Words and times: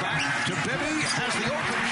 back 0.00 0.46
to 0.46 0.54
Bibby 0.68 0.94
has 1.02 1.34
the 1.34 1.46
open 1.52 1.89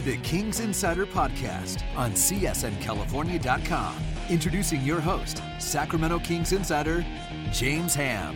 to 0.00 0.06
the 0.06 0.16
Kings 0.18 0.60
Insider 0.60 1.04
Podcast 1.04 1.82
on 1.94 2.12
CSNCalifornia.com. 2.12 3.96
Introducing 4.30 4.80
your 4.80 4.98
host, 4.98 5.42
Sacramento 5.58 6.20
Kings 6.20 6.52
Insider, 6.52 7.04
James 7.52 7.94
Ham. 7.94 8.34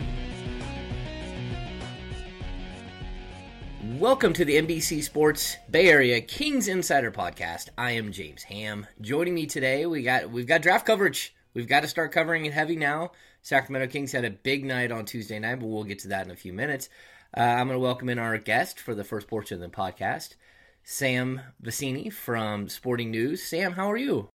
Welcome 3.97 4.33
to 4.33 4.45
the 4.45 4.61
NBC 4.61 5.01
Sports 5.01 5.57
Bay 5.71 5.89
Area 5.89 6.21
Kings 6.21 6.67
Insider 6.67 7.11
Podcast. 7.11 7.69
I 7.77 7.91
am 7.91 8.11
James 8.11 8.43
Ham. 8.43 8.85
Joining 9.01 9.33
me 9.33 9.47
today, 9.47 9.87
we 9.87 10.03
got 10.03 10.29
we've 10.29 10.47
got 10.47 10.61
draft 10.61 10.85
coverage. 10.85 11.33
We've 11.55 11.67
got 11.67 11.81
to 11.81 11.87
start 11.87 12.11
covering 12.11 12.45
it 12.45 12.53
heavy 12.53 12.75
now. 12.75 13.11
Sacramento 13.41 13.91
Kings 13.91 14.11
had 14.11 14.25
a 14.25 14.29
big 14.29 14.65
night 14.65 14.91
on 14.91 15.05
Tuesday 15.05 15.39
night, 15.39 15.59
but 15.59 15.67
we'll 15.67 15.83
get 15.83 15.99
to 15.99 16.09
that 16.09 16.25
in 16.25 16.31
a 16.31 16.35
few 16.35 16.53
minutes. 16.53 16.89
Uh, 17.35 17.41
I'm 17.41 17.67
going 17.67 17.77
to 17.77 17.79
welcome 17.79 18.09
in 18.09 18.19
our 18.19 18.37
guest 18.37 18.79
for 18.79 18.93
the 18.93 19.03
first 19.03 19.27
portion 19.27 19.55
of 19.55 19.71
the 19.71 19.75
podcast, 19.75 20.35
Sam 20.87 21.41
Vecenie 21.63 22.13
from 22.13 22.69
Sporting 22.69 23.09
News. 23.09 23.41
Sam, 23.43 23.71
how 23.71 23.91
are 23.91 23.97
you? 23.97 24.29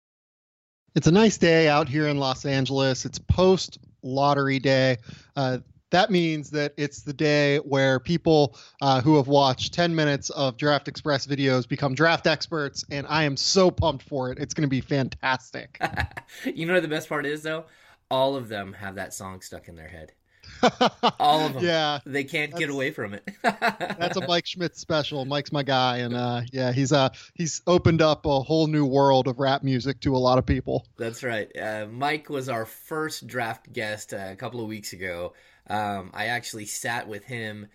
It's 0.95 1.05
a 1.05 1.11
nice 1.11 1.37
day 1.37 1.69
out 1.69 1.87
here 1.87 2.07
in 2.07 2.17
Los 2.17 2.43
Angeles. 2.43 3.05
It's 3.05 3.19
post 3.19 3.77
lottery 4.01 4.57
day. 4.57 4.97
Uh, 5.35 5.59
that 5.91 6.09
means 6.09 6.49
that 6.49 6.73
it's 6.75 7.03
the 7.03 7.13
day 7.13 7.57
where 7.57 7.99
people 7.99 8.57
uh, 8.81 8.99
who 8.99 9.17
have 9.17 9.27
watched 9.27 9.75
10 9.75 9.93
minutes 9.93 10.31
of 10.31 10.57
Draft 10.57 10.87
Express 10.87 11.27
videos 11.27 11.67
become 11.67 11.93
draft 11.93 12.25
experts, 12.25 12.83
and 12.89 13.05
I 13.07 13.23
am 13.23 13.37
so 13.37 13.69
pumped 13.69 14.03
for 14.03 14.31
it. 14.31 14.39
It's 14.39 14.55
going 14.55 14.67
to 14.67 14.69
be 14.69 14.81
fantastic. 14.81 15.79
you 16.45 16.65
know 16.65 16.73
what 16.73 16.81
the 16.81 16.89
best 16.89 17.09
part 17.09 17.27
is 17.27 17.43
though? 17.43 17.65
All 18.09 18.35
of 18.35 18.49
them 18.49 18.73
have 18.73 18.95
that 18.95 19.13
song 19.13 19.41
stuck 19.41 19.67
in 19.67 19.75
their 19.75 19.87
head. 19.87 20.13
All 21.19 21.45
of 21.45 21.53
them. 21.53 21.63
Yeah, 21.63 21.99
They 22.05 22.23
can't 22.23 22.55
get 22.55 22.69
away 22.69 22.91
from 22.91 23.13
it. 23.13 23.27
that's 23.43 24.17
a 24.17 24.27
Mike 24.27 24.45
Schmitz 24.45 24.79
special. 24.79 25.25
Mike's 25.25 25.51
my 25.51 25.63
guy, 25.63 25.97
and 25.97 26.15
uh, 26.15 26.41
yeah, 26.51 26.71
he's 26.71 26.91
uh 26.91 27.09
he's 27.33 27.61
opened 27.67 28.01
up 28.01 28.25
a 28.25 28.41
whole 28.41 28.67
new 28.67 28.85
world 28.85 29.27
of 29.27 29.39
rap 29.39 29.63
music 29.63 29.99
to 30.01 30.15
a 30.15 30.17
lot 30.17 30.37
of 30.37 30.45
people. 30.45 30.85
That's 30.97 31.23
right. 31.23 31.49
Uh, 31.57 31.87
Mike 31.89 32.29
was 32.29 32.49
our 32.49 32.65
first 32.65 33.27
draft 33.27 33.71
guest 33.71 34.13
uh, 34.13 34.29
a 34.31 34.35
couple 34.35 34.61
of 34.61 34.67
weeks 34.67 34.93
ago. 34.93 35.33
Um, 35.67 36.11
I 36.13 36.27
actually 36.27 36.65
sat 36.65 37.07
with 37.07 37.23
him 37.23 37.67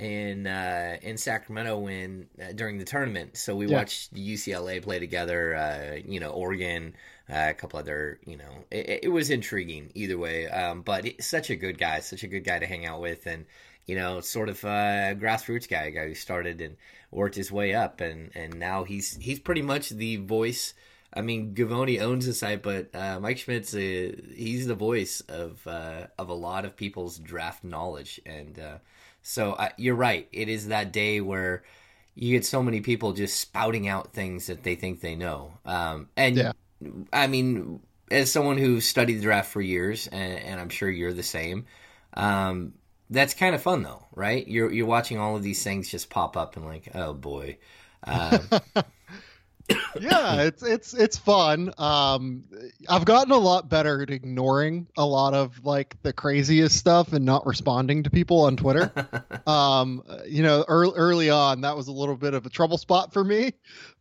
in 0.00 0.46
uh, 0.46 0.96
in 1.02 1.16
Sacramento 1.16 1.78
when 1.78 2.28
uh, 2.42 2.52
during 2.52 2.78
the 2.78 2.84
tournament. 2.84 3.36
So 3.36 3.54
we 3.54 3.66
Yeah. 3.66 3.76
watched 3.78 4.14
UCLA 4.14 4.80
play 4.82 4.98
together. 4.98 5.54
Uh, 5.54 5.98
you 6.04 6.20
know, 6.20 6.30
Oregon, 6.30 6.94
uh, 7.28 7.46
a 7.50 7.54
couple 7.54 7.78
other. 7.78 8.18
You 8.26 8.36
know, 8.38 8.64
it, 8.70 9.00
it 9.04 9.08
was 9.08 9.30
intriguing 9.30 9.90
either 9.94 10.18
way. 10.18 10.48
Um, 10.48 10.82
but 10.82 11.04
he's 11.04 11.26
such 11.26 11.50
a 11.50 11.56
good 11.56 11.78
guy, 11.78 12.00
such 12.00 12.22
a 12.22 12.28
good 12.28 12.44
guy 12.44 12.58
to 12.58 12.66
hang 12.66 12.86
out 12.86 13.00
with, 13.00 13.26
and 13.26 13.44
you 13.86 13.96
know, 13.96 14.20
sort 14.20 14.48
of 14.48 14.62
a 14.64 15.16
grassroots 15.18 15.68
guy, 15.68 15.84
a 15.84 15.90
guy 15.90 16.06
who 16.08 16.14
started 16.14 16.60
and 16.60 16.76
worked 17.10 17.34
his 17.34 17.52
way 17.52 17.74
up, 17.74 18.00
and 18.00 18.30
and 18.34 18.58
now 18.58 18.84
he's 18.84 19.16
he's 19.16 19.38
pretty 19.40 19.62
much 19.62 19.90
the 19.90 20.16
voice. 20.16 20.74
I 21.12 21.22
mean, 21.22 21.56
Givony 21.56 22.00
owns 22.00 22.26
the 22.26 22.34
site, 22.34 22.62
but 22.62 22.94
uh, 22.94 23.18
Mike 23.18 23.38
Schmitz's 23.38 23.74
uh, 23.74 24.22
he's 24.32 24.68
the 24.68 24.76
voice 24.76 25.20
of 25.22 25.66
uh, 25.66 26.06
of 26.16 26.28
a 26.28 26.34
lot 26.34 26.64
of 26.64 26.76
people's 26.76 27.18
draft 27.18 27.64
knowledge, 27.64 28.20
and 28.24 28.56
uh, 28.60 28.78
so 29.22 29.54
I, 29.58 29.72
you're 29.76 29.94
right. 29.94 30.28
It 30.32 30.48
is 30.48 30.68
that 30.68 30.92
day 30.92 31.20
where 31.20 31.62
you 32.14 32.32
get 32.36 32.44
so 32.44 32.62
many 32.62 32.80
people 32.80 33.12
just 33.12 33.40
spouting 33.40 33.88
out 33.88 34.12
things 34.12 34.46
that 34.48 34.62
they 34.64 34.74
think 34.74 35.00
they 35.00 35.14
know, 35.16 35.52
um, 35.64 36.08
and 36.16 36.42
Yeah. 36.42 36.52
I 37.12 37.26
mean, 37.26 37.80
as 38.10 38.32
someone 38.32 38.58
who 38.58 38.80
studied 38.80 39.16
the 39.16 39.22
draft 39.22 39.50
for 39.52 39.60
years, 39.60 40.06
and, 40.08 40.38
and 40.40 40.60
I'm 40.60 40.68
sure 40.70 40.88
you're 40.90 41.12
the 41.12 41.22
same. 41.22 41.66
Um, 42.14 42.74
that's 43.10 43.34
kind 43.34 43.54
of 43.54 43.62
fun 43.62 43.82
though, 43.82 44.06
right? 44.14 44.46
You're 44.48 44.72
you're 44.72 44.86
watching 44.86 45.18
all 45.18 45.36
of 45.36 45.42
these 45.42 45.62
things 45.64 45.90
just 45.90 46.10
pop 46.10 46.36
up 46.36 46.56
and 46.56 46.64
like, 46.66 46.88
oh 46.94 47.12
boy. 47.14 47.58
Um, 48.04 48.52
yeah, 50.00 50.42
it's 50.42 50.62
it's 50.62 50.94
it's 50.94 51.18
fun. 51.18 51.72
Um, 51.78 52.44
I've 52.88 53.04
gotten 53.04 53.32
a 53.32 53.38
lot 53.38 53.68
better 53.68 54.02
at 54.02 54.10
ignoring 54.10 54.86
a 54.96 55.04
lot 55.04 55.34
of 55.34 55.64
like 55.64 55.96
the 56.02 56.12
craziest 56.12 56.76
stuff 56.76 57.12
and 57.12 57.24
not 57.24 57.46
responding 57.46 58.04
to 58.04 58.10
people 58.10 58.42
on 58.42 58.56
Twitter. 58.56 58.92
um, 59.46 60.02
you 60.26 60.42
know, 60.42 60.64
early 60.66 60.92
early 60.96 61.30
on 61.30 61.62
that 61.62 61.76
was 61.76 61.88
a 61.88 61.92
little 61.92 62.16
bit 62.16 62.34
of 62.34 62.46
a 62.46 62.50
trouble 62.50 62.78
spot 62.78 63.12
for 63.12 63.22
me, 63.22 63.52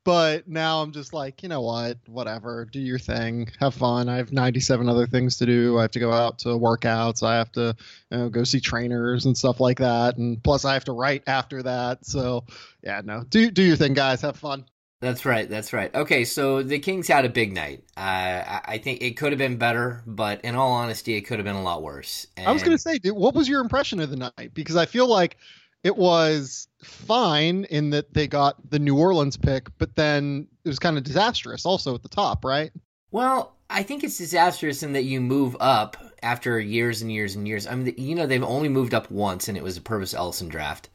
but 0.03 0.47
now 0.47 0.81
I'm 0.81 0.91
just 0.91 1.13
like, 1.13 1.43
you 1.43 1.49
know 1.49 1.61
what, 1.61 1.97
whatever, 2.07 2.65
do 2.65 2.79
your 2.79 2.99
thing, 2.99 3.49
have 3.59 3.73
fun. 3.73 4.09
I 4.09 4.17
have 4.17 4.31
97 4.31 4.87
other 4.89 5.07
things 5.07 5.37
to 5.37 5.45
do. 5.45 5.77
I 5.77 5.83
have 5.83 5.91
to 5.91 5.99
go 5.99 6.11
out 6.11 6.39
to 6.39 6.49
workouts. 6.49 7.21
I 7.23 7.37
have 7.37 7.51
to 7.53 7.75
you 8.11 8.17
know, 8.17 8.29
go 8.29 8.43
see 8.43 8.59
trainers 8.59 9.25
and 9.25 9.37
stuff 9.37 9.59
like 9.59 9.79
that, 9.79 10.17
and 10.17 10.43
plus 10.43 10.65
I 10.65 10.73
have 10.73 10.85
to 10.85 10.93
write 10.93 11.23
after 11.27 11.63
that. 11.63 12.05
So 12.05 12.45
yeah, 12.81 13.01
no, 13.03 13.23
do 13.23 13.51
do 13.51 13.63
your 13.63 13.75
thing, 13.75 13.93
guys. 13.93 14.21
Have 14.21 14.37
fun. 14.37 14.65
That's 15.01 15.25
right. 15.25 15.49
That's 15.49 15.71
right. 15.71 15.93
Okay, 15.95 16.25
so 16.25 16.61
the 16.61 16.77
Kings 16.77 17.07
had 17.07 17.23
a 17.23 17.29
big 17.29 17.53
night. 17.53 17.83
Uh, 17.95 18.59
I, 18.65 18.79
think 18.83 19.01
it 19.01 19.15
could 19.15 19.31
have 19.31 19.39
been 19.39 19.55
better, 19.55 20.03
but 20.05 20.41
in 20.43 20.55
all 20.55 20.71
honesty, 20.71 21.15
it 21.15 21.21
could 21.21 21.39
have 21.39 21.45
been 21.45 21.55
a 21.55 21.63
lot 21.63 21.81
worse. 21.81 22.27
I 22.37 22.51
was 22.51 22.63
going 22.63 22.75
to 22.75 22.81
say, 22.81 22.97
dude, 22.97 23.15
what 23.15 23.33
was 23.33 23.47
your 23.47 23.61
impression 23.61 24.01
of 24.01 24.09
the 24.09 24.17
night? 24.17 24.51
Because 24.53 24.75
I 24.75 24.85
feel 24.85 25.07
like 25.07 25.37
it 25.83 25.95
was 25.95 26.67
fine 26.83 27.63
in 27.65 27.91
that 27.91 28.13
they 28.13 28.27
got 28.27 28.57
the 28.69 28.79
New 28.79 28.97
Orleans 28.97 29.37
pick, 29.37 29.69
but 29.77 29.95
then 29.95 30.47
it 30.65 30.67
was 30.67 30.79
kind 30.79 30.97
of 30.97 31.05
disastrous 31.05 31.65
also 31.65 31.95
at 31.95 32.03
the 32.03 32.09
top, 32.09 32.43
right? 32.43 32.71
Well, 33.11 33.55
I 33.69 33.83
think 33.83 34.03
it's 34.03 34.17
disastrous 34.17 34.83
in 34.83 34.93
that 34.93 35.03
you 35.03 35.21
move 35.21 35.55
up 35.61 35.95
after 36.21 36.59
years 36.59 37.01
and 37.01 37.11
years 37.11 37.35
and 37.35 37.47
years. 37.47 37.67
I 37.67 37.75
mean, 37.75 37.93
you 37.97 38.15
know, 38.15 38.27
they've 38.27 38.43
only 38.43 38.67
moved 38.67 38.93
up 38.93 39.09
once, 39.09 39.47
and 39.47 39.57
it 39.57 39.63
was 39.63 39.77
a 39.77 39.81
Pervis 39.81 40.13
Ellison 40.13 40.49
draft. 40.49 40.89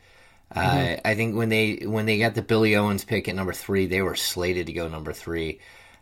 Uh, 0.55 0.97
I 1.05 1.15
think 1.15 1.35
when 1.35 1.49
they 1.49 1.77
when 1.85 2.07
they 2.07 2.19
got 2.19 2.35
the 2.35 2.43
Billy 2.43 2.77
Owens 2.77 3.05
pick 3.05 3.29
at 3.29 3.35
number 3.35 3.53
three, 3.53 3.87
they 3.87 4.03
were 4.03 4.15
slated 4.15 4.67
to 4.67 4.73
go 4.73 4.89
number 4.89 5.13
three. 5.13 5.61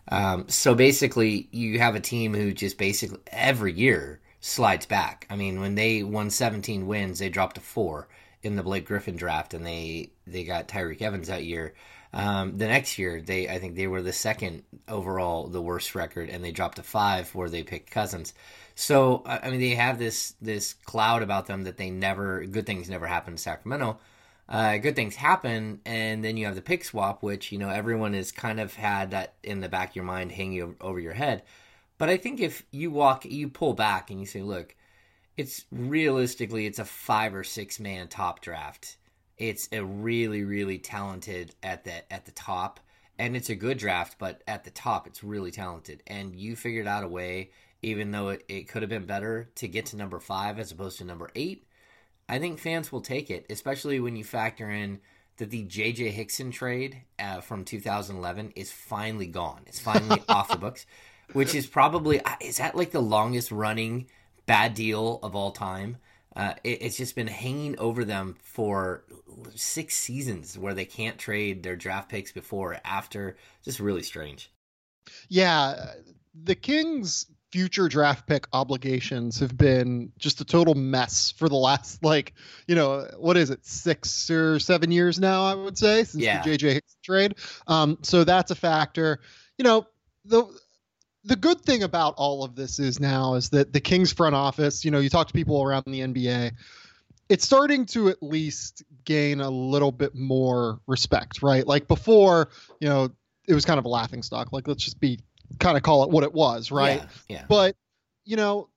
Um, 0.09 0.49
so 0.49 0.75
basically, 0.75 1.49
you 1.53 1.79
have 1.79 1.95
a 1.95 2.01
team 2.01 2.35
who 2.35 2.53
just 2.53 2.77
basically 2.77 3.21
every 3.29 3.73
year 3.73 4.21
slides 4.41 4.87
back. 4.87 5.27
I 5.31 5.37
mean, 5.37 5.61
when 5.61 5.75
they 5.77 6.03
won 6.03 6.29
17 6.29 6.87
wins, 6.87 7.19
they 7.19 7.29
dropped 7.29 7.55
to 7.55 7.61
four 7.61 8.09
in 8.43 8.57
the 8.57 8.63
Blake 8.63 8.87
Griffin 8.87 9.17
draft, 9.17 9.55
and 9.55 9.65
they 9.65 10.11
they 10.27 10.45
got 10.45 10.69
Tyreke 10.69 11.03
Evans 11.03 11.29
that 11.29 11.45
year. 11.45 11.75
Um, 12.13 12.59
the 12.59 12.67
next 12.67 12.99
year, 12.99 13.23
they 13.23 13.49
I 13.49 13.59
think 13.59 13.75
they 13.77 13.87
were 13.87 14.03
the 14.03 14.13
second 14.13 14.65
overall, 14.87 15.47
the 15.49 15.63
worst 15.63 15.95
record, 15.95 16.29
and 16.29 16.45
they 16.45 16.53
dropped 16.53 16.77
to 16.77 16.83
five 16.83 17.35
where 17.35 17.49
they 17.49 17.63
picked 17.63 17.91
Cousins. 17.91 18.35
So 18.75 19.23
I 19.25 19.39
I 19.45 19.51
mean, 19.51 19.61
they 19.61 19.71
have 19.77 19.99
this 19.99 20.35
this 20.43 20.75
cloud 20.75 21.23
about 21.23 21.47
them 21.47 21.65
that 21.65 21.79
they 21.79 21.91
never 21.91 22.45
good 22.45 22.67
things 22.67 22.91
never 22.91 23.07
happen 23.07 23.35
in 23.35 23.39
Sacramento. 23.39 23.99
Uh, 24.49 24.77
good 24.77 24.97
things 24.97 25.17
happen, 25.17 25.81
and 25.87 26.25
then 26.25 26.37
you 26.37 26.45
have 26.47 26.55
the 26.55 26.63
pick 26.63 26.85
swap, 26.85 27.23
which 27.23 27.53
you 27.53 27.59
know 27.59 27.71
everyone 27.71 28.13
has 28.13 28.33
kind 28.33 28.61
of 28.61 28.75
had 28.75 29.13
that 29.13 29.35
in 29.43 29.61
the 29.61 29.69
back 29.69 29.91
of 29.91 29.97
your 29.97 30.05
mind, 30.05 30.33
hanging 30.33 30.77
over, 30.81 31.01
your 31.01 31.13
head. 31.13 31.43
But 31.99 32.09
I 32.09 32.17
think 32.17 32.41
if 32.41 32.65
you 32.71 32.91
walk, 32.91 33.25
you 33.25 33.49
pull 33.49 33.75
back 33.75 34.11
and 34.11 34.21
you 34.21 34.27
say, 34.27 34.43
look, 34.43 34.75
it's 35.37 35.65
realistically 35.71 36.67
it's 36.67 36.81
a 36.81 36.85
five 36.85 37.35
or 37.35 37.45
six 37.45 37.79
man 37.81 38.09
top 38.09 38.41
draft. 38.41 38.97
It's 39.39 39.69
a 39.73 39.83
really 39.83 40.45
really 40.45 40.79
talented 40.79 41.55
at 41.63 41.85
the 41.85 42.13
at 42.13 42.27
the 42.27 42.33
top, 42.33 42.81
and 43.19 43.37
it's 43.37 43.49
a 43.51 43.55
good 43.55 43.79
draft. 43.79 44.17
But 44.19 44.43
at 44.47 44.65
the 44.65 44.71
top, 44.71 45.07
it's 45.07 45.25
really 45.25 45.53
talented, 45.53 46.03
and 46.07 46.35
you 46.37 46.57
figured 46.57 46.89
out 46.89 47.05
a 47.05 47.09
way, 47.09 47.53
even 47.81 48.11
though 48.11 48.31
it, 48.31 48.45
it 48.49 48.69
could 48.69 48.83
have 48.83 48.91
been 48.91 49.07
better, 49.07 49.49
to 49.57 49.69
get 49.69 49.87
to 49.87 49.97
number 49.97 50.19
five 50.19 50.59
as 50.59 50.73
opposed 50.73 50.99
to 50.99 51.05
number 51.05 51.31
eight. 51.35 51.65
I 52.33 52.39
think 52.39 52.59
fans 52.59 52.91
will 52.91 53.03
take 53.03 53.31
it, 53.31 53.45
especially 53.51 54.01
when 54.01 54.17
you 54.17 54.25
factor 54.25 54.71
in 54.71 55.01
that 55.37 55.51
the 55.51 55.65
J.J. 55.65 56.13
Hickson 56.13 56.51
trade 56.51 57.03
uh, 57.19 57.43
from 57.43 57.63
2011 57.63 58.55
is 58.57 58.73
finally 58.73 59.27
gone. 59.27 59.61
It's 59.67 59.79
finally 59.79 60.23
off 60.31 60.49
the 60.49 60.57
books, 60.57 60.87
which 61.35 61.55
is 61.55 61.67
probably 61.67 62.25
uh, 62.25 62.37
is 62.41 62.57
that 62.57 62.75
like 62.75 62.91
the 62.91 63.03
longest 63.03 63.53
running 63.53 64.07
bad 64.47 64.73
deal 64.73 65.21
of 65.23 65.37
all 65.37 65.51
time. 65.51 65.99
Uh, 66.35 66.55
it, 66.65 66.81
it's 66.81 66.97
just 66.97 67.15
been 67.15 67.27
hanging 67.27 67.79
over 67.79 68.03
them 68.03 68.37
for 68.41 69.05
six 69.55 69.95
seasons 69.95 70.57
where 70.57 70.73
they 70.73 70.87
can't 70.87 71.19
trade 71.19 71.63
their 71.63 71.77
draft 71.77 72.09
picks 72.09 72.33
before 72.33 72.73
or 72.73 72.81
after. 72.83 73.37
Just 73.63 73.79
really 73.79 74.03
strange. 74.03 74.51
Yeah, 75.29 75.75
the 76.33 76.55
Kings' 76.55 77.27
future 77.53 77.87
draft 77.87 78.27
pick 78.27 78.47
obligations 78.55 79.41
have 79.41 79.57
been 79.57 80.11
just 80.19 80.41
a 80.41 80.45
total 80.45 80.75
mess 80.75 81.33
for 81.37 81.49
the 81.51 81.55
last 81.57 82.03
like 82.03 82.33
you 82.67 82.75
know 82.75 83.07
what 83.19 83.37
is 83.37 83.51
it 83.51 83.65
six 83.65 84.31
or 84.31 84.59
seven 84.59 84.91
years 84.91 85.21
now 85.21 85.45
I 85.45 85.55
would 85.55 85.77
say 85.77 86.05
since 86.05 86.25
Yeah. 86.25 86.43
the 86.43 86.57
JJ 86.57 86.73
Hicks 86.73 86.97
trade. 87.05 87.35
Um, 87.67 87.99
so 88.03 88.25
that's 88.25 88.51
a 88.51 88.55
factor. 88.55 89.21
You 89.59 89.65
know, 89.65 89.87
the 90.25 90.45
the 91.25 91.37
good 91.37 91.61
thing 91.61 91.83
about 91.83 92.15
all 92.17 92.43
of 92.43 92.57
this 92.57 92.79
is 92.79 92.99
now 92.99 93.35
is 93.35 93.51
that 93.51 93.73
the 93.73 93.81
Kings 93.81 94.13
front 94.13 94.35
office, 94.35 94.85
you 94.85 94.91
know, 94.91 94.99
you 94.99 95.09
talk 95.11 95.27
to 95.29 95.33
people 95.33 95.63
around 95.63 95.85
the 95.87 96.01
NBA, 96.01 96.53
it's 97.29 97.45
starting 97.45 97.87
to 97.87 98.09
at 98.09 98.23
least 98.23 98.83
gain 99.05 99.41
a 99.41 99.51
little 99.51 99.93
bit 99.93 100.15
more 100.15 100.81
respect, 100.87 101.43
right? 101.43 101.67
Like 101.67 101.87
before, 101.87 102.49
you 102.81 102.89
know, 102.89 103.11
it 103.47 103.55
was 103.55 103.65
kind 103.65 103.79
of 103.79 103.85
a 103.85 103.89
laughing 103.89 104.23
stock. 104.23 104.53
Like 104.53 104.67
let's 104.67 104.83
just 104.83 104.99
be 105.01 105.21
kind 105.59 105.77
of 105.77 105.83
call 105.83 106.05
it 106.05 106.11
what 106.11 106.25
it 106.25 106.33
was, 106.33 106.71
right? 106.71 107.03
Yeah. 107.29 107.37
yeah. 107.37 107.45
But 107.49 107.77
you 108.25 108.37
know, 108.37 108.69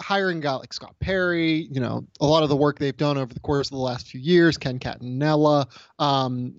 hiring 0.00 0.38
a 0.38 0.40
guy 0.40 0.54
like 0.54 0.72
Scott 0.72 0.94
Perry, 1.00 1.68
you 1.70 1.80
know, 1.80 2.06
a 2.20 2.26
lot 2.26 2.42
of 2.42 2.48
the 2.48 2.56
work 2.56 2.78
they've 2.78 2.96
done 2.96 3.18
over 3.18 3.32
the 3.32 3.40
course 3.40 3.68
of 3.68 3.72
the 3.72 3.82
last 3.82 4.08
few 4.08 4.20
years, 4.20 4.58
Ken 4.58 4.78
Catanella, 4.78 5.66
um, 5.98 6.56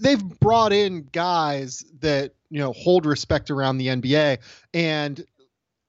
they've 0.00 0.22
brought 0.40 0.72
in 0.72 1.08
guys 1.12 1.84
that, 2.00 2.32
you 2.50 2.58
know, 2.58 2.72
hold 2.72 3.06
respect 3.06 3.50
around 3.50 3.78
the 3.78 3.88
NBA 3.88 4.38
and 4.72 5.24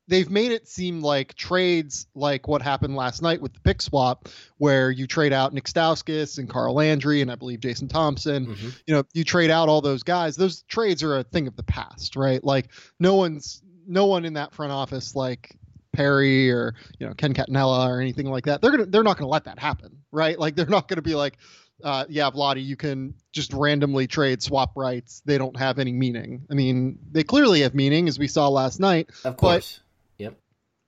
they've 0.07 0.29
made 0.29 0.51
it 0.51 0.67
seem 0.67 1.01
like 1.01 1.35
trades 1.35 2.07
like 2.15 2.47
what 2.47 2.61
happened 2.61 2.95
last 2.95 3.21
night 3.21 3.41
with 3.41 3.53
the 3.53 3.59
pick 3.59 3.81
swap, 3.81 4.29
where 4.57 4.89
you 4.89 5.07
trade 5.07 5.33
out 5.33 5.53
Nick 5.53 5.65
Stauskas 5.65 6.37
and 6.37 6.49
Carl 6.49 6.73
Landry 6.73 7.21
and 7.21 7.31
I 7.31 7.35
believe 7.35 7.59
Jason 7.59 7.87
Thompson. 7.87 8.47
Mm-hmm. 8.47 8.69
You 8.85 8.93
know, 8.95 9.03
you 9.13 9.23
trade 9.23 9.49
out 9.49 9.69
all 9.69 9.81
those 9.81 10.03
guys. 10.03 10.35
Those 10.35 10.63
trades 10.63 11.03
are 11.03 11.17
a 11.17 11.23
thing 11.23 11.47
of 11.47 11.55
the 11.55 11.63
past, 11.63 12.15
right? 12.15 12.43
Like 12.43 12.69
no 12.99 13.15
one's 13.15 13.61
no 13.87 14.05
one 14.05 14.25
in 14.25 14.33
that 14.33 14.53
front 14.53 14.71
office 14.71 15.15
like 15.15 15.55
Perry 15.93 16.51
or 16.51 16.75
you 16.99 17.07
know 17.07 17.13
Ken 17.13 17.33
Catanella 17.33 17.87
or 17.87 17.99
anything 18.01 18.27
like 18.27 18.45
that. 18.45 18.61
They're 18.61 18.71
gonna 18.71 18.85
they're 18.85 19.03
not 19.03 19.17
gonna 19.17 19.29
let 19.29 19.45
that 19.45 19.59
happen, 19.59 19.97
right? 20.11 20.39
Like 20.39 20.55
they're 20.55 20.65
not 20.65 20.87
gonna 20.87 21.01
be 21.01 21.15
like, 21.15 21.37
uh, 21.83 22.05
yeah, 22.07 22.29
Vlade, 22.29 22.63
you 22.63 22.75
can 22.75 23.15
just 23.31 23.53
randomly 23.53 24.07
trade 24.07 24.41
swap 24.41 24.71
rights. 24.75 25.21
They 25.25 25.37
don't 25.37 25.57
have 25.57 25.79
any 25.79 25.91
meaning. 25.91 26.45
I 26.49 26.53
mean, 26.53 26.99
they 27.11 27.23
clearly 27.23 27.61
have 27.61 27.73
meaning, 27.73 28.07
as 28.07 28.19
we 28.19 28.27
saw 28.27 28.47
last 28.47 28.79
night. 28.79 29.09
Of 29.23 29.37
course. 29.37 29.79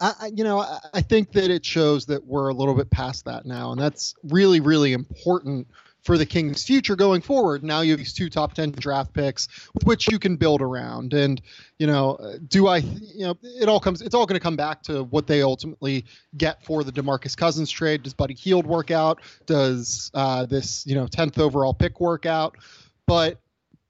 I, 0.02 0.32
you 0.34 0.44
know, 0.44 0.60
I, 0.60 0.80
I 0.94 1.02
think 1.02 1.34
that 1.34 1.52
it 1.52 1.66
shows 1.66 2.06
that 2.06 2.26
we're 2.26 2.50
a 2.50 2.54
little 2.54 2.76
bit 2.76 2.90
past 2.90 3.26
that 3.26 3.46
now, 3.46 3.72
and 3.72 3.82
that's 3.82 4.16
really, 4.24 4.60
really 4.60 4.94
important 4.94 5.68
for 6.04 6.18
the 6.18 6.26
Kings' 6.26 6.64
future 6.64 6.96
going 6.96 7.22
forward. 7.22 7.64
Now 7.64 7.82
you 7.82 7.92
have 7.92 8.00
these 8.00 8.14
two 8.14 8.30
top 8.30 8.54
10 8.54 8.72
draft 8.72 9.14
picks 9.14 9.48
with 9.74 9.84
which 9.84 10.10
you 10.10 10.18
can 10.18 10.38
build 10.38 10.62
around. 10.62 11.14
And, 11.14 11.42
you 11.78 11.88
know, 11.88 12.38
do 12.48 12.68
I, 12.68 12.78
you 12.78 13.26
know, 13.26 13.38
it 13.44 13.68
all 13.68 13.80
comes, 13.80 14.02
it's 14.02 14.16
all 14.16 14.26
going 14.26 14.40
to 14.40 14.44
come 14.44 14.56
back 14.56 14.82
to 14.84 15.04
what 15.04 15.28
they 15.28 15.42
ultimately 15.42 16.06
get 16.38 16.64
for 16.64 16.84
the 16.84 16.92
Demarcus 16.92 17.36
Cousins 17.36 17.70
trade. 17.70 18.04
Does 18.04 18.14
Buddy 18.14 18.34
Hield 18.34 18.66
work 18.66 18.92
out? 18.92 19.20
Does 19.46 20.10
uh, 20.14 20.46
this, 20.46 20.86
you 20.88 20.96
know, 20.96 21.06
10th 21.06 21.38
overall 21.38 21.74
pick 21.74 22.00
work 22.00 22.26
out? 22.26 22.56
But, 23.06 23.40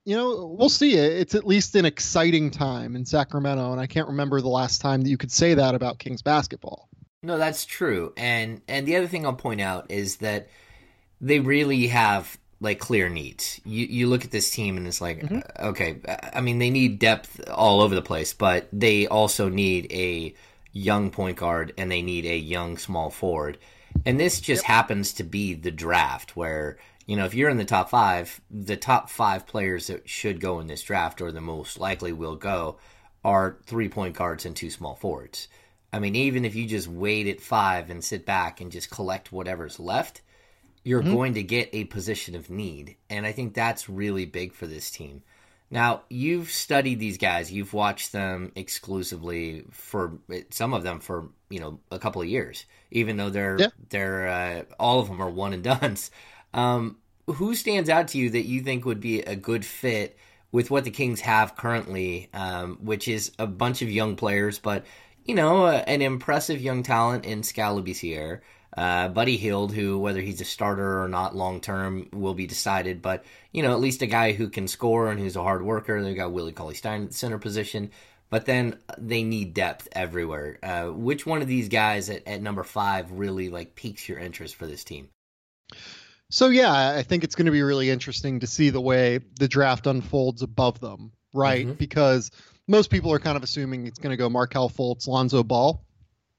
you 0.09 0.15
know, 0.15 0.55
we'll 0.57 0.69
see. 0.69 0.95
It's 0.95 1.35
at 1.35 1.45
least 1.45 1.75
an 1.75 1.85
exciting 1.85 2.49
time 2.49 2.95
in 2.95 3.05
Sacramento. 3.05 3.71
And 3.71 3.79
I 3.79 3.85
can't 3.85 4.07
remember 4.07 4.41
the 4.41 4.49
last 4.49 4.81
time 4.81 5.03
that 5.03 5.09
you 5.09 5.17
could 5.17 5.31
say 5.31 5.53
that 5.53 5.75
about 5.75 5.99
Kings 5.99 6.23
basketball. 6.23 6.89
No, 7.21 7.37
that's 7.37 7.63
true. 7.63 8.11
And 8.17 8.59
and 8.67 8.87
the 8.87 8.95
other 8.95 9.05
thing 9.05 9.27
I'll 9.27 9.33
point 9.33 9.61
out 9.61 9.91
is 9.91 10.17
that 10.17 10.49
they 11.21 11.39
really 11.39 11.85
have 11.87 12.39
like 12.59 12.79
clear 12.79 13.07
needs. 13.07 13.61
You 13.65 13.85
you 13.85 14.07
look 14.07 14.25
at 14.25 14.31
this 14.31 14.49
team 14.49 14.77
and 14.77 14.87
it's 14.87 14.99
like 14.99 15.19
mm-hmm. 15.19 15.67
okay, 15.67 15.99
I 16.33 16.41
mean 16.41 16.57
they 16.57 16.71
need 16.71 16.97
depth 16.97 17.47
all 17.47 17.81
over 17.81 17.93
the 17.93 18.01
place, 18.01 18.33
but 18.33 18.67
they 18.73 19.05
also 19.05 19.47
need 19.47 19.91
a 19.91 20.33
young 20.73 21.11
point 21.11 21.37
guard 21.37 21.71
and 21.77 21.91
they 21.91 22.01
need 22.01 22.25
a 22.25 22.35
young 22.35 22.79
small 22.79 23.11
forward. 23.11 23.59
And 24.07 24.19
this 24.19 24.41
just 24.41 24.63
yep. 24.63 24.71
happens 24.71 25.13
to 25.13 25.23
be 25.23 25.53
the 25.53 25.71
draft 25.71 26.35
where 26.35 26.79
you 27.09 27.15
know 27.15 27.25
if 27.25 27.33
you're 27.33 27.49
in 27.49 27.57
the 27.57 27.65
top 27.65 27.89
5, 27.89 28.39
the 28.51 28.77
top 28.77 29.09
5 29.09 29.47
players 29.47 29.87
that 29.87 30.07
should 30.07 30.39
go 30.39 30.59
in 30.59 30.67
this 30.67 30.83
draft 30.83 31.21
or 31.21 31.31
the 31.31 31.41
most 31.41 31.79
likely 31.79 32.13
will 32.13 32.35
go 32.35 32.77
are 33.25 33.57
three 33.65 33.89
point 33.89 34.15
guards 34.15 34.45
and 34.45 34.55
two 34.55 34.69
small 34.69 34.93
forwards. 34.93 35.47
I 35.91 35.97
mean 35.97 36.15
even 36.15 36.45
if 36.45 36.53
you 36.53 36.67
just 36.67 36.87
wait 36.87 37.25
at 37.25 37.41
5 37.41 37.89
and 37.89 38.03
sit 38.03 38.27
back 38.27 38.61
and 38.61 38.71
just 38.71 38.91
collect 38.91 39.31
whatever's 39.31 39.79
left, 39.79 40.21
you're 40.83 41.01
mm-hmm. 41.01 41.15
going 41.15 41.33
to 41.33 41.41
get 41.41 41.71
a 41.73 41.85
position 41.85 42.35
of 42.35 42.51
need. 42.51 42.95
And 43.09 43.25
I 43.25 43.31
think 43.31 43.55
that's 43.55 43.89
really 43.89 44.25
big 44.25 44.53
for 44.53 44.67
this 44.67 44.91
team. 44.91 45.23
Now, 45.71 46.03
you've 46.09 46.51
studied 46.51 46.99
these 46.99 47.17
guys, 47.17 47.51
you've 47.51 47.73
watched 47.73 48.11
them 48.11 48.51
exclusively 48.55 49.65
for 49.71 50.19
some 50.51 50.73
of 50.75 50.83
them 50.83 50.99
for, 50.99 51.29
you 51.49 51.59
know, 51.59 51.79
a 51.91 51.99
couple 51.99 52.21
of 52.21 52.27
years, 52.27 52.65
even 52.91 53.17
though 53.17 53.29
they're, 53.29 53.57
yeah. 53.59 53.67
they're, 53.89 54.27
uh, 54.27 54.63
all 54.79 54.99
of 54.99 55.07
them 55.07 55.21
are 55.21 55.29
one 55.29 55.53
and 55.53 55.63
done's. 55.63 56.11
Um, 56.53 56.97
who 57.27 57.55
stands 57.55 57.89
out 57.89 58.09
to 58.09 58.17
you 58.17 58.31
that 58.31 58.45
you 58.45 58.61
think 58.61 58.85
would 58.85 58.99
be 58.99 59.21
a 59.21 59.35
good 59.35 59.63
fit 59.63 60.17
with 60.51 60.71
what 60.71 60.83
the 60.83 60.91
Kings 60.91 61.21
have 61.21 61.55
currently, 61.55 62.29
um, 62.33 62.79
which 62.81 63.07
is 63.07 63.31
a 63.37 63.45
bunch 63.45 63.81
of 63.81 63.91
young 63.91 64.15
players, 64.15 64.57
but, 64.57 64.85
you 65.23 65.35
know, 65.35 65.65
uh, 65.65 65.83
an 65.85 66.01
impressive 66.01 66.59
young 66.59 66.81
talent 66.81 67.25
in 67.25 67.43
Skal 67.43 67.79
Labissiere, 67.79 68.41
uh, 68.75 69.09
Buddy 69.09 69.37
Hield, 69.37 69.73
who 69.73 69.99
whether 69.99 70.21
he's 70.21 70.41
a 70.41 70.45
starter 70.45 71.03
or 71.03 71.07
not 71.07 71.35
long 71.35 71.59
term 71.59 72.07
will 72.13 72.33
be 72.33 72.47
decided, 72.47 73.01
but 73.01 73.25
you 73.51 73.63
know 73.63 73.71
at 73.71 73.79
least 73.79 74.01
a 74.01 74.07
guy 74.07 74.31
who 74.31 74.47
can 74.47 74.67
score 74.67 75.11
and 75.11 75.19
who's 75.19 75.35
a 75.35 75.43
hard 75.43 75.63
worker. 75.63 76.01
They've 76.01 76.15
got 76.15 76.31
Willie 76.31 76.51
Cauley 76.51 76.75
Stein 76.75 77.03
at 77.03 77.09
the 77.09 77.15
center 77.15 77.39
position, 77.39 77.91
but 78.29 78.45
then 78.45 78.79
they 78.97 79.23
need 79.23 79.53
depth 79.53 79.87
everywhere. 79.91 80.59
Uh, 80.61 80.85
which 80.85 81.25
one 81.25 81.41
of 81.41 81.47
these 81.47 81.67
guys 81.67 82.09
at, 82.09 82.27
at 82.27 82.41
number 82.41 82.63
five 82.63 83.11
really 83.11 83.49
like 83.49 83.75
piques 83.75 84.07
your 84.07 84.19
interest 84.19 84.55
for 84.55 84.67
this 84.67 84.83
team? 84.83 85.09
So 86.29 86.47
yeah, 86.47 86.95
I 86.95 87.03
think 87.03 87.23
it's 87.23 87.35
going 87.35 87.47
to 87.47 87.51
be 87.51 87.63
really 87.63 87.89
interesting 87.89 88.41
to 88.41 88.47
see 88.47 88.69
the 88.69 88.81
way 88.81 89.19
the 89.39 89.47
draft 89.47 89.87
unfolds 89.87 90.41
above 90.43 90.79
them, 90.79 91.11
right? 91.33 91.65
Mm-hmm. 91.65 91.73
Because 91.73 92.29
most 92.67 92.91
people 92.91 93.11
are 93.11 93.19
kind 93.19 93.35
of 93.35 93.43
assuming 93.43 93.87
it's 93.87 93.99
going 93.99 94.11
to 94.11 94.17
go 94.17 94.29
Markelle 94.29 94.69
Fultz, 94.69 95.07
Lonzo 95.07 95.43
Ball. 95.43 95.83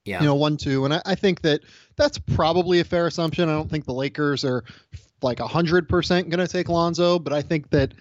Yeah. 0.04 0.20
You 0.20 0.26
know, 0.26 0.36
one, 0.36 0.56
two. 0.56 0.84
And 0.84 0.94
I, 0.94 1.02
I 1.04 1.14
think 1.14 1.42
that 1.42 1.60
that's 1.96 2.18
probably 2.18 2.80
a 2.80 2.84
fair 2.84 3.06
assumption. 3.06 3.48
I 3.48 3.52
don't 3.52 3.68
think 3.68 3.84
the 3.84 3.92
Lakers 3.92 4.44
are 4.44 4.64
like 5.22 5.38
100% 5.38 6.08
going 6.08 6.30
to 6.30 6.48
take 6.48 6.68
Lonzo, 6.68 7.18
but 7.18 7.32
I 7.32 7.42
think 7.42 7.70
that 7.70 7.92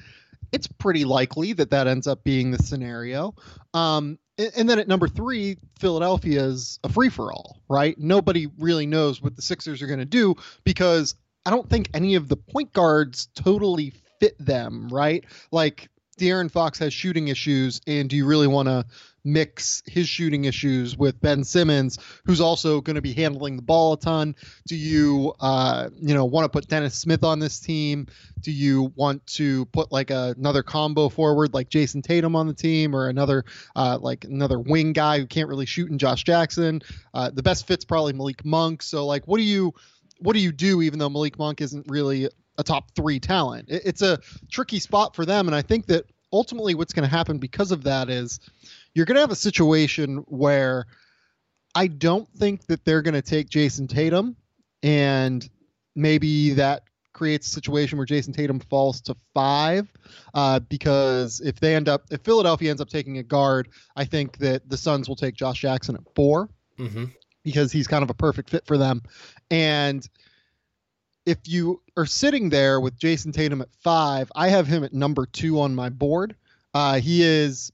it's 0.52 0.68
pretty 0.68 1.06
likely 1.06 1.54
that 1.54 1.72
that 1.72 1.88
ends 1.88 2.08
up 2.08 2.24
being 2.24 2.52
the 2.52 2.60
scenario. 2.60 3.36
Um, 3.74 4.18
and 4.56 4.70
then 4.70 4.80
at 4.80 4.88
number 4.88 5.08
three, 5.08 5.58
Philadelphia 5.80 6.44
is 6.44 6.80
a 6.84 6.90
free 6.90 7.10
for 7.10 7.34
all, 7.34 7.62
right? 7.68 7.98
Nobody 7.98 8.48
really 8.58 8.86
knows 8.86 9.22
what 9.22 9.36
the 9.36 9.42
Sixers 9.42 9.82
are 9.82 9.88
going 9.88 10.00
to 10.00 10.06
do 10.06 10.36
because 10.64 11.16
I 11.46 11.52
don't 11.52 11.70
think 11.70 11.90
any 11.94 12.16
of 12.16 12.28
the 12.28 12.38
point 12.38 12.74
guards 12.74 13.28
totally 13.36 13.94
fit 14.20 14.36
them, 14.44 14.90
right? 14.90 15.26
Like 15.52 15.90
De'Aaron 16.20 16.52
Fox 16.52 16.80
has 16.80 16.94
shooting 16.94 17.30
issues, 17.30 17.82
and 17.88 18.10
do 18.10 18.16
you 18.16 18.26
really 18.26 18.48
want 18.48 18.68
to 18.68 18.86
mix 19.24 19.82
his 19.86 20.08
shooting 20.08 20.46
issues 20.46 20.98
with 20.98 21.20
Ben 21.22 21.44
Simmons, 21.44 21.98
who's 22.26 22.42
also 22.42 22.82
going 22.82 22.96
to 22.96 23.02
be 23.02 23.14
handling 23.14 23.56
the 23.56 23.62
ball 23.62 23.94
a 23.94 23.98
ton? 23.98 24.36
Do 24.68 24.76
you, 24.76 25.34
uh, 25.40 25.90
you 25.96 26.14
know, 26.14 26.26
want 26.26 26.46
to 26.46 26.50
put 26.50 26.68
Dennis 26.68 26.96
Smith 26.96 27.24
on 27.24 27.40
this 27.40 27.60
team? 27.60 28.08
Do 28.42 28.52
you 28.52 28.92
want 28.96 29.26
to 29.28 29.66
put 29.68 29.92
like 29.92 30.12
a, 30.12 30.36
another 30.38 30.64
combo 30.64 31.10
forward 31.10 31.54
like 31.54 31.70
Jayson 31.70 32.02
Tatum 32.02 32.36
on 32.36 32.48
the 32.48 32.54
team, 32.54 32.96
or 32.96 33.08
another 33.08 33.46
uh, 33.76 33.98
like 34.00 34.26
another 34.26 34.60
wing 34.60 34.94
guy 34.94 35.20
who 35.20 35.26
can't 35.26 35.48
really 35.48 35.66
shoot 35.66 35.90
in 35.90 35.98
Josh 35.98 36.24
Jackson? 36.24 36.82
Uh, 37.14 37.30
the 37.30 37.44
best 37.44 37.66
fit's 37.66 37.86
probably 37.86 38.14
Malik 38.14 38.44
Monk. 38.44 38.84
So 38.84 39.06
like, 39.06 39.28
what 39.28 39.38
do 39.38 39.44
you 39.44 39.74
what 40.20 40.34
do 40.34 40.40
you 40.40 40.52
do 40.52 40.82
even 40.82 41.00
though 41.00 41.10
Malik 41.10 41.38
Monk 41.40 41.62
isn't 41.62 41.86
really 41.90 42.30
a 42.58 42.64
top 42.64 42.92
three 42.96 43.20
talent? 43.20 43.66
it's 43.70 44.02
a 44.02 44.20
tricky 44.52 44.80
spot 44.80 45.16
for 45.16 45.26
them, 45.26 45.48
and 45.48 45.56
I 45.56 45.62
think 45.62 45.88
that 45.88 46.06
ultimately 46.32 46.76
what's 46.76 46.94
going 46.94 47.08
to 47.08 47.16
happen 47.16 47.38
because 47.38 47.72
of 47.72 47.84
that 47.84 48.10
is 48.10 48.40
you're 48.94 49.06
going 49.06 49.16
to 49.16 49.22
have 49.22 49.32
a 49.32 49.36
situation 49.36 50.18
where 50.28 50.86
I 51.76 51.88
don't 51.88 52.28
think 52.38 52.66
that 52.68 52.86
they're 52.86 53.02
going 53.02 53.14
to 53.14 53.22
take 53.22 53.50
Jayson 53.50 53.88
Tatum, 53.88 54.36
and 54.84 55.48
maybe 55.96 56.52
that 56.52 56.84
creates 57.14 57.48
a 57.48 57.52
situation 57.52 57.98
where 57.98 58.08
Jayson 58.08 58.34
Tatum 58.34 58.60
falls 58.60 59.02
to 59.02 59.16
five. 59.34 59.92
Uh, 60.34 60.60
because 60.60 61.42
if 61.42 61.60
they 61.60 61.76
end 61.76 61.90
up, 61.90 62.06
if 62.12 62.22
Philadelphia 62.22 62.70
ends 62.70 62.82
up 62.82 62.90
taking 62.90 63.18
a 63.18 63.24
guard, 63.24 63.70
I 63.96 64.06
think 64.06 64.38
that 64.38 64.68
the 64.70 64.78
Suns 64.78 65.08
will 65.08 65.16
take 65.16 65.36
Josh 65.36 65.62
Jackson 65.62 65.96
at 65.96 66.02
4 66.16 66.50
mm-hmm. 66.80 67.06
Because 67.44 67.72
he's 67.72 67.88
kind 67.88 68.04
of 68.04 68.10
a 68.10 68.16
perfect 68.16 68.50
fit 68.50 68.66
for 68.66 68.78
them. 68.78 69.02
And 69.50 70.08
if 71.26 71.38
you 71.46 71.82
are 71.96 72.06
sitting 72.06 72.50
there 72.50 72.80
with 72.80 72.98
Jayson 72.98 73.32
Tatum 73.32 73.62
at 73.62 73.74
five, 73.82 74.32
I 74.36 74.50
have 74.50 74.68
him 74.68 74.84
at 74.84 74.94
number 74.94 75.26
two 75.26 75.60
on 75.62 75.76
my 75.76 75.90
board. 75.90 76.36
Uh, 76.74 77.00
he 77.00 77.24
is 77.24 77.72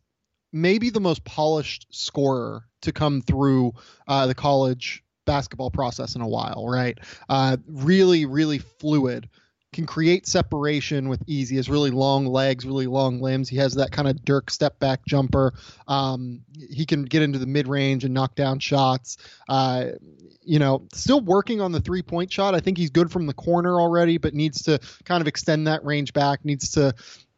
maybe 0.51 0.89
the 0.89 0.99
most 1.01 1.23
polished 1.25 1.87
scorer 1.89 2.65
to 2.81 2.91
come 2.91 3.21
through 3.21 3.73
uh, 4.07 4.27
the 4.27 4.35
college 4.35 5.03
basketball 5.25 5.71
process 5.71 6.15
in 6.15 6.21
a 6.21 6.27
while, 6.27 6.65
right? 6.67 6.97
Uh, 7.27 7.57
really, 7.67 8.25
really 8.25 8.59
fluid. 8.59 9.29
Can 9.75 9.85
create 9.85 10.25
separation 10.25 11.09
with 11.09 11.21
ease. 11.27 11.49
He 11.49 11.57
has 11.57 11.69
really 11.69 11.91
long 11.91 12.27
legs, 12.27 12.65
really 12.65 12.87
long 12.87 13.19
limbs. 13.19 13.49
He 13.49 13.57
has 13.57 13.73
that 13.73 13.91
kind 13.91 14.07
of 14.07 14.23
Dirk 14.23 14.49
step 14.49 14.79
back 14.79 15.05
jumper. 15.05 15.53
Um, 15.85 16.45
he 16.71 16.85
can 16.85 17.03
get 17.03 17.21
into 17.21 17.39
the 17.39 17.45
mid 17.45 17.67
range 17.67 18.05
and 18.05 18.13
knock 18.13 18.35
down 18.35 18.59
shots. 18.59 19.17
Uh, 19.49 19.87
you 20.45 20.59
know, 20.59 20.87
still 20.93 21.19
working 21.19 21.59
on 21.59 21.73
the 21.73 21.81
three 21.81 22.01
point 22.01 22.31
shot. 22.31 22.55
I 22.55 22.61
think 22.61 22.77
he's 22.77 22.89
good 22.89 23.11
from 23.11 23.27
the 23.27 23.33
corner 23.33 23.77
already, 23.77 24.17
but 24.17 24.33
needs 24.33 24.63
to 24.63 24.79
kind 25.03 25.19
of 25.19 25.27
extend 25.27 25.67
that 25.67 25.83
range 25.83 26.13
back. 26.13 26.45
Needs 26.45 26.69
to 26.71 26.95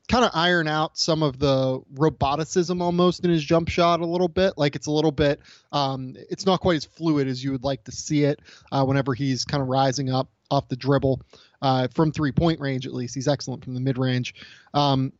kind 0.08 0.24
of 0.24 0.30
iron 0.36 0.68
out 0.68 0.96
some 0.96 1.24
of 1.24 1.40
the 1.40 1.82
roboticism 1.96 2.84
almost 2.84 3.26
in 3.26 3.32
his 3.32 3.44
jump 3.44 3.68
shot 3.68 4.00
a 4.00 4.06
little 4.06 4.28
bit. 4.28 4.54
Like 4.58 4.76
it's 4.76 4.86
a 4.86 4.92
little 4.92 5.12
bit, 5.12 5.40
um, 5.72 6.16
it's 6.30 6.46
not 6.46 6.60
quite 6.60 6.76
as 6.76 6.86
fluid 6.86 7.28
as 7.28 7.44
you 7.44 7.52
would 7.52 7.64
like 7.64 7.84
to 7.86 7.92
see 7.92 8.26
it 8.26 8.42
uh, 8.72 8.86
whenever 8.86 9.16
he's 9.16 9.44
kind 9.44 9.64
of 9.64 9.70
rising 9.70 10.12
up 10.12 10.30
off 10.52 10.68
the 10.70 10.76
dribble 10.76 11.20
uh, 11.62 11.88
from 11.94 12.12
three 12.12 12.32
point 12.32 12.60
range, 12.60 12.86
at 12.86 12.94
least. 12.94 13.16
He's 13.16 13.28
excellent 13.28 13.64
from 13.64 13.74
the 13.74 13.80
mid 13.80 13.98
range. 13.98 14.36
Um, 14.74 15.14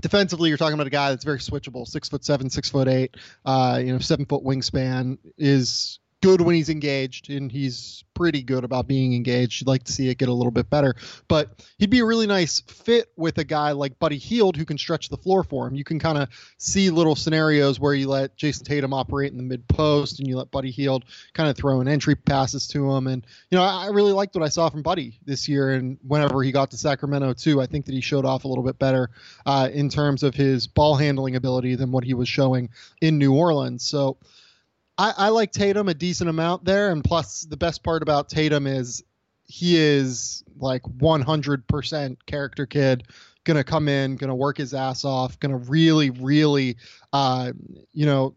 defensively, 0.00 0.48
you're 0.48 0.58
talking 0.58 0.74
about 0.74 0.86
a 0.86 0.90
guy 0.90 1.10
that's 1.10 1.24
very 1.24 1.38
switchable, 1.38 1.86
six 1.86 2.08
foot 2.08 2.24
seven, 2.24 2.50
six 2.50 2.70
foot 2.70 2.88
eight, 2.88 3.16
uh, 3.44 3.80
you 3.82 3.92
know, 3.92 3.98
seven 3.98 4.26
foot 4.26 4.44
wingspan, 4.44 5.18
is 5.36 5.98
good 6.22 6.40
when 6.40 6.54
he's 6.54 6.70
engaged, 6.70 7.28
and 7.28 7.50
he's 7.50 8.04
pretty 8.14 8.42
good 8.42 8.64
about 8.64 8.86
being 8.86 9.14
engaged. 9.14 9.60
You'd 9.60 9.68
like 9.68 9.84
to 9.84 9.92
see 9.92 10.08
it 10.08 10.18
get 10.18 10.28
a 10.28 10.32
little 10.32 10.52
bit 10.52 10.70
better, 10.70 10.94
but 11.28 11.64
he'd 11.78 11.90
be 11.90 12.00
a 12.00 12.04
really 12.04 12.26
nice 12.26 12.60
fit 12.60 13.10
with 13.16 13.38
a 13.38 13.44
guy 13.44 13.72
like 13.72 13.98
Buddy 13.98 14.18
Hield 14.18 14.56
who 14.56 14.64
can 14.64 14.78
stretch 14.78 15.08
the 15.08 15.16
floor 15.16 15.42
for 15.42 15.66
him. 15.66 15.74
You 15.74 15.84
can 15.84 15.98
kind 15.98 16.18
of 16.18 16.28
see 16.58 16.90
little 16.90 17.16
scenarios 17.16 17.80
where 17.80 17.94
you 17.94 18.08
let 18.08 18.36
Jayson 18.36 18.64
Tatum 18.64 18.94
operate 18.94 19.32
in 19.32 19.38
the 19.38 19.42
mid 19.42 19.66
post, 19.68 20.18
and 20.18 20.28
you 20.28 20.36
let 20.36 20.50
Buddy 20.50 20.70
Hield 20.70 21.04
kind 21.32 21.50
of 21.50 21.56
throw 21.56 21.80
in 21.80 21.88
entry 21.88 22.14
passes 22.14 22.68
to 22.68 22.92
him. 22.92 23.06
And 23.06 23.26
you 23.50 23.58
know, 23.58 23.64
I, 23.64 23.86
I 23.86 23.88
really 23.88 24.12
liked 24.12 24.34
what 24.34 24.44
I 24.44 24.48
saw 24.48 24.70
from 24.70 24.82
Buddy 24.82 25.18
this 25.24 25.48
year, 25.48 25.70
and 25.70 25.98
whenever 26.06 26.42
he 26.42 26.52
got 26.52 26.70
to 26.70 26.78
Sacramento 26.78 27.32
too, 27.34 27.60
I 27.60 27.66
think 27.66 27.86
that 27.86 27.94
he 27.94 28.00
showed 28.00 28.24
off 28.24 28.44
a 28.44 28.48
little 28.48 28.64
bit 28.64 28.78
better 28.78 29.10
uh, 29.44 29.68
in 29.72 29.88
terms 29.88 30.22
of 30.22 30.34
his 30.34 30.66
ball 30.66 30.96
handling 30.96 31.36
ability 31.36 31.74
than 31.74 31.90
what 31.90 32.04
he 32.04 32.14
was 32.14 32.28
showing 32.28 32.70
in 33.00 33.18
New 33.18 33.34
Orleans. 33.34 33.84
So. 33.84 34.18
I, 35.02 35.14
I 35.16 35.28
like 35.30 35.50
Tatum 35.50 35.88
a 35.88 35.94
decent 35.94 36.30
amount 36.30 36.64
there, 36.64 36.92
and 36.92 37.02
plus 37.02 37.40
the 37.40 37.56
best 37.56 37.82
part 37.82 38.02
about 38.02 38.28
Tatum 38.28 38.68
is 38.68 39.02
he 39.42 39.76
is 39.76 40.44
like 40.56 40.82
100% 40.82 42.16
character 42.26 42.66
kid 42.66 43.02
gonna 43.44 43.64
come 43.64 43.88
in 43.88 44.14
gonna 44.14 44.36
work 44.36 44.56
his 44.56 44.72
ass 44.72 45.04
off 45.04 45.40
gonna 45.40 45.56
really 45.56 46.10
really 46.10 46.76
uh 47.12 47.52
you 47.92 48.06
know 48.06 48.36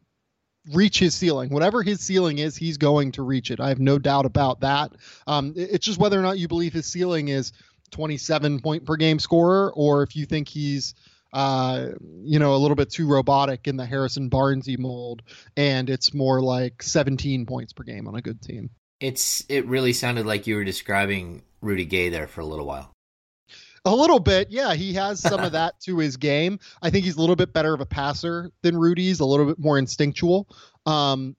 reach 0.73 0.97
his 0.97 1.13
ceiling. 1.13 1.51
Whatever 1.51 1.83
his 1.83 1.99
ceiling 1.99 2.39
is 2.39 2.57
he's 2.57 2.77
going 2.77 3.11
to 3.11 3.21
reach 3.21 3.51
it. 3.51 3.59
I 3.59 3.69
have 3.69 3.79
no 3.79 3.99
doubt 3.99 4.25
about 4.25 4.61
that. 4.61 4.93
Um 5.27 5.53
it's 5.55 5.85
just 5.85 5.99
whether 5.99 6.19
or 6.19 6.23
not 6.23 6.39
you 6.39 6.47
believe 6.47 6.73
his 6.73 6.87
ceiling 6.87 7.27
is 7.27 7.53
27 7.91 8.61
point 8.61 8.83
per 8.85 8.95
game 8.95 9.19
scorer 9.19 9.71
or 9.75 10.01
if 10.01 10.15
you 10.15 10.25
think 10.25 10.47
he's 10.49 10.95
uh, 11.35 11.89
you 12.23 12.39
know, 12.39 12.55
a 12.55 12.57
little 12.57 12.75
bit 12.75 12.89
too 12.89 13.07
robotic 13.07 13.67
in 13.67 13.75
the 13.75 13.85
Harrison 13.85 14.29
Barnesy 14.29 14.79
mold, 14.79 15.21
and 15.57 15.89
it's 15.89 16.13
more 16.13 16.41
like 16.41 16.81
17 16.81 17.45
points 17.45 17.73
per 17.73 17.83
game 17.83 18.07
on 18.07 18.15
a 18.15 18.21
good 18.21 18.41
team. 18.41 18.69
It's 19.01 19.43
it 19.49 19.65
really 19.65 19.91
sounded 19.91 20.25
like 20.25 20.47
you 20.47 20.55
were 20.55 20.63
describing 20.63 21.43
Rudy 21.59 21.83
Gay 21.83 22.07
there 22.07 22.27
for 22.27 22.39
a 22.39 22.45
little 22.45 22.65
while. 22.65 22.89
A 23.83 23.93
little 23.93 24.19
bit, 24.19 24.49
yeah. 24.49 24.75
He 24.75 24.93
has 24.93 25.19
some 25.19 25.41
of 25.41 25.51
that 25.51 25.77
to 25.81 25.97
his 25.97 26.15
game. 26.15 26.57
I 26.81 26.89
think 26.89 27.03
he's 27.03 27.17
a 27.17 27.19
little 27.19 27.35
bit 27.35 27.51
better 27.51 27.73
of 27.73 27.81
a 27.81 27.85
passer 27.85 28.49
than 28.61 28.77
Rudy's, 28.77 29.19
a 29.19 29.25
little 29.25 29.45
bit 29.45 29.59
more 29.59 29.77
instinctual. 29.77 30.47
Um, 30.85 31.35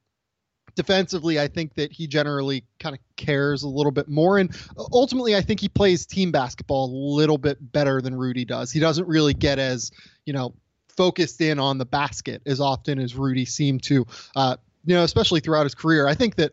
defensively, 0.77 1.41
I 1.41 1.49
think 1.49 1.75
that 1.75 1.91
he 1.91 2.07
generally 2.07 2.63
kind 2.79 2.95
of 2.95 3.01
cares 3.17 3.65
a 3.65 3.69
little 3.69 3.91
bit 3.91 4.09
more. 4.09 4.39
And 4.39 4.55
ultimately, 4.93 5.35
I 5.35 5.41
think 5.41 5.59
he 5.59 5.69
plays 5.69 6.07
team 6.07 6.31
basketball 6.31 6.85
a 6.85 6.95
little 7.17 7.39
bit 7.39 7.73
better 7.73 8.01
than 8.01 8.15
Rudy 8.15 8.45
does. 8.45 8.71
He 8.71 8.79
doesn't 8.79 9.09
really 9.09 9.35
get 9.35 9.59
as, 9.59 9.91
you 10.25 10.33
know, 10.33 10.55
focused 10.97 11.41
in 11.41 11.59
on 11.59 11.79
the 11.79 11.85
basket 11.85 12.43
as 12.47 12.61
often 12.61 12.99
as 12.99 13.17
Rudy 13.17 13.45
seemed 13.45 13.83
to, 13.85 14.07
uh, 14.37 14.57
you 14.85 14.95
know, 14.95 15.03
especially 15.03 15.41
throughout 15.41 15.65
his 15.65 15.75
career. 15.75 16.07
I 16.07 16.15
think 16.15 16.37
that 16.37 16.53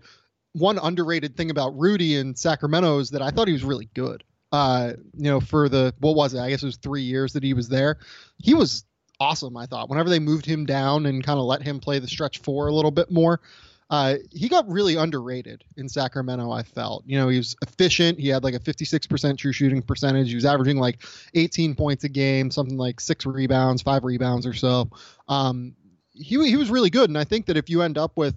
one 0.54 0.80
underrated 0.80 1.36
thing 1.36 1.52
about 1.52 1.78
Rudy 1.78 2.16
in 2.16 2.36
Sacramento 2.36 3.00
is 3.00 3.12
that 3.12 3.22
I 3.22 3.30
thought 3.30 3.48
he 3.48 3.54
was 3.54 3.64
really 3.64 3.90
good. 3.94 4.24
Uh, 4.52 4.94
you 5.18 5.30
know, 5.30 5.40
for 5.40 5.68
the 5.68 5.94
what 6.00 6.16
was 6.16 6.34
it? 6.34 6.40
I 6.40 6.50
guess 6.50 6.62
it 6.62 6.68
was 6.68 6.78
three 6.78 7.02
years 7.02 7.34
that 7.34 7.44
he 7.44 7.54
was 7.54 7.68
there. 7.70 7.98
He 8.38 8.54
was 8.54 8.86
awesome. 9.20 9.58
I 9.58 9.66
thought 9.66 9.90
whenever 9.90 10.10
they 10.10 10.20
moved 10.20 10.46
him 10.46 10.66
down 10.66 11.08
and 11.08 11.24
kind 11.24 11.40
of 11.40 11.46
let 11.46 11.64
him 11.64 11.80
play 11.80 12.00
the 12.00 12.08
stretch 12.08 12.40
four 12.40 12.68
a 12.68 12.74
little 12.74 12.92
bit 12.92 13.10
more, 13.10 13.42
uh, 13.94 14.16
he 14.32 14.50
got 14.50 14.68
really 14.68 14.96
underrated 14.96 15.64
in 15.78 15.88
Sacramento. 15.88 16.50
I 16.50 16.64
felt, 16.64 17.04
you 17.06 17.16
know, 17.16 17.30
he 17.30 17.38
was 17.38 17.56
efficient. 17.62 18.20
He 18.20 18.28
had 18.28 18.44
like 18.44 18.56
a 18.56 18.60
56% 18.60 19.38
true 19.38 19.54
shooting 19.54 19.84
percentage. 19.84 20.30
He 20.30 20.34
was 20.34 20.46
averaging 20.46 20.78
like 20.78 21.04
18 21.36 21.76
points 21.76 22.04
a 22.04 22.10
game, 22.10 22.50
something 22.50 22.76
like 22.76 23.00
six 23.00 23.24
rebounds, 23.24 23.84
five 23.84 24.04
rebounds 24.04 24.48
or 24.48 24.54
so. 24.56 24.90
Um, 25.28 25.76
he 26.12 26.44
he 26.50 26.56
was 26.56 26.72
really 26.72 26.90
good, 26.90 27.12
and 27.12 27.20
I 27.20 27.24
think 27.24 27.46
that 27.46 27.56
if 27.56 27.70
you 27.70 27.84
end 27.84 28.00
up 28.00 28.18
with 28.18 28.34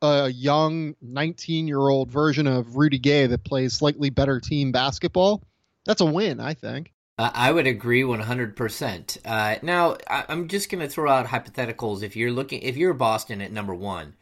a 0.00 0.30
young 0.30 0.94
19 1.02 1.68
year 1.68 1.78
old 1.80 2.10
version 2.10 2.46
of 2.46 2.76
Rudy 2.76 2.98
Gay 2.98 3.26
that 3.26 3.44
plays 3.44 3.74
slightly 3.74 4.08
better 4.08 4.40
team 4.40 4.72
basketball, 4.72 5.42
that's 5.84 6.00
a 6.00 6.06
win. 6.06 6.40
I 6.40 6.54
think. 6.54 6.94
I 7.18 7.52
would 7.52 7.66
agree 7.66 8.02
100%. 8.02 9.18
Uh, 9.26 9.56
now, 9.62 9.96
I, 10.08 10.24
am 10.30 10.48
just 10.48 10.70
going 10.70 10.80
to 10.80 10.88
throw 10.88 11.10
out 11.10 11.26
hypotheticals. 11.26 12.02
If 12.02 12.16
you're 12.16 12.32
looking, 12.32 12.60
if 12.62 12.76
you're 12.78 12.92
Boston 12.92 13.40
at 13.40 13.52
number 13.52 13.74
one, 13.74 14.14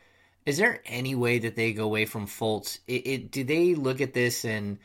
is 0.47 0.59
there 0.59 0.81
any 0.87 1.15
way 1.15 1.39
that 1.39 1.57
they 1.57 1.73
go 1.73 1.85
away 1.85 2.05
from 2.05 2.27
Fultz? 2.27 2.79
It, 2.87 3.07
it, 3.07 3.31
do 3.31 3.45
they 3.45 3.75
look 3.75 4.01
at 4.01 4.13
this 4.13 4.45
and 4.45 4.79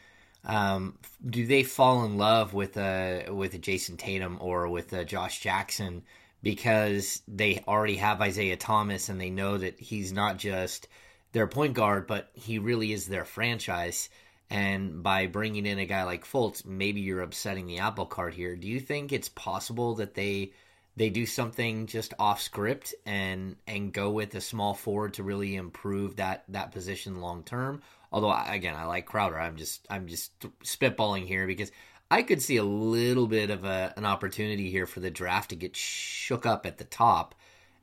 um, 0.45 0.97
do 1.25 1.45
they 1.45 1.63
fall 1.63 2.05
in 2.05 2.17
love 2.17 2.53
with 2.53 2.77
uh, 2.77 3.23
with 3.29 3.59
Jayson 3.61 3.97
Tatum 3.97 4.37
or 4.39 4.69
with 4.69 4.93
uh, 4.93 5.03
Josh 5.03 5.41
Jackson 5.41 6.03
because 6.41 7.21
they 7.27 7.63
already 7.67 7.97
have 7.97 8.21
Isaiah 8.21 8.55
Thomas 8.55 9.09
and 9.09 9.19
they 9.19 9.29
know 9.29 9.57
that 9.57 9.79
he's 9.79 10.13
not 10.13 10.37
just 10.37 10.87
their 11.33 11.47
point 11.47 11.73
guard, 11.73 12.07
but 12.07 12.29
he 12.33 12.59
really 12.59 12.93
is 12.93 13.07
their 13.07 13.25
franchise. 13.25 14.09
And 14.49 15.03
by 15.03 15.27
bringing 15.27 15.65
in 15.65 15.77
a 15.77 15.85
guy 15.85 16.03
like 16.03 16.25
Fultz, 16.25 16.65
maybe 16.65 17.01
you're 17.01 17.21
upsetting 17.21 17.67
the 17.67 17.79
apple 17.79 18.05
cart 18.05 18.33
here. 18.33 18.55
Do 18.55 18.67
you 18.67 18.79
think 18.79 19.11
it's 19.11 19.29
possible 19.29 19.95
that 19.95 20.15
they 20.15 20.53
they 20.99 21.09
do 21.09 21.25
something 21.25 21.87
just 21.87 22.13
off 22.19 22.41
script 22.41 22.93
and 23.05 23.55
and 23.65 23.93
go 23.93 24.11
with 24.11 24.35
a 24.35 24.41
small 24.41 24.73
forward 24.73 25.13
to 25.13 25.23
really 25.23 25.55
improve 25.55 26.17
that 26.17 26.43
that 26.49 26.73
position 26.73 27.21
long 27.21 27.41
term. 27.43 27.81
Although 28.11 28.35
again, 28.47 28.75
I 28.75 28.83
like 28.83 29.05
Crowder. 29.05 29.39
I'm 29.39 29.55
just 29.55 29.87
I'm 29.89 30.07
just 30.07 30.37
spitballing 30.61 31.25
here 31.25 31.47
because 31.47 31.71
I 32.11 32.21
could 32.21 32.41
see 32.41 32.57
a 32.57 32.63
little 32.63 33.27
bit 33.27 33.49
of 33.49 33.63
a, 33.63 33.93
an 33.95 34.05
opportunity 34.05 34.69
here 34.69 34.85
for 34.85 34.99
the 34.99 35.09
draft 35.09 35.51
to 35.51 35.55
get 35.55 35.77
shook 35.77 36.45
up 36.45 36.65
at 36.65 36.79
the 36.79 36.83
top, 36.83 37.33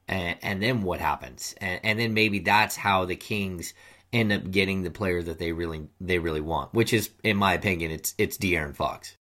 and, 0.09 0.37
and 0.43 0.63
then 0.63 0.83
what 0.83 1.01
happens? 1.01 1.55
And, 1.59 1.81
and 1.85 1.99
then 1.99 2.13
maybe 2.13 2.41
that's 2.41 2.77
how 2.77 3.07
the 3.07 3.17
Kings 3.17 3.73
end 4.13 4.31
up 4.31 4.51
getting 4.51 4.83
the 4.83 4.91
player 4.91 5.23
that 5.23 5.39
they 5.39 5.53
really 5.53 5.89
they 6.03 6.19
really 6.19 6.43
want, 6.43 6.75
which 6.75 6.93
is, 6.93 7.09
in 7.25 7.39
my 7.39 7.55
opinion, 7.55 7.93
it's 7.93 8.15
it's 8.19 8.37
De'Aaron 8.37 8.77
Fox. 8.77 9.17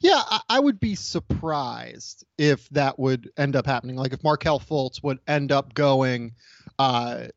Yeah, 0.00 0.20
I, 0.48 0.60
would 0.60 0.78
be 0.78 0.94
surprised 0.94 2.24
if 2.36 2.68
that 2.70 2.98
would 2.98 3.30
end 3.36 3.56
up 3.56 3.66
happening. 3.66 3.96
Like 3.96 4.12
if 4.12 4.22
Markelle 4.22 4.60
Fultz 4.60 5.02
would 5.02 5.18
end 5.26 5.52
up 5.52 5.72
going 5.72 6.34
uh, 6.78 7.28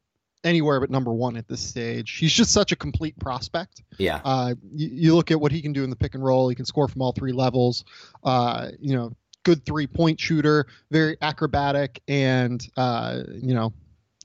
anywhere 0.43 0.79
but 0.79 0.89
number 0.89 1.13
one 1.13 1.37
at 1.37 1.47
this 1.47 1.61
stage. 1.61 2.17
He's 2.17 2.33
just 2.33 2.51
such 2.51 2.71
a 2.71 2.75
complete 2.75 3.17
prospect. 3.19 3.83
Yeah. 3.97 4.21
Uh, 4.23 4.55
you, 4.73 4.89
you, 4.91 5.15
look 5.15 5.31
at 5.31 5.39
what 5.39 5.51
he 5.51 5.61
can 5.61 5.73
do 5.73 5.83
in 5.83 5.89
the 5.89 5.95
pick 5.95 6.15
and 6.15 6.23
roll. 6.23 6.49
He 6.49 6.55
can 6.55 6.65
score 6.65 6.87
from 6.87 7.01
all 7.01 7.11
three 7.11 7.33
levels. 7.33 7.85
Uh, 8.23 8.69
you 8.79 8.95
know, 8.95 9.13
good 9.43 9.65
three 9.65 9.87
point 9.87 10.19
shooter, 10.19 10.67
very 10.91 11.17
acrobatic, 11.21 12.01
and 12.07 12.65
uh, 12.75 13.23
you 13.33 13.53
know, 13.53 13.73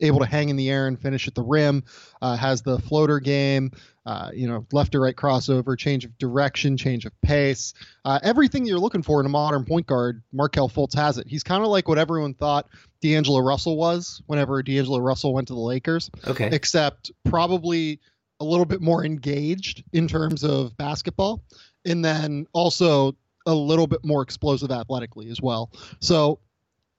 able 0.00 0.18
to 0.18 0.26
hang 0.26 0.48
in 0.48 0.56
the 0.56 0.70
air 0.70 0.86
and 0.86 1.00
finish 1.00 1.28
at 1.28 1.34
the 1.34 1.42
rim. 1.42 1.84
Uh, 2.20 2.36
has 2.36 2.62
the 2.62 2.78
floater 2.78 3.20
game 3.20 3.70
uh, 4.04 4.30
you 4.34 4.48
know, 4.48 4.66
left 4.72 4.92
to 4.92 5.00
right 5.00 5.14
crossover, 5.14 5.78
change 5.78 6.04
of 6.04 6.16
direction, 6.18 6.76
change 6.76 7.04
of 7.04 7.12
pace, 7.22 7.74
uh, 8.04 8.18
everything 8.22 8.66
you're 8.66 8.78
looking 8.78 9.02
for 9.02 9.20
in 9.20 9.26
a 9.26 9.28
modern 9.28 9.64
point 9.64 9.86
guard. 9.86 10.22
Markelle 10.32 10.68
Fultz 10.68 10.94
has 10.94 11.18
it. 11.18 11.26
He's 11.28 11.42
kind 11.42 11.62
of 11.62 11.68
like 11.68 11.88
what 11.88 11.98
everyone 11.98 12.34
thought 12.34 12.68
D'Angelo 13.00 13.40
Russell 13.40 13.76
was 13.76 14.22
whenever 14.26 14.62
D'Angelo 14.62 14.98
Russell 14.98 15.32
went 15.32 15.48
to 15.48 15.54
the 15.54 15.60
Lakers. 15.60 16.10
Okay. 16.26 16.48
Except 16.52 17.10
probably 17.24 18.00
a 18.40 18.44
little 18.44 18.66
bit 18.66 18.80
more 18.80 19.04
engaged 19.04 19.84
in 19.92 20.08
terms 20.08 20.42
of 20.42 20.76
basketball, 20.76 21.44
and 21.84 22.04
then 22.04 22.46
also 22.52 23.16
a 23.46 23.54
little 23.54 23.86
bit 23.86 24.04
more 24.04 24.22
explosive 24.22 24.70
athletically 24.70 25.28
as 25.30 25.40
well. 25.40 25.70
So 26.00 26.40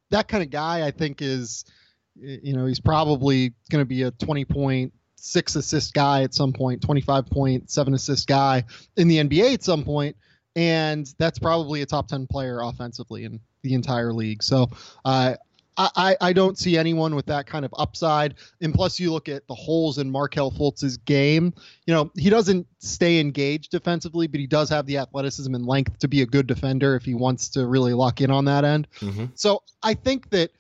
that 0.10 0.28
kind 0.28 0.44
of 0.44 0.50
guy, 0.50 0.86
I 0.86 0.92
think, 0.92 1.22
is 1.22 1.66
you 2.16 2.54
know, 2.54 2.66
he's 2.66 2.80
probably 2.80 3.54
going 3.70 3.82
to 3.82 3.86
be 3.86 4.04
a 4.04 4.12
20 4.12 4.46
point 4.46 4.94
six 5.24 5.56
assist 5.56 5.94
guy 5.94 6.24
at 6.24 6.34
some 6.34 6.52
point, 6.52 6.82
25 6.82 7.26
point, 7.28 7.72
seven 7.72 7.94
assist 7.94 8.28
guy 8.28 8.66
in 8.98 9.08
the 9.08 9.18
NBA 9.18 9.54
at 9.54 9.64
some 9.64 9.86
point, 9.86 10.18
and 10.56 11.12
that's 11.18 11.40
probably 11.40 11.82
a 11.82 11.86
top 11.86 12.10
10 12.10 12.28
player 12.28 12.60
offensively 12.62 13.24
in 13.24 13.40
the 13.62 13.74
entire 13.74 14.12
league. 14.12 14.44
So, 14.44 14.70
uh, 15.06 15.36
I, 15.76 16.16
I 16.22 16.34
don't 16.34 16.56
see 16.56 16.78
anyone 16.78 17.16
with 17.16 17.26
that 17.26 17.48
kind 17.48 17.66
of 17.66 17.74
upside. 17.76 18.36
And 18.62 18.76
plus, 18.76 19.00
you 19.00 19.12
look 19.12 19.28
at 19.28 19.48
the 19.48 19.56
holes 19.56 19.98
in 19.98 20.12
Markelle 20.12 20.52
Fultz's 20.52 20.98
game. 20.98 21.52
You 21.88 21.96
know, 21.96 22.12
he 22.16 22.30
doesn't 22.30 22.68
stay 22.78 23.20
engaged 23.20 23.72
defensively, 23.72 24.28
but 24.28 24.40
he 24.40 24.46
does 24.46 24.70
have 24.70 24.86
the 24.86 25.00
athleticism 25.00 25.56
and 25.56 25.66
length 25.66 25.98
to 25.98 26.08
be 26.08 26.22
a 26.22 26.28
good 26.28 26.46
defender 26.46 26.96
if 26.96 27.06
he 27.06 27.16
wants 27.16 27.50
to 27.50 27.66
really 27.66 27.94
lock 27.94 28.22
in 28.22 28.30
on 28.30 28.46
that 28.46 28.64
end. 28.66 28.88
Mm-hmm. 29.00 29.26
So 29.34 29.64
I 29.82 29.96
think 29.96 30.30
that, 30.30 30.52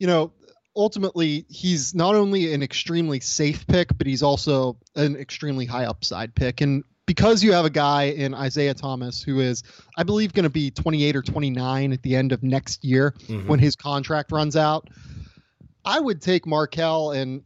you 0.00 0.08
know, 0.08 0.32
ultimately 0.76 1.46
he's 1.48 1.94
not 1.94 2.14
only 2.14 2.52
an 2.52 2.62
extremely 2.62 3.20
safe 3.20 3.66
pick, 3.66 3.96
but 3.96 4.06
he's 4.06 4.22
also 4.22 4.76
an 4.96 5.16
extremely 5.16 5.66
high 5.66 5.84
upside 5.84 6.34
pick. 6.34 6.60
And 6.60 6.84
because 7.06 7.42
you 7.44 7.52
have 7.52 7.64
a 7.64 7.70
guy 7.70 8.04
in 8.04 8.34
Isaiah 8.34 8.74
Thomas 8.74 9.22
who 9.22 9.40
is, 9.40 9.62
I 9.96 10.02
believe, 10.02 10.32
going 10.32 10.44
to 10.44 10.50
be 10.50 10.70
28 10.70 11.16
or 11.16 11.22
29 11.22 11.92
at 11.92 12.02
the 12.02 12.16
end 12.16 12.32
of 12.32 12.42
next 12.42 12.84
year 12.84 13.14
mm-hmm. 13.18 13.48
when 13.48 13.58
his 13.58 13.76
contract 13.76 14.32
runs 14.32 14.56
out. 14.56 14.88
I 15.84 16.00
would 16.00 16.22
take 16.22 16.46
Markelle, 16.46 17.10
and 17.10 17.42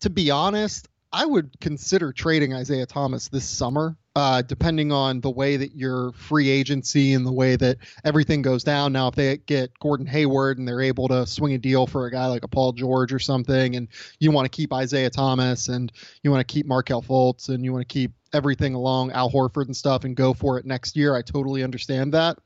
to 0.00 0.10
be 0.10 0.30
honest, 0.30 0.88
I 1.12 1.26
would 1.26 1.58
consider 1.60 2.12
trading 2.12 2.54
Isaiah 2.54 2.86
Thomas 2.86 3.28
this 3.28 3.48
summer 3.48 3.96
uh, 4.18 4.42
depending 4.42 4.90
on 4.90 5.20
the 5.20 5.30
way 5.30 5.56
that 5.56 5.76
your 5.76 6.10
free 6.10 6.50
agency 6.50 7.12
and 7.12 7.24
the 7.24 7.30
way 7.30 7.54
that 7.54 7.78
everything 8.04 8.42
goes 8.42 8.64
down. 8.64 8.92
Now, 8.92 9.06
if 9.06 9.14
they 9.14 9.36
get 9.36 9.70
Gordon 9.78 10.06
Hayward 10.06 10.58
and 10.58 10.66
they're 10.66 10.80
able 10.80 11.06
to 11.06 11.24
swing 11.24 11.52
a 11.52 11.58
deal 11.58 11.86
for 11.86 12.04
a 12.06 12.10
guy 12.10 12.26
like 12.26 12.42
a 12.42 12.48
Paul 12.48 12.72
George 12.72 13.12
or 13.12 13.20
something, 13.20 13.76
and 13.76 13.86
you 14.18 14.32
want 14.32 14.44
to 14.44 14.48
keep 14.48 14.72
Isaiah 14.72 15.08
Thomas 15.08 15.68
and 15.68 15.92
you 16.24 16.32
want 16.32 16.40
to 16.40 16.52
keep 16.52 16.66
Markelle 16.66 17.00
Fultz 17.00 17.48
and 17.48 17.64
you 17.64 17.72
want 17.72 17.88
to 17.88 17.92
keep 17.92 18.10
everything 18.32 18.74
along 18.74 19.12
Al 19.12 19.30
Horford 19.30 19.66
and 19.66 19.76
stuff 19.76 20.02
and 20.02 20.16
go 20.16 20.34
for 20.34 20.58
it 20.58 20.66
next 20.66 20.96
year, 20.96 21.14
I 21.14 21.22
totally 21.22 21.62
understand 21.62 22.12
that. 22.14 22.38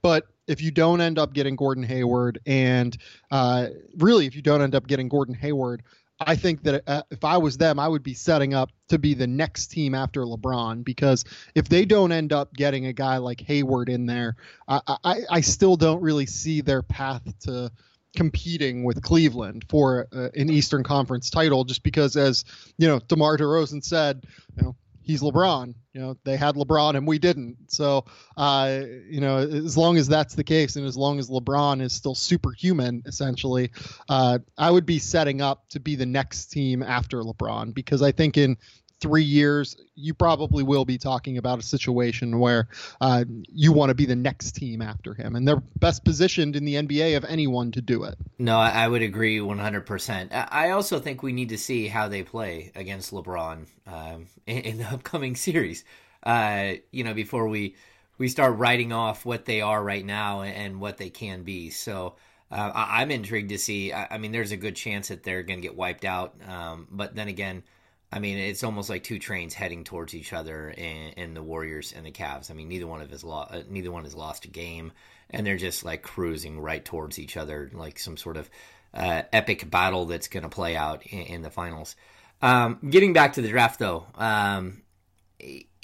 But 0.00 0.28
if 0.46 0.62
you 0.62 0.70
don't 0.70 1.02
end 1.02 1.18
up 1.18 1.34
getting 1.34 1.56
Gordon 1.56 1.84
Hayward, 1.84 2.38
and 2.46 2.96
uh, 3.30 3.66
really, 3.98 4.24
if 4.24 4.34
you 4.34 4.40
don't 4.40 4.62
end 4.62 4.74
up 4.74 4.86
getting 4.86 5.10
Gordon 5.10 5.34
Hayward, 5.34 5.82
I 6.20 6.34
think 6.34 6.62
that 6.64 6.82
uh, 6.86 7.02
if 7.10 7.24
I 7.24 7.36
was 7.36 7.56
them, 7.56 7.78
I 7.78 7.86
would 7.86 8.02
be 8.02 8.14
setting 8.14 8.52
up 8.52 8.70
to 8.88 8.98
be 8.98 9.14
the 9.14 9.26
next 9.26 9.68
team 9.68 9.94
after 9.94 10.22
LeBron 10.22 10.84
because 10.84 11.24
if 11.54 11.68
they 11.68 11.84
don't 11.84 12.10
end 12.10 12.32
up 12.32 12.52
getting 12.54 12.86
a 12.86 12.92
guy 12.92 13.18
like 13.18 13.40
Hayward 13.42 13.88
in 13.88 14.06
there, 14.06 14.36
I, 14.66 14.80
I, 15.04 15.16
I 15.30 15.40
still 15.40 15.76
don't 15.76 16.02
really 16.02 16.26
see 16.26 16.60
their 16.60 16.82
path 16.82 17.22
to 17.40 17.70
competing 18.16 18.84
with 18.84 19.02
Cleveland 19.02 19.64
for 19.68 20.08
uh, 20.12 20.30
an 20.34 20.50
Eastern 20.50 20.82
Conference 20.82 21.30
title 21.30 21.64
just 21.64 21.82
because, 21.82 22.16
as 22.16 22.44
you 22.78 22.88
know, 22.88 22.98
DeMar 22.98 23.36
DeRozan 23.36 23.84
said, 23.84 24.26
you 24.56 24.62
know, 24.62 24.76
he's 25.08 25.22
LeBron. 25.22 25.74
You 25.94 26.00
know, 26.00 26.16
they 26.24 26.36
had 26.36 26.54
LeBron 26.54 26.94
and 26.94 27.06
we 27.06 27.18
didn't. 27.18 27.56
So, 27.72 28.04
uh, 28.36 28.82
you 29.08 29.20
know, 29.20 29.38
as 29.38 29.76
long 29.76 29.96
as 29.96 30.06
that's 30.06 30.34
the 30.34 30.44
case, 30.44 30.76
and 30.76 30.86
as 30.86 30.96
long 30.98 31.18
as 31.18 31.30
LeBron 31.30 31.80
is 31.80 31.94
still 31.94 32.14
superhuman, 32.14 33.02
essentially, 33.06 33.72
uh, 34.10 34.38
I 34.58 34.70
would 34.70 34.84
be 34.84 34.98
setting 34.98 35.40
up 35.40 35.66
to 35.70 35.80
be 35.80 35.96
the 35.96 36.06
next 36.06 36.52
team 36.52 36.82
after 36.82 37.22
LeBron 37.22 37.74
because 37.74 38.02
I 38.02 38.12
think 38.12 38.36
in 38.36 38.58
three 39.00 39.22
years, 39.22 39.76
you 39.94 40.14
probably 40.14 40.62
will 40.62 40.84
be 40.84 40.98
talking 40.98 41.38
about 41.38 41.58
a 41.58 41.62
situation 41.62 42.38
where 42.38 42.68
uh, 43.00 43.24
you 43.28 43.72
want 43.72 43.90
to 43.90 43.94
be 43.94 44.06
the 44.06 44.16
next 44.16 44.52
team 44.52 44.82
after 44.82 45.14
him, 45.14 45.36
and 45.36 45.46
they're 45.46 45.62
best 45.78 46.04
positioned 46.04 46.56
in 46.56 46.64
the 46.64 46.74
NBA 46.74 47.16
of 47.16 47.24
anyone 47.24 47.70
to 47.72 47.80
do 47.80 48.04
it. 48.04 48.16
No, 48.38 48.58
I 48.58 48.88
would 48.88 49.02
agree 49.02 49.38
100%. 49.38 50.28
I 50.50 50.70
also 50.70 50.98
think 50.98 51.22
we 51.22 51.32
need 51.32 51.50
to 51.50 51.58
see 51.58 51.88
how 51.88 52.08
they 52.08 52.22
play 52.22 52.72
against 52.74 53.12
LeBron 53.12 53.66
um, 53.86 54.26
in, 54.46 54.78
the 54.78 54.86
upcoming 54.86 55.36
series. 55.36 55.84
Uh, 56.22 56.72
you 56.90 57.04
know, 57.04 57.14
before 57.14 57.48
we 57.48 57.76
we 58.18 58.28
start 58.28 58.56
writing 58.56 58.92
off 58.92 59.24
what 59.24 59.44
they 59.44 59.60
are 59.60 59.80
right 59.80 60.04
now 60.04 60.42
and 60.42 60.80
what 60.80 60.96
they 60.98 61.10
can 61.10 61.42
be. 61.42 61.70
So. 61.70 62.16
Uh, 62.50 62.72
I, 62.74 63.02
am 63.02 63.10
intrigued 63.10 63.50
to 63.50 63.58
see. 63.58 63.92
I, 63.92 64.06
I, 64.12 64.16
mean, 64.16 64.32
there's 64.32 64.52
a 64.52 64.56
good 64.56 64.74
chance 64.74 65.08
that 65.08 65.22
they're 65.22 65.42
going 65.42 65.58
to 65.58 65.62
get 65.62 65.76
wiped 65.76 66.06
out. 66.06 66.34
Um, 66.48 66.88
but 66.90 67.14
then 67.14 67.28
again, 67.28 67.62
I 68.10 68.20
mean, 68.20 68.38
it's 68.38 68.64
almost 68.64 68.88
like 68.88 69.02
two 69.04 69.18
trains 69.18 69.52
heading 69.52 69.84
towards 69.84 70.14
each 70.14 70.32
other 70.32 70.70
in, 70.70 71.12
in 71.16 71.34
the 71.34 71.42
Warriors 71.42 71.92
and 71.94 72.06
the 72.06 72.10
Cavs. 72.10 72.50
I 72.50 72.54
mean, 72.54 72.68
neither 72.68 72.86
one 72.86 73.02
of 73.02 73.12
us 73.12 73.22
lo- 73.22 73.46
uh, 73.50 73.62
neither 73.68 73.92
one 73.92 74.04
has 74.04 74.14
lost 74.14 74.46
a 74.46 74.48
game, 74.48 74.92
and 75.28 75.46
they're 75.46 75.58
just 75.58 75.84
like 75.84 76.02
cruising 76.02 76.58
right 76.58 76.82
towards 76.82 77.18
each 77.18 77.36
other, 77.36 77.70
like 77.74 77.98
some 77.98 78.16
sort 78.16 78.38
of 78.38 78.48
uh, 78.94 79.22
epic 79.32 79.70
battle 79.70 80.06
that's 80.06 80.28
going 80.28 80.42
to 80.42 80.48
play 80.48 80.74
out 80.74 81.06
in, 81.06 81.20
in 81.20 81.42
the 81.42 81.50
finals. 81.50 81.96
Um, 82.40 82.78
getting 82.88 83.12
back 83.12 83.34
to 83.34 83.42
the 83.42 83.48
draft, 83.48 83.78
though, 83.78 84.06
um, 84.14 84.82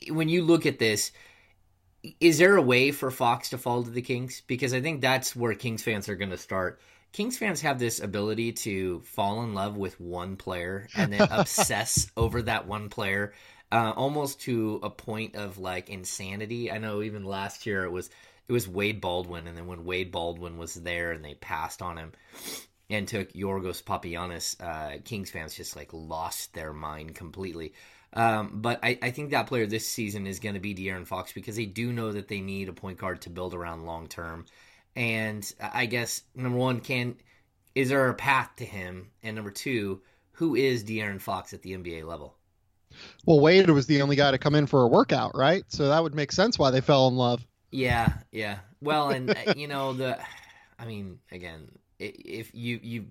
when 0.09 0.29
you 0.31 0.43
look 0.45 0.65
at 0.65 0.79
this, 0.79 1.13
is 2.21 2.39
there 2.39 2.57
a 2.57 2.63
way 2.63 2.91
for 2.91 3.11
Fox 3.11 3.51
to 3.51 3.59
fall 3.59 3.83
to 3.83 3.91
the 3.91 4.03
Kings? 4.03 4.43
Because 4.47 4.73
I 4.73 4.81
think 4.81 5.01
that's 5.01 5.37
where 5.37 5.55
Kings 5.55 5.83
fans 5.83 6.09
are 6.09 6.17
going 6.17 6.31
to 6.31 6.39
start 6.39 6.81
Kings 7.15 7.39
fans 7.39 7.61
have 7.61 7.79
this 7.79 8.01
ability 8.01 8.51
to 8.53 8.99
fall 9.03 9.45
in 9.45 9.55
love 9.55 9.77
with 9.77 10.01
one 10.01 10.37
player 10.37 10.89
and 10.97 11.13
then 11.13 11.29
obsess 11.31 12.11
over 12.17 12.43
that 12.43 12.67
one 12.67 12.89
player, 12.89 13.33
uh, 13.71 13.93
almost 13.97 14.41
to 14.43 14.81
a 14.83 14.91
point 14.91 15.37
of 15.37 15.57
like 15.57 15.89
insanity. 15.89 16.73
I 16.73 16.79
know 16.79 17.03
even 17.03 17.25
last 17.25 17.67
year 17.67 17.85
it 17.85 17.93
was 17.93 18.11
it 18.49 18.53
was 18.53 18.69
Wade 18.69 19.01
Baldwin, 19.01 19.47
and 19.47 19.57
then 19.57 19.69
when 19.69 19.85
Wade 19.85 20.11
Baldwin 20.11 20.59
was 20.59 20.75
there 20.75 21.13
and 21.13 21.25
they 21.25 21.35
passed 21.35 21.81
on 21.81 21.97
him 21.97 22.13
and 22.91 23.07
took 23.07 23.33
Yorgos 23.33 23.83
Papagiannis, 23.83 24.61
uh, 24.61 24.99
Kings 25.05 25.31
fans 25.31 25.55
just 25.55 25.77
like 25.77 25.91
lost 25.93 26.53
their 26.53 26.73
mind 26.73 27.15
completely. 27.15 27.75
Um, 28.13 28.51
but 28.55 28.81
I, 28.83 28.99
I, 29.01 29.11
think 29.11 29.31
that 29.31 29.49
player 29.49 29.67
this 29.67 29.89
season 29.89 30.29
is 30.29 30.39
going 30.39 30.55
to 30.55 30.61
be 30.61 30.73
De'Aaron 30.73 31.05
Fox 31.05 31.33
because 31.33 31.57
they 31.57 31.67
do 31.67 31.93
know 31.93 32.13
that 32.13 32.29
they 32.29 32.41
need 32.41 32.69
a 32.69 32.73
point 32.73 32.99
guard 32.99 33.23
to 33.23 33.31
build 33.31 33.55
around 33.55 33.87
long 33.87 34.07
term. 34.07 34.47
And 34.97 35.53
I 35.61 35.87
guess 35.87 36.23
number 36.35 36.59
one, 36.59 36.81
can 36.81 37.17
is 37.75 37.89
there 37.89 38.09
a 38.09 38.15
path 38.15 38.51
to 38.57 38.65
him? 38.65 39.11
And 39.23 39.35
number 39.37 39.51
two, 39.51 40.01
who 40.33 40.55
is 40.55 40.85
De'Aaron 40.85 41.21
Fox 41.21 41.53
at 41.53 41.63
the 41.63 41.73
NBA 41.73 42.05
level? 42.05 42.37
Well, 43.27 43.41
Wade 43.41 43.69
was 43.71 43.87
the 43.87 44.03
only 44.03 44.17
guy 44.17 44.31
to 44.31 44.39
come 44.39 44.55
in 44.55 44.67
for 44.67 44.83
a 44.83 44.87
workout, 44.87 45.33
right? 45.35 45.65
So 45.69 45.89
that 45.89 46.03
would 46.03 46.15
make 46.15 46.31
sense 46.31 46.59
why 46.59 46.71
they 46.71 46.81
fell 46.81 47.09
in 47.09 47.17
love. 47.17 47.45
Yeah, 47.71 48.13
yeah. 48.31 48.59
Well, 48.81 49.11
and 49.11 49.31
uh, 49.31 49.55
you 49.57 49.67
know 49.67 49.93
the, 49.93 50.19
I 50.79 50.85
mean, 50.85 51.19
again, 51.33 51.71
if 51.99 52.55
you 52.55 52.79
you 52.83 53.07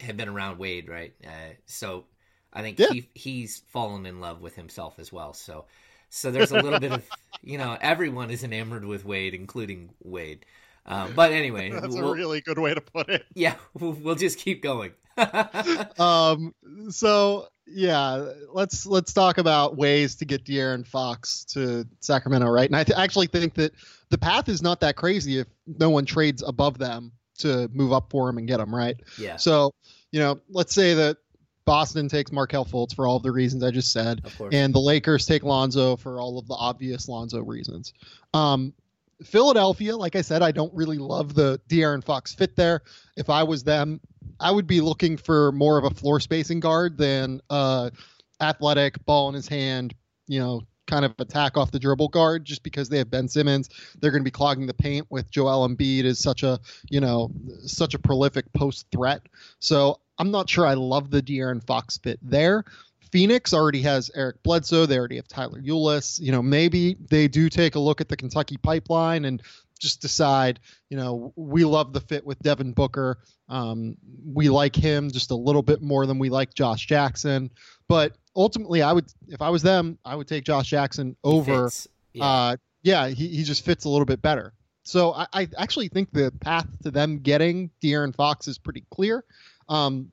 have 0.00 0.16
been 0.16 0.28
around 0.28 0.58
Wade, 0.58 0.88
right? 0.88 1.14
Uh, 1.24 1.54
so 1.64 2.04
I 2.52 2.60
think 2.60 2.78
yeah. 2.78 2.88
he 2.90 3.08
he's 3.14 3.62
fallen 3.68 4.04
in 4.04 4.20
love 4.20 4.40
with 4.42 4.54
himself 4.54 4.98
as 4.98 5.12
well. 5.12 5.32
So 5.32 5.64
so 6.10 6.30
there's 6.30 6.50
a 6.50 6.60
little 6.60 6.80
bit 6.80 6.92
of 6.92 7.08
you 7.42 7.56
know 7.56 7.78
everyone 7.80 8.30
is 8.30 8.44
enamored 8.44 8.84
with 8.84 9.04
Wade, 9.04 9.34
including 9.34 9.94
Wade. 10.02 10.44
Um, 10.86 11.12
but 11.14 11.32
anyway, 11.32 11.70
that's 11.72 11.94
we'll, 11.94 12.12
a 12.12 12.14
really 12.14 12.40
good 12.40 12.58
way 12.58 12.74
to 12.74 12.80
put 12.80 13.08
it. 13.08 13.24
Yeah, 13.34 13.54
we'll, 13.74 13.92
we'll 13.92 14.14
just 14.14 14.38
keep 14.38 14.62
going. 14.62 14.92
um. 15.98 16.54
So 16.90 17.48
yeah, 17.66 18.32
let's 18.52 18.86
let's 18.86 19.12
talk 19.12 19.38
about 19.38 19.76
ways 19.76 20.16
to 20.16 20.24
get 20.24 20.44
De'Aaron 20.44 20.86
Fox 20.86 21.44
to 21.52 21.86
Sacramento, 22.00 22.48
right? 22.48 22.68
And 22.68 22.76
I 22.76 22.84
th- 22.84 22.98
actually 22.98 23.26
think 23.26 23.54
that 23.54 23.72
the 24.10 24.18
path 24.18 24.48
is 24.48 24.62
not 24.62 24.80
that 24.80 24.96
crazy 24.96 25.38
if 25.38 25.46
no 25.66 25.90
one 25.90 26.04
trades 26.04 26.42
above 26.42 26.78
them 26.78 27.12
to 27.38 27.68
move 27.72 27.92
up 27.92 28.10
for 28.10 28.28
him 28.28 28.38
and 28.38 28.48
get 28.48 28.60
him, 28.60 28.74
right? 28.74 28.96
Yeah. 29.18 29.36
So 29.36 29.72
you 30.12 30.20
know, 30.20 30.40
let's 30.50 30.74
say 30.74 30.94
that 30.94 31.18
Boston 31.64 32.08
takes 32.08 32.32
Markelle 32.32 32.64
Fultz 32.64 32.94
for 32.94 33.06
all 33.06 33.16
of 33.16 33.22
the 33.22 33.32
reasons 33.32 33.62
I 33.62 33.70
just 33.70 33.92
said, 33.92 34.22
and 34.50 34.74
the 34.74 34.80
Lakers 34.80 35.26
take 35.26 35.42
Lonzo 35.44 35.96
for 35.96 36.20
all 36.20 36.38
of 36.38 36.48
the 36.48 36.54
obvious 36.54 37.08
Lonzo 37.08 37.40
reasons. 37.40 37.92
Um, 38.34 38.72
Philadelphia, 39.24 39.96
like 39.96 40.16
I 40.16 40.22
said, 40.22 40.42
I 40.42 40.52
don't 40.52 40.72
really 40.74 40.98
love 40.98 41.34
the 41.34 41.60
De'Aaron 41.68 42.02
Fox 42.02 42.34
fit 42.34 42.56
there. 42.56 42.82
If 43.16 43.30
I 43.30 43.42
was 43.42 43.64
them, 43.64 44.00
I 44.40 44.50
would 44.50 44.66
be 44.66 44.80
looking 44.80 45.16
for 45.16 45.52
more 45.52 45.78
of 45.78 45.84
a 45.84 45.90
floor 45.90 46.20
spacing 46.20 46.60
guard 46.60 46.98
than 46.98 47.40
uh, 47.50 47.90
athletic, 48.40 49.04
ball 49.04 49.28
in 49.28 49.34
his 49.34 49.48
hand, 49.48 49.94
you 50.26 50.40
know, 50.40 50.62
kind 50.86 51.04
of 51.04 51.14
attack 51.18 51.56
off 51.56 51.70
the 51.70 51.78
dribble 51.78 52.08
guard 52.08 52.44
just 52.44 52.62
because 52.62 52.88
they 52.88 52.98
have 52.98 53.10
Ben 53.10 53.28
Simmons. 53.28 53.68
They're 54.00 54.10
going 54.10 54.22
to 54.22 54.24
be 54.24 54.30
clogging 54.30 54.66
the 54.66 54.74
paint 54.74 55.06
with 55.10 55.30
Joel 55.30 55.68
Embiid 55.68 56.04
is 56.04 56.18
such 56.18 56.42
a, 56.42 56.60
you 56.90 57.00
know, 57.00 57.30
such 57.64 57.94
a 57.94 57.98
prolific 57.98 58.52
post 58.52 58.86
threat. 58.92 59.22
So 59.58 60.00
I'm 60.18 60.30
not 60.30 60.50
sure 60.50 60.66
I 60.66 60.74
love 60.74 61.10
the 61.10 61.22
De'Aaron 61.22 61.64
Fox 61.64 61.98
fit 61.98 62.18
there. 62.22 62.64
Phoenix 63.12 63.52
already 63.52 63.82
has 63.82 64.10
Eric 64.14 64.42
Bledsoe. 64.42 64.86
They 64.86 64.98
already 64.98 65.16
have 65.16 65.28
Tyler 65.28 65.60
Ulis. 65.60 66.18
You 66.18 66.32
know, 66.32 66.42
maybe 66.42 66.96
they 67.10 67.28
do 67.28 67.48
take 67.50 67.74
a 67.74 67.78
look 67.78 68.00
at 68.00 68.08
the 68.08 68.16
Kentucky 68.16 68.56
pipeline 68.56 69.26
and 69.26 69.42
just 69.78 70.00
decide, 70.00 70.60
you 70.88 70.96
know, 70.96 71.32
we 71.36 71.64
love 71.64 71.92
the 71.92 72.00
fit 72.00 72.24
with 72.24 72.38
Devin 72.38 72.72
Booker. 72.72 73.18
Um, 73.48 73.96
we 74.24 74.48
like 74.48 74.74
him 74.74 75.10
just 75.10 75.30
a 75.30 75.34
little 75.34 75.62
bit 75.62 75.82
more 75.82 76.06
than 76.06 76.18
we 76.18 76.30
like 76.30 76.54
Josh 76.54 76.86
Jackson. 76.86 77.50
But 77.86 78.16
ultimately, 78.34 78.80
I 78.80 78.92
would, 78.92 79.12
if 79.28 79.42
I 79.42 79.50
was 79.50 79.62
them, 79.62 79.98
I 80.04 80.16
would 80.16 80.26
take 80.26 80.44
Josh 80.44 80.68
Jackson 80.68 81.16
over. 81.22 81.68
Yeah, 82.14 82.24
uh, 82.24 82.56
yeah 82.82 83.08
he, 83.08 83.28
he 83.28 83.42
just 83.42 83.64
fits 83.64 83.84
a 83.84 83.90
little 83.90 84.06
bit 84.06 84.22
better. 84.22 84.54
So 84.84 85.12
I, 85.12 85.26
I 85.32 85.48
actually 85.58 85.88
think 85.88 86.12
the 86.12 86.32
path 86.40 86.66
to 86.84 86.90
them 86.90 87.18
getting 87.18 87.70
De'Aaron 87.82 88.14
Fox 88.14 88.48
is 88.48 88.58
pretty 88.58 88.84
clear. 88.90 89.24
Um, 89.68 90.11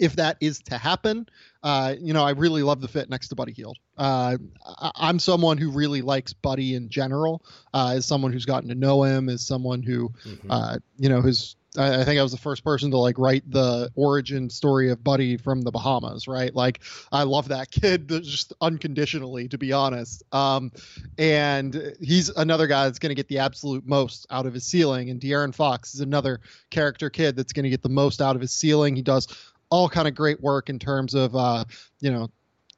if 0.00 0.16
that 0.16 0.36
is 0.40 0.60
to 0.64 0.78
happen, 0.78 1.26
uh, 1.62 1.94
you 2.00 2.12
know, 2.12 2.24
I 2.24 2.30
really 2.30 2.62
love 2.62 2.80
the 2.80 2.88
fit 2.88 3.10
next 3.10 3.28
to 3.28 3.34
Buddy 3.34 3.52
Hield. 3.52 3.78
Uh, 3.96 4.36
I, 4.64 5.08
am 5.08 5.18
someone 5.18 5.58
who 5.58 5.70
really 5.70 6.02
likes 6.02 6.32
Buddy 6.32 6.74
in 6.74 6.88
general, 6.88 7.42
uh, 7.74 7.94
as 7.96 8.06
someone 8.06 8.32
who's 8.32 8.46
gotten 8.46 8.68
to 8.68 8.74
know 8.74 9.02
him, 9.02 9.28
as 9.28 9.44
someone 9.44 9.82
who, 9.82 10.10
mm-hmm. 10.24 10.50
Uh, 10.50 10.78
you 10.98 11.08
know, 11.08 11.20
who's. 11.20 11.56
I, 11.76 12.00
I 12.00 12.04
think 12.04 12.18
I 12.18 12.22
was 12.22 12.32
the 12.32 12.38
first 12.38 12.64
person 12.64 12.90
to 12.92 12.96
like 12.96 13.18
write 13.18 13.42
the 13.50 13.90
origin 13.94 14.48
story 14.48 14.90
of 14.90 15.04
Buddy 15.04 15.36
from 15.36 15.60
the 15.60 15.70
Bahamas, 15.70 16.26
right? 16.26 16.54
Like, 16.54 16.80
I 17.12 17.24
love 17.24 17.48
that 17.48 17.70
kid 17.72 18.08
just 18.08 18.52
unconditionally, 18.60 19.48
to 19.48 19.58
be 19.58 19.72
honest. 19.72 20.22
Um, 20.32 20.72
and 21.18 21.94
he's 22.00 22.30
another 22.30 22.68
guy 22.68 22.84
that's 22.84 22.98
going 23.00 23.10
to 23.10 23.14
get 23.14 23.28
the 23.28 23.40
absolute 23.40 23.86
most 23.86 24.26
out 24.30 24.46
of 24.46 24.54
his 24.54 24.64
ceiling. 24.64 25.10
And 25.10 25.20
De'Aaron 25.20 25.54
Fox 25.54 25.94
is 25.94 26.00
another 26.00 26.40
character 26.70 27.10
kid 27.10 27.36
that's 27.36 27.52
going 27.52 27.64
to 27.64 27.70
get 27.70 27.82
the 27.82 27.88
most 27.88 28.22
out 28.22 28.36
of 28.36 28.40
his 28.40 28.52
ceiling. 28.52 28.96
He 28.96 29.02
does 29.02 29.26
all 29.70 29.88
kind 29.88 30.08
of 30.08 30.14
great 30.14 30.40
work 30.40 30.68
in 30.68 30.78
terms 30.78 31.14
of 31.14 31.34
uh, 31.34 31.64
you 32.00 32.10
know 32.10 32.30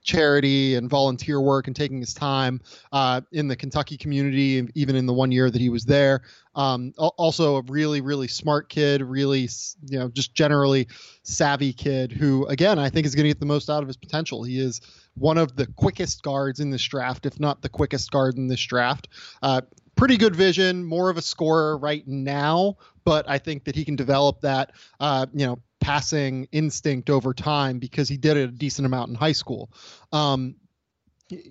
charity 0.02 0.76
and 0.76 0.88
volunteer 0.88 1.40
work 1.40 1.66
and 1.66 1.76
taking 1.76 2.00
his 2.00 2.14
time 2.14 2.60
uh, 2.92 3.20
in 3.32 3.48
the 3.48 3.56
Kentucky 3.56 3.96
community, 3.96 4.66
even 4.74 4.96
in 4.96 5.06
the 5.06 5.12
one 5.12 5.30
year 5.30 5.50
that 5.50 5.60
he 5.60 5.68
was 5.68 5.84
there. 5.84 6.22
Um, 6.54 6.92
also, 6.96 7.56
a 7.56 7.62
really, 7.62 8.00
really 8.00 8.28
smart 8.28 8.68
kid, 8.68 9.02
really, 9.02 9.48
you 9.88 9.98
know, 9.98 10.08
just 10.08 10.34
generally 10.34 10.88
savvy 11.22 11.72
kid 11.72 12.12
who, 12.12 12.46
again, 12.46 12.78
I 12.78 12.88
think 12.88 13.06
is 13.06 13.14
going 13.14 13.24
to 13.24 13.30
get 13.30 13.40
the 13.40 13.46
most 13.46 13.70
out 13.70 13.82
of 13.82 13.88
his 13.88 13.96
potential. 13.96 14.42
He 14.42 14.58
is 14.58 14.80
one 15.14 15.38
of 15.38 15.56
the 15.56 15.66
quickest 15.66 16.22
guards 16.22 16.60
in 16.60 16.70
this 16.70 16.82
draft, 16.82 17.26
if 17.26 17.38
not 17.38 17.62
the 17.62 17.68
quickest 17.68 18.10
guard 18.10 18.36
in 18.36 18.48
this 18.48 18.64
draft. 18.64 19.08
Uh, 19.42 19.60
pretty 20.00 20.16
good 20.16 20.34
vision, 20.34 20.82
more 20.82 21.10
of 21.10 21.18
a 21.18 21.22
scorer 21.22 21.76
right 21.76 22.08
now, 22.08 22.74
but 23.04 23.28
I 23.28 23.36
think 23.36 23.64
that 23.64 23.76
he 23.76 23.84
can 23.84 23.96
develop 23.96 24.40
that, 24.40 24.72
uh, 24.98 25.26
you 25.34 25.44
know, 25.44 25.58
passing 25.78 26.48
instinct 26.52 27.10
over 27.10 27.34
time 27.34 27.78
because 27.78 28.08
he 28.08 28.16
did 28.16 28.38
it 28.38 28.48
a 28.48 28.52
decent 28.52 28.86
amount 28.86 29.10
in 29.10 29.14
high 29.14 29.32
school. 29.32 29.70
Um, 30.10 30.54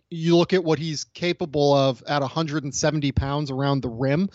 you 0.10 0.36
look 0.36 0.54
at 0.54 0.64
what 0.64 0.80
he's 0.80 1.04
capable 1.04 1.76
of 1.76 2.02
at 2.08 2.22
170 2.22 3.12
pounds 3.12 3.52
around 3.52 3.84
the 3.84 3.90
rim. 3.90 4.32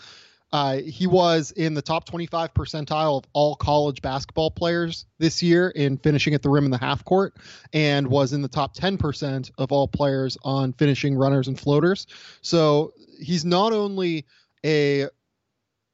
Uh, 0.53 0.77
he 0.77 1.07
was 1.07 1.51
in 1.51 1.73
the 1.73 1.81
top 1.81 2.05
25 2.05 2.53
percentile 2.53 3.17
of 3.17 3.25
all 3.33 3.57
college 3.57 4.01
basketball 4.01 4.49
players 4.49 5.07
this 5.19 5.43
year 5.43 5.71
in 5.71 5.97
finishing 5.97 6.33
at 6.33 6.41
the 6.41 6.49
rim 6.49 6.63
in 6.63 6.71
the 6.71 6.77
half 6.77 7.03
court, 7.03 7.33
and 7.73 8.07
was 8.07 8.31
in 8.31 8.41
the 8.41 8.47
top 8.47 8.77
10% 8.77 9.51
of 9.57 9.73
all 9.73 9.89
players 9.89 10.37
on 10.43 10.71
finishing 10.71 11.15
runners 11.15 11.49
and 11.49 11.59
floaters. 11.59 12.07
So 12.41 12.93
he's 13.19 13.45
not 13.45 13.73
only 13.73 14.25
a, 14.65 14.99
you 14.99 15.09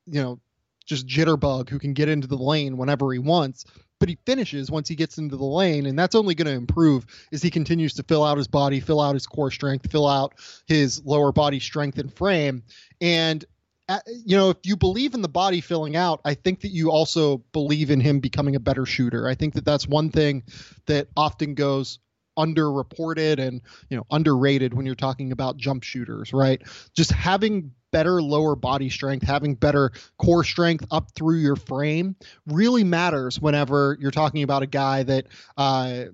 know, 0.08 0.40
just 0.86 1.08
jitterbug 1.08 1.70
who 1.70 1.80
can 1.80 1.94
get 1.94 2.10
into 2.10 2.28
the 2.28 2.36
lane 2.36 2.78
whenever 2.78 3.12
he 3.14 3.20
wants, 3.20 3.66
but 4.00 4.10
he 4.10 4.18
finishes 4.26 4.72
once 4.72 4.88
he 4.90 4.96
gets 4.96 5.20
into 5.20 5.38
the 5.38 5.46
lane, 5.46 5.86
and 5.86 5.98
that's 5.98 6.16
only 6.16 6.34
going 6.34 6.48
to 6.48 6.54
improve 6.54 7.06
as 7.32 7.44
he 7.44 7.52
continues 7.52 7.94
to 7.94 8.04
fill 8.04 8.24
out 8.24 8.38
his 8.38 8.48
body, 8.48 8.80
fill 8.80 9.00
out 9.00 9.14
his 9.14 9.28
core 9.28 9.52
strength, 9.52 9.92
fill 9.92 10.08
out 10.08 10.34
his 10.66 11.06
lower 11.06 11.32
body 11.32 11.60
strength 11.60 12.00
and 12.00 12.12
frame. 12.14 12.64
And 13.00 13.46
uh, 13.88 14.00
you 14.26 14.38
know, 14.38 14.50
if 14.50 14.58
you 14.64 14.78
believe 14.78 15.14
in 15.14 15.22
the 15.22 15.30
body 15.30 15.62
filling 15.62 15.96
out, 15.96 16.22
I 16.24 16.34
think 16.34 16.62
that 16.62 16.70
you 16.70 16.92
also 16.92 17.40
believe 17.52 17.92
in 17.92 18.00
him 18.00 18.22
becoming 18.22 18.56
a 18.56 18.60
better 18.60 18.86
shooter. 18.86 19.28
I 19.28 19.36
think 19.36 19.54
that 19.56 19.66
that's 19.66 19.88
one 19.88 20.10
thing 20.10 20.44
that 20.86 21.10
often 21.18 21.56
goes 21.56 22.00
underreported 22.38 23.40
and 23.40 23.62
you 23.90 23.98
know 23.98 24.06
underrated 24.12 24.74
when 24.74 24.86
you're 24.86 24.96
talking 24.96 25.32
about 25.32 25.58
jump 25.58 25.84
shooters 25.84 26.34
right 26.34 26.62
just 26.96 27.12
having 27.12 27.72
better 27.92 28.22
lower 28.22 28.56
body 28.56 28.90
strength 28.90 29.26
having 29.26 29.54
better 29.54 29.92
core 30.18 30.44
strength 30.44 30.86
up 30.92 31.12
through 31.12 31.38
your 31.38 31.58
frame 31.58 32.16
really 32.48 32.84
matters 32.84 33.40
whenever 33.40 33.98
you're 34.00 34.12
talking 34.12 34.44
about 34.44 34.64
a 34.64 34.68
guy 34.68 35.04
that 35.04 35.28
uh 35.58 36.06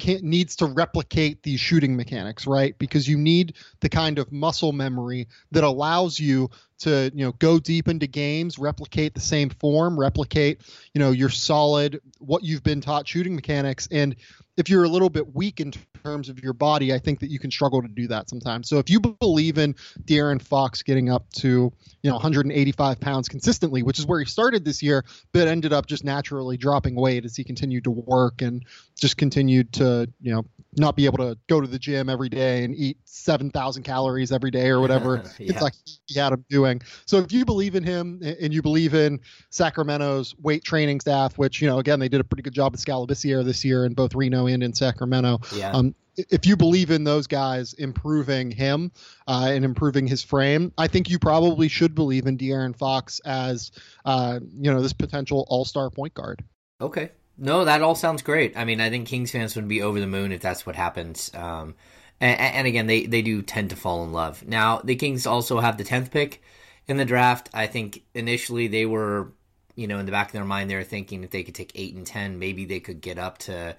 can't, 0.00 0.24
needs 0.24 0.56
to 0.56 0.66
replicate 0.66 1.42
these 1.44 1.60
shooting 1.60 1.94
mechanics, 1.94 2.46
right? 2.46 2.76
Because 2.78 3.06
you 3.06 3.16
need 3.16 3.54
the 3.80 3.88
kind 3.88 4.18
of 4.18 4.32
muscle 4.32 4.72
memory 4.72 5.28
that 5.52 5.62
allows 5.62 6.18
you 6.18 6.50
to, 6.80 7.10
you 7.14 7.24
know, 7.24 7.32
go 7.32 7.58
deep 7.58 7.88
into 7.88 8.06
games, 8.06 8.58
replicate 8.58 9.14
the 9.14 9.20
same 9.20 9.50
form, 9.50 9.98
replicate, 9.98 10.60
you 10.94 10.98
know, 10.98 11.10
your 11.10 11.28
solid 11.28 12.00
what 12.18 12.42
you've 12.42 12.62
been 12.62 12.80
taught 12.80 13.08
shooting 13.08 13.34
mechanics. 13.34 13.88
And 13.90 14.16
if 14.56 14.68
you're 14.68 14.84
a 14.84 14.88
little 14.88 15.08
bit 15.08 15.34
weak 15.34 15.60
in 15.60 15.72
terms 16.04 16.28
of 16.28 16.42
your 16.42 16.52
body, 16.52 16.92
I 16.92 16.98
think 16.98 17.20
that 17.20 17.30
you 17.30 17.38
can 17.38 17.50
struggle 17.50 17.82
to 17.82 17.88
do 17.88 18.06
that 18.08 18.28
sometimes. 18.28 18.68
So 18.68 18.78
if 18.78 18.90
you 18.90 19.00
believe 19.00 19.58
in 19.58 19.74
De'Aaron 20.04 20.40
Fox 20.40 20.82
getting 20.82 21.10
up 21.10 21.30
to 21.34 21.72
you 22.02 22.10
know 22.10 22.14
185 22.14 23.00
pounds 23.00 23.28
consistently, 23.28 23.82
which 23.82 23.98
is 23.98 24.06
where 24.06 24.20
he 24.20 24.26
started 24.26 24.64
this 24.64 24.82
year, 24.82 25.04
but 25.32 25.48
ended 25.48 25.72
up 25.72 25.86
just 25.86 26.04
naturally 26.04 26.56
dropping 26.56 26.94
weight 26.94 27.24
as 27.24 27.36
he 27.36 27.44
continued 27.44 27.84
to 27.84 27.90
work 27.90 28.42
and 28.42 28.64
just 28.98 29.16
continued 29.16 29.72
to 29.74 30.08
you 30.20 30.32
know 30.32 30.44
not 30.76 30.94
be 30.94 31.06
able 31.06 31.18
to 31.18 31.36
go 31.48 31.60
to 31.60 31.66
the 31.66 31.78
gym 31.78 32.08
every 32.08 32.28
day 32.28 32.62
and 32.62 32.76
eat 32.76 32.96
7,000 33.04 33.82
calories 33.82 34.30
every 34.30 34.52
day 34.52 34.68
or 34.68 34.80
whatever 34.80 35.16
yeah. 35.38 35.50
it's 35.50 35.62
like 35.62 35.74
he 36.06 36.18
had 36.18 36.32
him 36.32 36.44
doing. 36.48 36.69
So 37.06 37.18
if 37.18 37.32
you 37.32 37.44
believe 37.44 37.74
in 37.74 37.82
him 37.82 38.20
and 38.22 38.52
you 38.52 38.62
believe 38.62 38.94
in 38.94 39.20
Sacramento's 39.50 40.34
weight 40.38 40.64
training 40.64 41.00
staff, 41.00 41.36
which, 41.38 41.60
you 41.60 41.68
know, 41.68 41.78
again, 41.78 41.98
they 41.98 42.08
did 42.08 42.20
a 42.20 42.24
pretty 42.24 42.42
good 42.42 42.54
job 42.54 42.74
at 42.74 42.80
Skal 42.80 43.06
Labissiere 43.06 43.44
this 43.44 43.64
year 43.64 43.84
in 43.84 43.94
both 43.94 44.14
Reno 44.14 44.46
and 44.46 44.62
in 44.62 44.72
Sacramento. 44.72 45.40
Yeah. 45.54 45.72
Um, 45.72 45.94
if 46.16 46.46
you 46.46 46.56
believe 46.56 46.90
in 46.90 47.04
those 47.04 47.26
guys 47.26 47.72
improving 47.74 48.50
him 48.50 48.92
uh, 49.26 49.48
and 49.50 49.64
improving 49.64 50.06
his 50.06 50.22
frame, 50.22 50.72
I 50.76 50.86
think 50.86 51.08
you 51.08 51.18
probably 51.18 51.68
should 51.68 51.94
believe 51.94 52.26
in 52.26 52.36
De'Aaron 52.36 52.76
Fox 52.76 53.20
as, 53.20 53.70
uh, 54.04 54.40
you 54.58 54.70
know, 54.70 54.82
this 54.82 54.92
potential 54.92 55.46
all-star 55.48 55.90
point 55.90 56.14
guard. 56.14 56.44
Okay. 56.80 57.10
No, 57.38 57.64
that 57.64 57.82
all 57.82 57.94
sounds 57.94 58.22
great. 58.22 58.56
I 58.56 58.64
mean, 58.64 58.80
I 58.80 58.90
think 58.90 59.08
Kings 59.08 59.30
fans 59.30 59.56
would 59.56 59.68
be 59.68 59.80
over 59.80 59.98
the 59.98 60.06
moon 60.06 60.32
if 60.32 60.42
that's 60.42 60.66
what 60.66 60.76
happens. 60.76 61.30
Um, 61.34 61.74
and, 62.20 62.38
and, 62.38 62.66
again, 62.66 62.86
they, 62.86 63.06
they 63.06 63.22
do 63.22 63.40
tend 63.40 63.70
to 63.70 63.76
fall 63.76 64.04
in 64.04 64.12
love. 64.12 64.46
Now, 64.46 64.80
the 64.84 64.94
Kings 64.94 65.26
also 65.26 65.60
have 65.60 65.78
the 65.78 65.84
10th 65.84 66.10
pick 66.10 66.42
in 66.90 66.96
the 66.96 67.04
draft. 67.04 67.48
I 67.54 67.66
think 67.66 68.02
initially 68.14 68.68
they 68.68 68.86
were, 68.86 69.32
you 69.74 69.86
know, 69.86 69.98
in 69.98 70.06
the 70.06 70.12
back 70.12 70.28
of 70.28 70.32
their 70.32 70.44
mind, 70.44 70.70
they 70.70 70.76
were 70.76 70.84
thinking 70.84 71.24
if 71.24 71.30
they 71.30 71.42
could 71.42 71.54
take 71.54 71.72
8 71.74 71.94
and 71.94 72.06
10, 72.06 72.38
maybe 72.38 72.64
they 72.64 72.80
could 72.80 73.00
get 73.00 73.18
up 73.18 73.38
to, 73.38 73.76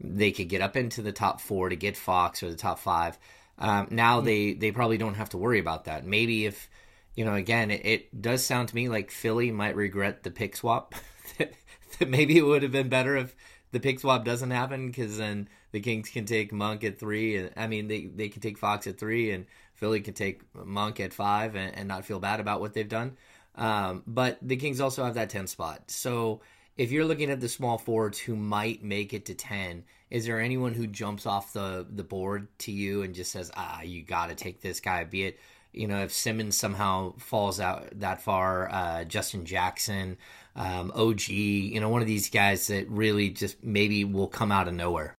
they 0.00 0.32
could 0.32 0.48
get 0.48 0.62
up 0.62 0.76
into 0.76 1.02
the 1.02 1.12
top 1.12 1.40
four 1.40 1.68
to 1.68 1.76
get 1.76 1.96
Fox 1.96 2.42
or 2.42 2.50
the 2.50 2.56
top 2.56 2.78
five. 2.78 3.18
Um, 3.58 3.88
now 3.90 4.16
mm-hmm. 4.16 4.26
they, 4.26 4.52
they 4.54 4.72
probably 4.72 4.98
don't 4.98 5.14
have 5.14 5.30
to 5.30 5.38
worry 5.38 5.60
about 5.60 5.84
that. 5.84 6.04
Maybe 6.04 6.46
if, 6.46 6.68
you 7.14 7.24
know, 7.24 7.34
again, 7.34 7.70
it, 7.70 7.84
it 7.84 8.22
does 8.22 8.44
sound 8.44 8.68
to 8.68 8.74
me 8.74 8.88
like 8.88 9.10
Philly 9.10 9.50
might 9.50 9.76
regret 9.76 10.22
the 10.22 10.30
pick 10.30 10.56
swap. 10.56 10.94
that 11.38 12.08
maybe 12.08 12.36
it 12.36 12.42
would 12.42 12.62
have 12.62 12.72
been 12.72 12.88
better 12.88 13.16
if 13.16 13.34
the 13.72 13.80
pick 13.80 14.00
swap 14.00 14.24
doesn't 14.24 14.50
happen 14.50 14.86
because 14.88 15.18
then 15.18 15.48
the 15.72 15.80
Kings 15.80 16.08
can 16.08 16.24
take 16.24 16.52
Monk 16.52 16.84
at 16.84 16.98
three, 16.98 17.36
and 17.36 17.50
I 17.56 17.66
mean 17.66 17.88
they 17.88 18.06
they 18.06 18.28
can 18.28 18.40
take 18.40 18.58
Fox 18.58 18.86
at 18.86 18.98
three, 18.98 19.32
and 19.32 19.46
Philly 19.74 20.00
can 20.00 20.14
take 20.14 20.42
Monk 20.54 21.00
at 21.00 21.12
five, 21.12 21.54
and, 21.56 21.74
and 21.74 21.88
not 21.88 22.04
feel 22.04 22.20
bad 22.20 22.40
about 22.40 22.60
what 22.60 22.74
they've 22.74 22.88
done. 22.88 23.16
Um, 23.56 24.02
but 24.06 24.38
the 24.42 24.56
Kings 24.56 24.80
also 24.80 25.04
have 25.04 25.14
that 25.14 25.30
ten 25.30 25.46
spot, 25.46 25.90
so 25.90 26.40
if 26.76 26.90
you're 26.90 27.04
looking 27.04 27.30
at 27.30 27.40
the 27.40 27.48
small 27.48 27.78
forwards 27.78 28.18
who 28.18 28.34
might 28.34 28.82
make 28.82 29.14
it 29.14 29.26
to 29.26 29.34
10 29.34 29.84
is 30.10 30.26
there 30.26 30.40
anyone 30.40 30.74
who 30.74 30.88
jumps 30.88 31.24
off 31.24 31.52
the 31.52 31.86
the 31.88 32.02
board 32.02 32.48
to 32.58 32.72
you 32.72 33.02
and 33.02 33.14
just 33.14 33.30
says 33.30 33.48
ah 33.56 33.80
you 33.82 34.02
got 34.02 34.28
to 34.28 34.34
take 34.34 34.60
this 34.60 34.80
guy 34.80 35.04
be 35.04 35.22
it 35.22 35.38
you 35.72 35.86
know 35.86 36.00
if 36.00 36.12
simmons 36.12 36.58
somehow 36.58 37.14
falls 37.16 37.60
out 37.60 37.88
that 38.00 38.20
far 38.20 38.68
uh, 38.72 39.04
justin 39.04 39.44
jackson 39.44 40.16
um, 40.56 40.92
OG, 40.94 41.28
you 41.28 41.80
know, 41.80 41.88
one 41.88 42.00
of 42.00 42.06
these 42.06 42.30
guys 42.30 42.66
that 42.68 42.88
really 42.88 43.30
just 43.30 43.62
maybe 43.62 44.04
will 44.04 44.28
come 44.28 44.52
out 44.52 44.68
of 44.68 44.74
nowhere? 44.74 45.14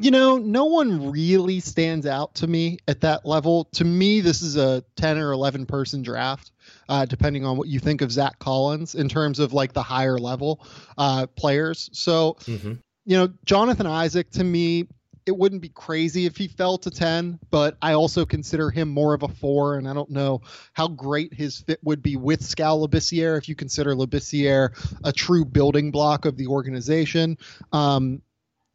You 0.00 0.12
know, 0.12 0.38
no 0.38 0.66
one 0.66 1.10
really 1.10 1.58
stands 1.58 2.06
out 2.06 2.36
to 2.36 2.46
me 2.46 2.78
at 2.86 3.00
that 3.00 3.26
level. 3.26 3.64
To 3.72 3.84
me, 3.84 4.20
this 4.20 4.42
is 4.42 4.56
a 4.56 4.84
10 4.96 5.18
or 5.18 5.32
11 5.32 5.66
person 5.66 6.02
draft, 6.02 6.52
uh, 6.88 7.04
depending 7.04 7.44
on 7.44 7.56
what 7.56 7.66
you 7.66 7.80
think 7.80 8.00
of 8.00 8.12
Zach 8.12 8.38
Collins 8.38 8.94
in 8.94 9.08
terms 9.08 9.40
of 9.40 9.52
like 9.52 9.72
the 9.72 9.82
higher 9.82 10.16
level 10.16 10.64
uh, 10.96 11.26
players. 11.26 11.90
So, 11.92 12.36
mm-hmm. 12.44 12.74
you 13.06 13.16
know, 13.16 13.32
Jonathan 13.44 13.86
Isaac 13.86 14.30
to 14.32 14.44
me 14.44 14.86
it 15.28 15.36
wouldn't 15.36 15.60
be 15.60 15.68
crazy 15.68 16.24
if 16.24 16.38
he 16.38 16.48
fell 16.48 16.78
to 16.78 16.90
10, 16.90 17.38
but 17.50 17.76
I 17.82 17.92
also 17.92 18.24
consider 18.24 18.70
him 18.70 18.88
more 18.88 19.12
of 19.12 19.22
a 19.22 19.28
four, 19.28 19.76
and 19.76 19.86
I 19.86 19.92
don't 19.92 20.08
know 20.08 20.40
how 20.72 20.88
great 20.88 21.34
his 21.34 21.60
fit 21.60 21.78
would 21.84 22.02
be 22.02 22.16
with 22.16 22.42
Skal 22.42 22.80
Labissiere 22.80 23.36
if 23.36 23.46
you 23.46 23.54
consider 23.54 23.94
Labissiere 23.94 24.70
a 25.04 25.12
true 25.12 25.44
building 25.44 25.90
block 25.90 26.24
of 26.24 26.38
the 26.38 26.46
organization. 26.46 27.36
Um, 27.72 28.22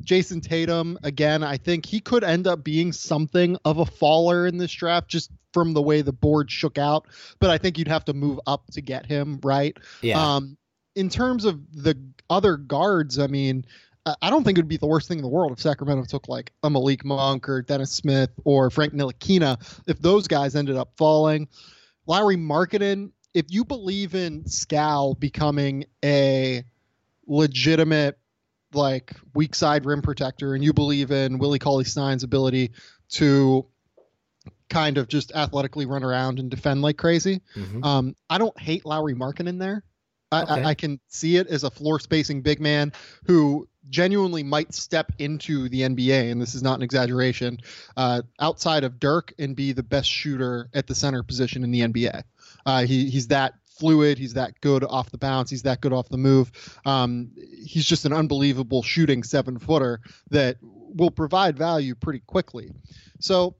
Jayson 0.04 0.42
Tatum, 0.42 0.98
again, 1.04 1.44
I 1.44 1.58
think 1.58 1.86
he 1.86 2.00
could 2.00 2.24
end 2.24 2.48
up 2.48 2.64
being 2.64 2.92
something 2.92 3.58
of 3.66 3.78
a 3.80 3.86
faller 3.86 4.46
in 4.46 4.58
this 4.58 4.72
draft 4.72 5.08
just 5.08 5.32
from 5.54 5.74
the 5.74 5.82
way 5.82 6.02
the 6.02 6.14
board 6.14 6.52
shook 6.52 6.78
out, 6.78 7.08
but 7.40 7.50
I 7.50 7.58
think 7.58 7.78
you'd 7.78 7.88
have 7.88 8.06
to 8.06 8.14
move 8.14 8.40
up 8.48 8.68
to 8.72 8.82
get 8.82 9.06
him, 9.06 9.40
right? 9.44 9.78
Yeah. 10.02 10.36
Um, 10.36 10.58
in 10.96 11.10
terms 11.10 11.46
of 11.46 11.62
the 11.72 11.98
other 12.30 12.58
guards, 12.58 13.20
I 13.20 13.28
mean, 13.28 13.66
I 14.22 14.30
don't 14.30 14.44
think 14.44 14.58
it 14.58 14.62
would 14.62 14.68
be 14.68 14.78
the 14.78 14.88
worst 14.88 15.08
thing 15.08 15.18
in 15.18 15.24
the 15.24 15.30
world 15.30 15.54
if 15.54 15.62
Sacramento 15.62 16.04
took 16.06 16.28
like 16.28 16.52
a 16.62 16.70
Malik 16.70 17.06
Monk 17.06 17.48
or 17.48 17.62
Dennis 17.62 17.92
Smith 17.92 18.32
or 18.44 18.70
Frank 18.70 18.94
Ntilikina 18.94 19.82
if 19.88 20.00
those 20.00 20.28
guys 20.28 20.56
ended 20.56 20.76
up 20.76 20.92
falling. 20.98 21.48
Lauri 22.06 22.36
Markkanen, 22.36 23.12
if 23.34 23.46
you 23.50 23.64
believe 23.64 24.14
in 24.14 24.46
Skal 24.46 25.16
becoming 25.16 25.86
a 26.04 26.64
legitimate 27.28 28.18
like 28.76 29.14
weak 29.34 29.56
side 29.56 29.86
rim 29.86 30.02
protector 30.02 30.56
and 30.56 30.64
you 30.64 30.74
believe 30.74 31.12
in 31.12 31.38
Willie 31.38 31.60
Cauley 31.60 31.86
Stein's 31.86 32.24
ability 32.24 32.72
to 33.10 33.66
kind 34.70 34.98
of 34.98 35.08
just 35.08 35.32
athletically 35.34 35.86
run 35.86 36.04
around 36.04 36.40
and 36.40 36.50
defend 36.50 36.82
like 36.82 36.98
crazy. 36.98 37.42
Mm-hmm. 37.56 37.84
Um, 37.84 38.16
I 38.30 38.38
don't 38.38 38.60
hate 38.60 38.86
Lauri 38.86 39.14
Markkanen 39.14 39.48
in 39.48 39.58
there. 39.60 39.84
I, 40.32 40.42
okay. 40.42 40.52
I, 40.52 40.64
I, 40.70 40.74
can 40.74 41.00
see 41.08 41.38
it 41.38 41.46
as 41.48 41.64
a 41.64 41.70
floor 41.70 42.00
spacing 42.00 42.42
big 42.42 42.60
man 42.60 42.92
who 43.26 43.68
genuinely 43.90 44.42
might 44.42 44.74
step 44.74 45.12
into 45.20 45.70
the 45.70 45.82
NBA, 45.82 46.32
and 46.32 46.42
this 46.42 46.56
is 46.56 46.64
not 46.64 46.78
an 46.78 46.82
exaggeration, 46.82 47.60
uh, 47.98 48.24
outside 48.40 48.84
of 48.84 49.00
Dirk 49.00 49.34
and 49.38 49.56
be 49.56 49.74
the 49.74 49.84
best 49.84 50.10
shooter 50.10 50.70
at 50.74 50.88
the 50.88 50.96
center 50.96 51.22
position 51.22 51.64
in 51.64 51.70
the 51.70 51.82
NBA. 51.82 52.24
Uh, 52.66 52.86
he, 52.86 53.10
he's 53.10 53.28
that 53.28 53.54
fluid. 53.78 54.18
He's 54.18 54.34
that 54.34 54.60
good 54.62 54.84
off 54.84 55.12
the 55.12 55.18
bounce. 55.18 55.50
He's 55.50 55.64
that 55.64 55.82
good 55.82 55.94
off 55.94 56.10
the 56.10 56.18
move. 56.18 56.52
Um, 56.86 57.32
he's 57.66 57.86
just 57.86 58.06
an 58.06 58.14
unbelievable 58.14 58.84
shooting 58.84 59.24
seven 59.24 59.60
footer 59.60 60.02
that 60.30 60.58
will 60.62 61.12
provide 61.12 61.58
value 61.58 61.96
pretty 61.96 62.20
quickly. 62.20 62.72
So 63.20 63.56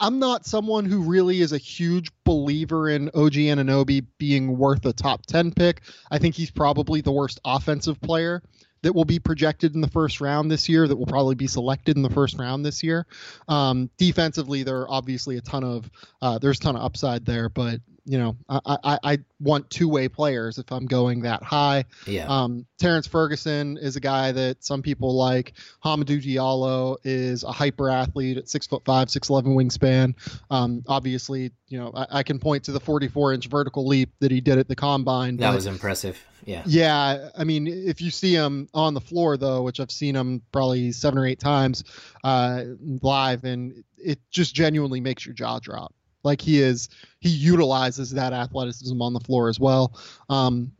I'm 0.00 0.18
not 0.18 0.46
someone 0.46 0.84
who 0.84 1.02
really 1.02 1.40
is 1.40 1.52
a 1.52 1.58
huge 1.58 2.10
believer 2.24 2.88
in 2.88 3.08
OG 3.08 3.34
Anunoby 3.34 4.06
being 4.18 4.56
worth 4.56 4.84
a 4.86 4.92
top 4.92 5.26
10 5.26 5.52
pick. 5.52 5.82
I 6.10 6.18
think 6.18 6.34
he's 6.34 6.50
probably 6.50 7.00
the 7.00 7.12
worst 7.12 7.40
offensive 7.44 8.00
player 8.00 8.42
that 8.82 8.94
will 8.94 9.04
be 9.04 9.18
projected 9.18 9.74
in 9.74 9.80
the 9.80 9.88
first 9.88 10.20
round 10.20 10.50
this 10.50 10.68
year, 10.68 10.86
that 10.86 10.96
will 10.96 11.06
probably 11.06 11.34
be 11.34 11.48
selected 11.48 11.96
in 11.96 12.02
the 12.02 12.10
first 12.10 12.38
round 12.38 12.64
this 12.64 12.84
year. 12.84 13.06
Um, 13.48 13.90
defensively, 13.98 14.62
there 14.62 14.82
are 14.82 14.90
obviously 14.90 15.36
a 15.36 15.40
ton 15.40 15.64
of 15.64 15.90
uh, 16.22 16.38
there's 16.38 16.58
a 16.58 16.62
ton 16.62 16.76
of 16.76 16.82
upside 16.82 17.24
there, 17.26 17.48
but 17.48 17.80
you 18.04 18.18
know, 18.18 18.36
I, 18.48 18.60
I, 18.66 18.98
I 19.02 19.18
want 19.40 19.68
two 19.70 19.88
way 19.88 20.08
players 20.08 20.58
if 20.58 20.72
I'm 20.72 20.86
going 20.86 21.22
that 21.22 21.42
high. 21.42 21.84
Yeah. 22.06 22.26
Um, 22.26 22.66
Terrence 22.78 23.06
Ferguson 23.06 23.76
is 23.76 23.96
a 23.96 24.00
guy 24.00 24.32
that 24.32 24.64
some 24.64 24.82
people 24.82 25.14
like. 25.14 25.52
Hamidou 25.84 26.22
Diallo 26.22 26.96
is 27.04 27.44
a 27.44 27.52
hyper 27.52 27.90
athlete 27.90 28.38
at 28.38 28.48
six 28.48 28.66
foot 28.66 28.84
five, 28.84 29.10
six 29.10 29.28
eleven 29.28 29.54
wingspan. 29.54 30.14
Um, 30.50 30.84
obviously, 30.88 31.52
you 31.68 31.78
know, 31.78 31.92
I, 31.94 32.06
I, 32.10 32.22
can 32.22 32.38
point 32.38 32.64
to 32.64 32.72
the 32.72 32.80
44 32.80 33.34
inch 33.34 33.46
vertical 33.48 33.86
leap 33.86 34.10
that 34.20 34.30
he 34.30 34.40
did 34.40 34.58
at 34.58 34.68
the 34.68 34.76
combine. 34.76 35.36
That 35.36 35.54
was 35.54 35.66
impressive. 35.66 36.18
Yeah. 36.44 36.62
Yeah. 36.66 37.28
I 37.36 37.44
mean, 37.44 37.66
if 37.66 38.00
you 38.00 38.10
see 38.10 38.32
him 38.32 38.68
on 38.72 38.94
the 38.94 39.00
floor 39.00 39.36
though, 39.36 39.62
which 39.62 39.80
I've 39.80 39.90
seen 39.90 40.16
him 40.16 40.40
probably 40.50 40.92
seven 40.92 41.18
or 41.18 41.26
eight 41.26 41.40
times 41.40 41.84
uh, 42.24 42.64
live, 43.02 43.44
and 43.44 43.84
it 43.98 44.18
just 44.30 44.54
genuinely 44.54 45.00
makes 45.00 45.26
your 45.26 45.34
jaw 45.34 45.58
drop. 45.58 45.92
Like 46.24 46.40
he 46.40 46.60
is, 46.60 46.88
he 47.20 47.28
utilizes 47.28 48.10
that 48.12 48.32
athleticism 48.32 49.00
on 49.00 49.12
the 49.12 49.20
floor 49.20 49.48
as 49.48 49.60
well. 49.60 49.98
Um, 50.28 50.72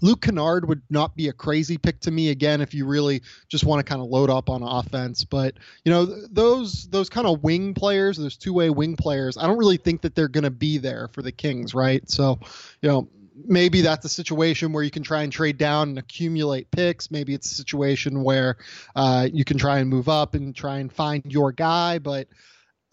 Luke 0.00 0.20
Kennard 0.20 0.68
would 0.68 0.82
not 0.90 1.16
be 1.16 1.28
a 1.28 1.32
crazy 1.32 1.78
pick 1.78 2.00
to 2.00 2.10
me 2.10 2.30
again 2.30 2.60
if 2.60 2.74
you 2.74 2.84
really 2.84 3.22
just 3.48 3.64
want 3.64 3.78
to 3.78 3.88
kind 3.88 4.02
of 4.02 4.08
load 4.08 4.28
up 4.28 4.50
on 4.50 4.62
offense. 4.62 5.24
But 5.24 5.54
you 5.84 5.90
know 5.92 6.04
those 6.04 6.88
those 6.88 7.08
kind 7.08 7.26
of 7.26 7.42
wing 7.42 7.74
players, 7.74 8.18
those 8.18 8.36
two 8.36 8.52
way 8.52 8.70
wing 8.70 8.96
players, 8.96 9.38
I 9.38 9.46
don't 9.46 9.56
really 9.56 9.76
think 9.76 10.02
that 10.02 10.14
they're 10.14 10.28
going 10.28 10.44
to 10.44 10.50
be 10.50 10.78
there 10.78 11.08
for 11.12 11.22
the 11.22 11.32
Kings, 11.32 11.74
right? 11.74 12.08
So 12.10 12.38
you 12.82 12.88
know 12.88 13.08
maybe 13.46 13.80
that's 13.80 14.04
a 14.04 14.08
situation 14.08 14.72
where 14.72 14.82
you 14.82 14.90
can 14.90 15.02
try 15.02 15.22
and 15.22 15.32
trade 15.32 15.58
down 15.58 15.90
and 15.90 15.98
accumulate 15.98 16.70
picks. 16.70 17.10
Maybe 17.10 17.34
it's 17.34 17.50
a 17.50 17.54
situation 17.54 18.22
where 18.22 18.56
uh, 18.94 19.28
you 19.32 19.44
can 19.44 19.58
try 19.58 19.78
and 19.78 19.88
move 19.88 20.08
up 20.08 20.34
and 20.34 20.54
try 20.54 20.78
and 20.78 20.92
find 20.92 21.22
your 21.26 21.50
guy, 21.50 21.98
but 21.98 22.28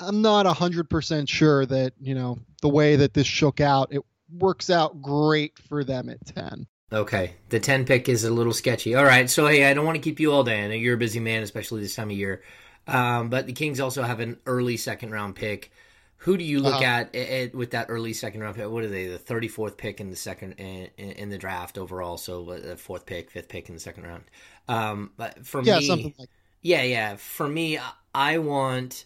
I'm 0.02 0.22
not 0.22 0.46
100% 0.46 1.30
sure 1.30 1.66
that, 1.66 1.94
you 2.00 2.16
know, 2.16 2.40
the 2.62 2.70
way 2.70 2.96
that 2.96 3.14
this 3.14 3.28
shook 3.28 3.62
out, 3.62 3.90
it 3.92 4.02
works 4.38 4.70
out 4.70 5.02
great 5.02 5.58
for 5.60 5.84
them 5.84 6.10
at 6.10 6.26
10. 6.26 6.68
Okay. 6.94 7.36
The 7.50 7.60
10 7.60 7.86
pick 7.86 8.10
is 8.10 8.24
a 8.24 8.32
little 8.32 8.54
sketchy. 8.54 8.96
All 8.96 9.06
right. 9.06 9.30
So, 9.30 9.48
hey, 9.48 9.70
I 9.70 9.74
don't 9.74 9.86
want 9.86 9.96
to 9.96 10.02
keep 10.02 10.20
you 10.20 10.32
all 10.32 10.44
day. 10.44 10.64
I 10.64 10.68
know 10.68 10.74
you're 10.74 10.96
a 10.96 10.98
busy 10.98 11.20
man, 11.20 11.44
especially 11.44 11.82
this 11.82 11.96
time 11.96 12.10
of 12.10 12.18
year. 12.18 12.42
Um, 12.88 13.30
but 13.30 13.46
the 13.46 13.54
Kings 13.54 13.80
also 13.80 14.04
have 14.04 14.20
an 14.20 14.38
early 14.46 14.78
second 14.78 15.12
round 15.12 15.36
pick. 15.36 15.72
Who 16.18 16.38
do 16.38 16.44
you 16.44 16.60
look 16.60 16.76
uh-huh. 16.76 17.06
at, 17.14 17.16
at, 17.16 17.56
with 17.56 17.72
that 17.72 17.88
early 17.90 18.14
second 18.14 18.42
round 18.42 18.56
pick? 18.56 18.70
What 18.70 18.84
are 18.84 18.90
they? 18.90 19.08
The 19.08 19.18
34th 19.18 19.78
pick 19.78 20.02
in 20.02 20.10
the 20.10 20.16
second 20.16 20.54
in, 20.54 20.90
in 20.98 21.30
the 21.30 21.38
draft 21.38 21.78
overall. 21.78 22.18
So, 22.18 22.44
the 22.60 22.76
fourth 22.76 23.06
pick, 23.06 23.32
fifth 23.32 23.50
pick 23.50 23.70
in 23.70 23.76
the 23.76 23.82
second 23.82 24.04
round. 24.04 24.24
Um, 24.68 25.12
but 25.18 25.46
for 25.46 25.62
yeah, 25.64 25.80
me, 25.80 25.88
something 25.88 26.14
like 26.20 26.30
yeah, 26.62 26.84
yeah. 26.84 27.16
For 27.16 27.48
me, 27.48 27.80
I 28.14 28.38
want 28.38 29.06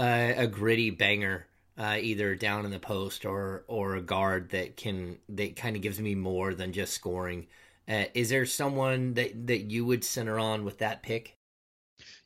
uh, 0.00 0.32
a 0.34 0.46
gritty 0.46 0.88
banger, 0.88 1.46
uh, 1.76 1.98
either 2.00 2.34
down 2.34 2.64
in 2.64 2.70
the 2.70 2.78
post 2.78 3.26
or 3.26 3.64
or 3.68 3.96
a 3.96 4.02
guard 4.02 4.50
that 4.50 4.76
can 4.76 5.18
that 5.28 5.56
kind 5.56 5.76
of 5.76 5.82
gives 5.82 6.00
me 6.00 6.14
more 6.14 6.54
than 6.54 6.72
just 6.72 6.94
scoring. 6.94 7.46
Uh, 7.86 8.04
is 8.14 8.30
there 8.30 8.46
someone 8.46 9.12
that 9.14 9.46
that 9.46 9.70
you 9.70 9.84
would 9.84 10.02
center 10.02 10.38
on 10.38 10.64
with 10.64 10.78
that 10.78 11.02
pick? 11.02 11.36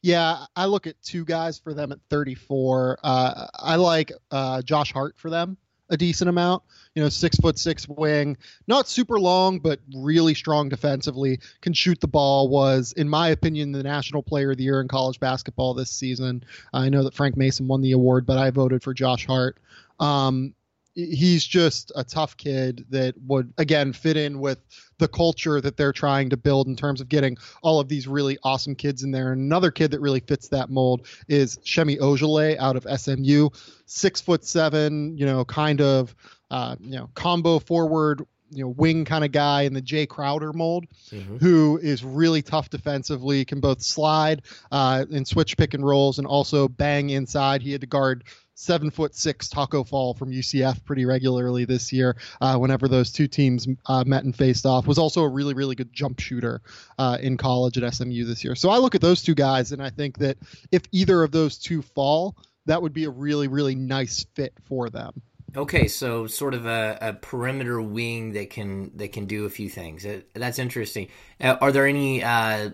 Yeah, 0.02 0.44
I 0.54 0.66
look 0.66 0.86
at 0.86 1.02
two 1.02 1.24
guys 1.24 1.58
for 1.58 1.74
them 1.74 1.90
at 1.90 1.98
34. 2.10 2.98
Uh, 3.02 3.46
I 3.54 3.74
like 3.74 4.12
uh, 4.30 4.62
Josh 4.62 4.92
Hart 4.92 5.14
for 5.18 5.30
them 5.30 5.56
a 5.90 5.96
decent 5.96 6.28
amount. 6.28 6.62
You 6.94 7.02
know, 7.02 7.08
six 7.08 7.36
foot 7.36 7.58
six 7.58 7.88
wing, 7.88 8.36
not 8.66 8.88
super 8.88 9.18
long, 9.18 9.58
but 9.58 9.80
really 9.94 10.34
strong 10.34 10.68
defensively. 10.68 11.40
Can 11.60 11.72
shoot 11.72 12.00
the 12.00 12.08
ball. 12.08 12.48
Was, 12.48 12.92
in 12.92 13.08
my 13.08 13.28
opinion, 13.28 13.72
the 13.72 13.82
national 13.82 14.22
player 14.22 14.52
of 14.52 14.56
the 14.56 14.64
year 14.64 14.80
in 14.80 14.88
college 14.88 15.20
basketball 15.20 15.74
this 15.74 15.90
season. 15.90 16.44
I 16.72 16.88
know 16.88 17.04
that 17.04 17.14
Frank 17.14 17.36
Mason 17.36 17.66
won 17.66 17.80
the 17.80 17.92
award, 17.92 18.26
but 18.26 18.38
I 18.38 18.50
voted 18.50 18.82
for 18.82 18.94
Josh 18.94 19.26
Hart. 19.26 19.58
Um, 19.98 20.54
he's 20.94 21.44
just 21.44 21.90
a 21.96 22.04
tough 22.04 22.36
kid 22.36 22.86
that 22.90 23.14
would 23.26 23.52
again 23.58 23.92
fit 23.92 24.16
in 24.16 24.38
with 24.38 24.58
the 24.98 25.08
culture 25.08 25.60
that 25.60 25.76
they're 25.76 25.92
trying 25.92 26.30
to 26.30 26.36
build 26.36 26.66
in 26.66 26.76
terms 26.76 27.00
of 27.00 27.08
getting 27.08 27.36
all 27.62 27.80
of 27.80 27.88
these 27.88 28.06
really 28.06 28.38
awesome 28.42 28.74
kids 28.74 29.02
in 29.02 29.10
there. 29.10 29.32
And 29.32 29.40
another 29.40 29.70
kid 29.70 29.90
that 29.92 30.00
really 30.00 30.20
fits 30.20 30.48
that 30.48 30.70
mold 30.70 31.06
is 31.28 31.58
Semi 31.64 31.96
Ojeleye 31.96 32.56
out 32.58 32.76
of 32.76 32.86
SMU, 33.00 33.50
six 33.86 34.20
foot 34.20 34.44
seven, 34.44 35.16
you 35.16 35.26
know, 35.26 35.44
kind 35.44 35.80
of 35.80 36.14
uh, 36.50 36.76
you 36.80 36.96
know 36.96 37.10
combo 37.14 37.58
forward 37.58 38.24
you 38.50 38.62
know 38.62 38.70
wing 38.70 39.04
kind 39.04 39.24
of 39.24 39.32
guy 39.32 39.62
in 39.62 39.74
the 39.74 39.82
Jae 39.82 40.08
Crowder 40.08 40.52
mold, 40.52 40.86
mm-hmm. 41.10 41.38
who 41.38 41.78
is 41.82 42.04
really 42.04 42.42
tough 42.42 42.70
defensively, 42.70 43.44
can 43.44 43.60
both 43.60 43.82
slide 43.82 44.42
uh, 44.70 45.04
and 45.10 45.26
switch 45.26 45.56
pick 45.56 45.74
and 45.74 45.84
rolls, 45.84 46.18
and 46.18 46.26
also 46.26 46.68
bang 46.68 47.10
inside. 47.10 47.62
He 47.62 47.72
had 47.72 47.80
to 47.80 47.86
guard 47.86 48.24
seven 48.54 48.90
foot 48.90 49.14
six 49.14 49.48
Tacko 49.48 49.84
Fall 49.84 50.14
from 50.14 50.30
UCF 50.30 50.84
pretty 50.84 51.04
regularly 51.04 51.64
this 51.64 51.92
year. 51.92 52.16
Uh, 52.40 52.56
whenever 52.56 52.88
those 52.88 53.12
two 53.12 53.26
teams 53.26 53.66
uh, 53.86 54.04
met 54.06 54.24
and 54.24 54.34
faced 54.34 54.66
off, 54.66 54.86
was 54.86 54.98
also 54.98 55.22
a 55.22 55.28
really 55.28 55.54
really 55.54 55.74
good 55.74 55.92
jump 55.92 56.20
shooter 56.20 56.60
uh, 56.98 57.18
in 57.20 57.36
college 57.36 57.78
at 57.78 57.94
SMU 57.94 58.24
this 58.24 58.44
year. 58.44 58.54
So 58.54 58.70
I 58.70 58.78
look 58.78 58.94
at 58.94 59.00
those 59.00 59.22
two 59.22 59.34
guys, 59.34 59.72
and 59.72 59.82
I 59.82 59.90
think 59.90 60.18
that 60.18 60.38
if 60.72 60.82
either 60.92 61.22
of 61.22 61.32
those 61.32 61.58
two 61.58 61.82
fall, 61.82 62.36
that 62.66 62.80
would 62.80 62.92
be 62.92 63.04
a 63.04 63.10
really 63.10 63.48
really 63.48 63.74
nice 63.74 64.24
fit 64.34 64.54
for 64.66 64.90
them. 64.90 65.22
Okay, 65.56 65.86
so 65.86 66.26
sort 66.26 66.52
of 66.52 66.66
a, 66.66 66.98
a 67.00 67.12
perimeter 67.12 67.80
wing 67.80 68.32
that 68.32 68.50
can 68.50 68.90
that 68.96 69.12
can 69.12 69.26
do 69.26 69.44
a 69.44 69.50
few 69.50 69.68
things. 69.68 70.04
That's 70.34 70.58
interesting. 70.58 71.08
Uh, 71.40 71.56
are 71.60 71.70
there 71.70 71.86
any, 71.86 72.24
uh, 72.24 72.70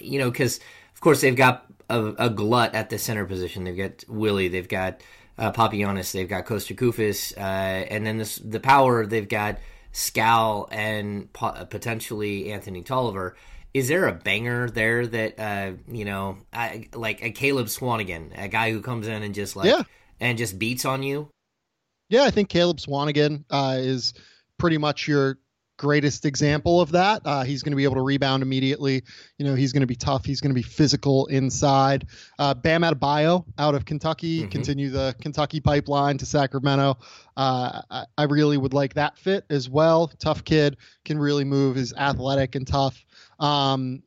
you 0.00 0.18
know, 0.18 0.30
because 0.30 0.58
of 0.94 1.00
course 1.02 1.20
they've 1.20 1.36
got 1.36 1.66
a, 1.88 2.14
a, 2.18 2.30
glut 2.30 2.74
at 2.74 2.90
the 2.90 2.98
center 2.98 3.24
position. 3.24 3.64
They've 3.64 3.76
got 3.76 4.04
Willie, 4.08 4.48
they've 4.48 4.68
got 4.68 5.00
uh, 5.38 5.52
Papagiannis, 5.52 6.12
they've 6.12 6.28
got 6.28 6.46
Kosta 6.46 6.76
Koufos, 6.76 7.36
uh, 7.36 7.40
and 7.40 8.06
then 8.06 8.18
this 8.18 8.36
the 8.36 8.60
power 8.60 9.06
they've 9.06 9.28
got 9.28 9.58
Skal 9.92 10.68
and 10.70 11.32
po- 11.32 11.66
potentially 11.66 12.52
Anthony 12.52 12.82
Tolliver. 12.82 13.36
Is 13.72 13.88
there 13.88 14.06
a 14.06 14.12
banger 14.12 14.70
there 14.70 15.06
that 15.06 15.38
uh, 15.38 15.72
you 15.88 16.04
know, 16.04 16.38
I, 16.52 16.88
like 16.94 17.22
a 17.24 17.30
Caleb 17.30 17.66
Swanigan, 17.66 18.30
a 18.36 18.48
guy 18.48 18.70
who 18.70 18.80
comes 18.80 19.06
in 19.08 19.22
and 19.22 19.34
just 19.34 19.56
like 19.56 19.66
yeah. 19.66 19.82
and 20.20 20.38
just 20.38 20.58
beats 20.58 20.84
on 20.84 21.02
you? 21.02 21.28
Yeah, 22.08 22.24
I 22.24 22.30
think 22.30 22.48
Caleb 22.48 22.78
Swanigan 22.78 23.44
uh, 23.50 23.76
is 23.78 24.14
pretty 24.58 24.78
much 24.78 25.08
your 25.08 25.38
greatest 25.76 26.24
example 26.24 26.80
of 26.80 26.92
that. 26.92 27.22
Uh, 27.24 27.42
he's 27.42 27.62
going 27.62 27.72
to 27.72 27.76
be 27.76 27.84
able 27.84 27.96
to 27.96 28.02
rebound 28.02 28.42
immediately. 28.42 29.02
You 29.38 29.44
know, 29.44 29.54
he's 29.54 29.72
going 29.72 29.80
to 29.82 29.86
be 29.86 29.96
tough. 29.96 30.24
He's 30.24 30.40
going 30.40 30.50
to 30.50 30.54
be 30.54 30.62
physical 30.62 31.26
inside. 31.26 32.06
Uh, 32.38 32.54
Bam 32.54 32.82
Adebayo 32.82 33.44
out 33.58 33.74
of 33.74 33.84
Kentucky, 33.84 34.40
mm-hmm. 34.40 34.50
continue 34.50 34.90
the 34.90 35.14
Kentucky 35.20 35.60
pipeline 35.60 36.18
to 36.18 36.26
Sacramento. 36.26 36.98
Uh, 37.36 37.82
I, 37.90 38.04
I, 38.16 38.24
really 38.24 38.56
would 38.56 38.74
like 38.74 38.94
that 38.94 39.18
fit 39.18 39.44
as 39.50 39.68
well. 39.68 40.08
Tough 40.20 40.44
kid, 40.44 40.76
can 41.04 41.18
really 41.18 41.44
move, 41.44 41.76
is 41.76 41.92
athletic 41.94 42.54
and 42.54 42.66
tough. 42.66 43.04
Um, 43.40 44.04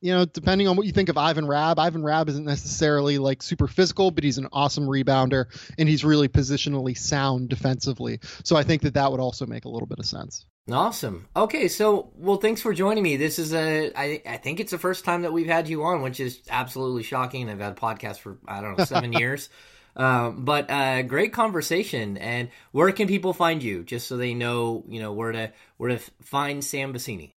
you 0.00 0.12
know, 0.12 0.26
depending 0.26 0.68
on 0.68 0.76
what 0.76 0.84
you 0.84 0.92
think 0.92 1.08
of 1.08 1.16
Ivan 1.16 1.46
Rabb, 1.46 1.78
Ivan 1.78 2.02
Rabb 2.02 2.28
isn't 2.28 2.44
necessarily 2.44 3.16
like 3.16 3.42
super 3.42 3.66
physical, 3.66 4.10
but 4.10 4.22
he's 4.22 4.36
an 4.36 4.48
awesome 4.52 4.84
rebounder 4.84 5.46
and 5.78 5.88
he's 5.88 6.04
really 6.04 6.28
positionally 6.28 6.94
sound 6.94 7.48
defensively. 7.48 8.18
So 8.44 8.54
I 8.54 8.64
think 8.64 8.82
that 8.82 8.92
that 8.94 9.10
would 9.10 9.20
also 9.20 9.46
make 9.46 9.64
a 9.64 9.70
little 9.70 9.86
bit 9.86 9.98
of 9.98 10.04
sense. 10.04 10.44
Awesome. 10.70 11.28
Okay, 11.36 11.68
so 11.68 12.10
well, 12.16 12.38
thanks 12.38 12.62
for 12.62 12.72
joining 12.72 13.02
me. 13.02 13.18
This 13.18 13.38
is 13.38 13.52
a, 13.52 13.92
I, 13.94 14.22
I 14.26 14.38
think 14.38 14.60
it's 14.60 14.70
the 14.70 14.78
first 14.78 15.04
time 15.04 15.22
that 15.22 15.32
we've 15.32 15.46
had 15.46 15.68
you 15.68 15.84
on, 15.84 16.00
which 16.00 16.20
is 16.20 16.40
absolutely 16.48 17.02
shocking. 17.02 17.50
I've 17.50 17.60
had 17.60 17.72
a 17.72 17.74
podcast 17.74 18.20
for 18.20 18.38
I 18.48 18.62
don't 18.62 18.78
know 18.78 18.84
seven 18.86 19.12
years, 19.20 19.50
um, 19.94 20.46
but 20.46 20.70
uh, 20.70 21.02
great 21.02 21.34
conversation. 21.34 22.16
And 22.16 22.48
where 22.72 22.90
can 22.92 23.08
people 23.08 23.34
find 23.34 23.62
you, 23.62 23.84
just 23.84 24.06
so 24.08 24.16
they 24.16 24.32
know, 24.32 24.84
you 24.88 25.02
know, 25.02 25.12
where 25.12 25.32
to 25.32 25.52
where 25.76 25.90
to 25.90 25.98
find 26.22 26.64
Sam 26.64 26.94
Vecenie? 26.94 27.33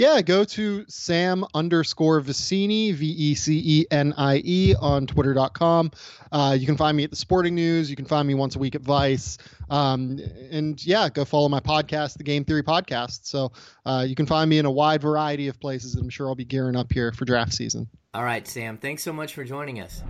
Yeah, 0.00 0.22
go 0.22 0.44
to 0.44 0.86
Sam 0.88 1.44
underscore 1.52 2.22
Vecenie, 2.22 2.94
V 2.94 3.06
E 3.06 3.34
C 3.34 3.62
E 3.62 3.86
N 3.90 4.14
I 4.16 4.40
E, 4.42 4.74
on 4.80 5.06
twitter.com. 5.06 5.90
Uh, 6.32 6.56
you 6.58 6.64
can 6.64 6.78
find 6.78 6.96
me 6.96 7.04
at 7.04 7.10
the 7.10 7.16
Sporting 7.16 7.54
News. 7.54 7.90
You 7.90 7.96
can 7.96 8.06
find 8.06 8.26
me 8.26 8.32
once 8.32 8.56
a 8.56 8.58
week 8.58 8.74
at 8.74 8.80
Vice. 8.80 9.36
Um, 9.68 10.18
and 10.50 10.82
yeah, 10.86 11.10
go 11.10 11.26
follow 11.26 11.50
my 11.50 11.60
podcast, 11.60 12.16
the 12.16 12.24
Game 12.24 12.46
Theory 12.46 12.62
Podcast. 12.62 13.26
So 13.26 13.52
uh, 13.84 14.06
you 14.08 14.14
can 14.14 14.24
find 14.24 14.48
me 14.48 14.58
in 14.58 14.64
a 14.64 14.70
wide 14.70 15.02
variety 15.02 15.48
of 15.48 15.60
places. 15.60 15.96
I'm 15.96 16.08
sure 16.08 16.28
I'll 16.28 16.34
be 16.34 16.46
gearing 16.46 16.76
up 16.76 16.90
here 16.90 17.12
for 17.12 17.26
draft 17.26 17.52
season. 17.52 17.86
All 18.14 18.24
right, 18.24 18.48
Sam. 18.48 18.78
Thanks 18.78 19.02
so 19.02 19.12
much 19.12 19.34
for 19.34 19.44
joining 19.44 19.80
us. 19.80 20.02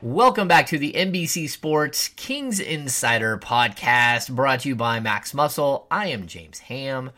Welcome 0.00 0.48
back 0.48 0.66
to 0.68 0.78
the 0.78 0.94
NBC 0.94 1.50
Sports 1.50 2.08
Kings 2.08 2.60
Insider 2.60 3.36
podcast 3.36 4.34
brought 4.34 4.60
to 4.60 4.70
you 4.70 4.74
by 4.74 5.00
Max 5.00 5.34
Muscle. 5.34 5.86
I 5.90 6.06
am 6.06 6.26
James 6.26 6.60
Ham. 6.60 7.10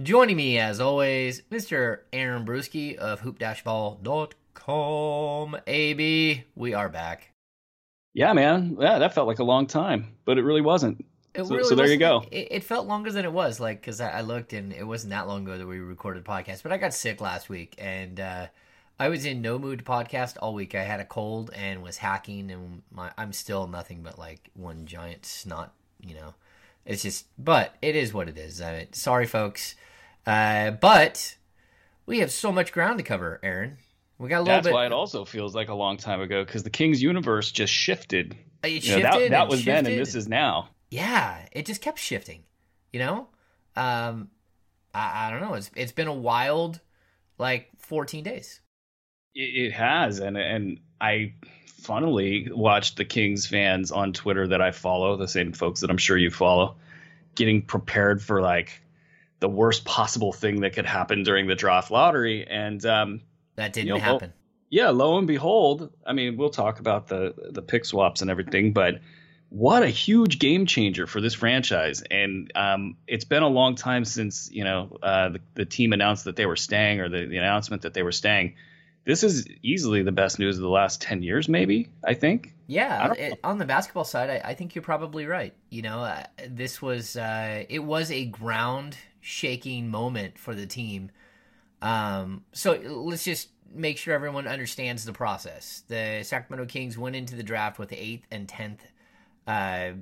Joining 0.00 0.36
me, 0.36 0.58
as 0.58 0.80
always, 0.80 1.42
Mr. 1.50 1.98
Aaron 2.12 2.46
Bruski 2.46 2.94
of 2.96 3.20
hoop-ball.com. 3.20 5.56
AB, 5.66 6.44
we 6.54 6.74
are 6.74 6.88
back. 6.88 7.32
Yeah, 8.14 8.32
man. 8.32 8.76
Yeah, 8.80 8.98
that 8.98 9.14
felt 9.14 9.28
like 9.28 9.38
a 9.38 9.44
long 9.44 9.66
time, 9.66 10.14
but 10.24 10.38
it 10.38 10.42
really 10.44 10.62
wasn't. 10.62 11.04
It 11.34 11.44
So- 11.44 11.56
really 11.56 11.68
so 11.68 11.74
there 11.74 11.86
you 11.88 11.98
go. 11.98 12.24
It, 12.30 12.48
it 12.50 12.64
felt 12.64 12.86
longer 12.86 13.12
than 13.12 13.26
it 13.26 13.32
was, 13.32 13.60
like 13.60 13.80
because 13.82 14.00
I, 14.00 14.18
I 14.18 14.20
looked 14.22 14.52
and 14.54 14.72
it 14.72 14.84
wasn't 14.84 15.10
that 15.10 15.28
long 15.28 15.42
ago 15.42 15.58
that 15.58 15.66
we 15.66 15.78
recorded 15.80 16.24
podcast. 16.24 16.62
But 16.62 16.72
I 16.72 16.78
got 16.78 16.94
sick 16.94 17.20
last 17.20 17.50
week, 17.50 17.74
and 17.78 18.18
uh, 18.18 18.46
I 18.98 19.08
was 19.10 19.26
in 19.26 19.42
no 19.42 19.58
mood 19.58 19.80
to 19.80 19.84
podcast 19.84 20.36
all 20.40 20.54
week. 20.54 20.74
I 20.74 20.84
had 20.84 21.00
a 21.00 21.04
cold 21.04 21.50
and 21.54 21.82
was 21.82 21.98
hacking, 21.98 22.50
and 22.50 22.80
my 22.90 23.12
I'm 23.18 23.34
still 23.34 23.66
nothing 23.66 24.00
but 24.02 24.18
like 24.18 24.48
one 24.54 24.86
giant 24.86 25.26
snot. 25.26 25.74
You 26.00 26.14
know, 26.16 26.34
it's 26.84 27.02
just. 27.02 27.26
But 27.38 27.74
it 27.82 27.96
is 27.96 28.12
what 28.14 28.28
it 28.28 28.38
is. 28.38 28.60
I 28.60 28.76
mean, 28.78 28.92
sorry, 28.92 29.26
folks. 29.26 29.74
Uh, 30.26 30.70
but 30.72 31.36
we 32.06 32.20
have 32.20 32.30
so 32.30 32.52
much 32.52 32.72
ground 32.72 32.98
to 32.98 33.04
cover, 33.04 33.40
Aaron. 33.42 33.78
We 34.18 34.28
got 34.28 34.38
a 34.38 34.42
little 34.42 34.54
That's 34.56 34.66
bit. 34.68 34.74
why 34.74 34.86
it 34.86 34.92
also 34.92 35.24
feels 35.24 35.54
like 35.54 35.68
a 35.68 35.74
long 35.74 35.96
time 35.96 36.20
ago 36.20 36.44
because 36.44 36.62
the 36.62 36.70
King's 36.70 37.02
universe 37.02 37.50
just 37.50 37.72
shifted. 37.72 38.36
it 38.62 38.68
You 38.68 38.74
know, 38.74 39.00
shifted. 39.02 39.22
that 39.22 39.30
that 39.30 39.48
was 39.48 39.64
then, 39.64 39.84
and 39.86 39.98
this 39.98 40.14
is 40.14 40.28
now. 40.28 40.68
yeah, 40.90 41.46
it 41.52 41.66
just 41.66 41.80
kept 41.80 41.98
shifting. 41.98 42.44
You 42.92 43.00
know, 43.00 43.28
um, 43.74 44.28
I, 44.94 45.26
I 45.26 45.30
don't 45.30 45.40
know. 45.40 45.54
It's 45.54 45.70
it's 45.74 45.92
been 45.92 46.06
a 46.08 46.12
wild, 46.14 46.80
like, 47.38 47.70
fourteen 47.78 48.22
days. 48.22 48.60
It, 49.34 49.66
it 49.66 49.72
has, 49.72 50.20
and 50.20 50.36
and 50.36 50.78
I 51.00 51.34
funnily 51.82 52.48
watched 52.50 52.96
the 52.96 53.04
Kings 53.04 53.46
fans 53.46 53.90
on 53.92 54.12
Twitter 54.12 54.48
that 54.48 54.60
I 54.60 54.70
follow, 54.70 55.16
the 55.16 55.28
same 55.28 55.52
folks 55.52 55.80
that 55.80 55.90
I'm 55.90 55.98
sure 55.98 56.16
you 56.16 56.30
follow, 56.30 56.76
getting 57.34 57.62
prepared 57.62 58.22
for 58.22 58.40
like 58.40 58.80
the 59.40 59.48
worst 59.48 59.84
possible 59.84 60.32
thing 60.32 60.60
that 60.60 60.72
could 60.72 60.86
happen 60.86 61.24
during 61.24 61.46
the 61.48 61.54
draft 61.56 61.90
lottery, 61.90 62.46
and 62.46 62.84
um, 62.86 63.20
That 63.56 63.72
didn't 63.72 63.88
You 63.88 63.94
know, 63.94 64.00
happen. 64.00 64.32
yeah, 64.70 64.90
lo 64.90 65.18
and 65.18 65.26
behold, 65.26 65.90
I 66.06 66.12
mean, 66.12 66.36
we'll 66.36 66.50
talk 66.50 66.78
about 66.78 67.08
the 67.08 67.34
the 67.50 67.62
pick 67.62 67.84
swaps 67.84 68.22
and 68.22 68.30
everything, 68.30 68.72
but 68.72 69.00
what 69.48 69.82
a 69.82 69.88
huge 69.88 70.38
game 70.38 70.64
changer 70.64 71.06
for 71.06 71.20
this 71.20 71.34
franchise. 71.34 72.02
And 72.10 72.50
um, 72.54 72.96
it's 73.06 73.26
been 73.26 73.42
a 73.42 73.48
long 73.48 73.74
time 73.74 74.04
since 74.06 74.48
you 74.50 74.64
know 74.64 74.96
uh, 75.02 75.30
the, 75.30 75.40
the 75.54 75.64
team 75.66 75.92
announced 75.92 76.24
that 76.24 76.36
they 76.36 76.46
were 76.46 76.56
staying, 76.56 77.00
or 77.00 77.08
the, 77.08 77.26
the 77.26 77.36
announcement 77.36 77.82
that 77.82 77.92
they 77.94 78.02
were 78.04 78.12
staying. 78.12 78.54
This 79.04 79.24
is 79.24 79.46
easily 79.62 80.02
the 80.02 80.12
best 80.12 80.38
news 80.38 80.56
of 80.56 80.62
the 80.62 80.68
last 80.68 81.00
ten 81.00 81.22
years, 81.22 81.48
maybe. 81.48 81.88
I 82.06 82.14
think. 82.14 82.54
Yeah, 82.66 83.08
don't 83.08 83.18
it, 83.18 83.40
on 83.42 83.58
the 83.58 83.64
basketball 83.64 84.04
side, 84.04 84.30
I, 84.30 84.50
I 84.50 84.54
think 84.54 84.74
you're 84.74 84.82
probably 84.82 85.26
right. 85.26 85.54
You 85.70 85.82
know, 85.82 86.00
uh, 86.00 86.24
this 86.48 86.80
was 86.80 87.16
uh, 87.16 87.64
it 87.68 87.80
was 87.80 88.10
a 88.10 88.26
ground 88.26 88.96
shaking 89.20 89.88
moment 89.88 90.38
for 90.38 90.54
the 90.54 90.66
team. 90.66 91.10
Um, 91.80 92.44
so 92.52 92.72
let's 92.72 93.24
just 93.24 93.48
make 93.74 93.98
sure 93.98 94.14
everyone 94.14 94.46
understands 94.46 95.04
the 95.04 95.12
process. 95.12 95.82
The 95.88 96.22
Sacramento 96.22 96.70
Kings 96.70 96.96
went 96.96 97.16
into 97.16 97.34
the 97.34 97.42
draft 97.42 97.78
with 97.78 97.88
the 97.88 98.00
eighth 98.00 98.26
and 98.30 98.48
tenth 98.48 98.82
uh, 99.46 99.92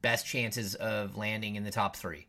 best 0.00 0.26
chances 0.26 0.74
of 0.74 1.16
landing 1.16 1.56
in 1.56 1.64
the 1.64 1.70
top 1.70 1.96
three. 1.96 2.26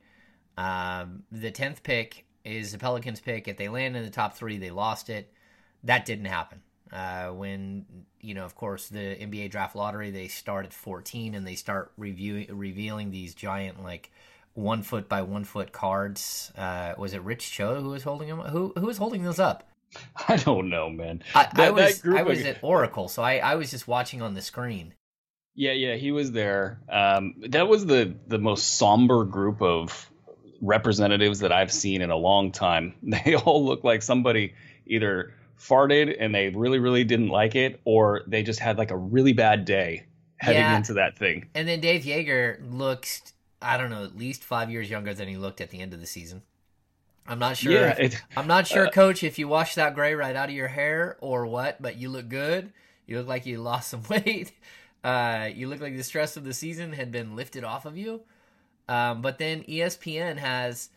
Um, 0.57 1.23
the 1.31 1.51
tenth 1.51 1.83
pick 1.83 2.25
is 2.45 2.71
the 2.71 2.77
Pelicans' 2.77 3.19
pick. 3.19 3.47
If 3.47 3.57
they 3.57 3.69
land 3.69 3.95
in 3.95 4.03
the 4.03 4.09
top 4.09 4.35
three, 4.35 4.57
they 4.57 4.71
lost 4.71 5.09
it. 5.09 5.32
That 5.83 6.05
didn't 6.05 6.25
happen. 6.25 6.61
Uh, 6.91 7.29
when 7.29 7.85
you 8.21 8.33
know, 8.35 8.45
of 8.45 8.55
course, 8.55 8.87
the 8.89 8.99
NBA 8.99 9.49
draft 9.51 9.75
lottery, 9.75 10.11
they 10.11 10.27
start 10.27 10.65
at 10.65 10.73
14 10.73 11.33
and 11.35 11.45
they 11.45 11.55
start 11.55 11.91
reviewing 11.97 12.47
revealing 12.55 13.11
these 13.11 13.33
giant 13.33 13.83
like 13.83 14.11
one 14.53 14.83
foot 14.83 15.09
by 15.09 15.23
one 15.23 15.43
foot 15.43 15.71
cards. 15.71 16.51
Uh, 16.57 16.93
was 16.97 17.13
it 17.13 17.21
Rich 17.23 17.51
Cho 17.51 17.81
who 17.81 17.89
was 17.89 18.03
holding 18.03 18.27
them? 18.29 18.39
Who 18.39 18.73
who 18.77 18.85
was 18.85 18.97
holding 18.97 19.23
those 19.23 19.39
up? 19.39 19.67
I 20.27 20.37
don't 20.37 20.69
know, 20.69 20.89
man. 20.89 21.23
I, 21.35 21.39
I 21.39 21.43
That- 21.43 21.55
that 21.55 21.73
was 21.73 22.01
I 22.05 22.21
was 22.23 22.39
of- 22.41 22.45
at 22.47 22.63
Oracle, 22.63 23.07
so 23.07 23.23
I, 23.23 23.37
I 23.37 23.55
was 23.55 23.71
just 23.71 23.87
watching 23.87 24.21
on 24.21 24.33
the 24.35 24.41
screen. 24.41 24.93
Yeah, 25.55 25.73
yeah, 25.73 25.95
he 25.95 26.11
was 26.11 26.31
there. 26.31 26.79
Um, 26.89 27.35
that 27.49 27.67
was 27.67 27.85
the 27.85 28.15
the 28.27 28.39
most 28.39 28.77
somber 28.77 29.23
group 29.25 29.61
of 29.61 30.09
representatives 30.61 31.39
that 31.39 31.51
I've 31.51 31.71
seen 31.71 32.01
in 32.01 32.09
a 32.11 32.15
long 32.15 32.51
time. 32.51 32.93
They 33.25 33.35
all 33.35 33.65
look 33.65 33.83
like 33.83 34.01
somebody 34.01 34.53
either 34.87 35.33
farted 35.67 36.15
and 36.19 36.33
they 36.35 36.49
really, 36.49 36.79
really 36.79 37.03
didn't 37.03 37.29
like 37.29 37.55
it, 37.55 37.79
or 37.85 38.23
they 38.27 38.43
just 38.43 38.59
had 38.59 38.77
like 38.77 38.91
a 38.91 38.97
really 38.97 39.33
bad 39.33 39.65
day 39.65 40.05
heading 40.37 40.61
Yeah. 40.61 40.75
into 40.77 40.93
that 40.95 41.17
thing. 41.17 41.47
And 41.55 41.67
then 41.67 41.79
Dave 41.79 42.03
Joerger 42.03 42.59
looks, 42.71 43.33
I 43.61 43.77
don't 43.77 43.89
know, 43.89 44.03
at 44.03 44.17
least 44.17 44.43
five 44.43 44.69
years 44.69 44.89
younger 44.89 45.13
than 45.13 45.27
he 45.27 45.37
looked 45.37 45.61
at 45.61 45.69
the 45.69 45.79
end 45.79 45.93
of 45.93 45.99
the 46.01 46.05
season. 46.07 46.41
I'm 47.25 47.39
not 47.39 47.55
sure. 47.55 47.71
Yeah, 47.71 47.95
if- 47.97 48.13
it- 48.15 48.23
I'm 48.35 48.47
not 48.47 48.67
sure, 48.67 48.89
Coach, 48.89 49.23
if 49.23 49.39
you 49.39 49.47
washed 49.47 49.77
that 49.77 49.95
gray 49.95 50.13
right 50.15 50.35
out 50.35 50.49
of 50.49 50.55
your 50.55 50.67
hair 50.67 51.17
or 51.21 51.45
what, 51.45 51.81
but 51.81 51.95
you 51.95 52.09
look 52.09 52.27
good. 52.27 52.73
You 53.07 53.17
look 53.19 53.27
like 53.27 53.45
you 53.45 53.61
lost 53.61 53.89
some 53.89 54.03
weight. 54.09 54.51
Uh, 55.03 55.49
you 55.53 55.67
look 55.69 55.79
like 55.81 55.95
the 55.95 56.03
stress 56.03 56.35
of 56.35 56.43
the 56.43 56.53
season 56.53 56.91
had 56.93 57.11
been 57.11 57.35
lifted 57.35 57.63
off 57.63 57.85
of 57.85 57.97
you. 57.97 58.21
Um, 58.89 59.21
but 59.21 59.37
then 59.37 59.63
ESPN 59.63 60.37
has 60.37 60.89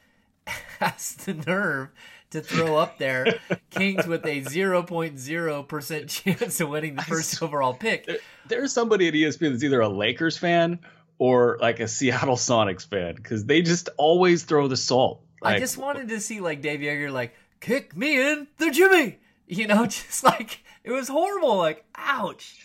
has 0.80 1.14
the 1.14 1.34
nerve 1.34 1.90
to 2.30 2.40
throw 2.40 2.76
up 2.76 2.98
there 2.98 3.38
Kings 3.70 4.06
with 4.06 4.24
a 4.26 4.42
0.0% 4.42 6.08
chance 6.38 6.60
of 6.60 6.68
winning 6.68 6.96
the 6.96 7.02
first 7.02 7.42
overall 7.42 7.74
pick. 7.74 8.06
There- 8.06 8.18
There's 8.48 8.72
somebody 8.72 9.08
at 9.08 9.14
ESPN 9.14 9.52
that's 9.52 9.62
either 9.64 9.80
a 9.80 9.88
Lakers 9.88 10.36
fan 10.36 10.80
or 11.18 11.58
like 11.60 11.80
a 11.80 11.88
Seattle 11.88 12.36
Sonics 12.36 12.86
fan 12.86 13.14
because 13.14 13.44
they 13.44 13.62
just 13.62 13.88
always 13.96 14.44
throw 14.44 14.68
the 14.68 14.76
salt. 14.76 15.22
I 15.42 15.58
just 15.58 15.78
wanted 15.78 16.08
to 16.08 16.20
see 16.20 16.40
like 16.40 16.60
Dave 16.62 16.80
Joerger 16.80 17.12
like 17.12 17.34
kick 17.60 17.96
me 17.96 18.20
in 18.20 18.48
the 18.58 18.70
Jimmy, 18.70 19.18
you 19.46 19.66
know, 19.66 19.86
just 19.86 20.24
like 20.24 20.62
it 20.82 20.90
was 20.90 21.08
horrible. 21.08 21.56
Like, 21.56 21.84
ouch. 21.94 22.56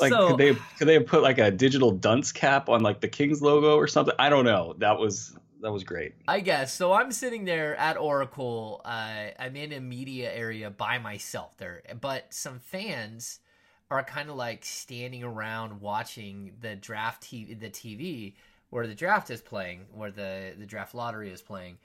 like 0.00 0.12
so 0.12 0.28
could 0.28 0.38
they 0.38 0.54
could 0.78 0.86
they 0.88 0.94
have 0.94 1.06
put 1.06 1.22
like 1.22 1.38
a 1.38 1.50
digital 1.50 1.90
dunce 1.90 2.32
cap 2.32 2.68
on 2.68 2.82
like 2.82 3.00
the 3.00 3.08
Kings 3.08 3.42
logo 3.42 3.76
or 3.76 3.88
something? 3.88 4.14
I 4.18 4.28
don't 4.28 4.44
know. 4.44 4.74
That 4.78 4.98
was 4.98 5.36
that 5.66 5.72
was 5.72 5.82
great. 5.82 6.14
I 6.28 6.38
guess 6.38 6.72
so. 6.72 6.92
I'm 6.92 7.10
sitting 7.10 7.44
there 7.44 7.74
at 7.74 7.96
Oracle. 7.96 8.82
Uh, 8.84 9.30
I'm 9.36 9.56
in 9.56 9.72
a 9.72 9.80
media 9.80 10.32
area 10.32 10.70
by 10.70 10.98
myself 10.98 11.56
there, 11.58 11.82
but 12.00 12.32
some 12.32 12.60
fans 12.60 13.40
are 13.90 14.04
kind 14.04 14.30
of 14.30 14.36
like 14.36 14.64
standing 14.64 15.24
around 15.24 15.80
watching 15.80 16.52
the 16.60 16.76
draft 16.76 17.28
the 17.28 17.56
TV 17.56 18.34
where 18.70 18.86
the 18.86 18.94
draft 18.94 19.28
is 19.28 19.40
playing, 19.40 19.86
where 19.92 20.12
the 20.12 20.54
the 20.56 20.66
draft 20.66 20.94
lottery 20.94 21.32
is 21.32 21.42
playing, 21.42 21.78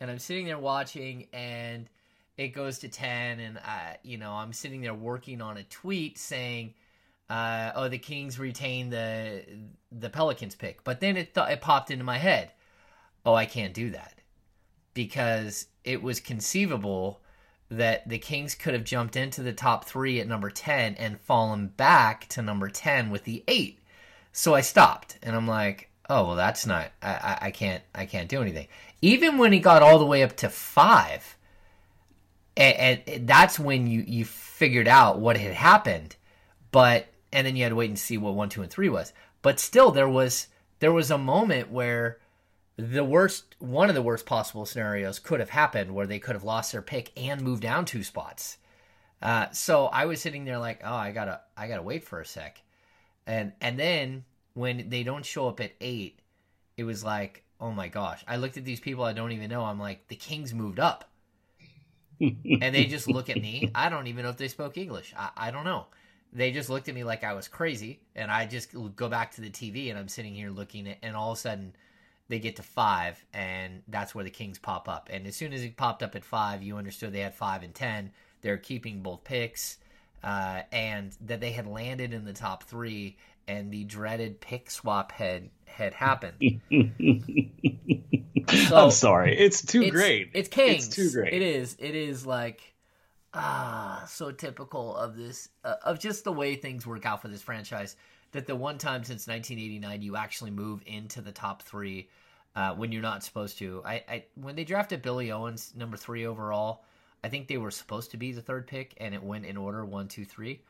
and 0.00 0.10
I'm 0.10 0.18
sitting 0.18 0.46
there 0.46 0.58
watching, 0.58 1.28
and 1.32 1.88
it 2.36 2.48
goes 2.48 2.80
to 2.80 2.88
ten, 2.88 3.38
and 3.38 3.56
I, 3.58 3.98
you 4.02 4.18
know, 4.18 4.32
I'm 4.32 4.52
sitting 4.52 4.80
there 4.80 4.94
working 4.94 5.40
on 5.40 5.58
a 5.58 5.62
tweet 5.62 6.18
saying. 6.18 6.74
Uh, 7.30 7.72
oh, 7.74 7.88
the 7.88 7.98
Kings 7.98 8.38
retain 8.38 8.88
the 8.88 9.44
the 9.92 10.08
Pelicans 10.08 10.54
pick, 10.54 10.82
but 10.82 10.98
then 10.98 11.18
it 11.18 11.34
th- 11.34 11.50
it 11.50 11.60
popped 11.60 11.90
into 11.90 12.02
my 12.02 12.16
head 12.16 12.52
oh, 13.24 13.34
I 13.34 13.46
can't 13.46 13.74
do 13.74 13.90
that 13.90 14.14
because 14.94 15.66
it 15.84 16.02
was 16.02 16.20
conceivable 16.20 17.20
that 17.70 18.08
the 18.08 18.18
Kings 18.18 18.54
could 18.54 18.74
have 18.74 18.84
jumped 18.84 19.16
into 19.16 19.42
the 19.42 19.52
top 19.52 19.84
three 19.84 20.20
at 20.20 20.26
number 20.26 20.50
10 20.50 20.94
and 20.94 21.20
fallen 21.20 21.68
back 21.68 22.26
to 22.28 22.42
number 22.42 22.68
10 22.68 23.10
with 23.10 23.24
the 23.24 23.44
eight. 23.46 23.78
So 24.32 24.54
I 24.54 24.62
stopped 24.62 25.18
and 25.22 25.36
I'm 25.36 25.46
like, 25.46 25.90
oh, 26.08 26.26
well, 26.26 26.36
that's 26.36 26.66
not, 26.66 26.90
I, 27.02 27.10
I, 27.10 27.38
I 27.42 27.50
can't, 27.50 27.82
I 27.94 28.06
can't 28.06 28.28
do 28.28 28.40
anything. 28.40 28.68
Even 29.02 29.38
when 29.38 29.52
he 29.52 29.58
got 29.58 29.82
all 29.82 29.98
the 29.98 30.06
way 30.06 30.22
up 30.22 30.36
to 30.38 30.48
five, 30.48 31.36
and, 32.56 33.02
and 33.06 33.28
that's 33.28 33.58
when 33.58 33.86
you, 33.86 34.02
you 34.06 34.24
figured 34.24 34.88
out 34.88 35.20
what 35.20 35.36
had 35.36 35.52
happened. 35.52 36.16
But, 36.72 37.06
and 37.32 37.46
then 37.46 37.54
you 37.54 37.62
had 37.62 37.70
to 37.70 37.76
wait 37.76 37.90
and 37.90 37.98
see 37.98 38.18
what 38.18 38.34
one, 38.34 38.48
two, 38.48 38.62
and 38.62 38.70
three 38.70 38.88
was. 38.88 39.12
But 39.42 39.60
still, 39.60 39.90
there 39.90 40.08
was, 40.08 40.48
there 40.80 40.92
was 40.92 41.10
a 41.10 41.18
moment 41.18 41.70
where, 41.70 42.18
the 42.78 43.04
worst 43.04 43.56
one 43.58 43.88
of 43.88 43.96
the 43.96 44.02
worst 44.02 44.24
possible 44.24 44.64
scenarios 44.64 45.18
could 45.18 45.40
have 45.40 45.50
happened 45.50 45.92
where 45.92 46.06
they 46.06 46.20
could 46.20 46.36
have 46.36 46.44
lost 46.44 46.70
their 46.70 46.80
pick 46.80 47.10
and 47.16 47.42
moved 47.42 47.62
down 47.62 47.84
two 47.84 48.04
spots. 48.04 48.58
Uh, 49.20 49.50
so 49.50 49.86
i 49.86 50.06
was 50.06 50.20
sitting 50.20 50.44
there 50.44 50.58
like 50.58 50.80
oh 50.84 50.94
i 50.94 51.10
gotta 51.10 51.40
i 51.56 51.66
gotta 51.66 51.82
wait 51.82 52.04
for 52.04 52.20
a 52.20 52.24
sec. 52.24 52.62
And 53.26 53.52
and 53.60 53.78
then 53.78 54.24
when 54.54 54.88
they 54.88 55.02
don't 55.02 55.26
show 55.26 55.48
up 55.48 55.60
at 55.60 55.72
eight 55.80 56.20
it 56.76 56.84
was 56.84 57.02
like 57.02 57.42
oh 57.60 57.72
my 57.72 57.88
gosh. 57.88 58.24
I 58.28 58.36
looked 58.36 58.56
at 58.56 58.64
these 58.64 58.80
people 58.80 59.02
i 59.02 59.12
don't 59.12 59.32
even 59.32 59.50
know. 59.50 59.64
I'm 59.64 59.80
like 59.80 60.06
the 60.06 60.16
kings 60.16 60.54
moved 60.54 60.78
up. 60.78 61.10
And 62.20 62.74
they 62.74 62.84
just 62.86 63.08
look 63.08 63.30
at 63.30 63.40
me. 63.40 63.70
I 63.76 63.88
don't 63.88 64.08
even 64.08 64.24
know 64.24 64.30
if 64.30 64.36
they 64.36 64.48
spoke 64.48 64.76
english. 64.76 65.14
I, 65.16 65.30
I 65.36 65.50
don't 65.50 65.64
know. 65.64 65.86
They 66.32 66.50
just 66.52 66.68
looked 66.68 66.88
at 66.88 66.94
me 66.94 67.02
like 67.02 67.24
i 67.24 67.32
was 67.32 67.48
crazy. 67.48 67.98
And 68.14 68.30
i 68.30 68.46
just 68.46 68.72
go 68.94 69.08
back 69.08 69.32
to 69.32 69.40
the 69.40 69.50
tv 69.50 69.90
and 69.90 69.98
i'm 69.98 70.08
sitting 70.08 70.32
here 70.32 70.50
looking 70.50 70.88
at 70.88 70.98
and 71.02 71.16
all 71.16 71.32
of 71.32 71.38
a 71.38 71.40
sudden 71.40 71.74
they 72.28 72.38
get 72.38 72.56
to 72.56 72.62
five, 72.62 73.24
and 73.32 73.82
that's 73.88 74.14
where 74.14 74.24
the 74.24 74.30
Kings 74.30 74.58
pop 74.58 74.88
up. 74.88 75.08
And 75.12 75.26
as 75.26 75.36
soon 75.36 75.52
as 75.52 75.62
it 75.62 75.76
popped 75.76 76.02
up 76.02 76.14
at 76.14 76.24
five, 76.24 76.62
you 76.62 76.76
understood 76.76 77.12
they 77.12 77.20
had 77.20 77.34
five 77.34 77.62
and 77.62 77.74
ten. 77.74 78.10
They're 78.42 78.58
keeping 78.58 79.02
both 79.02 79.24
picks, 79.24 79.78
uh, 80.22 80.62
and 80.70 81.16
that 81.26 81.40
they 81.40 81.52
had 81.52 81.66
landed 81.66 82.12
in 82.12 82.24
the 82.24 82.32
top 82.32 82.64
three, 82.64 83.16
and 83.46 83.72
the 83.72 83.84
dreaded 83.84 84.40
pick 84.40 84.70
swap 84.70 85.12
had 85.12 85.50
had 85.66 85.94
happened. 85.94 86.60
So, 88.68 88.76
I'm 88.76 88.90
sorry. 88.90 89.38
It's 89.38 89.62
too 89.62 89.82
it's, 89.82 89.90
great. 89.90 90.30
It's 90.32 90.48
Kings. 90.48 90.86
It's 90.86 90.96
too 90.96 91.10
great. 91.10 91.34
It 91.34 91.42
is. 91.42 91.76
It 91.78 91.94
is 91.94 92.24
like 92.24 92.74
ah, 93.34 94.04
so 94.08 94.30
typical 94.30 94.96
of 94.96 95.16
this 95.16 95.48
uh, 95.64 95.74
of 95.84 95.98
just 95.98 96.24
the 96.24 96.32
way 96.32 96.54
things 96.54 96.86
work 96.86 97.06
out 97.06 97.22
for 97.22 97.28
this 97.28 97.42
franchise. 97.42 97.96
That 98.32 98.46
the 98.46 98.56
one 98.56 98.78
time 98.78 99.04
since 99.04 99.26
1989 99.26 100.02
you 100.02 100.16
actually 100.16 100.50
move 100.50 100.82
into 100.86 101.20
the 101.20 101.32
top 101.32 101.62
three 101.62 102.08
uh, 102.54 102.74
when 102.74 102.92
you're 102.92 103.02
not 103.02 103.24
supposed 103.24 103.58
to. 103.58 103.82
I, 103.84 104.04
I 104.08 104.24
when 104.34 104.56
they 104.56 104.64
drafted 104.64 105.02
Billy 105.02 105.30
Owens 105.32 105.72
number 105.76 105.96
three 105.96 106.26
overall, 106.26 106.84
I 107.24 107.28
think 107.28 107.48
they 107.48 107.56
were 107.56 107.70
supposed 107.70 108.10
to 108.12 108.16
be 108.16 108.32
the 108.32 108.42
third 108.42 108.66
pick, 108.66 108.94
and 108.98 109.14
it 109.14 109.22
went 109.22 109.46
in 109.46 109.56
order 109.56 109.84
one, 109.84 110.08
two, 110.08 110.24
three. 110.24 110.60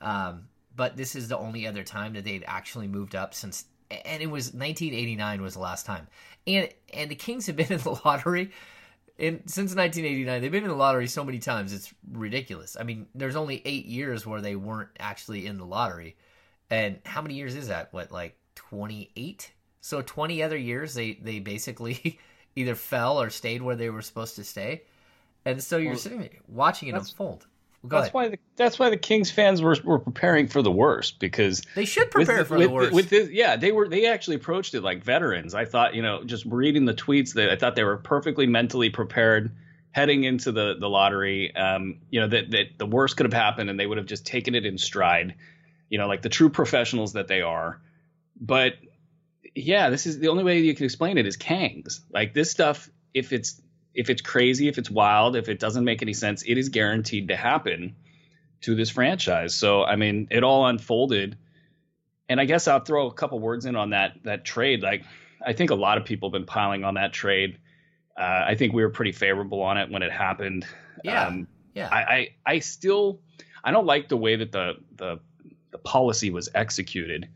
Um, 0.00 0.48
but 0.76 0.96
this 0.96 1.14
is 1.14 1.28
the 1.28 1.38
only 1.38 1.66
other 1.66 1.84
time 1.84 2.14
that 2.14 2.24
they'd 2.24 2.44
actually 2.46 2.88
moved 2.88 3.14
up 3.14 3.34
since 3.34 3.66
and 3.90 4.22
it 4.22 4.26
was 4.26 4.46
1989 4.46 5.42
was 5.42 5.54
the 5.54 5.60
last 5.60 5.86
time. 5.86 6.08
And 6.46 6.68
and 6.92 7.10
the 7.10 7.14
Kings 7.14 7.46
have 7.46 7.56
been 7.56 7.72
in 7.72 7.78
the 7.78 8.00
lottery 8.04 8.50
in 9.18 9.46
since 9.46 9.74
1989. 9.74 10.40
They've 10.40 10.50
been 10.50 10.64
in 10.64 10.70
the 10.70 10.76
lottery 10.76 11.06
so 11.06 11.24
many 11.24 11.38
times 11.38 11.72
it's 11.72 11.92
ridiculous. 12.12 12.76
I 12.78 12.82
mean, 12.82 13.06
there's 13.14 13.36
only 13.36 13.62
8 13.64 13.86
years 13.86 14.26
where 14.26 14.40
they 14.40 14.56
weren't 14.56 14.90
actually 14.98 15.46
in 15.46 15.58
the 15.58 15.66
lottery. 15.66 16.16
And 16.70 16.98
how 17.04 17.22
many 17.22 17.34
years 17.34 17.54
is 17.54 17.68
that? 17.68 17.92
What 17.92 18.10
like 18.12 18.36
28? 18.54 19.52
So 19.80 20.02
20 20.02 20.42
other 20.42 20.56
years 20.56 20.94
they 20.94 21.14
they 21.22 21.40
basically 21.40 22.18
either 22.56 22.74
fell 22.74 23.20
or 23.20 23.30
stayed 23.30 23.62
where 23.62 23.76
they 23.76 23.90
were 23.90 24.02
supposed 24.02 24.36
to 24.36 24.44
stay. 24.44 24.82
And 25.44 25.62
so 25.62 25.76
you're 25.76 25.92
Well, 25.92 25.98
sitting 25.98 26.20
there 26.20 26.30
watching 26.48 26.88
it 26.88 26.94
unfold. 26.94 27.46
Go 27.86 27.96
that's 27.98 28.04
ahead. 28.06 28.14
why 28.14 28.28
the 28.28 28.38
that's 28.56 28.78
why 28.78 28.88
the 28.88 28.96
Kings 28.96 29.30
fans 29.30 29.60
were 29.60 29.76
were 29.84 29.98
preparing 29.98 30.48
for 30.48 30.62
the 30.62 30.70
worst 30.72 31.18
because 31.20 31.62
They 31.74 31.84
should 31.84 32.10
prepare 32.10 32.38
the- 32.38 32.44
for 32.46 32.56
with 32.56 32.68
the 32.68 32.72
worst. 32.74 32.92
With 32.94 33.10
this, 33.10 33.28
yeah, 33.30 33.56
they 33.56 33.72
were 33.72 33.88
they 33.88 34.06
actually 34.06 34.36
approached 34.36 34.74
it 34.74 34.80
like 34.80 35.04
veterans. 35.04 35.54
I 35.54 35.66
thought, 35.66 35.94
you 35.94 36.00
know, 36.00 36.24
just 36.24 36.46
reading 36.46 36.86
the 36.86 36.94
tweets 36.94 37.34
that 37.34 37.50
I 37.50 37.56
thought 37.56 37.76
they 37.76 37.84
were 37.84 37.98
perfectly 37.98 38.46
mentally 38.46 38.88
prepared 38.88 39.54
heading 39.92 40.24
into 40.24 40.50
the 40.50 40.76
the 40.80 40.88
lottery. 40.88 41.54
Um, 41.54 41.98
you 42.10 42.20
know 42.20 42.28
that 42.28 42.50
that 42.52 42.78
the 42.78 42.86
worst 42.86 43.18
could 43.18 43.26
have 43.26 43.34
happened 43.34 43.68
and 43.68 43.78
they 43.78 43.86
would 43.86 43.98
have 43.98 44.06
just 44.06 44.24
taken 44.24 44.54
it 44.54 44.64
in 44.64 44.78
stride. 44.78 45.34
You 45.94 45.98
know, 45.98 46.08
like 46.08 46.22
the 46.22 46.28
true 46.28 46.50
professionals 46.50 47.12
that 47.12 47.28
they 47.28 47.40
are. 47.40 47.80
But 48.40 48.72
yeah, 49.54 49.90
this 49.90 50.06
is 50.06 50.18
the 50.18 50.26
only 50.26 50.42
way 50.42 50.58
you 50.58 50.74
can 50.74 50.86
explain 50.86 51.18
it 51.18 51.24
is 51.24 51.36
Kangs. 51.36 52.00
Like 52.10 52.34
this 52.34 52.50
stuff, 52.50 52.90
if 53.14 53.32
it's 53.32 53.62
if 53.94 54.10
it's 54.10 54.20
crazy, 54.20 54.66
if 54.66 54.76
it's 54.76 54.90
wild, 54.90 55.36
if 55.36 55.48
it 55.48 55.60
doesn't 55.60 55.84
make 55.84 56.02
any 56.02 56.14
sense, 56.14 56.42
it 56.42 56.58
is 56.58 56.68
guaranteed 56.68 57.28
to 57.28 57.36
happen 57.36 57.94
to 58.62 58.74
this 58.74 58.90
franchise. 58.90 59.54
So 59.54 59.84
I 59.84 59.94
mean, 59.94 60.26
it 60.32 60.42
all 60.42 60.66
unfolded. 60.66 61.38
And 62.28 62.40
I 62.40 62.44
guess 62.44 62.66
I'll 62.66 62.80
throw 62.80 63.06
a 63.06 63.14
couple 63.14 63.38
words 63.38 63.64
in 63.64 63.76
on 63.76 63.90
that 63.90 64.14
that 64.24 64.44
trade. 64.44 64.82
Like 64.82 65.04
I 65.46 65.52
think 65.52 65.70
a 65.70 65.76
lot 65.76 65.96
of 65.96 66.04
people 66.04 66.28
have 66.28 66.32
been 66.32 66.44
piling 66.44 66.82
on 66.82 66.94
that 66.94 67.12
trade. 67.12 67.58
Uh, 68.18 68.42
I 68.48 68.56
think 68.56 68.72
we 68.72 68.82
were 68.82 68.90
pretty 68.90 69.12
favorable 69.12 69.62
on 69.62 69.78
it 69.78 69.92
when 69.92 70.02
it 70.02 70.10
happened. 70.10 70.66
yeah. 71.04 71.28
Um, 71.28 71.46
yeah. 71.72 71.88
I, 71.88 72.00
I 72.00 72.28
I 72.44 72.58
still 72.58 73.20
I 73.62 73.70
don't 73.70 73.86
like 73.86 74.08
the 74.08 74.16
way 74.16 74.34
that 74.34 74.50
the 74.50 74.72
the 74.96 75.20
the 75.74 75.78
policy 75.78 76.30
was 76.30 76.48
executed, 76.54 77.28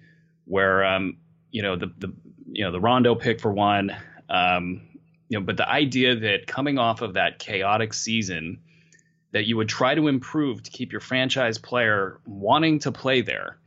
where 0.44 0.84
um 0.84 1.16
you 1.50 1.60
know 1.60 1.74
the 1.74 1.92
the 1.98 2.14
you 2.52 2.64
know 2.64 2.70
the 2.70 2.80
Rondo 2.80 3.16
pick 3.16 3.40
for 3.40 3.52
one, 3.52 3.90
um 4.30 4.80
you 5.28 5.36
know 5.36 5.44
but 5.44 5.56
the 5.56 5.68
idea 5.68 6.14
that 6.14 6.46
coming 6.46 6.78
off 6.78 7.02
of 7.02 7.14
that 7.14 7.40
chaotic 7.40 7.92
season 7.92 8.60
that 9.32 9.46
you 9.46 9.56
would 9.56 9.68
try 9.68 9.96
to 9.96 10.06
improve 10.06 10.62
to 10.62 10.70
keep 10.70 10.92
your 10.92 11.00
franchise 11.00 11.58
player 11.58 12.20
wanting 12.26 12.78
to 12.78 12.92
play 12.92 13.22
there 13.22 13.58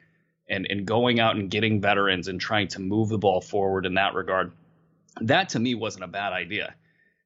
and 0.50 0.66
and 0.70 0.86
going 0.86 1.20
out 1.20 1.36
and 1.36 1.52
getting 1.52 1.82
veterans 1.82 2.30
and 2.30 2.40
trying 2.40 2.70
to 2.70 2.80
move 2.80 3.10
the 3.10 3.18
ball 3.18 3.42
forward 3.42 3.86
in 3.86 3.96
that 3.96 4.14
regard 4.14 4.54
that 5.20 5.50
to 5.50 5.60
me 5.60 5.76
wasn't 5.76 6.06
a 6.06 6.08
bad 6.08 6.32
idea. 6.32 6.74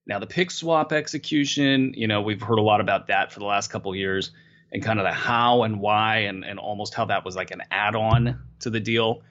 Now 0.08 0.18
the 0.18 0.26
pick 0.26 0.50
swap 0.50 0.92
execution, 0.92 1.94
you 1.96 2.08
know, 2.08 2.24
we've 2.24 2.42
heard 2.42 2.58
a 2.58 2.64
lot 2.64 2.82
about 2.82 3.06
that 3.08 3.32
for 3.32 3.40
the 3.40 3.46
last 3.46 3.68
couple 3.68 3.96
years 3.96 4.32
and 4.72 4.84
kind 4.84 5.00
of 5.00 5.06
the 5.06 5.12
how 5.12 5.64
and 5.64 5.80
why 5.80 6.20
and, 6.20 6.44
and 6.44 6.60
almost 6.60 6.94
how 6.94 7.06
that 7.06 7.24
was 7.24 7.36
like 7.36 7.52
an 7.52 7.62
add-on 7.72 8.40
to 8.60 8.70
the 8.70 8.80
deal. 8.80 9.22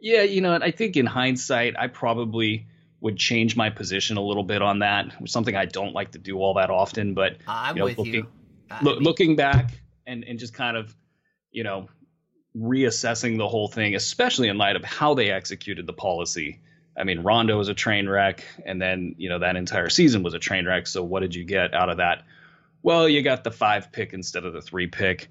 Yeah, 0.00 0.22
you 0.22 0.40
know, 0.40 0.54
I 0.54 0.70
think 0.70 0.96
in 0.96 1.06
hindsight, 1.06 1.78
I 1.78 1.88
probably 1.88 2.66
would 3.00 3.16
change 3.16 3.56
my 3.56 3.70
position 3.70 4.16
a 4.16 4.22
little 4.22 4.44
bit 4.44 4.62
on 4.62 4.78
that. 4.80 5.14
Something 5.26 5.56
I 5.56 5.66
don't 5.66 5.92
like 5.92 6.12
to 6.12 6.18
do 6.18 6.38
all 6.38 6.54
that 6.54 6.70
often, 6.70 7.14
but 7.14 7.36
I'm 7.46 7.76
you 7.76 7.80
know, 7.80 7.84
with 7.86 7.98
looking, 7.98 8.14
you. 8.14 8.26
I 8.70 8.82
loo- 8.82 8.98
looking 9.00 9.36
back 9.36 9.70
and, 10.06 10.24
and 10.24 10.38
just 10.38 10.54
kind 10.54 10.76
of, 10.76 10.94
you 11.50 11.64
know, 11.64 11.88
reassessing 12.56 13.36
the 13.36 13.48
whole 13.48 13.68
thing, 13.68 13.94
especially 13.94 14.48
in 14.48 14.58
light 14.58 14.76
of 14.76 14.84
how 14.84 15.14
they 15.14 15.30
executed 15.30 15.86
the 15.86 15.92
policy. 15.92 16.60
I 16.96 17.04
mean, 17.04 17.20
Rondo 17.20 17.58
was 17.58 17.68
a 17.68 17.74
train 17.74 18.08
wreck, 18.08 18.44
and 18.64 18.80
then 18.80 19.16
you 19.18 19.28
know 19.28 19.40
that 19.40 19.56
entire 19.56 19.90
season 19.90 20.22
was 20.22 20.34
a 20.34 20.38
train 20.38 20.64
wreck. 20.64 20.86
So 20.86 21.02
what 21.02 21.20
did 21.20 21.34
you 21.34 21.44
get 21.44 21.74
out 21.74 21.88
of 21.88 21.96
that? 21.96 22.22
Well, 22.84 23.08
you 23.08 23.22
got 23.22 23.44
the 23.44 23.50
five 23.50 23.90
pick 23.90 24.12
instead 24.12 24.44
of 24.44 24.52
the 24.52 24.60
three 24.60 24.86
pick, 24.86 25.28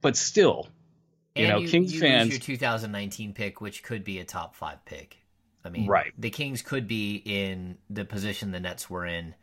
but 0.00 0.16
still, 0.16 0.68
you 1.36 1.44
and 1.44 1.52
know, 1.52 1.58
you, 1.60 1.68
Kings 1.68 1.94
you 1.94 2.00
fans. 2.00 2.30
your 2.30 2.40
2019 2.40 3.32
pick, 3.32 3.60
which 3.60 3.84
could 3.84 4.02
be 4.02 4.18
a 4.18 4.24
top 4.24 4.56
five 4.56 4.84
pick. 4.84 5.16
I 5.64 5.68
mean, 5.68 5.86
Right. 5.86 6.12
The 6.18 6.30
Kings 6.30 6.60
could 6.60 6.88
be 6.88 7.22
in 7.24 7.78
the 7.88 8.04
position 8.04 8.50
the 8.50 8.58
Nets 8.58 8.90
were 8.90 9.06
in. 9.06 9.36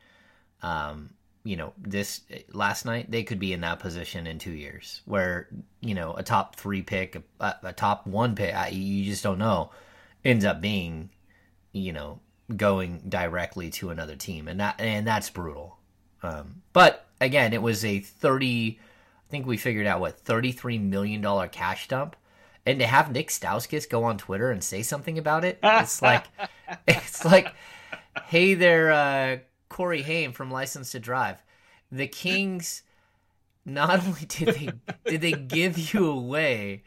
Um, 0.61 1.11
you 1.45 1.55
know, 1.55 1.71
this 1.77 2.19
last 2.51 2.85
night 2.85 3.09
they 3.09 3.23
could 3.23 3.39
be 3.39 3.53
in 3.53 3.61
that 3.61 3.79
position 3.79 4.27
in 4.27 4.37
two 4.37 4.51
years, 4.51 5.01
where 5.05 5.47
you 5.79 5.95
know 5.95 6.13
a 6.15 6.21
top 6.21 6.57
three 6.57 6.81
pick, 6.81 7.15
a, 7.39 7.55
a 7.63 7.71
top 7.71 8.05
one 8.07 8.35
pick, 8.35 8.53
I- 8.53 8.67
you 8.67 9.05
just 9.05 9.23
don't 9.23 9.39
know, 9.39 9.71
ends 10.25 10.43
up 10.43 10.59
being, 10.59 11.11
you 11.71 11.93
know, 11.93 12.19
going 12.53 13.03
directly 13.07 13.69
to 13.69 13.89
another 13.89 14.17
team, 14.17 14.49
and 14.49 14.59
that 14.59 14.75
and 14.81 15.07
that's 15.07 15.29
brutal. 15.29 15.78
Um, 16.21 16.61
but 16.73 17.07
again, 17.21 17.53
it 17.53 17.61
was 17.61 17.83
a 17.85 17.99
30. 17.99 18.79
I 18.79 19.31
think 19.31 19.45
we 19.45 19.57
figured 19.57 19.87
out 19.87 19.99
what 19.99 20.19
33 20.19 20.79
million 20.79 21.21
dollar 21.21 21.47
cash 21.47 21.87
dump, 21.87 22.15
and 22.65 22.79
to 22.79 22.87
have 22.87 23.11
Nick 23.11 23.29
Stauskas 23.29 23.89
go 23.89 24.03
on 24.03 24.17
Twitter 24.17 24.51
and 24.51 24.63
say 24.63 24.81
something 24.81 25.17
about 25.17 25.45
it, 25.45 25.59
it's 25.63 26.01
like, 26.01 26.25
it's 26.87 27.23
like, 27.25 27.53
hey 28.25 28.53
there, 28.55 28.91
uh, 28.91 29.37
Corey 29.69 30.01
Haim 30.01 30.31
from 30.33 30.51
License 30.51 30.91
to 30.91 30.99
Drive. 30.99 31.41
The 31.91 32.07
Kings 32.07 32.83
not 33.65 34.05
only 34.05 34.25
did 34.25 34.55
they 34.55 34.69
did 35.05 35.21
they 35.21 35.31
give 35.31 35.93
you 35.93 36.09
away, 36.09 36.83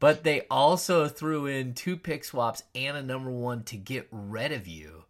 but 0.00 0.24
they 0.24 0.42
also 0.50 1.08
threw 1.08 1.46
in 1.46 1.74
two 1.74 1.96
pick 1.96 2.24
swaps 2.24 2.62
and 2.74 2.96
a 2.96 3.02
number 3.02 3.30
one 3.30 3.62
to 3.64 3.76
get 3.76 4.08
rid 4.10 4.52
of 4.52 4.66
you. 4.66 5.04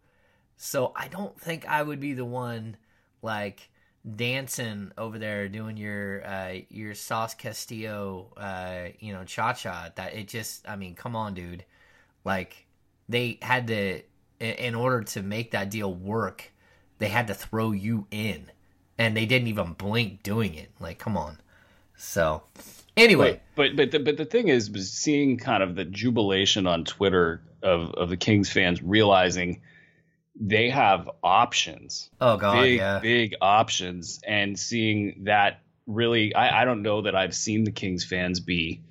So 0.57 0.91
I 0.95 1.07
don't 1.07 1.39
think 1.39 1.65
I 1.67 1.83
would 1.83 1.99
be 1.99 2.13
the 2.13 2.25
one 2.25 2.77
like 3.21 3.69
dancing 4.15 4.91
over 4.97 5.19
there 5.19 5.49
doing 5.49 5.77
your 5.77 6.25
uh 6.25 6.55
your 6.69 6.95
Sauce 6.95 7.33
Castillo 7.33 8.33
uh 8.37 8.89
you 8.99 9.13
know 9.13 9.23
cha 9.25 9.53
cha 9.53 9.89
that 9.95 10.15
it 10.15 10.27
just 10.27 10.67
I 10.67 10.75
mean 10.75 10.95
come 10.95 11.15
on 11.15 11.33
dude. 11.33 11.65
Like 12.23 12.65
they 13.07 13.39
had 13.41 13.67
to 13.67 14.01
in 14.39 14.75
order 14.75 15.03
to 15.03 15.21
make 15.21 15.51
that 15.51 15.69
deal 15.69 15.93
work 15.93 16.51
they 16.99 17.07
had 17.09 17.27
to 17.27 17.33
throw 17.33 17.71
you 17.71 18.07
in 18.11 18.51
and 18.97 19.15
they 19.15 19.25
didn't 19.25 19.47
even 19.47 19.73
blink 19.73 20.21
doing 20.21 20.53
it. 20.53 20.69
Like 20.79 20.99
come 20.99 21.17
on. 21.17 21.39
So 21.95 22.43
anyway. 22.95 23.41
But 23.55 23.75
but 23.75 23.91
the, 23.91 23.99
but 23.99 24.17
the 24.17 24.25
thing 24.25 24.49
is, 24.49 24.69
seeing 24.91 25.37
kind 25.37 25.63
of 25.63 25.75
the 25.75 25.85
jubilation 25.85 26.67
on 26.67 26.83
Twitter 26.83 27.41
of 27.63 27.91
of 27.93 28.09
the 28.09 28.17
Kings 28.17 28.51
fans 28.51 28.83
realizing 28.83 29.61
they 30.39 30.69
have 30.69 31.09
options. 31.21 32.09
oh 32.21 32.37
god 32.37 32.61
big, 32.61 32.77
yeah 32.77 32.99
big 32.99 33.35
options, 33.41 34.21
and 34.25 34.57
seeing 34.57 35.23
that 35.25 35.61
really, 35.85 36.33
I, 36.33 36.61
I 36.61 36.65
don't 36.65 36.81
know 36.81 37.01
that 37.01 37.15
I've 37.15 37.35
seen 37.35 37.65
the 37.65 37.71
Kings 37.71 38.05
fans 38.05 38.39
be 38.39 38.81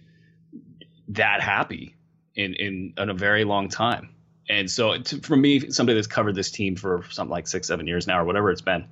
that 1.08 1.40
happy 1.40 1.96
in 2.34 2.54
in, 2.54 2.94
in 2.98 3.08
a 3.08 3.14
very 3.14 3.44
long 3.44 3.68
time. 3.68 4.10
And 4.50 4.70
so, 4.70 4.98
to, 4.98 5.20
for 5.20 5.36
me, 5.36 5.70
somebody 5.70 5.94
that's 5.94 6.06
covered 6.06 6.34
this 6.34 6.50
team 6.50 6.76
for 6.76 7.04
something 7.10 7.30
like 7.30 7.46
six, 7.46 7.66
seven 7.68 7.86
years 7.86 8.06
now, 8.06 8.20
or 8.20 8.24
whatever 8.24 8.50
it's 8.50 8.62
been, 8.62 8.86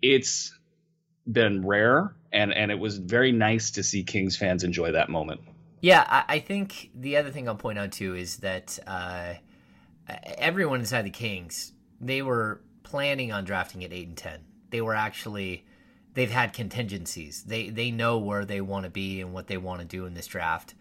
it's 0.00 0.56
been 1.30 1.66
rare, 1.66 2.14
and 2.32 2.52
and 2.52 2.70
it 2.70 2.78
was 2.78 2.98
very 2.98 3.32
nice 3.32 3.72
to 3.72 3.82
see 3.82 4.04
Kings 4.04 4.36
fans 4.36 4.64
enjoy 4.64 4.92
that 4.92 5.08
moment. 5.08 5.40
Yeah, 5.82 6.04
I, 6.06 6.36
I 6.36 6.38
think 6.40 6.90
the 6.94 7.16
other 7.16 7.30
thing 7.30 7.48
I'll 7.48 7.54
point 7.54 7.78
out 7.78 7.92
too 7.92 8.14
is 8.14 8.38
that 8.38 8.78
uh, 8.86 9.34
everyone 10.38 10.80
inside 10.80 11.02
the 11.02 11.10
Kings 11.10 11.72
they 12.00 12.22
were 12.22 12.60
planning 12.82 13.30
on 13.30 13.44
drafting 13.44 13.84
at 13.84 13.92
eight 13.92 14.08
and 14.08 14.16
ten. 14.16 14.40
They 14.70 14.80
were 14.80 14.94
actually 14.94 15.64
they've 16.14 16.30
had 16.30 16.52
contingencies. 16.52 17.42
They 17.42 17.68
they 17.68 17.90
know 17.90 18.18
where 18.18 18.44
they 18.44 18.60
want 18.60 18.84
to 18.84 18.90
be 18.90 19.20
and 19.20 19.32
what 19.32 19.46
they 19.46 19.58
want 19.58 19.80
to 19.80 19.86
do 19.86 20.06
in 20.06 20.14
this 20.14 20.26
draft, 20.26 20.74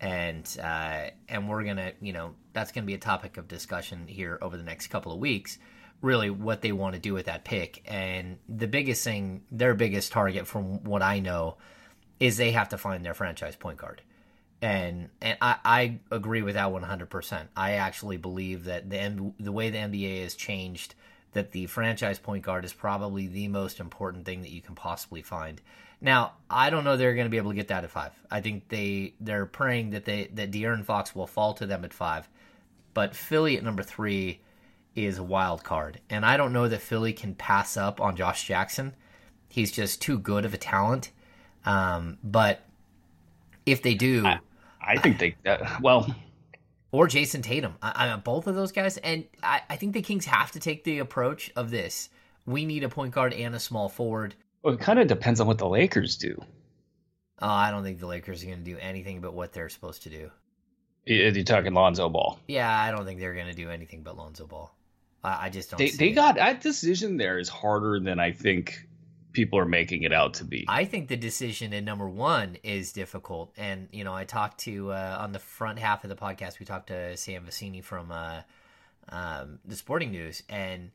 and 0.00 0.48
uh, 0.62 1.10
and 1.28 1.48
we're 1.48 1.64
gonna 1.64 1.92
you 2.00 2.12
know 2.12 2.34
that's 2.52 2.72
gonna 2.72 2.86
be 2.86 2.94
a 2.94 2.98
topic 2.98 3.36
of 3.36 3.48
discussion 3.48 4.06
here 4.06 4.38
over 4.40 4.56
the 4.56 4.64
next 4.64 4.88
couple 4.88 5.12
of 5.12 5.18
weeks. 5.18 5.58
Really, 6.00 6.30
what 6.30 6.62
they 6.62 6.72
want 6.72 6.94
to 6.94 7.00
do 7.00 7.14
with 7.14 7.26
that 7.26 7.44
pick, 7.44 7.82
and 7.84 8.38
the 8.48 8.66
biggest 8.66 9.04
thing, 9.04 9.42
their 9.52 9.74
biggest 9.74 10.10
target, 10.10 10.48
from 10.48 10.82
what 10.82 11.00
I 11.00 11.20
know, 11.20 11.58
is 12.18 12.36
they 12.36 12.50
have 12.50 12.70
to 12.70 12.78
find 12.78 13.04
their 13.04 13.14
franchise 13.14 13.54
point 13.54 13.78
guard 13.78 14.02
and 14.62 15.08
and 15.20 15.36
I, 15.42 15.56
I 15.64 15.98
agree 16.12 16.42
with 16.42 16.54
that 16.54 16.68
100%. 16.68 17.48
I 17.56 17.72
actually 17.72 18.16
believe 18.16 18.64
that 18.64 18.88
the 18.88 19.32
the 19.38 19.52
way 19.52 19.68
the 19.68 19.78
NBA 19.78 20.22
has 20.22 20.34
changed, 20.34 20.94
that 21.32 21.50
the 21.50 21.66
franchise 21.66 22.20
point 22.20 22.44
guard 22.44 22.64
is 22.64 22.72
probably 22.72 23.26
the 23.26 23.48
most 23.48 23.80
important 23.80 24.24
thing 24.24 24.40
that 24.42 24.52
you 24.52 24.62
can 24.62 24.76
possibly 24.76 25.20
find. 25.20 25.60
Now, 26.00 26.32
I 26.48 26.70
don't 26.70 26.84
know 26.84 26.96
they're 26.96 27.14
going 27.14 27.26
to 27.26 27.30
be 27.30 27.36
able 27.36 27.50
to 27.50 27.56
get 27.56 27.68
that 27.68 27.84
at 27.84 27.90
five. 27.90 28.12
I 28.30 28.40
think 28.40 28.68
they 28.68 29.14
they're 29.20 29.46
praying 29.46 29.90
that 29.90 30.04
they 30.04 30.28
that 30.34 30.52
De'Aaron 30.52 30.84
Fox 30.84 31.14
will 31.14 31.26
fall 31.26 31.54
to 31.54 31.66
them 31.66 31.84
at 31.84 31.92
five, 31.92 32.28
but 32.94 33.16
Philly 33.16 33.56
at 33.56 33.64
number 33.64 33.82
three 33.82 34.40
is 34.94 35.18
a 35.18 35.22
wild 35.24 35.64
card, 35.64 35.98
and 36.08 36.24
I 36.24 36.36
don't 36.36 36.52
know 36.52 36.68
that 36.68 36.82
Philly 36.82 37.12
can 37.12 37.34
pass 37.34 37.76
up 37.76 38.00
on 38.00 38.14
Josh 38.14 38.46
Jackson. 38.46 38.94
He's 39.48 39.72
just 39.72 40.00
too 40.00 40.18
good 40.18 40.44
of 40.44 40.54
a 40.54 40.58
talent. 40.58 41.10
Um, 41.64 42.18
but 42.24 42.62
if 43.66 43.82
they 43.82 43.94
do, 43.94 44.26
I 44.86 44.98
think 44.98 45.18
they 45.18 45.36
uh, 45.46 45.78
well, 45.80 46.14
or 46.92 47.08
Jayson 47.08 47.42
Tatum, 47.42 47.74
I, 47.82 48.08
I 48.12 48.16
both 48.16 48.46
of 48.46 48.54
those 48.54 48.72
guys, 48.72 48.98
and 48.98 49.24
I, 49.42 49.62
I 49.68 49.76
think 49.76 49.94
the 49.94 50.02
Kings 50.02 50.26
have 50.26 50.52
to 50.52 50.60
take 50.60 50.84
the 50.84 50.98
approach 50.98 51.50
of 51.56 51.70
this. 51.70 52.10
We 52.44 52.64
need 52.64 52.84
a 52.84 52.88
point 52.88 53.14
guard 53.14 53.32
and 53.32 53.54
a 53.54 53.60
small 53.60 53.88
forward. 53.88 54.34
Well, 54.62 54.74
it 54.74 54.80
kind 54.80 54.98
of 54.98 55.08
depends 55.08 55.40
on 55.40 55.46
what 55.46 55.58
the 55.58 55.68
Lakers 55.68 56.16
do. 56.16 56.36
Oh, 57.40 57.48
I 57.48 57.70
don't 57.70 57.82
think 57.82 57.98
the 57.98 58.06
Lakers 58.06 58.42
are 58.42 58.46
going 58.46 58.58
to 58.58 58.64
do 58.64 58.78
anything 58.78 59.20
but 59.20 59.34
what 59.34 59.52
they're 59.52 59.68
supposed 59.68 60.02
to 60.04 60.10
do. 60.10 60.30
You're 61.04 61.32
talking 61.42 61.74
Lonzo 61.74 62.08
Ball. 62.08 62.38
Yeah, 62.46 62.70
I 62.70 62.92
don't 62.92 63.04
think 63.04 63.18
they're 63.18 63.34
going 63.34 63.48
to 63.48 63.54
do 63.54 63.70
anything 63.70 64.02
but 64.02 64.16
Lonzo 64.16 64.46
Ball. 64.46 64.72
I, 65.24 65.46
I 65.46 65.50
just 65.50 65.70
don't. 65.70 65.78
They 65.78 65.90
they 65.90 66.12
got 66.12 66.36
that 66.36 66.60
decision 66.60 67.16
there 67.16 67.38
is 67.38 67.48
harder 67.48 67.98
than 68.00 68.20
I 68.20 68.32
think 68.32 68.86
people 69.32 69.58
are 69.58 69.66
making 69.66 70.02
it 70.02 70.12
out 70.12 70.34
to 70.34 70.44
be. 70.44 70.64
I 70.68 70.84
think 70.84 71.08
the 71.08 71.16
decision 71.16 71.72
in 71.72 71.84
number 71.84 72.08
one 72.08 72.56
is 72.62 72.92
difficult, 72.92 73.52
and 73.56 73.88
you 73.92 74.04
know, 74.04 74.14
I 74.14 74.24
talked 74.24 74.60
to 74.60 74.92
uh, 74.92 75.18
on 75.20 75.32
the 75.32 75.38
front 75.38 75.78
half 75.78 76.04
of 76.04 76.10
the 76.10 76.16
podcast. 76.16 76.58
We 76.58 76.66
talked 76.66 76.88
to 76.88 77.16
Sam 77.16 77.46
Vecenie 77.46 77.84
from 77.84 78.12
uh, 78.12 78.42
um, 79.08 79.58
the 79.64 79.76
Sporting 79.76 80.10
News, 80.10 80.42
and 80.48 80.90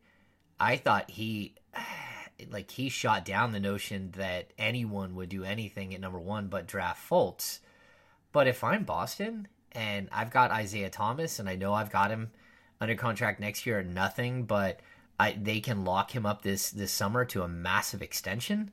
I 0.60 0.78
thought 0.78 1.10
he, 1.10 1.56
like, 2.50 2.72
he 2.72 2.90
shot 2.90 3.26
down 3.26 3.52
the 3.52 3.60
notion 3.60 4.12
that 4.18 4.52
anyone 4.58 5.16
would 5.16 5.30
do 5.30 5.44
anything 5.44 5.94
at 5.94 6.02
number 6.02 6.20
one 6.20 6.48
but 6.48 6.68
draft 6.68 7.08
Fultz. 7.10 7.60
But 8.32 8.48
if 8.48 8.64
I'm 8.64 8.84
Boston 8.84 9.48
and 9.72 10.10
I've 10.12 10.32
got 10.32 10.52
Isaiah 10.52 10.90
Thomas, 10.90 11.40
and 11.40 11.50
I 11.50 11.56
know 11.56 11.74
I've 11.74 11.92
got 11.92 12.12
him 12.12 12.32
under 12.80 12.96
contract 12.96 13.40
next 13.40 13.66
year 13.66 13.80
at 13.80 13.88
nothing, 13.88 14.44
but 14.44 14.80
I, 15.20 15.32
they 15.40 15.60
can 15.60 15.84
lock 15.84 16.12
him 16.12 16.26
up 16.26 16.42
this 16.42 16.70
this 16.70 16.92
summer 16.92 17.26
to 17.26 17.44
a 17.44 17.48
massive 17.48 18.02
extension. 18.02 18.72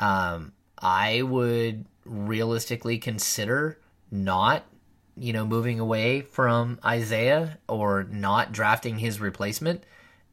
Um, 0.00 0.52
I 0.78 1.22
would 1.22 1.84
realistically 2.04 2.98
consider 2.98 3.78
not, 4.10 4.64
you 5.16 5.32
know, 5.32 5.46
moving 5.46 5.80
away 5.80 6.22
from 6.22 6.78
Isaiah 6.84 7.58
or 7.68 8.04
not 8.04 8.52
drafting 8.52 8.98
his 8.98 9.20
replacement 9.20 9.84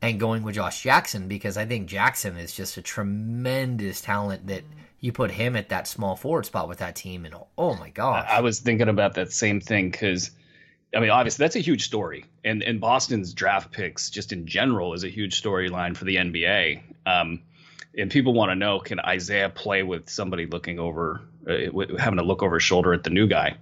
and 0.02 0.20
going 0.20 0.44
with 0.44 0.56
Josh 0.56 0.82
Jackson 0.82 1.28
because 1.28 1.58
I 1.58 1.66
think 1.66 1.88
Jackson 1.88 2.38
is 2.38 2.54
just 2.54 2.78
a 2.78 2.82
tremendous 2.82 4.02
talent 4.02 4.48
that 4.48 4.64
you 5.00 5.12
put 5.12 5.32
him 5.32 5.56
at 5.56 5.70
that 5.70 5.88
small 5.88 6.16
forward 6.16 6.46
spot 6.46 6.68
with 6.68 6.80
that 6.80 6.96
team 6.96 7.26
and 7.26 7.36
oh 7.58 7.76
my 7.76 7.90
gosh. 7.90 8.28
I 8.30 8.42
was 8.42 8.60
thinking 8.60 8.90
about 8.90 9.16
that 9.16 9.32
same 9.32 9.60
thing 9.60 9.92
because 9.92 10.32
I 10.96 11.00
mean, 11.00 11.10
obviously 11.10 11.44
that's 11.44 11.56
a 11.56 11.60
huge 11.60 11.86
story, 11.86 12.26
and 12.44 12.62
and 12.64 12.82
Boston's 12.82 13.34
draft 13.34 13.72
picks 13.72 14.10
just 14.10 14.34
in 14.34 14.46
general 14.46 14.94
is 14.94 15.04
a 15.04 15.10
huge 15.10 15.42
storyline 15.42 15.96
for 15.96 16.06
the 16.06 16.18
NBA. 16.18 16.82
Um, 17.06 17.42
and 17.98 18.10
people 18.10 18.34
want 18.34 18.52
to 18.52 18.56
know 18.56 18.80
can 18.80 19.00
Isaiah 19.00 19.50
play 19.50 19.84
with 19.84 20.10
somebody 20.10 20.46
looking 20.46 20.80
over, 20.80 21.22
uh, 21.48 21.98
having 21.98 22.18
to 22.18 22.24
look 22.24 22.44
over 22.44 22.56
his 22.56 22.64
shoulder 22.64 22.94
at 22.94 23.04
the 23.04 23.10
new 23.10 23.28
guy? 23.28 23.58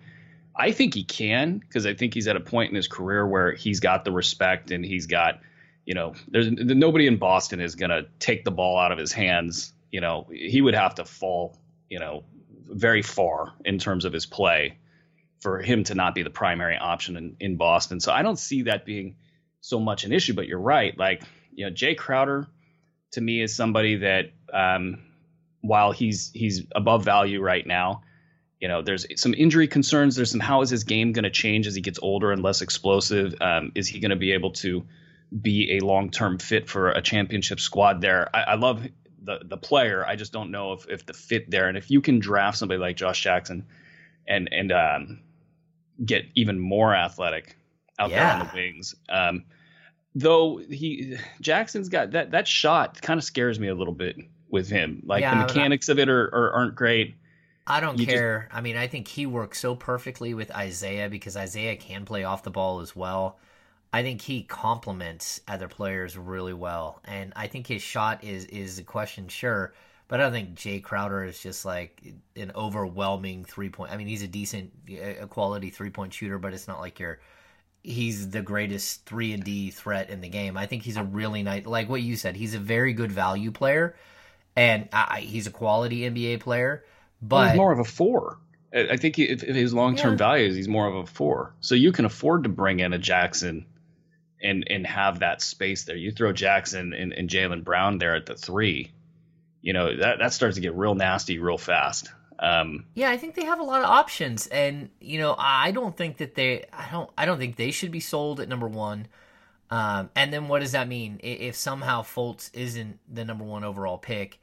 I 0.55 0.71
think 0.71 0.93
he 0.93 1.03
can 1.03 1.59
because 1.59 1.85
I 1.85 1.93
think 1.93 2.13
he's 2.13 2.27
at 2.27 2.35
a 2.35 2.41
point 2.41 2.69
in 2.69 2.75
his 2.75 2.87
career 2.87 3.25
where 3.25 3.53
he's 3.53 3.79
got 3.79 4.05
the 4.05 4.11
respect 4.11 4.71
and 4.71 4.83
he's 4.83 5.05
got, 5.05 5.39
you 5.85 5.93
know, 5.93 6.13
there's 6.27 6.51
nobody 6.51 7.07
in 7.07 7.17
Boston 7.17 7.61
is 7.61 7.75
gonna 7.75 8.03
take 8.19 8.43
the 8.43 8.51
ball 8.51 8.77
out 8.77 8.91
of 8.91 8.97
his 8.97 9.11
hands. 9.11 9.73
You 9.91 10.01
know, 10.01 10.27
he 10.31 10.61
would 10.61 10.75
have 10.75 10.95
to 10.95 11.05
fall, 11.05 11.57
you 11.89 11.99
know, 11.99 12.23
very 12.67 13.01
far 13.01 13.53
in 13.65 13.79
terms 13.79 14.05
of 14.05 14.13
his 14.13 14.25
play 14.25 14.77
for 15.39 15.61
him 15.61 15.83
to 15.85 15.95
not 15.95 16.15
be 16.15 16.23
the 16.23 16.29
primary 16.29 16.77
option 16.77 17.15
in, 17.17 17.35
in 17.39 17.55
Boston. 17.57 17.99
So 17.99 18.11
I 18.11 18.21
don't 18.21 18.39
see 18.39 18.63
that 18.63 18.85
being 18.85 19.15
so 19.61 19.79
much 19.79 20.03
an 20.03 20.11
issue. 20.11 20.33
But 20.33 20.47
you're 20.47 20.59
right. 20.59 20.97
Like 20.97 21.23
you 21.53 21.65
know, 21.65 21.71
Jae 21.71 21.97
Crowder 21.97 22.47
to 23.11 23.21
me 23.21 23.41
is 23.41 23.55
somebody 23.55 23.97
that 23.97 24.31
um, 24.53 24.99
while 25.61 25.91
he's 25.91 26.31
he's 26.33 26.65
above 26.75 27.03
value 27.03 27.41
right 27.41 27.65
now, 27.65 28.03
you 28.59 28.67
know, 28.67 28.81
there's 28.81 29.05
some 29.19 29.33
injury 29.33 29.67
concerns. 29.67 30.15
There's 30.15 30.31
some 30.31 30.39
how 30.39 30.61
is 30.61 30.69
his 30.69 30.83
game 30.83 31.13
going 31.13 31.23
to 31.23 31.29
change 31.29 31.67
as 31.67 31.75
he 31.75 31.81
gets 31.81 31.99
older 32.01 32.31
and 32.31 32.43
less 32.43 32.61
explosive? 32.61 33.35
Um, 33.41 33.71
is 33.75 33.87
he 33.87 33.99
going 33.99 34.11
to 34.11 34.17
be 34.17 34.33
able 34.33 34.51
to 34.51 34.85
be 35.41 35.77
a 35.77 35.85
long 35.85 36.09
term 36.09 36.37
fit 36.37 36.69
for 36.69 36.91
a 36.91 37.01
championship 37.01 37.59
squad 37.59 38.01
there? 38.01 38.29
I, 38.33 38.41
I 38.41 38.55
love 38.55 38.85
the 39.21 39.39
the 39.43 39.57
player. 39.57 40.05
I 40.05 40.15
just 40.15 40.33
don't 40.33 40.51
know 40.51 40.73
if 40.73 40.87
if 40.89 41.05
the 41.05 41.13
fit 41.13 41.49
there. 41.49 41.67
And 41.67 41.77
if 41.77 41.89
you 41.89 42.01
can 42.01 42.19
draft 42.19 42.57
somebody 42.57 42.79
like 42.79 42.97
Josh 42.97 43.21
Jackson 43.21 43.65
and 44.27 44.49
and 44.51 44.71
um, 44.71 45.19
get 46.05 46.25
even 46.35 46.59
more 46.59 46.95
athletic 46.95 47.55
out 47.99 48.09
Yeah. 48.09 48.33
there 48.33 48.41
on 48.41 48.47
the 48.47 48.51
wings. 48.53 48.95
Um, 49.09 49.43
though 50.15 50.57
he 50.57 51.17
Jackson's 51.41 51.89
got 51.89 52.11
that 52.11 52.31
that 52.31 52.47
shot 52.47 53.01
kind 53.01 53.17
of 53.17 53.23
scares 53.23 53.59
me 53.59 53.67
a 53.67 53.75
little 53.75 53.93
bit 53.93 54.17
with 54.49 54.69
him. 54.69 55.01
Like 55.05 55.21
Yeah, 55.21 55.35
the 55.35 55.41
mechanics 55.53 55.89
of 55.89 55.99
it 55.99 56.09
are, 56.09 56.25
are 56.33 56.51
aren't 56.51 56.75
great. 56.75 57.15
I 57.67 57.79
don't 57.79 57.99
You 57.99 58.05
just- 58.05 58.17
care. 58.17 58.49
I 58.51 58.61
mean, 58.61 58.75
I 58.77 58.87
think 58.87 59.07
he 59.07 59.25
works 59.27 59.59
so 59.59 59.75
perfectly 59.75 60.33
with 60.33 60.49
Isaiah 60.51 61.07
because 61.09 61.37
Isaiah 61.37 61.75
can 61.75 62.03
play 62.05 62.23
off 62.23 62.41
the 62.41 62.49
ball 62.49 62.79
as 62.79 62.95
well. 62.95 63.37
I 63.93 64.01
think 64.03 64.21
he 64.21 64.43
complements 64.43 65.41
other 65.47 65.67
players 65.67 66.17
really 66.17 66.53
well, 66.53 66.99
and 67.05 67.33
I 67.35 67.47
think 67.47 67.67
his 67.67 67.81
shot 67.81 68.23
is 68.23 68.45
is 68.45 68.77
a 68.79 68.83
question, 68.83 69.27
sure, 69.27 69.73
but 70.09 70.19
I 70.19 70.23
don't 70.23 70.33
think 70.33 70.55
Jae 70.55 70.83
Crowder 70.83 71.23
is 71.23 71.39
just 71.39 71.63
like 71.63 72.03
an 72.35 72.51
overwhelming 72.55 73.45
three 73.45 73.69
point. 73.69 73.91
I 73.93 73.97
mean, 73.97 74.07
he's 74.07 74.23
a 74.23 74.27
decent, 74.27 74.71
a 75.21 75.27
quality 75.27 75.69
three 75.69 75.91
point 75.91 76.13
shooter, 76.13 76.37
but 76.37 76.53
it's 76.53 76.67
not 76.67 76.81
like 76.81 76.99
you're. 76.99 77.19
He's 77.81 78.29
the 78.31 78.41
greatest 78.41 79.05
three 79.05 79.31
and 79.31 79.41
D 79.41 79.71
threat 79.71 80.09
in 80.09 80.19
the 80.19 80.27
game. 80.27 80.57
I 80.57 80.65
think 80.65 80.83
he's 80.83 80.97
a 80.97 81.03
really 81.03 81.43
nice, 81.43 81.65
like 81.65 81.87
what 81.87 82.01
you 82.01 82.17
said. 82.17 82.35
He's 82.35 82.53
a 82.53 82.59
very 82.59 82.91
good 82.91 83.11
value 83.11 83.51
player, 83.51 83.95
and 84.57 84.89
I, 84.91 85.21
he's 85.21 85.47
a 85.47 85.51
quality 85.51 86.01
NBA 86.01 86.41
player. 86.41 86.83
Well, 87.21 87.43
But 87.43 87.47
he's 87.51 87.57
more 87.57 87.71
of 87.71 87.79
a 87.79 87.85
four. 87.85 88.39
I 88.73 88.89
I 88.89 88.97
think 88.97 89.17
if, 89.17 89.43
if 89.43 89.55
his 89.55 89.73
long 89.73 89.95
term 89.95 90.11
Yeah. 90.13 90.17
value 90.17 90.47
is 90.47 90.55
he's 90.57 90.67
more 90.67 90.87
of 90.89 90.95
a 90.95 91.05
four. 91.05 91.53
So 91.61 91.73
you 91.75 91.91
can 91.93 92.03
afford 92.05 92.43
to 92.43 92.49
bring 92.49 92.81
in 92.81 92.91
a 92.93 92.97
Jackson 92.99 93.65
and 94.41 94.65
and 94.69 94.85
have 94.85 95.19
that 95.19 95.41
space 95.41 95.83
there. 95.85 95.95
You 95.95 96.11
throw 96.11 96.33
Jackson 96.33 96.93
and, 96.93 97.13
and 97.13 97.29
Jalen 97.29 97.63
Brown 97.63 97.97
there 97.97 98.15
at 98.15 98.25
the 98.25 98.35
three, 98.35 98.91
you 99.61 99.73
know, 99.73 99.95
that, 99.97 100.19
that 100.19 100.33
starts 100.33 100.55
to 100.55 100.61
get 100.61 100.75
real 100.75 100.95
nasty 100.95 101.39
real 101.39 101.57
fast. 101.57 102.09
Um, 102.39 102.85
Yeah, 102.93 103.09
I 103.09 103.17
think 103.17 103.35
they 103.35 103.45
have 103.45 103.59
a 103.59 103.63
lot 103.63 103.81
of 103.81 103.89
options, 103.89 104.47
and 104.47 104.89
you 105.01 105.19
know, 105.19 105.35
I 105.37 105.71
don't 105.71 105.95
think 105.95 106.17
that 106.17 106.35
they, 106.35 106.65
I 106.71 106.89
don't, 106.91 107.09
I 107.17 107.25
don't 107.25 107.37
think 107.37 107.57
they 107.57 107.71
should 107.71 107.91
be 107.91 107.99
sold 107.99 108.39
at 108.39 108.47
number 108.47 108.67
one. 108.67 109.07
Um, 109.71 110.09
and 110.15 110.33
then 110.33 110.47
what 110.47 110.61
does 110.61 110.71
that 110.71 110.87
mean? 110.87 111.19
If 111.21 111.55
somehow 111.55 112.01
Fultz 112.01 112.49
isn't 112.53 112.99
the 113.07 113.23
number 113.23 113.43
one 113.43 113.63
overall 113.63 113.99
pick, 113.99 114.39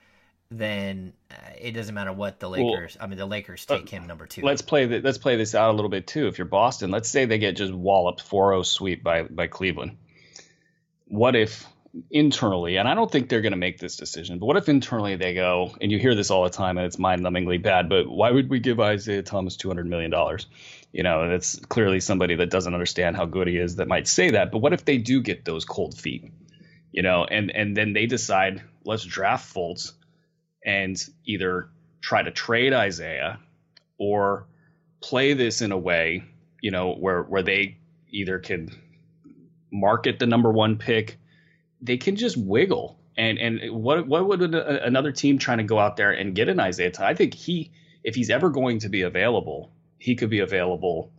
then 0.51 1.15
uh, 1.31 1.35
it 1.59 1.73
doesn't 1.73 1.95
matter 1.95 2.13
what 2.13 2.39
the 2.39 2.49
Well, 2.49 2.71
Lakers. 2.71 2.97
I 3.01 3.07
mean, 3.07 3.19
the 3.19 3.27
Lakers 3.27 3.65
take 3.67 3.89
him 3.89 4.07
number 4.07 4.27
two. 4.27 4.43
let's 4.43 4.63
play 4.63 4.87
the, 4.87 5.01
let's 5.01 5.19
play 5.19 5.37
this 5.37 5.55
out 5.55 5.71
a 5.71 5.73
little 5.73 5.89
bit 5.89 6.07
too. 6.07 6.29
If 6.29 6.39
you're 6.39 6.47
Boston, 6.47 6.91
let's 6.91 7.09
say 7.09 7.25
they 7.25 7.39
get 7.39 7.57
just 7.57 7.73
walloped 7.73 8.29
4-0 8.29 8.65
sweep 8.65 9.03
by 9.03 9.23
by 9.23 9.49
Cleveland. 9.49 9.97
What 11.09 11.35
if 11.35 11.67
internally, 12.11 12.77
and 12.77 12.89
I 12.89 12.95
don't 12.95 13.11
think 13.11 13.29
they're 13.29 13.41
going 13.41 13.53
to 13.53 13.59
make 13.59 13.79
this 13.79 13.97
decision, 13.97 14.39
but 14.39 14.47
what 14.47 14.57
if 14.57 14.69
internally 14.69 15.17
they 15.17 15.35
go, 15.35 15.75
and 15.81 15.91
you 15.91 15.99
hear 15.99 16.15
this 16.15 16.31
all 16.31 16.45
the 16.45 16.51
time, 16.51 16.79
and 16.79 16.87
it's 16.87 16.99
mind-numbingly 16.99 17.63
bad, 17.63 17.89
but 17.89 18.09
why 18.09 18.31
would 18.31 18.51
we 18.51 18.61
give 18.61 18.81
Isaiah 18.81 19.23
Thomas 19.23 19.57
$200 19.57 19.87
million? 19.87 20.13
You 20.93 21.03
know, 21.03 21.29
that's 21.29 21.59
clearly 21.67 22.01
somebody 22.01 22.35
that 22.37 22.51
doesn't 22.51 22.73
understand 22.73 23.17
how 23.17 23.27
good 23.27 23.49
he 23.49 23.59
is 23.59 23.77
that 23.77 23.89
might 23.89 24.09
say 24.09 24.31
that. 24.31 24.51
But 24.51 24.59
what 24.59 24.73
if 24.73 24.85
they 24.85 24.99
do 24.99 25.21
get 25.21 25.45
those 25.45 25.65
cold 25.65 25.99
feet? 25.99 26.33
You 26.93 27.03
know, 27.03 27.25
and 27.25 27.51
and 27.51 27.77
then 27.77 27.93
they 27.93 28.07
decide 28.07 28.63
let's 28.85 29.05
draft 29.05 29.55
Fultz 29.55 29.93
and 30.65 30.97
either 31.27 31.69
try 32.01 32.23
to 32.23 32.31
trade 32.31 32.73
Isaiah 32.73 33.39
or 33.99 34.47
play 35.03 35.35
this 35.35 35.61
in 35.61 35.73
a 35.73 35.79
way, 35.79 36.25
you 36.63 36.71
know, 36.71 36.95
where 36.95 37.23
where 37.23 37.43
they 37.43 37.77
either 38.09 38.39
can 38.39 38.71
market 39.71 40.19
the 40.19 40.27
number 40.27 40.51
one 40.51 40.79
pick, 40.79 41.19
they 41.81 41.97
can 41.97 42.17
just 42.17 42.37
wiggle. 42.37 42.99
And 43.17 43.39
and 43.39 43.73
what 43.73 44.07
what 44.07 44.29
would 44.29 44.55
another 44.55 45.11
team 45.11 45.39
trying 45.39 45.59
to 45.59 45.65
go 45.65 45.79
out 45.79 45.97
there 45.97 46.13
and 46.13 46.35
get 46.35 46.49
an 46.49 46.61
Isaiah? 46.61 46.91
Thomas? 46.91 47.11
I 47.11 47.15
think 47.15 47.33
he, 47.33 47.71
if 48.05 48.15
he's 48.15 48.29
ever 48.29 48.51
going 48.51 48.81
to 48.81 48.91
be 48.91 49.03
available, 49.03 49.73
he 49.99 50.17
could 50.17 50.29
be 50.29 50.41
available 50.41 51.11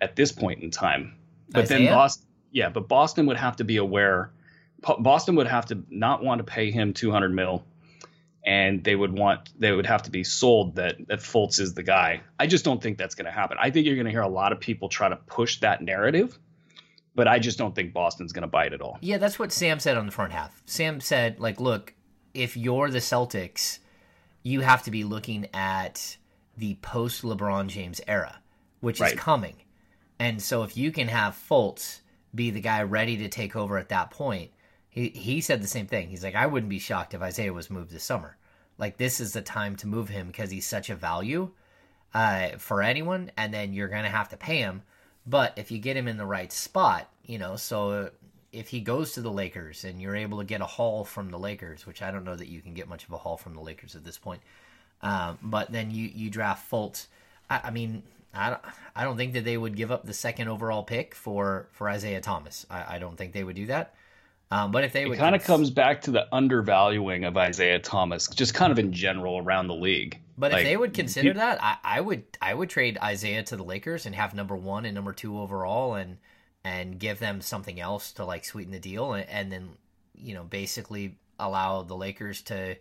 at 0.00 0.14
this 0.14 0.30
point 0.30 0.62
in 0.62 0.70
time. 0.70 1.14
But 1.50 1.68
then 1.68 1.86
Boston, 1.86 2.26
yeah, 2.52 2.68
but 2.68 2.86
Boston 2.86 3.26
would 3.26 3.38
have 3.38 3.56
to 3.56 3.64
be 3.64 3.78
aware. 3.78 4.30
Boston 4.80 5.36
would 5.36 5.46
have 5.46 5.66
to 5.66 5.82
not 5.88 6.22
want 6.22 6.40
to 6.40 6.44
pay 6.44 6.70
him 6.70 6.92
two 6.92 7.10
hundred 7.10 7.34
mil, 7.34 7.64
and 8.44 8.84
they 8.84 8.94
would 8.94 9.18
want 9.18 9.48
they 9.58 9.72
would 9.72 9.86
have 9.86 10.02
to 10.02 10.10
be 10.10 10.24
sold 10.24 10.76
that 10.76 10.96
that 11.08 11.20
Fultz 11.20 11.60
is 11.60 11.72
the 11.72 11.82
guy. 11.82 12.20
I 12.38 12.46
just 12.46 12.64
don't 12.64 12.82
think 12.82 12.98
that's 12.98 13.14
going 13.14 13.24
to 13.24 13.32
happen. 13.32 13.56
I 13.58 13.70
think 13.70 13.86
you're 13.86 13.96
going 13.96 14.04
to 14.04 14.12
hear 14.12 14.20
a 14.20 14.28
lot 14.28 14.52
of 14.52 14.60
people 14.60 14.90
try 14.90 15.08
to 15.08 15.16
push 15.16 15.60
that 15.60 15.80
narrative, 15.80 16.38
but 17.18 17.26
I 17.26 17.40
just 17.40 17.58
don't 17.58 17.74
think 17.74 17.92
Boston's 17.92 18.32
going 18.32 18.42
to 18.42 18.46
bite 18.48 18.72
at 18.72 18.80
all. 18.80 18.96
Yeah, 19.00 19.18
that's 19.18 19.40
what 19.40 19.50
Sam 19.50 19.80
said 19.80 19.96
on 19.96 20.06
the 20.06 20.12
front 20.12 20.32
half. 20.32 20.62
Sam 20.66 21.00
said, 21.00 21.40
like, 21.40 21.58
look, 21.58 21.92
if 22.32 22.56
you're 22.56 22.90
the 22.90 23.00
Celtics, 23.00 23.80
you 24.44 24.60
have 24.60 24.84
to 24.84 24.92
be 24.92 25.02
looking 25.02 25.48
at 25.52 26.16
the 26.56 26.74
post 26.76 27.22
LeBron 27.22 27.66
James 27.66 28.00
era, 28.06 28.38
which 28.78 29.00
Right. 29.00 29.14
is 29.14 29.18
coming. 29.18 29.56
And 30.20 30.40
so 30.40 30.62
if 30.62 30.76
you 30.76 30.92
can 30.92 31.08
have 31.08 31.34
Fultz 31.34 32.02
be 32.32 32.50
the 32.50 32.60
guy 32.60 32.84
ready 32.84 33.16
to 33.16 33.28
take 33.28 33.56
over 33.56 33.78
at 33.78 33.88
that 33.88 34.12
point, 34.12 34.52
he 34.88 35.08
he 35.08 35.40
said 35.40 35.60
the 35.60 35.66
same 35.66 35.88
thing. 35.88 36.08
He's 36.10 36.22
like, 36.22 36.36
I 36.36 36.46
wouldn't 36.46 36.70
be 36.70 36.78
shocked 36.78 37.14
if 37.14 37.20
Isaiah 37.20 37.52
was 37.52 37.68
moved 37.68 37.90
this 37.90 38.04
summer. 38.04 38.36
Like 38.78 38.96
this 38.96 39.18
is 39.18 39.32
the 39.32 39.42
time 39.42 39.74
to 39.76 39.88
move 39.88 40.08
him 40.08 40.28
because 40.28 40.52
he's 40.52 40.66
such 40.66 40.88
a 40.88 40.94
value 40.94 41.50
uh, 42.14 42.50
for 42.58 42.80
anyone, 42.80 43.32
and 43.36 43.52
then 43.52 43.72
you're 43.72 43.88
gonna 43.88 44.08
have 44.08 44.28
to 44.28 44.36
pay 44.36 44.58
him. 44.58 44.82
But 45.26 45.52
if 45.56 45.70
you 45.70 45.78
get 45.78 45.96
him 45.96 46.08
in 46.08 46.16
the 46.16 46.26
right 46.26 46.52
spot, 46.52 47.08
you 47.24 47.38
know, 47.38 47.56
so 47.56 48.10
if 48.52 48.68
he 48.68 48.80
goes 48.80 49.12
to 49.12 49.20
the 49.20 49.30
Lakers 49.30 49.84
and 49.84 50.00
you're 50.00 50.16
able 50.16 50.38
to 50.38 50.44
get 50.44 50.60
a 50.60 50.66
haul 50.66 51.04
from 51.04 51.30
the 51.30 51.38
Lakers, 51.38 51.86
which 51.86 52.02
I 52.02 52.10
don't 52.10 52.24
know 52.24 52.36
that 52.36 52.48
you 52.48 52.60
can 52.60 52.74
get 52.74 52.88
much 52.88 53.04
of 53.04 53.12
a 53.12 53.18
haul 53.18 53.36
from 53.36 53.54
the 53.54 53.60
Lakers 53.60 53.94
at 53.94 54.04
this 54.04 54.18
point, 54.18 54.40
um, 55.02 55.38
but 55.42 55.70
then 55.70 55.90
you 55.90 56.10
you 56.14 56.30
draft 56.30 56.70
Fultz. 56.70 57.06
I, 57.50 57.60
I 57.64 57.70
mean, 57.70 58.02
I 58.34 58.50
don't, 58.50 58.62
I 58.96 59.04
don't 59.04 59.16
think 59.16 59.34
that 59.34 59.44
they 59.44 59.56
would 59.56 59.76
give 59.76 59.90
up 59.90 60.06
the 60.06 60.14
second 60.14 60.48
overall 60.48 60.82
pick 60.82 61.14
for 61.14 61.68
for 61.72 61.88
Isaiah 61.88 62.20
Thomas. 62.20 62.66
I, 62.70 62.96
I 62.96 62.98
don't 62.98 63.16
think 63.16 63.32
they 63.32 63.44
would 63.44 63.56
do 63.56 63.66
that. 63.66 63.94
Um, 64.50 64.72
but 64.72 64.84
if 64.84 64.92
they 64.92 65.02
It 65.02 65.08
would, 65.10 65.18
kind 65.18 65.34
of 65.34 65.42
cons- 65.42 65.58
comes 65.58 65.70
back 65.70 66.02
to 66.02 66.10
the 66.10 66.26
undervaluing 66.34 67.24
of 67.24 67.36
Isaiah 67.36 67.78
Thomas, 67.78 68.28
just 68.28 68.54
kind 68.54 68.72
of 68.72 68.78
in 68.78 68.92
general 68.92 69.38
around 69.38 69.66
the 69.66 69.74
league. 69.74 70.18
But 70.38 70.52
Like, 70.52 70.60
if 70.60 70.66
they 70.68 70.76
would 70.76 70.94
consider 70.94 71.34
that, 71.34 71.62
I, 71.62 71.76
I 71.84 72.00
would 72.00 72.24
I 72.40 72.54
would 72.54 72.70
trade 72.70 72.96
Isaiah 73.02 73.42
to 73.42 73.56
the 73.56 73.64
Lakers 73.64 74.06
and 74.06 74.14
have 74.14 74.34
number 74.34 74.56
one 74.56 74.86
and 74.86 74.94
number 74.94 75.12
two 75.12 75.38
overall, 75.38 75.94
and 75.94 76.18
and 76.64 76.98
give 76.98 77.18
them 77.18 77.40
something 77.40 77.78
else 77.78 78.12
to 78.12 78.24
like 78.24 78.44
sweeten 78.44 78.72
the 78.72 78.78
deal, 78.78 79.12
and, 79.12 79.28
and 79.28 79.52
then 79.52 79.70
you 80.14 80.34
know 80.34 80.44
basically 80.44 81.16
allow 81.38 81.82
the 81.82 81.96
Lakers 81.96 82.42
to 82.42 82.76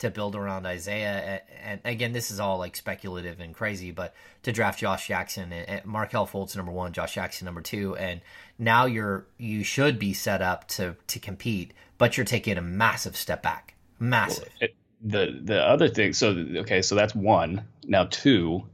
to 0.00 0.10
build 0.10 0.34
around 0.34 0.66
Isaiah. 0.66 1.42
And, 1.62 1.80
again, 1.84 2.12
this 2.12 2.30
is 2.30 2.40
all 2.40 2.58
like 2.58 2.74
speculative 2.74 3.38
and 3.38 3.54
crazy, 3.54 3.90
but 3.90 4.14
to 4.44 4.52
draft 4.52 4.80
Josh 4.80 5.06
Jackson 5.06 5.52
and, 5.52 5.68
and 5.68 5.84
Markelle 5.84 6.26
Fultz 6.26 6.56
number 6.56 6.72
one, 6.72 6.92
Josh 6.92 7.14
Jackson 7.14 7.44
number 7.44 7.60
two, 7.60 7.96
and 7.96 8.22
now 8.60 8.84
you're 8.84 9.26
you 9.38 9.64
should 9.64 9.98
be 9.98 10.12
set 10.12 10.42
up 10.42 10.68
to 10.68 10.94
to 11.08 11.18
compete, 11.18 11.72
but 11.98 12.16
you're 12.16 12.26
taking 12.26 12.58
a 12.58 12.62
massive 12.62 13.16
step 13.16 13.42
back, 13.42 13.74
massive. 13.98 14.48
it, 14.60 14.74
the 15.02 15.40
the 15.42 15.60
other 15.60 15.88
thing 15.88 16.12
so 16.12 16.28
okay 16.58 16.82
so 16.82 16.94
that's 16.94 17.14
one. 17.14 17.64
Now 17.84 18.04
two 18.04 18.66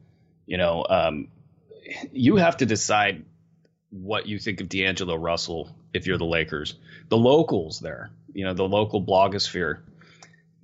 you 0.45 0.59
know 0.59 0.84
um 0.89 1.28
you 2.12 2.37
have 2.37 2.57
to 2.59 2.66
decide 2.66 3.24
what 3.91 4.26
you 4.26 4.39
think 4.41 4.61
of 4.61 4.68
D'Angelo 4.68 5.14
Russell 5.14 5.74
if 5.95 6.07
you're 6.07 6.18
the 6.18 6.24
Lakers. 6.24 6.74
The 7.09 7.16
locals 7.16 7.80
there 7.80 8.11
you 8.34 8.45
know 8.45 8.55
the 8.55 8.68
local 8.68 9.03
blogosphere 9.03 9.80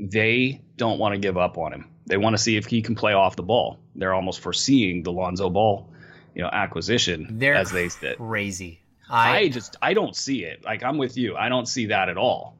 they 0.00 0.60
don't 0.76 0.98
want 0.98 1.14
to 1.14 1.18
give 1.18 1.38
up 1.38 1.58
on 1.58 1.72
him. 1.72 1.88
They 2.06 2.16
want 2.16 2.34
to 2.34 2.42
see 2.42 2.56
if 2.56 2.66
he 2.66 2.82
can 2.82 2.96
play 2.96 3.12
off 3.12 3.36
the 3.36 3.44
ball. 3.44 3.78
They're 3.94 4.14
almost 4.14 4.40
foreseeing 4.40 5.04
the 5.04 5.12
Lonzo 5.12 5.48
Ball 5.48 5.88
you 6.34 6.42
know 6.42 6.48
acquisition 6.52 7.38
They're 7.38 7.54
as 7.54 7.70
they 7.70 7.88
said 7.88 8.16
crazy. 8.16 8.81
I 9.12 9.48
just 9.48 9.76
I 9.82 9.94
don't 9.94 10.16
see 10.16 10.44
it 10.44 10.64
like 10.64 10.82
I'm 10.82 10.98
with 10.98 11.16
you 11.16 11.36
I 11.36 11.48
don't 11.48 11.66
see 11.66 11.86
that 11.86 12.08
at 12.08 12.16
all 12.16 12.56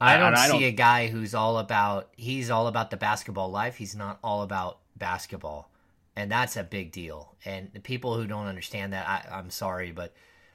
I 0.00 0.16
don't 0.16 0.34
I 0.34 0.46
see 0.46 0.52
don't- 0.52 0.62
a 0.64 0.72
guy 0.72 1.08
who's 1.08 1.34
all 1.34 1.58
about 1.58 2.08
he's 2.16 2.50
all 2.50 2.66
about 2.66 2.90
the 2.90 2.96
basketball 2.96 3.50
life. 3.50 3.76
He's 3.76 3.96
not 3.96 4.18
all 4.22 4.42
about 4.42 4.78
basketball. 4.96 5.70
And 6.14 6.30
that's 6.30 6.56
a 6.56 6.64
big 6.64 6.90
deal. 6.92 7.34
And 7.44 7.70
the 7.72 7.80
people 7.80 8.16
who 8.16 8.26
don't 8.26 8.46
understand 8.46 8.92
that, 8.92 9.08
I, 9.08 9.36
I'm 9.36 9.50
sorry, 9.50 9.92
but 9.92 10.12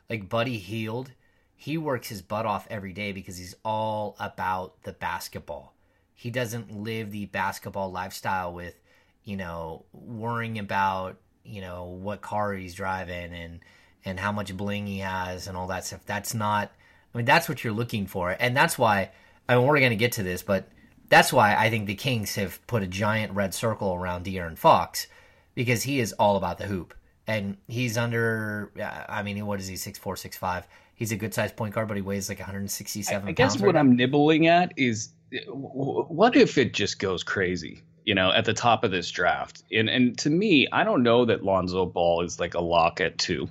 like 0.09 0.27
Buddy 0.29 0.57
Hield, 0.57 1.11
he 1.55 1.77
works 1.77 2.09
his 2.09 2.21
butt 2.21 2.45
off 2.45 2.67
every 2.69 2.91
day 2.93 3.13
because 3.13 3.37
he's 3.37 3.55
all 3.63 4.15
about 4.19 4.81
the 4.83 4.91
basketball. 4.93 5.73
He 6.13 6.29
doesn't 6.29 6.71
live 6.71 7.11
the 7.11 7.25
basketball 7.27 7.91
lifestyle 7.91 8.53
with, 8.53 8.79
you 9.23 9.37
know, 9.37 9.85
worrying 9.93 10.59
about, 10.59 11.17
you 11.43 11.61
know, 11.61 11.85
what 11.85 12.21
car 12.21 12.53
he's 12.53 12.75
driving 12.75 13.33
and 13.33 13.59
and 14.05 14.19
how 14.19 14.31
much 14.31 14.55
bling 14.55 14.87
he 14.87 14.99
has 14.99 15.47
and 15.47 15.55
all 15.55 15.67
that 15.67 15.85
stuff. 15.85 16.01
That's 16.05 16.33
not 16.33 16.71
I 17.13 17.17
mean, 17.17 17.25
that's 17.25 17.47
what 17.47 17.63
you're 17.63 17.73
looking 17.73 18.07
for. 18.07 18.35
And 18.39 18.55
that's 18.55 18.77
why 18.77 19.11
I 19.47 19.55
mean 19.55 19.65
we're 19.65 19.79
gonna 19.79 19.95
get 19.95 20.13
to 20.13 20.23
this, 20.23 20.43
but 20.43 20.67
that's 21.09 21.31
why 21.31 21.55
I 21.55 21.69
think 21.69 21.85
the 21.85 21.95
Kings 21.95 22.35
have 22.35 22.65
put 22.67 22.81
a 22.81 22.87
giant 22.87 23.33
red 23.33 23.53
circle 23.53 23.93
around 23.93 24.25
De'Aaron 24.25 24.57
Fox 24.57 25.07
because 25.53 25.83
he 25.83 25.99
is 25.99 26.13
all 26.13 26.37
about 26.37 26.57
the 26.57 26.65
hoop. 26.65 26.93
And 27.27 27.57
he's 27.67 27.97
under, 27.97 28.71
I 29.07 29.23
mean, 29.23 29.45
what 29.45 29.59
is 29.59 29.67
he, 29.67 29.75
six 29.75 29.97
four, 29.99 30.15
six 30.15 30.35
five? 30.35 30.67
He's 30.95 31.11
a 31.11 31.15
good 31.15 31.33
sized 31.33 31.55
point 31.55 31.73
guard, 31.73 31.87
but 31.87 31.97
he 31.97 32.01
weighs 32.01 32.29
like 32.29 32.39
167 32.39 33.27
I 33.27 33.31
guess 33.31 33.53
pounds. 33.53 33.61
what 33.61 33.75
right. 33.75 33.79
I'm 33.79 33.95
nibbling 33.95 34.47
at 34.47 34.73
is 34.75 35.09
what 35.47 36.35
if 36.35 36.57
it 36.57 36.73
just 36.73 36.99
goes 36.99 37.23
crazy, 37.23 37.81
you 38.05 38.15
know, 38.15 38.31
at 38.31 38.45
the 38.45 38.53
top 38.53 38.83
of 38.83 38.91
this 38.91 39.09
draft? 39.09 39.63
And 39.71 39.89
and 39.89 40.17
to 40.19 40.29
me, 40.29 40.67
I 40.71 40.83
don't 40.83 41.03
know 41.03 41.25
that 41.25 41.43
Lonzo 41.43 41.85
Ball 41.85 42.21
is 42.21 42.39
like 42.39 42.53
a 42.55 42.61
lock 42.61 43.01
at 43.01 43.17
two. 43.17 43.49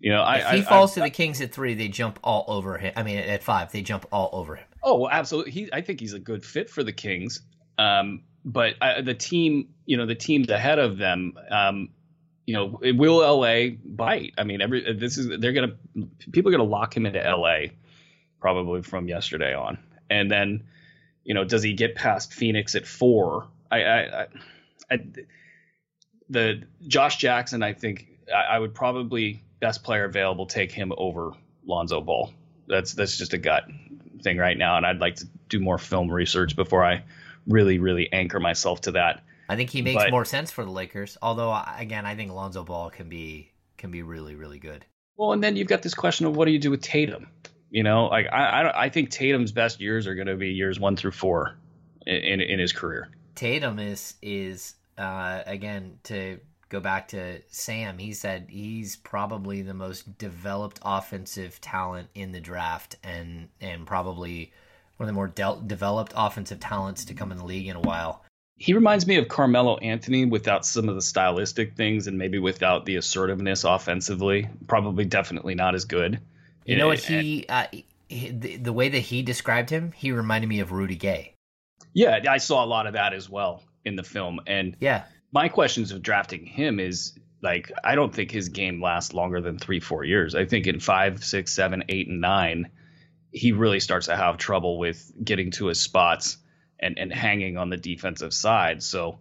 You 0.00 0.10
know, 0.10 0.22
I 0.22 0.36
If 0.38 0.46
he 0.50 0.58
I- 0.58 0.62
falls 0.62 0.92
I- 0.92 0.94
to 0.94 1.00
the 1.02 1.10
Kings 1.10 1.40
at 1.40 1.52
three, 1.52 1.74
they 1.74 1.88
jump 1.88 2.18
all 2.22 2.44
over 2.48 2.78
him. 2.78 2.92
I 2.96 3.02
mean, 3.02 3.18
at 3.18 3.42
five, 3.42 3.72
they 3.72 3.82
jump 3.82 4.06
all 4.12 4.30
over 4.32 4.54
him. 4.56 4.64
Oh, 4.82 4.98
well, 5.00 5.10
absolutely. 5.10 5.50
He, 5.52 5.68
I 5.72 5.80
think 5.80 5.98
he's 6.00 6.12
a 6.12 6.20
good 6.20 6.44
fit 6.44 6.70
for 6.70 6.84
the 6.84 6.92
Kings. 6.92 7.40
Um, 7.78 8.22
but 8.44 8.74
uh, 8.80 9.02
the 9.02 9.14
team, 9.14 9.68
you 9.86 9.96
know, 9.96 10.06
the 10.06 10.14
teams 10.14 10.48
ahead 10.50 10.78
of 10.78 10.98
them, 10.98 11.34
um, 11.50 11.88
you 12.46 12.54
know, 12.54 12.78
it 12.82 12.96
will 12.96 13.18
LA 13.18 13.70
bite? 13.84 14.32
I 14.38 14.44
mean, 14.44 14.60
every 14.62 14.94
this 14.94 15.18
is 15.18 15.28
they're 15.40 15.52
gonna 15.52 15.76
people 16.32 16.48
are 16.48 16.52
gonna 16.56 16.62
lock 16.68 16.96
him 16.96 17.04
into 17.04 17.18
LA 17.20 17.72
probably 18.40 18.82
from 18.82 19.06
yesterday 19.08 19.52
on, 19.52 19.76
and 20.08 20.30
then, 20.30 20.62
you 21.24 21.34
know, 21.34 21.44
does 21.44 21.62
he 21.62 21.74
get 21.74 21.94
past 21.94 22.32
Phoenix 22.32 22.74
at 22.74 22.86
four? 22.86 23.48
I, 23.70 23.82
I, 23.82 24.22
I, 24.22 24.26
I 24.92 24.98
the 26.30 26.62
Josh 26.86 27.16
Jackson, 27.18 27.62
I 27.62 27.72
think 27.74 28.06
I, 28.34 28.54
I 28.54 28.58
would 28.58 28.74
probably 28.74 29.42
best 29.60 29.82
player 29.82 30.04
available 30.04 30.46
take 30.46 30.72
him 30.72 30.92
over 30.96 31.32
Lonzo 31.66 32.00
Ball. 32.00 32.32
That's 32.66 32.92
that's 32.92 33.16
just 33.16 33.32
a 33.32 33.38
gut 33.38 33.64
thing 34.22 34.36
right 34.36 34.56
now, 34.56 34.76
and 34.76 34.86
I'd 34.86 35.00
like 35.00 35.16
to 35.16 35.26
do 35.48 35.60
more 35.60 35.78
film 35.78 36.10
research 36.10 36.56
before 36.56 36.84
I 36.84 37.02
really 37.46 37.78
really 37.78 38.12
anchor 38.12 38.40
myself 38.40 38.82
to 38.82 38.92
that. 38.92 39.22
I 39.48 39.56
think 39.56 39.70
he 39.70 39.80
makes 39.80 40.02
But- 40.02 40.10
more 40.10 40.24
sense 40.24 40.50
for 40.50 40.64
the 40.64 40.70
Lakers. 40.70 41.16
Although, 41.22 41.58
again, 41.78 42.04
I 42.04 42.14
think 42.14 42.32
Lonzo 42.32 42.64
Ball 42.64 42.90
can 42.90 43.08
be 43.08 43.50
can 43.78 43.90
be 43.90 44.02
really, 44.02 44.34
really 44.34 44.58
good. 44.58 44.84
Well, 45.16 45.32
and 45.32 45.42
then 45.42 45.56
you've 45.56 45.68
got 45.68 45.82
this 45.82 45.94
question 45.94 46.26
of 46.26 46.36
what 46.36 46.44
do 46.44 46.52
you 46.52 46.58
do 46.58 46.70
with 46.70 46.82
Tatum? 46.82 47.28
You 47.70 47.82
know, 47.82 48.06
like 48.06 48.26
I 48.30 48.60
I, 48.60 48.62
don't, 48.62 48.76
I 48.76 48.88
think 48.88 49.10
Tatum's 49.10 49.52
best 49.52 49.80
years 49.80 50.06
are 50.06 50.14
going 50.14 50.26
to 50.26 50.36
be 50.36 50.50
years 50.50 50.78
one 50.78 50.96
through 50.96 51.12
four 51.12 51.56
in 52.06 52.16
in, 52.16 52.40
in 52.40 52.58
his 52.58 52.72
career. 52.72 53.08
Tatum 53.34 53.78
is 53.78 54.14
is 54.20 54.74
uh, 54.98 55.42
again 55.46 55.98
to 56.04 56.38
go 56.68 56.80
back 56.80 57.08
to 57.08 57.40
Sam. 57.48 57.98
He 57.98 58.12
said 58.12 58.46
he's 58.48 58.96
probably 58.96 59.62
the 59.62 59.74
most 59.74 60.18
developed 60.18 60.80
offensive 60.82 61.60
talent 61.60 62.08
in 62.14 62.32
the 62.32 62.40
draft, 62.40 62.96
and 63.02 63.48
and 63.60 63.86
probably 63.86 64.52
one 64.96 65.08
of 65.08 65.14
the 65.14 65.14
more 65.14 65.28
del 65.28 65.60
developed 65.60 66.12
offensive 66.16 66.60
talents 66.60 67.04
to 67.06 67.14
come 67.14 67.32
in 67.32 67.38
the 67.38 67.44
league 67.44 67.68
in 67.68 67.76
a 67.76 67.80
while. 67.80 68.24
He 68.56 68.72
reminds 68.74 69.06
me 69.06 69.16
of 69.16 69.28
Carmelo 69.28 69.76
Anthony 69.76 70.24
without 70.24 70.66
some 70.66 70.88
of 70.88 70.96
the 70.96 71.02
stylistic 71.02 71.76
things 71.76 72.08
and 72.08 72.18
maybe 72.18 72.40
without 72.40 72.84
the 72.84 72.96
assertiveness 72.96 73.62
offensively. 73.62 74.48
Probably 74.66 75.04
definitely 75.04 75.54
not 75.54 75.76
as 75.76 75.84
good. 75.84 76.18
You 76.64 76.76
know 76.76 76.88
what 76.88 76.98
he, 76.98 77.46
uh, 77.48 77.66
he 78.08 78.30
the, 78.30 78.56
the 78.56 78.72
way 78.72 78.88
that 78.88 78.98
he 78.98 79.22
described 79.22 79.70
him, 79.70 79.92
he 79.92 80.10
reminded 80.10 80.48
me 80.48 80.60
of 80.60 80.72
Rudy 80.72 80.96
Gay. 80.96 81.34
Yeah, 81.92 82.18
I 82.28 82.38
saw 82.38 82.64
a 82.64 82.66
lot 82.66 82.86
of 82.86 82.94
that 82.94 83.14
as 83.14 83.30
well 83.30 83.62
in 83.84 83.96
the 83.96 84.02
film. 84.02 84.40
And 84.46 84.76
Yeah, 84.80 85.04
my 85.32 85.48
questions 85.48 85.92
of 85.92 86.02
drafting 86.02 86.46
him 86.46 86.80
is 86.80 87.18
like 87.42 87.70
I 87.84 87.94
don't 87.94 88.14
think 88.14 88.30
his 88.30 88.48
game 88.48 88.82
lasts 88.82 89.14
longer 89.14 89.40
than 89.40 89.58
three, 89.58 89.80
four 89.80 90.04
years. 90.04 90.34
I 90.34 90.44
think 90.44 90.66
in 90.66 90.80
five, 90.80 91.22
six, 91.24 91.52
seven, 91.52 91.84
eight, 91.88 92.08
and 92.08 92.20
nine, 92.20 92.70
he 93.30 93.52
really 93.52 93.80
starts 93.80 94.06
to 94.06 94.16
have 94.16 94.38
trouble 94.38 94.78
with 94.78 95.12
getting 95.22 95.50
to 95.52 95.66
his 95.66 95.80
spots 95.80 96.38
and, 96.80 96.98
and 96.98 97.12
hanging 97.12 97.56
on 97.56 97.70
the 97.70 97.76
defensive 97.76 98.32
side. 98.32 98.82
So, 98.82 99.18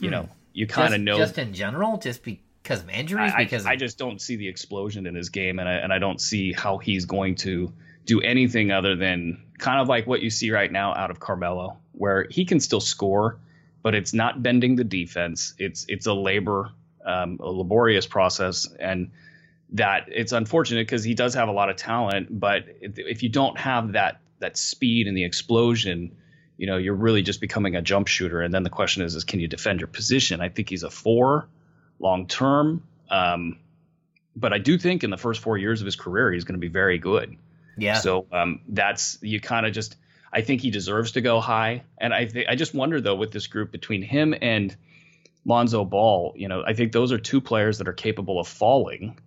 you 0.00 0.10
know, 0.10 0.28
you 0.52 0.66
kind 0.66 0.94
of 0.94 1.00
Hmm. 1.00 1.04
know 1.04 1.16
just 1.18 1.38
in 1.38 1.54
general, 1.54 1.96
just 1.98 2.22
because 2.22 2.82
of 2.82 2.90
injuries. 2.90 3.32
I, 3.34 3.42
because 3.44 3.66
I, 3.66 3.72
I 3.72 3.76
just 3.76 3.98
don't 3.98 4.20
see 4.20 4.36
the 4.36 4.48
explosion 4.48 5.06
in 5.06 5.14
his 5.14 5.30
game, 5.30 5.58
and 5.58 5.68
I, 5.68 5.74
and 5.74 5.92
I 5.92 5.98
don't 5.98 6.20
see 6.20 6.52
how 6.52 6.78
he's 6.78 7.06
going 7.06 7.36
to 7.36 7.72
do 8.04 8.20
anything 8.20 8.70
other 8.70 8.96
than 8.96 9.42
kind 9.58 9.80
of 9.80 9.88
like 9.88 10.06
what 10.06 10.22
you 10.22 10.30
see 10.30 10.50
right 10.50 10.70
now 10.70 10.94
out 10.94 11.10
of 11.10 11.20
Carmelo, 11.20 11.78
where 11.92 12.26
he 12.30 12.44
can 12.44 12.60
still 12.60 12.80
score, 12.80 13.38
but 13.82 13.94
it's 13.94 14.12
not 14.12 14.42
bending 14.42 14.76
the 14.76 14.84
defense. 14.84 15.54
It's 15.58 15.84
it's 15.88 16.06
a 16.06 16.14
labor, 16.14 16.72
um, 17.04 17.38
a 17.40 17.50
laborious 17.50 18.06
process, 18.06 18.68
and 18.78 19.10
that 19.70 20.08
it's 20.08 20.32
unfortunate 20.32 20.86
because 20.86 21.04
he 21.04 21.14
does 21.14 21.34
have 21.34 21.48
a 21.48 21.52
lot 21.52 21.70
of 21.70 21.76
talent, 21.76 22.28
but 22.30 22.64
if 22.80 22.98
if 22.98 23.22
you 23.22 23.28
don't 23.28 23.58
have 23.58 23.92
that 23.92 24.20
that 24.40 24.56
speed 24.56 25.06
and 25.06 25.16
the 25.16 25.24
explosion, 25.24 26.16
you 26.56 26.66
know, 26.66 26.76
you're 26.76 26.94
really 26.94 27.22
just 27.22 27.40
becoming 27.40 27.76
a 27.76 27.82
jump 27.82 28.08
shooter. 28.08 28.40
And 28.40 28.54
then 28.54 28.62
the 28.62 28.70
question 28.70 29.02
is, 29.02 29.14
is 29.14 29.24
can 29.24 29.40
you 29.40 29.48
defend 29.48 29.80
your 29.80 29.88
position? 29.88 30.40
I 30.40 30.48
think 30.48 30.68
he's 30.68 30.82
a 30.84 30.90
four 30.90 31.48
long 31.98 32.26
term. 32.26 32.82
Um, 33.10 33.58
but 34.36 34.52
I 34.52 34.58
do 34.58 34.78
think 34.78 35.02
in 35.02 35.10
the 35.10 35.16
first 35.16 35.40
four 35.40 35.58
years 35.58 35.80
of 35.80 35.86
his 35.86 35.96
career, 35.96 36.32
he's 36.32 36.44
going 36.44 36.54
to 36.54 36.60
be 36.60 36.68
very 36.68 36.98
good. 36.98 37.36
Yeah. 37.76 37.94
So 37.94 38.26
um, 38.32 38.60
that's 38.68 39.18
you 39.22 39.40
kind 39.40 39.66
of 39.66 39.72
just. 39.72 39.96
I 40.32 40.42
think 40.42 40.60
he 40.60 40.70
deserves 40.70 41.12
to 41.12 41.20
go 41.20 41.40
high, 41.40 41.84
and 41.98 42.12
I 42.12 42.26
th- 42.26 42.46
I 42.48 42.54
just 42.54 42.74
wonder 42.74 43.00
though 43.00 43.16
with 43.16 43.32
this 43.32 43.46
group 43.46 43.72
between 43.72 44.02
him 44.02 44.34
and 44.40 44.74
Lonzo 45.44 45.84
Ball, 45.84 46.34
you 46.36 46.48
know, 46.48 46.62
I 46.66 46.74
think 46.74 46.92
those 46.92 47.12
are 47.12 47.18
two 47.18 47.40
players 47.40 47.78
that 47.78 47.88
are 47.88 47.94
capable 47.94 48.38
of 48.38 48.46
falling, 48.48 49.18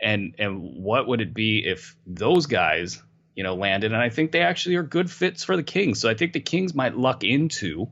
and 0.00 0.34
and 0.38 0.60
what 0.60 1.06
would 1.08 1.20
it 1.20 1.32
be 1.32 1.64
if 1.64 1.96
those 2.06 2.46
guys, 2.46 3.02
you 3.34 3.42
know, 3.42 3.54
landed? 3.54 3.92
And 3.92 4.02
I 4.02 4.10
think 4.10 4.32
they 4.32 4.42
actually 4.42 4.76
are 4.76 4.82
good 4.82 5.10
fits 5.10 5.44
for 5.44 5.56
the 5.56 5.62
Kings. 5.62 6.00
So 6.00 6.10
I 6.10 6.14
think 6.14 6.32
the 6.32 6.40
Kings 6.40 6.74
might 6.74 6.96
luck 6.96 7.24
into 7.24 7.88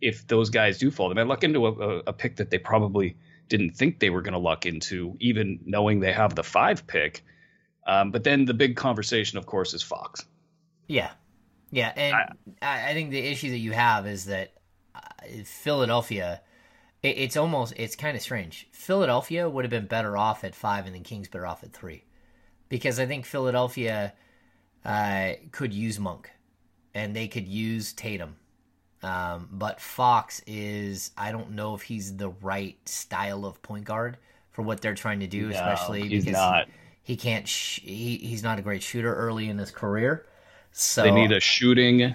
if 0.00 0.26
those 0.26 0.50
guys 0.50 0.78
do 0.78 0.90
fall, 0.90 1.08
they 1.08 1.14
might 1.14 1.26
luck 1.26 1.44
into 1.44 1.66
a, 1.66 1.72
a, 1.72 1.98
a 2.08 2.12
pick 2.12 2.36
that 2.36 2.50
they 2.50 2.58
probably 2.58 3.16
didn't 3.48 3.70
think 3.70 3.98
they 3.98 4.10
were 4.10 4.22
going 4.22 4.34
to 4.34 4.38
luck 4.38 4.66
into, 4.66 5.16
even 5.20 5.60
knowing 5.64 6.00
they 6.00 6.12
have 6.12 6.34
the 6.34 6.42
five 6.42 6.86
pick. 6.86 7.24
Um, 7.86 8.10
but 8.10 8.24
then 8.24 8.44
the 8.44 8.54
big 8.54 8.76
conversation, 8.76 9.38
of 9.38 9.46
course, 9.46 9.74
is 9.74 9.82
Fox. 9.82 10.24
Yeah, 10.86 11.10
yeah, 11.74 11.92
and 11.96 12.14
I, 12.62 12.90
I 12.90 12.94
think 12.94 13.10
the 13.10 13.18
issue 13.18 13.50
that 13.50 13.58
you 13.58 13.72
have 13.72 14.06
is 14.06 14.26
that 14.26 14.52
uh, 14.94 15.00
Philadelphia. 15.44 16.40
It, 17.02 17.18
it's 17.18 17.36
almost 17.36 17.74
it's 17.76 17.96
kind 17.96 18.16
of 18.16 18.22
strange. 18.22 18.68
Philadelphia 18.70 19.48
would 19.50 19.64
have 19.64 19.70
been 19.70 19.86
better 19.86 20.16
off 20.16 20.44
at 20.44 20.54
five, 20.54 20.86
and 20.86 20.94
the 20.94 21.00
Kings 21.00 21.26
better 21.26 21.46
off 21.46 21.64
at 21.64 21.72
three, 21.72 22.04
because 22.68 23.00
I 23.00 23.06
think 23.06 23.26
Philadelphia 23.26 24.12
uh, 24.84 25.32
could 25.50 25.74
use 25.74 25.98
Monk, 25.98 26.30
and 26.94 27.14
they 27.16 27.26
could 27.26 27.48
use 27.48 27.92
Tatum. 27.92 28.36
Um, 29.02 29.48
but 29.50 29.80
Fox 29.80 30.42
is 30.46 31.10
I 31.18 31.32
don't 31.32 31.50
know 31.52 31.74
if 31.74 31.82
he's 31.82 32.16
the 32.16 32.30
right 32.30 32.78
style 32.88 33.44
of 33.44 33.60
point 33.62 33.84
guard 33.84 34.16
for 34.52 34.62
what 34.62 34.80
they're 34.80 34.94
trying 34.94 35.20
to 35.20 35.26
do, 35.26 35.48
No, 35.48 35.56
especially 35.56 36.08
because 36.08 36.32
not. 36.32 36.68
he 37.02 37.16
can't. 37.16 37.48
Sh- 37.48 37.80
he, 37.80 38.16
he's 38.18 38.44
not 38.44 38.60
a 38.60 38.62
great 38.62 38.82
shooter 38.82 39.12
early 39.12 39.48
in 39.48 39.58
his 39.58 39.72
career. 39.72 40.24
So 40.76 41.04
They 41.04 41.12
need 41.12 41.30
a 41.30 41.38
shooting 41.38 42.14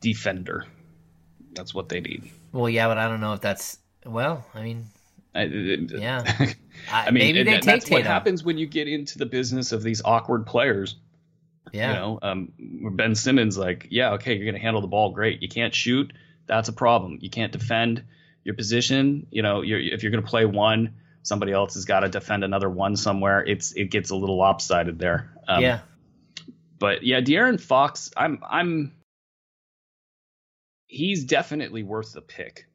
defender. 0.00 0.66
That's 1.52 1.74
what 1.74 1.88
they 1.88 2.00
need. 2.00 2.30
Well, 2.52 2.68
yeah, 2.68 2.86
but 2.86 2.96
I 2.96 3.08
don't 3.08 3.20
know 3.20 3.32
if 3.32 3.40
that's 3.40 3.78
well. 4.06 4.46
I 4.54 4.62
mean, 4.62 4.86
I, 5.34 5.44
yeah. 5.44 6.22
I 6.92 7.10
mean, 7.10 7.14
maybe 7.24 7.42
they 7.42 7.50
that- 7.52 7.62
take 7.62 7.64
that's 7.64 7.90
what 7.90 8.04
happens 8.04 8.44
when 8.44 8.56
you 8.56 8.66
get 8.66 8.86
into 8.86 9.18
the 9.18 9.26
business 9.26 9.72
of 9.72 9.82
these 9.82 10.00
awkward 10.04 10.46
players. 10.46 10.96
Yeah, 11.72 11.88
You 11.88 11.94
know, 11.96 12.18
um, 12.22 12.52
Ben 12.96 13.14
Simmons, 13.14 13.56
like, 13.58 13.88
yeah, 13.90 14.12
okay, 14.12 14.34
you're 14.34 14.44
going 14.44 14.54
to 14.54 14.60
handle 14.60 14.80
the 14.82 14.88
ball 14.88 15.10
great. 15.10 15.42
You 15.42 15.48
can't 15.48 15.74
shoot. 15.74 16.12
That's 16.46 16.68
a 16.68 16.72
problem. 16.72 17.18
You 17.20 17.30
can't 17.30 17.50
defend 17.50 18.04
your 18.44 18.54
position. 18.54 19.26
You 19.30 19.42
know, 19.42 19.62
you're, 19.62 19.80
if 19.80 20.02
you're 20.02 20.12
going 20.12 20.22
to 20.22 20.28
play 20.28 20.44
one, 20.44 20.94
somebody 21.22 21.50
else 21.52 21.74
has 21.74 21.84
got 21.84 22.00
to 22.00 22.08
defend 22.08 22.44
another 22.44 22.68
one 22.68 22.94
somewhere. 22.96 23.40
It's 23.44 23.72
it 23.72 23.90
gets 23.90 24.10
a 24.10 24.16
little 24.16 24.36
lopsided 24.36 24.98
there. 24.98 25.32
Um, 25.48 25.62
yeah, 25.62 25.80
but 26.82 27.04
yeah, 27.04 27.20
De'Aaron 27.20 27.60
Fox, 27.60 28.10
I'm 28.16 28.42
I'm 28.42 28.92
he's 30.88 31.24
definitely 31.24 31.84
worth 31.84 32.12
the 32.12 32.20
pick. 32.20 32.66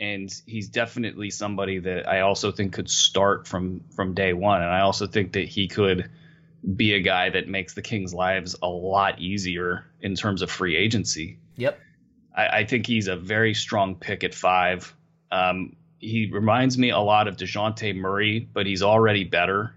And 0.00 0.28
he's 0.46 0.68
definitely 0.68 1.30
somebody 1.30 1.78
that 1.78 2.08
I 2.08 2.22
also 2.22 2.50
think 2.50 2.72
could 2.72 2.90
start 2.90 3.46
from 3.46 3.84
from 3.94 4.14
day 4.14 4.32
one. 4.32 4.62
And 4.62 4.70
I 4.72 4.80
also 4.80 5.06
think 5.06 5.34
that 5.34 5.46
he 5.46 5.68
could 5.68 6.10
be 6.74 6.94
a 6.94 7.00
guy 7.00 7.30
that 7.30 7.46
makes 7.46 7.74
the 7.74 7.82
Kings' 7.82 8.12
lives 8.12 8.56
a 8.60 8.68
lot 8.68 9.20
easier 9.20 9.86
in 10.00 10.16
terms 10.16 10.42
of 10.42 10.50
free 10.50 10.74
agency. 10.74 11.38
yep, 11.54 11.78
I, 12.36 12.48
I 12.48 12.64
think 12.64 12.84
he's 12.84 13.06
a 13.06 13.14
very 13.14 13.54
strong 13.54 13.94
pick 13.94 14.24
at 14.24 14.34
five. 14.34 14.92
Um, 15.30 15.76
he 16.00 16.28
reminds 16.32 16.76
me 16.78 16.90
a 16.90 16.98
lot 16.98 17.28
of 17.28 17.36
Dejounte 17.36 17.94
Murray, 17.94 18.40
but 18.40 18.66
he's 18.66 18.82
already 18.82 19.22
better 19.22 19.72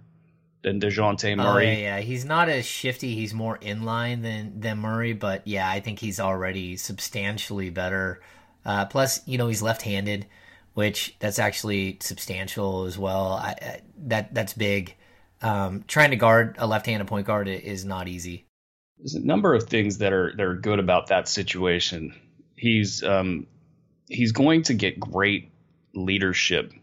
than 0.65 0.79
Dejounte 0.79 1.31
oh, 1.33 1.35
Murray. 1.35 1.67
yeah, 1.67 1.97
yeah. 1.97 1.99
He's 1.99 2.25
not 2.25 2.49
as 2.49 2.65
shifty. 2.65 3.13
He's 3.13 3.35
more 3.35 3.55
in 3.57 3.83
line 3.83 4.23
than 4.23 4.59
than 4.59 4.79
Murray, 4.79 5.13
but 5.13 5.47
yeah, 5.47 5.69
I 5.69 5.79
think 5.79 5.99
he's 5.99 6.19
already 6.19 6.75
substantially 6.75 7.69
better. 7.69 8.21
Uh, 8.65 8.85
plus, 8.85 9.21
you 9.27 9.37
know, 9.37 9.47
he's 9.47 9.61
left-handed, 9.61 10.25
which 10.73 11.15
that's 11.19 11.37
actually 11.37 11.99
substantial 12.01 12.85
as 12.85 12.97
well. 12.97 13.33
I, 13.33 13.55
I, 13.61 13.81
that 14.07 14.33
that's 14.33 14.53
big. 14.53 14.95
Um, 15.43 15.83
trying 15.87 16.09
to 16.09 16.15
guard 16.17 16.55
a 16.57 16.65
left-handed 16.65 17.07
point 17.07 17.27
guard 17.27 17.47
is 17.47 17.85
not 17.85 18.07
easy. 18.07 18.47
there's 18.97 19.13
a 19.13 19.19
number 19.19 19.53
of 19.53 19.63
things 19.69 19.99
that 19.99 20.13
are 20.13 20.33
that 20.35 20.43
are 20.43 20.55
good 20.55 20.79
about 20.79 21.07
that 21.07 21.27
situation. 21.27 22.15
He's 22.55 23.03
um, 23.03 23.45
he's 24.09 24.31
going 24.31 24.63
to 24.63 24.73
get 24.73 24.99
great 24.99 25.51
leadership 25.93 26.73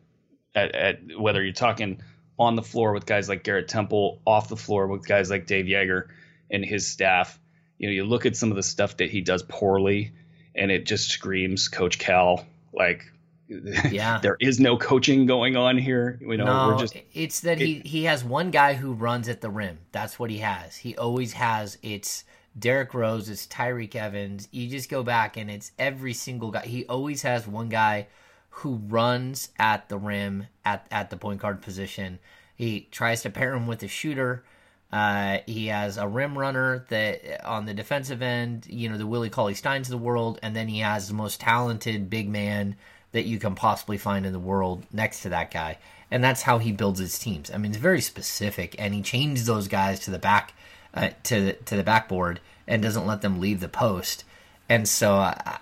at, 0.55 0.73
at 0.75 1.01
whether 1.19 1.43
you're 1.43 1.53
talking 1.53 2.01
on 2.39 2.57
the 2.57 2.63
floor 2.63 2.93
with 2.93 3.07
guys 3.07 3.29
like 3.29 3.45
Garrett 3.45 3.69
Temple, 3.69 4.21
off 4.27 4.49
the 4.49 4.57
floor 4.57 4.87
with 4.87 5.07
guys 5.07 5.31
like 5.31 5.47
Dave 5.47 5.67
Joerger 5.67 6.09
and 6.51 6.65
his 6.65 6.87
staff. 6.87 7.39
You 7.79 7.89
know, 7.89 7.93
you 7.93 8.05
look 8.05 8.27
at 8.27 8.37
some 8.37 8.51
of 8.51 8.57
the 8.57 8.63
stuff 8.63 8.97
that 8.99 9.11
he 9.11 9.21
does 9.21 9.43
poorly, 9.43 10.13
and 10.55 10.71
it 10.71 10.87
just 10.87 11.09
screams 11.11 11.69
Coach 11.69 11.99
Cal. 11.99 12.47
Like, 12.73 13.05
Yeah. 13.91 14.19
there 14.23 14.37
is 14.41 14.61
no 14.61 14.77
coaching 14.77 15.27
going 15.27 15.57
on 15.57 15.77
here. 15.79 16.19
You 16.21 16.37
know, 16.37 16.45
no, 16.45 16.69
we're 16.69 16.79
just 16.79 16.97
it's 17.13 17.41
that 17.41 17.59
he 17.59 17.81
he 17.85 18.05
has 18.05 18.25
one 18.25 18.51
guy 18.51 18.75
who 18.75 18.93
runs 18.93 19.29
at 19.29 19.41
the 19.41 19.51
rim. 19.51 19.79
That's 19.93 20.19
what 20.19 20.31
he 20.31 20.39
has. 20.39 20.77
He 20.77 20.97
always 20.97 21.35
has. 21.35 21.77
It's 21.83 22.25
Derrick 22.59 22.95
Rose. 22.95 23.29
It's 23.29 23.47
Tyreke 23.47 23.95
Evans. 23.97 24.49
You 24.53 24.69
just 24.69 24.89
go 24.89 25.03
back 25.03 25.37
and 25.37 25.51
it's 25.51 25.73
every 25.79 26.13
single 26.15 26.51
guy. 26.51 26.63
He 26.67 26.87
always 26.87 27.23
has 27.23 27.47
one 27.47 27.69
guy 27.69 28.07
who 28.57 28.75
runs 28.89 29.49
at 29.59 29.89
the 29.89 29.99
rim 29.99 30.47
at 30.65 30.87
at 30.91 31.11
the 31.11 31.17
point 31.17 31.41
guard 31.41 31.63
position. 31.63 32.19
He 32.55 32.89
tries 32.91 33.23
to 33.23 33.31
pair 33.31 33.55
him 33.55 33.67
with 33.67 33.83
a 33.83 33.89
shooter. 33.89 34.45
Uh, 34.93 35.39
he 35.47 35.69
has 35.69 35.97
a 35.97 36.07
rim 36.07 36.39
runner 36.39 36.85
that 36.91 37.45
on 37.47 37.65
the 37.65 37.73
defensive 37.73 38.21
end, 38.21 38.67
you 38.69 38.91
know, 38.91 38.99
the 38.99 39.07
Willie 39.07 39.31
Cauley 39.31 39.55
Steins 39.55 39.89
of 39.89 39.93
the 39.93 40.05
world, 40.05 40.39
and 40.43 40.55
then 40.55 40.69
he 40.69 40.81
has 40.81 41.09
the 41.09 41.15
most 41.15 41.41
talented 41.41 42.11
big 42.11 42.29
man 42.29 42.77
that 43.13 43.25
you 43.25 43.39
can 43.39 43.55
possibly 43.55 43.97
find 43.97 44.27
in 44.27 44.33
the 44.33 44.39
world 44.39 44.85
next 44.93 45.23
to 45.23 45.31
that 45.31 45.51
guy. 45.51 45.79
And 46.11 46.23
that's 46.23 46.43
how 46.43 46.59
he 46.59 46.73
builds 46.73 47.01
his 47.01 47.19
teams. 47.19 47.51
I 47.51 47.57
mean, 47.57 47.73
it's 47.73 47.81
very 47.81 48.03
specific, 48.03 48.77
and 48.79 48.93
he 48.93 49.01
changes 49.01 49.47
those 49.47 49.67
guys 49.67 49.99
to 50.01 50.11
the 50.11 50.19
back, 50.19 50.53
uh, 50.93 51.09
to 51.25 51.41
the, 51.41 51.53
to 51.55 51.77
the 51.77 51.83
backboard, 51.83 52.41
and 52.67 52.83
doesn't 52.83 53.07
let 53.07 53.23
them 53.23 53.41
leave 53.41 53.61
the 53.61 53.69
post. 53.69 54.25
And 54.69 54.87
so, 54.87 55.15
uh, 55.15 55.57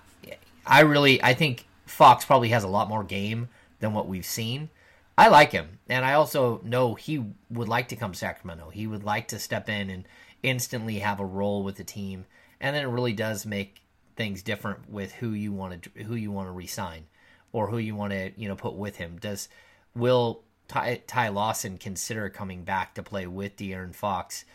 I 0.65 0.81
really, 0.81 1.23
I 1.23 1.33
think 1.33 1.65
Fox 1.91 2.25
probably 2.25 2.49
has 2.49 2.63
a 2.63 2.69
lot 2.69 2.89
more 2.89 3.03
game 3.03 3.49
than 3.79 3.93
what 3.93 4.07
we've 4.07 4.25
seen. 4.25 4.69
I 5.17 5.27
like 5.27 5.51
him, 5.51 5.79
and 5.89 6.05
I 6.05 6.13
also 6.13 6.61
know 6.63 6.95
he 6.95 7.23
would 7.49 7.67
like 7.67 7.89
to 7.89 7.95
come 7.95 8.13
to 8.13 8.17
Sacramento. 8.17 8.69
He 8.69 8.87
would 8.87 9.03
like 9.03 9.27
to 9.29 9.39
step 9.39 9.69
in 9.69 9.89
and 9.89 10.07
instantly 10.41 10.99
have 10.99 11.19
a 11.19 11.25
role 11.25 11.63
with 11.63 11.75
the 11.75 11.83
team, 11.83 12.25
and 12.59 12.75
then 12.75 12.83
it 12.83 12.89
really 12.89 13.13
does 13.13 13.45
make 13.45 13.81
things 14.15 14.41
different 14.41 14.89
with 14.89 15.13
who 15.13 15.31
you 15.31 15.51
want 15.51 15.83
to 15.83 16.03
who 16.03 16.15
you 16.15 16.31
want 16.31 16.47
to 16.47 16.51
resign 16.51 17.05
or 17.53 17.67
who 17.67 17.77
you 17.77 17.95
want 17.95 18.11
to 18.11 18.31
you 18.35 18.47
know 18.47 18.55
put 18.55 18.73
with 18.73 18.95
him. 18.95 19.17
Does 19.19 19.49
will 19.95 20.43
Ty, 20.67 21.01
Ty 21.05 21.29
Lawson 21.29 21.77
consider 21.77 22.29
coming 22.29 22.63
back 22.63 22.95
to 22.95 23.03
play 23.03 23.27
with 23.27 23.57
De'Aaron 23.57 23.93
Fox? 23.93 24.45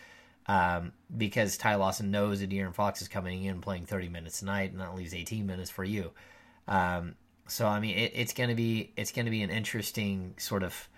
Um, 0.48 0.92
because 1.14 1.58
Ty 1.58 1.74
Lawson 1.74 2.10
knows 2.10 2.40
that 2.40 2.50
De'Aaron 2.50 2.74
Fox 2.74 3.02
is 3.02 3.08
coming 3.08 3.44
in 3.44 3.60
playing 3.60 3.84
30 3.84 4.08
minutes 4.08 4.42
a 4.42 4.46
night, 4.46 4.72
and 4.72 4.80
that 4.80 4.94
leaves 4.94 5.12
18 5.12 5.46
minutes 5.46 5.70
for 5.70 5.84
you. 5.84 6.12
Um, 6.68 7.16
so 7.48 7.66
I 7.66 7.80
mean, 7.80 7.96
it, 7.96 8.12
it's 8.14 8.32
gonna 8.32 8.54
be 8.54 8.92
it's 8.96 9.12
gonna 9.12 9.30
be 9.30 9.42
an 9.42 9.50
interesting 9.50 10.34
sort 10.38 10.62
of 10.62 10.88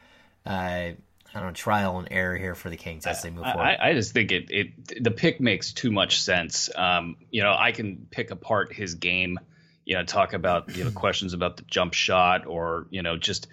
uh, 0.47 0.51
I 0.51 0.97
don't 1.35 1.43
know 1.43 1.53
trial 1.53 1.99
and 1.99 2.09
error 2.11 2.37
here 2.37 2.55
for 2.55 2.71
the 2.71 2.77
Kings 2.77 3.07
as 3.07 3.23
they 3.23 3.31
move 3.31 3.45
forward. 3.45 3.61
I, 3.61 3.91
I 3.91 3.95
just 3.95 4.13
think 4.13 4.33
it, 4.33 4.51
it 4.51 5.05
the 5.05 5.11
pick 5.11 5.41
makes 5.41 5.73
too 5.73 5.91
much 5.91 6.21
sense. 6.21 6.71
Um, 6.75 7.17
you 7.31 7.43
know, 7.43 7.55
I 7.57 7.73
can 7.73 8.07
pick 8.11 8.31
apart 8.31 8.73
his 8.73 8.95
game. 8.95 9.39
You 9.85 9.97
know, 9.97 10.05
talk 10.05 10.33
about 10.33 10.75
you 10.77 10.85
know 10.85 10.91
questions 10.95 11.35
about 11.35 11.57
the 11.59 11.65
jump 11.65 11.95
shot 11.95 12.47
or 12.47 12.87
you 12.91 13.03
know 13.03 13.17
just 13.17 13.47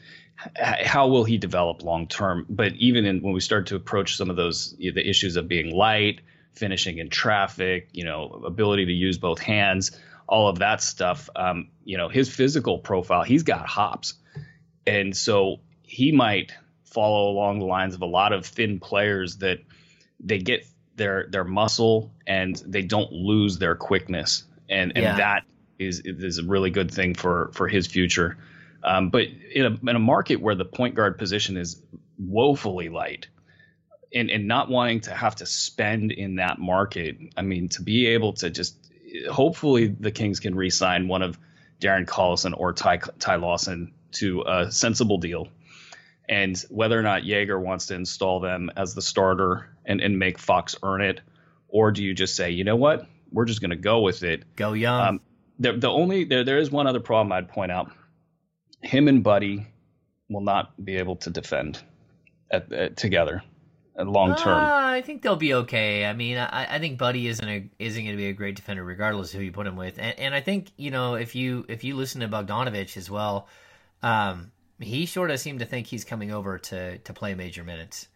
h- 0.57 0.85
how 0.85 1.07
will 1.07 1.25
he 1.25 1.37
develop 1.37 1.83
long 1.83 2.07
term. 2.07 2.45
But 2.49 2.73
even 2.75 3.05
in, 3.05 3.21
when 3.21 3.33
we 3.33 3.41
start 3.41 3.67
to 3.67 3.75
approach 3.75 4.15
some 4.15 4.29
of 4.29 4.35
those 4.35 4.73
you 4.77 4.91
know, 4.91 4.95
the 4.95 5.07
issues 5.07 5.35
of 5.35 5.47
being 5.47 5.75
light, 5.75 6.21
finishing 6.53 6.99
in 6.99 7.09
traffic, 7.09 7.89
you 7.91 8.05
know, 8.05 8.41
ability 8.45 8.85
to 8.85 8.93
use 8.93 9.17
both 9.17 9.39
hands, 9.39 9.99
all 10.27 10.47
of 10.47 10.59
that 10.59 10.81
stuff. 10.81 11.29
Um, 11.35 11.69
you 11.83 11.97
know, 11.97 12.09
his 12.09 12.33
physical 12.33 12.79
profile, 12.79 13.23
he's 13.23 13.43
got 13.43 13.67
hops, 13.67 14.15
and 14.87 15.15
so 15.15 15.59
he 15.83 16.11
might 16.11 16.53
follow 16.83 17.29
along 17.29 17.59
the 17.59 17.65
lines 17.65 17.93
of 17.93 18.01
a 18.01 18.05
lot 18.05 18.33
of 18.33 18.45
thin 18.45 18.79
players 18.79 19.37
that 19.37 19.59
they 20.19 20.39
get 20.39 20.65
their 20.95 21.27
their 21.29 21.43
muscle 21.43 22.11
and 22.25 22.55
they 22.65 22.81
don't 22.81 23.11
lose 23.11 23.57
their 23.57 23.75
quickness 23.75 24.45
and 24.69 24.93
and 24.95 25.03
Yeah. 25.03 25.17
that 25.17 25.43
is 25.77 25.99
is 26.05 26.37
a 26.37 26.43
really 26.43 26.69
good 26.69 26.89
thing 26.89 27.13
for 27.13 27.51
for 27.53 27.67
his 27.67 27.85
future 27.85 28.37
um, 28.81 29.09
but 29.09 29.27
in 29.53 29.65
a 29.65 29.89
in 29.89 29.95
a 29.95 29.99
market 29.99 30.37
where 30.37 30.55
the 30.55 30.63
point 30.63 30.95
guard 30.95 31.17
position 31.17 31.57
is 31.57 31.81
woefully 32.17 32.87
light 32.87 33.27
and 34.13 34.29
and 34.29 34.47
not 34.47 34.69
wanting 34.69 35.01
to 35.01 35.11
have 35.13 35.35
to 35.35 35.45
spend 35.45 36.13
in 36.13 36.35
that 36.37 36.59
market 36.59 37.17
i 37.35 37.41
mean 37.41 37.67
to 37.67 37.81
be 37.83 38.07
able 38.07 38.31
to 38.31 38.49
just 38.49 38.77
hopefully 39.29 39.87
the 39.87 40.11
Kings 40.11 40.39
can 40.39 40.55
re-sign 40.55 41.07
one 41.07 41.21
of 41.21 41.37
Darren 41.79 42.05
Collison 42.05 42.53
or 42.57 42.73
Ty, 42.73 42.97
Ty 43.19 43.35
Lawson 43.35 43.93
to 44.13 44.43
a 44.47 44.71
sensible 44.71 45.17
deal. 45.17 45.47
And 46.27 46.57
whether 46.69 46.97
or 46.97 47.03
not 47.03 47.23
Joerger 47.23 47.61
wants 47.61 47.87
to 47.87 47.95
install 47.95 48.39
them 48.39 48.71
as 48.75 48.95
the 48.95 49.01
starter 49.01 49.69
and, 49.85 50.01
and 50.01 50.17
make 50.17 50.39
Fox 50.39 50.75
earn 50.81 51.01
it, 51.01 51.21
or 51.67 51.91
do 51.91 52.03
you 52.03 52.13
just 52.13 52.35
say, 52.35 52.51
you 52.51 52.63
know 52.63 52.75
what, 52.75 53.07
we're 53.31 53.45
just 53.45 53.61
going 53.61 53.71
to 53.71 53.75
go 53.75 54.01
with 54.01 54.23
it? 54.23 54.55
Go 54.55 54.73
young. 54.73 55.07
Um, 55.07 55.21
the, 55.59 55.73
the 55.73 55.89
only 55.89 56.23
there 56.23 56.43
there 56.43 56.57
is 56.57 56.71
one 56.71 56.87
other 56.87 56.99
problem 56.99 57.31
I'd 57.31 57.49
point 57.49 57.71
out. 57.71 57.91
Him 58.81 59.07
and 59.07 59.23
Buddy 59.23 59.67
will 60.29 60.41
not 60.41 60.83
be 60.83 60.97
able 60.97 61.17
to 61.17 61.29
defend 61.29 61.81
at, 62.49 62.71
at 62.71 62.97
together 62.97 63.43
long 64.03 64.35
term. 64.35 64.63
Uh, 64.63 64.87
I 64.89 65.01
think 65.01 65.21
they'll 65.21 65.35
be 65.35 65.53
okay. 65.53 66.05
I 66.05 66.13
mean, 66.13 66.37
I, 66.37 66.75
I 66.75 66.79
think 66.79 66.97
Buddy 66.97 67.27
isn't 67.27 67.47
a, 67.47 67.69
isn't 67.79 68.03
going 68.03 68.15
to 68.15 68.21
be 68.21 68.27
a 68.27 68.33
great 68.33 68.55
defender 68.55 68.83
regardless 68.83 69.33
of 69.33 69.39
who 69.39 69.45
you 69.45 69.51
put 69.51 69.67
him 69.67 69.75
with. 69.75 69.97
And, 69.97 70.19
and 70.19 70.35
I 70.35 70.41
think 70.41 70.71
you 70.77 70.91
know 70.91 71.15
if 71.15 71.35
you 71.35 71.65
if 71.69 71.83
you 71.83 71.95
listen 71.95 72.21
to 72.21 72.27
Bogdanovich 72.27 72.97
as 72.97 73.09
well, 73.09 73.47
um, 74.03 74.51
he 74.79 75.05
sort 75.05 75.31
of 75.31 75.39
seemed 75.39 75.59
to 75.59 75.65
think 75.65 75.87
he's 75.87 76.03
coming 76.03 76.31
over 76.31 76.57
to 76.57 76.97
to 76.97 77.13
play 77.13 77.35
major 77.35 77.63
minutes. 77.63 78.07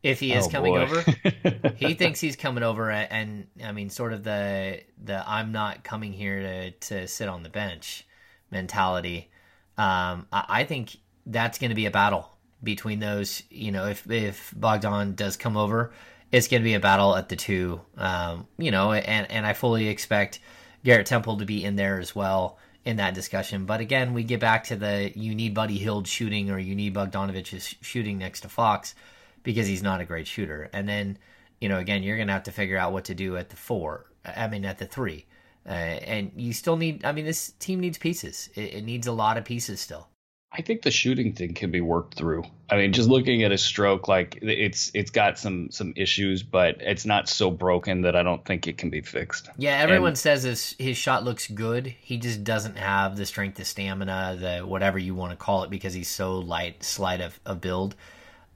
If 0.00 0.20
he 0.20 0.32
is 0.32 0.46
Oh, 0.46 0.50
coming 0.50 0.74
boy. 0.74 0.82
over, 0.82 1.00
he 1.76 1.94
thinks 1.94 2.20
he's 2.20 2.36
coming 2.36 2.62
over, 2.62 2.88
and, 2.88 3.48
and 3.58 3.66
I 3.68 3.72
mean, 3.72 3.90
sort 3.90 4.12
of 4.12 4.22
the 4.22 4.80
the 5.02 5.28
I'm 5.28 5.50
not 5.52 5.82
coming 5.82 6.12
here 6.12 6.40
to 6.40 6.70
to 6.70 7.08
sit 7.08 7.28
on 7.28 7.42
the 7.42 7.48
bench 7.48 8.06
mentality. 8.50 9.28
Um, 9.76 10.26
I, 10.32 10.44
I 10.48 10.64
think 10.64 10.96
that's 11.26 11.58
going 11.58 11.70
to 11.70 11.74
be 11.74 11.86
a 11.86 11.90
battle 11.90 12.30
between 12.62 13.00
those. 13.00 13.42
You 13.50 13.72
know, 13.72 13.86
if 13.86 14.10
if 14.10 14.52
Bogdan 14.56 15.14
does 15.14 15.36
come 15.36 15.56
over, 15.56 15.92
it's 16.32 16.48
going 16.48 16.62
to 16.62 16.64
be 16.64 16.74
a 16.74 16.80
battle 16.80 17.16
at 17.16 17.28
the 17.28 17.36
two. 17.36 17.80
Um, 17.96 18.46
you 18.58 18.70
know, 18.70 18.92
and 18.92 19.30
and 19.30 19.46
I 19.46 19.52
fully 19.52 19.88
expect 19.88 20.40
Garrett 20.84 21.06
Temple 21.06 21.38
to 21.38 21.44
be 21.44 21.64
in 21.64 21.76
there 21.76 21.98
as 21.98 22.14
well 22.14 22.58
in 22.84 22.96
that 22.96 23.14
discussion. 23.14 23.66
But 23.66 23.80
again, 23.80 24.14
we 24.14 24.24
get 24.24 24.40
back 24.40 24.64
to 24.64 24.76
the 24.76 25.12
you 25.14 25.34
need 25.34 25.54
Buddy 25.54 25.78
Hield 25.78 26.06
shooting 26.06 26.50
or 26.50 26.58
you 26.58 26.74
need 26.74 26.94
Bogdanovich's 26.94 27.74
shooting 27.80 28.18
next 28.18 28.40
to 28.40 28.48
Fox 28.48 28.94
because 29.42 29.66
he's 29.66 29.82
not 29.82 30.00
a 30.00 30.04
great 30.04 30.26
shooter. 30.26 30.70
And 30.72 30.88
then, 30.88 31.18
you 31.60 31.68
know, 31.68 31.78
again, 31.78 32.02
you're 32.02 32.16
going 32.16 32.28
to 32.28 32.32
have 32.32 32.44
to 32.44 32.52
figure 32.52 32.78
out 32.78 32.92
what 32.92 33.04
to 33.06 33.14
do 33.14 33.36
at 33.36 33.50
the 33.50 33.56
four. 33.56 34.06
I 34.24 34.48
mean, 34.48 34.64
at 34.64 34.78
the 34.78 34.86
three. 34.86 35.26
Uh, 35.66 35.72
and 35.72 36.32
you 36.36 36.52
still 36.52 36.76
need, 36.76 37.04
I 37.04 37.12
mean, 37.12 37.24
this 37.24 37.52
team 37.58 37.80
needs 37.80 37.98
pieces. 37.98 38.48
It, 38.54 38.74
it 38.74 38.84
needs 38.84 39.06
a 39.06 39.12
lot 39.12 39.36
of 39.36 39.44
pieces 39.44 39.80
still. 39.80 40.08
I 40.50 40.62
think 40.62 40.82
the 40.82 40.90
shooting 40.90 41.34
thing 41.34 41.52
can 41.52 41.70
be 41.70 41.82
worked 41.82 42.14
through. 42.14 42.42
I 42.70 42.76
mean, 42.76 42.92
just 42.92 43.08
looking 43.08 43.42
at 43.42 43.50
his 43.50 43.62
stroke, 43.62 44.08
like 44.08 44.38
it's 44.40 44.90
it's 44.94 45.10
got 45.10 45.38
some 45.38 45.70
some 45.70 45.92
issues, 45.94 46.42
but 46.42 46.76
it's 46.80 47.04
not 47.04 47.28
so 47.28 47.50
broken 47.50 48.02
that 48.02 48.16
I 48.16 48.22
don't 48.22 48.44
think 48.44 48.66
it 48.66 48.78
can 48.78 48.88
be 48.88 49.02
fixed. 49.02 49.50
Yeah, 49.58 49.76
everyone 49.78 50.10
And- 50.10 50.18
says 50.18 50.44
his 50.44 50.74
his 50.78 50.96
shot 50.96 51.22
looks 51.22 51.48
good. 51.48 51.86
He 51.86 52.16
just 52.16 52.44
doesn't 52.44 52.78
have 52.78 53.16
the 53.16 53.26
strength, 53.26 53.56
the 53.56 53.64
stamina, 53.64 54.36
the 54.40 54.66
whatever 54.66 54.98
you 54.98 55.14
want 55.14 55.32
to 55.32 55.36
call 55.36 55.64
it, 55.64 55.70
because 55.70 55.92
he's 55.92 56.08
so 56.08 56.38
light, 56.38 56.82
slight 56.82 57.20
of, 57.20 57.38
of 57.44 57.60
build 57.60 57.94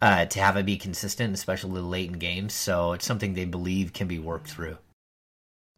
uh, 0.00 0.24
to 0.24 0.40
have 0.40 0.56
it 0.56 0.64
be 0.64 0.78
consistent, 0.78 1.34
especially 1.34 1.82
late 1.82 2.10
in 2.10 2.18
games. 2.18 2.54
So 2.54 2.92
it's 2.92 3.06
something 3.06 3.34
they 3.34 3.44
believe 3.44 3.92
can 3.92 4.08
be 4.08 4.18
worked 4.18 4.48
through. 4.48 4.78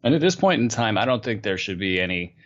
And 0.04 0.14
at 0.14 0.20
this 0.20 0.36
point 0.36 0.60
in 0.62 0.68
time, 0.68 0.96
I 0.96 1.06
don't 1.06 1.24
think 1.24 1.42
there 1.42 1.58
should 1.58 1.78
be 1.78 2.00
any. 2.00 2.36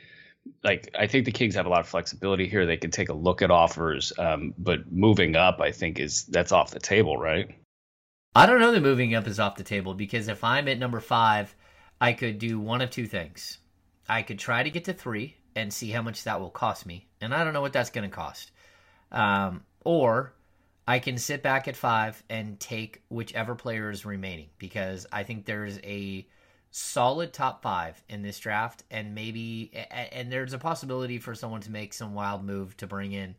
Like, 0.62 0.90
I 0.98 1.06
think 1.06 1.24
the 1.24 1.32
Kings 1.32 1.54
have 1.54 1.66
a 1.66 1.68
lot 1.68 1.80
of 1.80 1.88
flexibility 1.88 2.48
here. 2.48 2.66
They 2.66 2.76
can 2.76 2.90
take 2.90 3.08
a 3.08 3.14
look 3.14 3.42
at 3.42 3.50
offers, 3.50 4.12
um, 4.18 4.54
but 4.58 4.90
moving 4.90 5.36
up, 5.36 5.60
I 5.60 5.72
think 5.72 5.98
is 5.98 6.24
that's 6.24 6.52
off 6.52 6.70
the 6.70 6.80
table, 6.80 7.16
right? 7.16 7.54
I 8.34 8.46
don't 8.46 8.60
know 8.60 8.72
that 8.72 8.80
moving 8.82 9.14
up 9.14 9.26
is 9.26 9.40
off 9.40 9.56
the 9.56 9.64
table 9.64 9.94
because 9.94 10.28
if 10.28 10.44
I'm 10.44 10.68
at 10.68 10.78
number 10.78 11.00
five, 11.00 11.54
I 12.00 12.12
could 12.12 12.38
do 12.38 12.60
one 12.60 12.82
of 12.82 12.90
two 12.90 13.06
things. 13.06 13.58
I 14.08 14.22
could 14.22 14.38
try 14.38 14.62
to 14.62 14.70
get 14.70 14.84
to 14.84 14.92
three 14.92 15.36
and 15.56 15.72
see 15.72 15.90
how 15.90 16.02
much 16.02 16.24
that 16.24 16.40
will 16.40 16.50
cost 16.50 16.86
me, 16.86 17.08
and 17.20 17.34
I 17.34 17.44
don't 17.44 17.52
know 17.52 17.60
what 17.60 17.72
that's 17.72 17.90
going 17.90 18.08
to 18.08 18.14
cost. 18.14 18.52
Um, 19.10 19.64
or 19.84 20.34
I 20.86 20.98
can 20.98 21.18
sit 21.18 21.42
back 21.42 21.68
at 21.68 21.76
five 21.76 22.22
and 22.30 22.58
take 22.58 23.02
whichever 23.08 23.54
player 23.54 23.90
is 23.90 24.06
remaining 24.06 24.48
because 24.58 25.06
I 25.12 25.22
think 25.22 25.44
there's 25.44 25.78
a 25.82 26.26
solid 26.70 27.32
top 27.32 27.62
five 27.62 28.02
in 28.08 28.22
this 28.22 28.38
draft, 28.38 28.84
and 28.90 29.14
maybe 29.14 29.70
and 29.90 30.30
there's 30.30 30.52
a 30.52 30.58
possibility 30.58 31.18
for 31.18 31.34
someone 31.34 31.60
to 31.62 31.70
make 31.70 31.92
some 31.92 32.14
wild 32.14 32.44
move 32.44 32.76
to 32.78 32.86
bring 32.86 33.12
in 33.12 33.34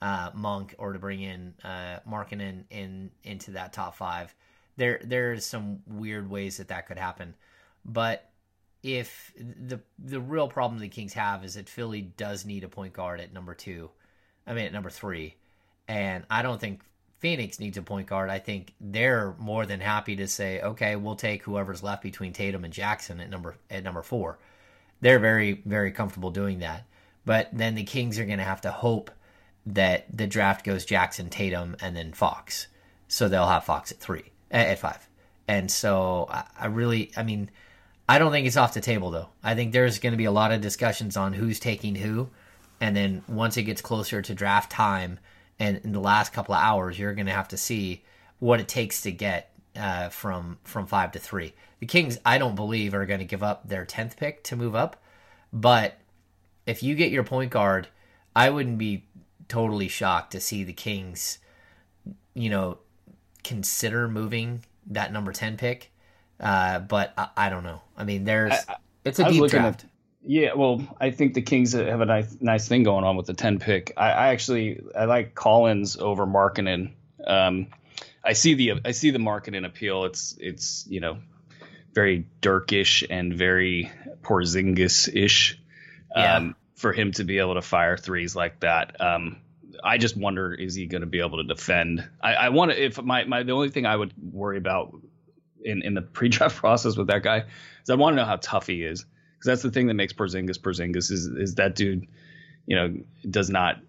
uh, 0.00 0.30
Monk 0.34 0.74
or 0.78 0.92
to 0.92 0.98
bring 0.98 1.20
in 1.20 1.54
uh, 1.64 1.98
Markkanen 2.08 2.64
in 2.70 3.10
into 3.24 3.52
that 3.52 3.72
top 3.72 3.96
five. 3.96 4.34
There 4.76 5.00
there's 5.02 5.44
some 5.44 5.80
weird 5.86 6.30
ways 6.30 6.58
that 6.58 6.68
that 6.68 6.86
could 6.86 6.98
happen, 6.98 7.34
but 7.84 8.30
if 8.82 9.32
the 9.36 9.80
the 9.98 10.20
real 10.20 10.48
problem 10.48 10.80
the 10.80 10.88
Kings 10.88 11.14
have 11.14 11.44
is 11.44 11.54
that 11.54 11.68
Philly 11.68 12.02
does 12.02 12.44
need 12.44 12.64
a 12.64 12.68
point 12.68 12.92
guard 12.92 13.20
at 13.20 13.32
number 13.32 13.54
two, 13.54 13.90
I 14.46 14.54
mean 14.54 14.66
at 14.66 14.72
number 14.72 14.90
three, 14.90 15.34
and 15.88 16.24
I 16.30 16.42
don't 16.42 16.60
think 16.60 16.82
Phoenix 17.18 17.58
needs 17.58 17.76
a 17.76 17.82
point 17.82 18.06
guard. 18.06 18.30
I 18.30 18.38
think 18.38 18.74
they're 18.80 19.34
more 19.38 19.66
than 19.66 19.80
happy 19.80 20.16
to 20.16 20.28
say, 20.28 20.60
okay, 20.60 20.96
we'll 20.96 21.16
take 21.16 21.42
whoever's 21.42 21.82
left 21.82 22.02
between 22.02 22.32
Tatum 22.32 22.64
and 22.64 22.72
Jackson 22.72 23.20
at 23.20 23.30
number 23.30 23.56
at 23.70 23.82
number 23.84 24.02
four. 24.02 24.38
They're 25.00 25.18
very 25.18 25.60
very 25.64 25.90
comfortable 25.92 26.30
doing 26.30 26.60
that. 26.60 26.84
But 27.24 27.50
then 27.52 27.74
the 27.74 27.84
Kings 27.84 28.18
are 28.18 28.24
going 28.24 28.38
to 28.38 28.44
have 28.44 28.62
to 28.62 28.70
hope 28.70 29.10
that 29.66 30.06
the 30.16 30.26
draft 30.26 30.64
goes 30.64 30.84
Jackson, 30.84 31.28
Tatum, 31.28 31.76
and 31.80 31.94
then 31.94 32.12
Fox. 32.12 32.68
So 33.08 33.28
they'll 33.28 33.46
have 33.46 33.64
Fox 33.64 33.92
at 33.92 33.98
three, 33.98 34.32
at 34.50 34.78
five. 34.78 35.06
And 35.46 35.70
so 35.70 36.28
I 36.58 36.66
really, 36.66 37.10
I 37.16 37.22
mean, 37.22 37.50
I 38.08 38.18
don't 38.18 38.32
think 38.32 38.46
it's 38.46 38.56
off 38.56 38.74
the 38.74 38.80
table 38.80 39.10
though. 39.10 39.28
I 39.42 39.54
think 39.54 39.72
there's 39.72 39.98
going 39.98 40.12
to 40.12 40.18
be 40.18 40.24
a 40.24 40.32
lot 40.32 40.52
of 40.52 40.60
discussions 40.60 41.16
on 41.16 41.32
who's 41.32 41.58
taking 41.58 41.94
who, 41.94 42.28
and 42.80 42.96
then 42.96 43.22
once 43.28 43.56
it 43.56 43.64
gets 43.64 43.82
closer 43.82 44.22
to 44.22 44.34
draft 44.34 44.70
time, 44.70 45.18
and 45.58 45.78
in 45.84 45.92
the 45.92 46.00
last 46.00 46.32
couple 46.32 46.54
of 46.54 46.62
hours, 46.62 46.98
you're 46.98 47.14
going 47.14 47.26
to 47.26 47.32
have 47.32 47.48
to 47.48 47.56
see 47.56 48.04
what 48.38 48.60
it 48.60 48.68
takes 48.68 49.02
to 49.02 49.12
get 49.12 49.52
uh, 49.76 50.08
from 50.08 50.58
from 50.64 50.86
five 50.86 51.12
to 51.12 51.18
three. 51.18 51.54
The 51.80 51.86
Kings, 51.86 52.18
I 52.24 52.38
don't 52.38 52.54
believe, 52.56 52.94
are 52.94 53.06
going 53.06 53.20
to 53.20 53.26
give 53.26 53.42
up 53.42 53.68
their 53.68 53.84
tenth 53.84 54.16
pick 54.16 54.42
to 54.44 54.56
move 54.56 54.74
up, 54.74 55.02
but 55.52 55.98
if 56.66 56.82
you 56.82 56.94
get 56.94 57.10
your 57.10 57.24
point 57.24 57.50
guard, 57.50 57.88
I 58.36 58.50
wouldn't 58.50 58.78
be 58.78 59.04
totally 59.48 59.88
shocked 59.88 60.32
to 60.32 60.40
see 60.40 60.64
the 60.64 60.72
Kings, 60.72 61.38
you 62.34 62.50
know, 62.50 62.78
consider 63.42 64.08
moving 64.08 64.64
that 64.86 65.12
number 65.12 65.32
ten 65.32 65.56
pick. 65.56 65.90
Uh, 66.40 66.78
but 66.78 67.12
I, 67.16 67.28
I 67.36 67.48
don't 67.50 67.64
know. 67.64 67.80
I 67.96 68.04
mean, 68.04 68.24
there's 68.24 68.54
it's 69.04 69.18
a 69.18 69.24
I 69.24 69.28
was 69.28 69.36
deep 69.38 69.50
draft. 69.50 69.84
at- 69.84 69.90
Yeah, 70.24 70.54
well, 70.54 70.82
I 71.00 71.10
think 71.10 71.34
the 71.34 71.42
Kings 71.42 71.72
have 71.72 72.00
a 72.00 72.06
nice 72.06 72.36
nice 72.40 72.68
thing 72.68 72.82
going 72.82 73.04
on 73.04 73.16
with 73.16 73.26
the 73.26 73.34
ten 73.34 73.58
pick. 73.58 73.92
I, 73.96 74.10
I 74.10 74.28
actually 74.28 74.80
I 74.96 75.04
like 75.04 75.34
Collins 75.34 75.96
over 75.96 76.26
Markkanen. 76.26 76.92
Um, 77.26 77.68
I 78.24 78.32
see 78.32 78.54
the 78.54 78.72
I 78.84 78.90
see 78.90 79.10
the 79.10 79.18
Markkanen 79.18 79.64
appeal. 79.64 80.04
It's 80.04 80.36
it's 80.38 80.86
you 80.88 81.00
know 81.00 81.18
very 81.94 82.26
Dirkish 82.42 83.06
and 83.08 83.34
very 83.34 83.90
Porzingis 84.22 85.08
ish. 85.12 85.60
Yeah. 86.14 86.36
Um, 86.36 86.56
for 86.74 86.92
him 86.92 87.10
to 87.10 87.24
be 87.24 87.38
able 87.38 87.54
to 87.54 87.62
fire 87.62 87.96
threes 87.96 88.36
like 88.36 88.60
that. 88.60 89.00
Um, 89.00 89.38
I 89.82 89.98
just 89.98 90.16
wonder 90.16 90.54
is 90.54 90.74
he 90.74 90.86
going 90.86 91.00
to 91.00 91.08
be 91.08 91.20
able 91.20 91.38
to 91.38 91.44
defend? 91.44 92.08
I, 92.20 92.34
I 92.34 92.48
want 92.50 92.70
to 92.70 92.82
if 92.82 93.02
my, 93.02 93.24
my 93.24 93.42
the 93.42 93.52
only 93.52 93.70
thing 93.70 93.84
I 93.84 93.96
would 93.96 94.14
worry 94.32 94.58
about 94.58 94.94
in 95.62 95.82
in 95.82 95.94
the 95.94 96.02
pre-draft 96.18 96.56
process 96.56 96.96
with 96.96 97.08
that 97.08 97.22
guy 97.22 97.44
is 97.82 97.90
I 97.90 97.94
want 97.94 98.14
to 98.14 98.16
know 98.22 98.26
how 98.26 98.36
tough 98.36 98.66
he 98.66 98.84
is 98.84 99.04
because 99.38 99.46
that's 99.46 99.62
the 99.62 99.70
thing 99.70 99.86
that 99.86 99.94
makes 99.94 100.12
Porzingis 100.12 100.58
Porzingis 100.58 101.10
is 101.10 101.26
is 101.26 101.54
that 101.54 101.74
dude, 101.74 102.06
you 102.66 102.76
know, 102.76 102.96
does 103.28 103.50
not 103.50 103.80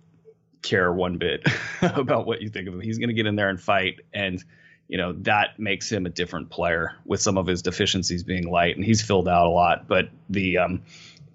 care 0.62 0.92
one 0.92 1.18
bit 1.18 1.48
about 1.82 2.26
what 2.26 2.42
you 2.42 2.50
think 2.50 2.68
of 2.68 2.74
him. 2.74 2.82
He's 2.82 2.98
going 2.98 3.10
to 3.10 3.16
get 3.16 3.26
in 3.26 3.36
there 3.36 3.50
and 3.50 3.60
fight 3.60 4.02
and 4.14 4.44
you 4.90 4.98
know 4.98 5.14
that 5.14 5.60
makes 5.60 5.90
him 5.90 6.06
a 6.06 6.10
different 6.10 6.50
player 6.50 6.96
with 7.06 7.22
some 7.22 7.38
of 7.38 7.48
his 7.48 7.62
deficiencies 7.62 8.24
being 8.24 8.50
light 8.50 8.76
and 8.76 8.84
he's 8.84 9.02
filled 9.02 9.30
out 9.30 9.46
a 9.46 9.50
lot 9.50 9.88
but 9.88 10.10
the 10.30 10.58
um 10.58 10.82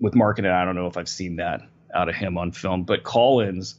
with 0.00 0.12
Markkanen 0.12 0.52
I 0.52 0.64
don't 0.64 0.74
know 0.74 0.88
if 0.88 0.98
I've 0.98 1.08
seen 1.08 1.36
that 1.36 1.62
out 1.94 2.08
of 2.08 2.14
him 2.16 2.36
on 2.36 2.50
film 2.50 2.82
but 2.82 3.04
Collins 3.04 3.76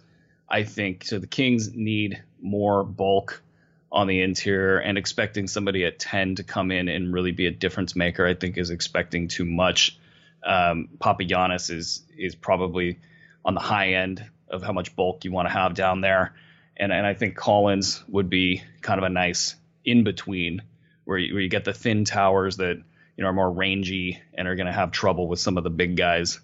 I 0.50 0.64
think 0.64 1.04
so 1.04 1.20
the 1.20 1.28
Kings 1.28 1.76
need 1.76 2.24
more 2.42 2.84
bulk 2.84 3.44
on 3.92 4.08
the 4.08 4.22
interior 4.22 4.78
and 4.78 4.98
expecting 4.98 5.48
somebody 5.48 5.86
at 5.86 6.00
10 6.00 6.36
to 6.36 6.44
come 6.44 6.72
in 6.72 6.88
and 6.88 7.14
really 7.14 7.32
be 7.32 7.46
a 7.46 7.52
difference 7.52 7.96
maker 7.96 8.26
I 8.26 8.34
think 8.34 8.58
is 8.58 8.70
expecting 8.70 9.28
too 9.28 9.46
much 9.46 10.00
um 10.46 10.90
Papagiannis 11.00 11.72
is 11.72 12.04
is 12.18 12.36
probably 12.36 13.00
on 13.44 13.54
the 13.54 13.60
high 13.60 13.94
end 13.94 14.24
of 14.50 14.62
how 14.64 14.72
much 14.72 14.96
bulk 14.96 15.26
you 15.26 15.32
want 15.32 15.48
to 15.48 15.54
have 15.54 15.74
down 15.74 16.02
there 16.02 16.34
and 16.78 16.92
and 16.92 17.06
I 17.06 17.14
think 17.14 17.36
Collins 17.36 18.04
would 18.08 18.30
be 18.30 18.62
kind 18.82 18.98
of 19.00 19.04
a 19.04 19.10
nice 19.10 19.56
in 19.84 20.04
between 20.04 20.62
where 21.06 21.18
you, 21.18 21.34
where 21.34 21.42
you 21.42 21.50
get 21.50 21.64
the 21.66 21.74
thin 21.74 22.06
towers 22.06 22.58
that 22.58 22.78
you 23.18 23.24
know 23.24 23.28
are 23.28 23.34
more 23.34 23.52
rangy 23.52 24.20
and 24.34 24.48
are 24.48 24.56
going 24.56 24.68
to 24.68 24.74
have 24.74 24.92
trouble 24.92 25.28
with 25.28 25.40
some 25.40 25.58
of 25.58 25.64
the 25.64 25.70
big 25.70 25.96
guys 25.96 26.40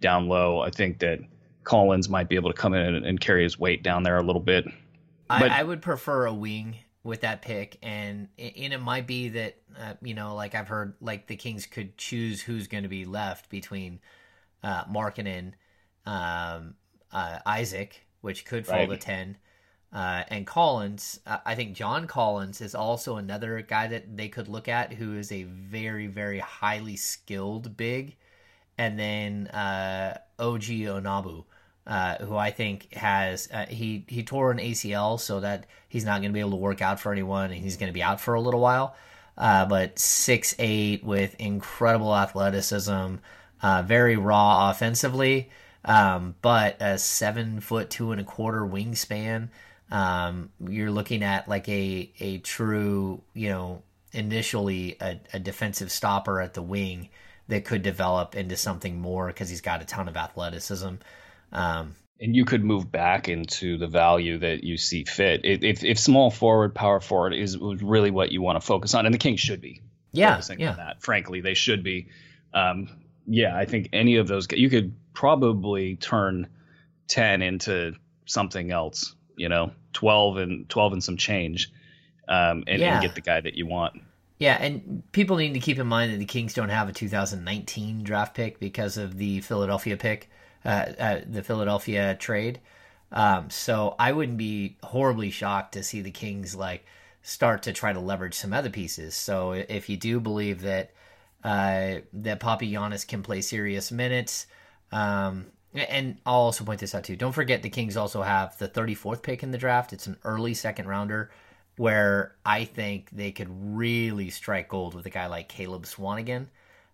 down 0.00 0.28
low. 0.28 0.60
I 0.60 0.70
think 0.70 1.00
that 1.00 1.20
Collins 1.64 2.08
might 2.08 2.28
be 2.28 2.36
able 2.36 2.50
to 2.52 2.56
come 2.56 2.74
in 2.74 2.94
and, 2.94 3.06
and 3.06 3.20
carry 3.20 3.42
his 3.42 3.58
weight 3.58 3.82
down 3.82 4.02
there 4.02 4.18
a 4.18 4.22
little 4.22 4.42
bit. 4.42 4.66
I, 5.30 5.40
But- 5.40 5.50
I 5.50 5.62
would 5.62 5.82
prefer 5.82 6.26
a 6.26 6.34
wing 6.34 6.76
with 7.04 7.22
that 7.22 7.42
pick, 7.42 7.78
and 7.82 8.28
and 8.38 8.72
it 8.72 8.80
might 8.80 9.06
be 9.06 9.28
that 9.30 9.56
uh, 9.78 9.94
you 10.02 10.14
know, 10.14 10.34
like 10.34 10.54
I've 10.54 10.68
heard, 10.68 10.94
like 11.00 11.26
the 11.26 11.36
Kings 11.36 11.66
could 11.66 11.96
choose 11.96 12.42
who's 12.42 12.68
going 12.68 12.84
to 12.84 12.88
be 12.88 13.04
left 13.04 13.48
between 13.50 14.00
uh, 14.62 14.84
Markkanen, 14.84 15.52
um, 16.06 16.74
uh, 17.12 17.38
Isaac, 17.46 18.06
which 18.20 18.44
could 18.44 18.66
fall 18.66 18.86
Right. 18.86 18.90
to 18.90 18.96
ten, 18.96 19.36
uh, 19.92 20.24
and 20.28 20.46
Collins. 20.46 21.20
Uh, 21.26 21.38
I 21.44 21.54
think 21.54 21.74
John 21.74 22.06
Collins 22.06 22.60
is 22.60 22.74
also 22.74 23.16
another 23.16 23.60
guy 23.62 23.88
that 23.88 24.16
they 24.16 24.28
could 24.28 24.48
look 24.48 24.68
at, 24.68 24.92
who 24.94 25.16
is 25.16 25.32
a 25.32 25.44
very 25.44 26.06
very 26.06 26.38
highly 26.38 26.96
skilled 26.96 27.76
big, 27.76 28.16
and 28.78 28.98
then 28.98 29.48
uh, 29.48 30.18
OG 30.38 30.62
Anunoby 30.62 31.44
uh, 31.86 32.16
who 32.18 32.36
I 32.36 32.50
think 32.50 32.94
has 32.94 33.48
uh, 33.52 33.66
he 33.66 34.04
he 34.06 34.22
tore 34.22 34.50
an 34.50 34.58
ACL, 34.58 35.18
so 35.18 35.40
that 35.40 35.66
he's 35.88 36.04
not 36.04 36.20
going 36.20 36.30
to 36.30 36.34
be 36.34 36.40
able 36.40 36.50
to 36.52 36.56
work 36.56 36.80
out 36.80 37.00
for 37.00 37.12
anyone, 37.12 37.50
and 37.50 37.60
he's 37.60 37.76
going 37.76 37.88
to 37.88 37.94
be 37.94 38.02
out 38.02 38.20
for 38.20 38.34
a 38.34 38.40
little 38.40 38.60
while. 38.60 38.94
Uh, 39.36 39.64
but 39.66 39.98
six 39.98 40.54
eight 40.58 41.02
with 41.02 41.34
incredible 41.38 42.14
athleticism, 42.14 43.16
uh, 43.62 43.82
very 43.82 44.16
raw 44.16 44.70
offensively, 44.70 45.50
um, 45.84 46.34
but 46.42 46.76
a 46.80 46.98
seven 46.98 47.60
foot 47.60 47.90
two 47.90 48.12
and 48.12 48.20
a 48.20 48.24
quarter 48.24 48.60
wingspan. 48.60 49.48
Um, 49.90 50.50
you're 50.66 50.90
looking 50.90 51.22
at 51.22 51.48
like 51.48 51.68
a 51.68 52.12
a 52.20 52.38
true 52.38 53.22
you 53.34 53.48
know 53.48 53.82
initially 54.12 54.96
a, 55.00 55.18
a 55.32 55.38
defensive 55.38 55.90
stopper 55.90 56.40
at 56.40 56.54
the 56.54 56.62
wing 56.62 57.08
that 57.48 57.64
could 57.64 57.82
develop 57.82 58.36
into 58.36 58.56
something 58.56 59.00
more 59.00 59.26
because 59.26 59.48
he's 59.48 59.60
got 59.60 59.82
a 59.82 59.84
ton 59.84 60.08
of 60.08 60.16
athleticism. 60.16 60.94
Um, 61.52 61.94
and 62.20 62.36
you 62.36 62.44
could 62.44 62.64
move 62.64 62.90
back 62.90 63.28
into 63.28 63.76
the 63.78 63.88
value 63.88 64.38
that 64.38 64.62
you 64.62 64.76
see 64.76 65.04
fit. 65.04 65.40
If, 65.44 65.82
if, 65.82 65.98
small 65.98 66.30
forward, 66.30 66.74
power 66.74 67.00
forward 67.00 67.34
is 67.34 67.58
really 67.58 68.10
what 68.10 68.30
you 68.30 68.40
want 68.42 68.60
to 68.60 68.66
focus 68.66 68.94
on, 68.94 69.06
and 69.06 69.14
the 69.14 69.18
Kings 69.18 69.40
should 69.40 69.60
be 69.60 69.80
yeah, 70.12 70.34
focusing 70.34 70.60
yeah, 70.60 70.70
on 70.70 70.76
that. 70.76 71.02
Frankly, 71.02 71.40
they 71.40 71.54
should 71.54 71.82
be. 71.82 72.08
Um, 72.54 72.88
yeah, 73.26 73.56
I 73.56 73.64
think 73.64 73.88
any 73.92 74.16
of 74.16 74.28
those 74.28 74.46
you 74.52 74.70
could 74.70 74.94
probably 75.14 75.96
turn 75.96 76.48
ten 77.08 77.42
into 77.42 77.94
something 78.26 78.70
else. 78.70 79.14
You 79.36 79.48
know, 79.48 79.72
twelve 79.92 80.36
and 80.36 80.68
twelve 80.68 80.92
and 80.92 81.02
some 81.02 81.16
change, 81.16 81.72
um, 82.28 82.64
and, 82.66 82.80
Yeah. 82.80 82.94
and 82.94 83.02
get 83.02 83.14
the 83.14 83.20
guy 83.20 83.40
that 83.40 83.54
you 83.54 83.66
want. 83.66 84.00
yeah. 84.38 84.58
And 84.60 85.02
people 85.12 85.36
need 85.36 85.54
to 85.54 85.60
keep 85.60 85.78
in 85.78 85.86
mind 85.86 86.12
that 86.12 86.18
the 86.18 86.24
Kings 86.24 86.52
don't 86.54 86.68
have 86.68 86.88
a 86.88 86.92
2019 86.92 88.02
draft 88.04 88.34
pick 88.34 88.60
because 88.60 88.96
of 88.96 89.16
the 89.16 89.40
Philadelphia 89.40 89.96
pick, 89.96 90.28
uh, 90.64 91.20
the 91.26 91.42
Philadelphia 91.42 92.14
trade. 92.14 92.60
Um, 93.10 93.50
so 93.50 93.94
I 93.98 94.12
wouldn't 94.12 94.38
be 94.38 94.76
horribly 94.82 95.30
shocked 95.30 95.74
to 95.74 95.82
see 95.82 96.00
the 96.00 96.10
Kings 96.10 96.54
like 96.54 96.84
start 97.22 97.62
to 97.64 97.72
try 97.72 97.92
to 97.92 98.00
leverage 98.00 98.34
some 98.34 98.52
other 98.52 98.70
pieces. 98.70 99.14
So 99.14 99.52
if 99.52 99.88
you 99.88 99.96
do 99.96 100.18
believe 100.18 100.62
that 100.62 100.92
uh, 101.44 102.00
that 102.12 102.40
Papagiannis 102.40 103.06
can 103.06 103.22
play 103.22 103.40
serious 103.40 103.90
minutes, 103.90 104.46
um, 104.92 105.46
and 105.74 106.18
I'll 106.24 106.34
also 106.34 106.64
point 106.64 106.80
this 106.80 106.94
out 106.94 107.04
too. 107.04 107.16
Don't 107.16 107.32
forget 107.32 107.62
the 107.62 107.70
Kings 107.70 107.96
also 107.96 108.22
have 108.22 108.56
the 108.58 108.68
34th 108.68 109.22
pick 109.22 109.42
in 109.42 109.50
the 109.50 109.58
draft. 109.58 109.92
It's 109.92 110.06
an 110.06 110.18
early 110.24 110.54
second 110.54 110.86
rounder 110.86 111.30
where 111.76 112.34
I 112.44 112.64
think 112.64 113.08
they 113.10 113.32
could 113.32 113.48
really 113.50 114.30
strike 114.30 114.68
gold 114.68 114.94
with 114.94 115.06
a 115.06 115.10
guy 115.10 115.26
like 115.26 115.48
Caleb 115.48 115.84
Swanigan. 115.84 116.46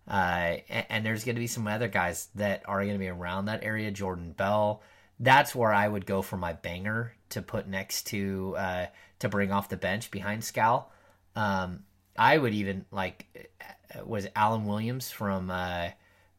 Uh, 0.09 0.57
and, 0.69 0.85
and 0.89 1.05
there's 1.05 1.23
going 1.23 1.35
to 1.35 1.41
be 1.41 1.47
some 1.47 1.67
other 1.67 1.87
guys 1.87 2.29
that 2.35 2.63
are 2.65 2.81
going 2.81 2.93
to 2.93 2.99
be 2.99 3.09
around 3.09 3.45
that 3.45 3.63
area. 3.63 3.91
Jordan 3.91 4.31
Bell. 4.31 4.81
That's 5.19 5.53
where 5.53 5.73
I 5.73 5.87
would 5.87 6.05
go 6.05 6.21
for 6.21 6.37
my 6.37 6.53
banger 6.53 7.13
to 7.29 7.41
put 7.41 7.67
next 7.67 8.07
to 8.07 8.55
uh, 8.57 8.85
to 9.19 9.29
bring 9.29 9.51
off 9.51 9.69
the 9.69 9.77
bench 9.77 10.11
behind 10.11 10.43
Skal. 10.43 10.91
Um, 11.35 11.83
I 12.17 12.37
would 12.37 12.53
even 12.53 12.85
like 12.91 13.49
uh, 13.95 14.05
was 14.05 14.27
Alan 14.35 14.65
Williams 14.65 15.11
from 15.11 15.51
uh, 15.51 15.89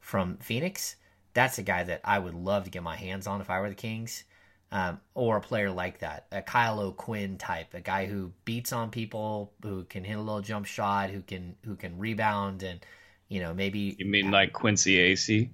from 0.00 0.38
Phoenix. 0.38 0.96
That's 1.34 1.58
a 1.58 1.62
guy 1.62 1.84
that 1.84 2.00
I 2.04 2.18
would 2.18 2.34
love 2.34 2.64
to 2.64 2.70
get 2.70 2.82
my 2.82 2.96
hands 2.96 3.26
on 3.26 3.40
if 3.40 3.50
I 3.50 3.60
were 3.60 3.68
the 3.68 3.74
Kings, 3.74 4.24
um, 4.72 5.00
or 5.14 5.36
a 5.36 5.40
player 5.40 5.70
like 5.70 6.00
that, 6.00 6.26
a 6.32 6.42
Kyle 6.42 6.80
O'Quinn 6.80 7.38
type, 7.38 7.72
a 7.74 7.80
guy 7.80 8.06
who 8.06 8.32
beats 8.44 8.72
on 8.72 8.90
people, 8.90 9.52
who 9.62 9.84
can 9.84 10.02
hit 10.02 10.16
a 10.16 10.20
little 10.20 10.40
jump 10.40 10.66
shot, 10.66 11.10
who 11.10 11.22
can 11.22 11.54
who 11.64 11.76
can 11.76 11.98
rebound, 11.98 12.62
and 12.62 12.80
you 13.30 13.40
know 13.40 13.54
maybe 13.54 13.96
You 13.98 14.04
mean 14.04 14.30
like 14.30 14.52
Quincy 14.52 14.96
Acy? 14.96 15.48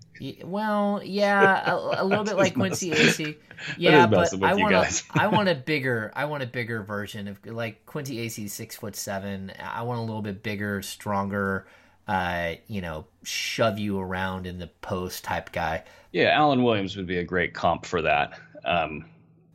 Well, 0.45 1.03
yeah, 1.05 1.71
a, 1.71 2.03
a 2.03 2.05
little 2.05 2.25
bit 2.25 2.37
like 2.37 2.55
Quincy 2.55 2.91
Acy. 2.93 3.37
Yeah, 3.79 4.07
but 4.07 4.33
I 4.43 4.55
want 4.55 4.73
guys. 4.73 5.05
a, 5.15 5.23
I 5.23 5.27
want 5.29 5.49
a 5.49 5.55
bigger, 5.67 6.11
I 6.17 6.25
want 6.25 6.43
a 6.43 6.47
bigger 6.47 6.83
version 6.83 7.29
of 7.29 7.39
like 7.47 7.87
Quincy 7.87 8.27
Acy, 8.27 8.51
six 8.51 8.77
foot 8.77 8.97
seven. 8.97 9.53
I 9.63 9.83
want 9.83 9.99
a 9.99 10.03
little 10.03 10.23
bit 10.23 10.43
bigger, 10.43 10.83
stronger. 10.83 11.69
Uh, 12.09 12.55
you 12.69 12.81
know, 12.81 13.05
shove 13.25 13.79
you 13.79 13.99
around 13.99 14.47
in 14.47 14.59
the 14.59 14.69
post 14.81 15.25
type 15.25 15.53
guy. 15.53 15.85
Yeah, 16.13 16.31
Alan 16.31 16.63
Williams 16.63 16.97
would 16.97 17.07
be 17.07 17.19
a 17.19 17.25
great 17.25 17.53
comp 17.53 17.85
for 17.85 18.01
that. 18.03 18.39
Um, 18.65 19.05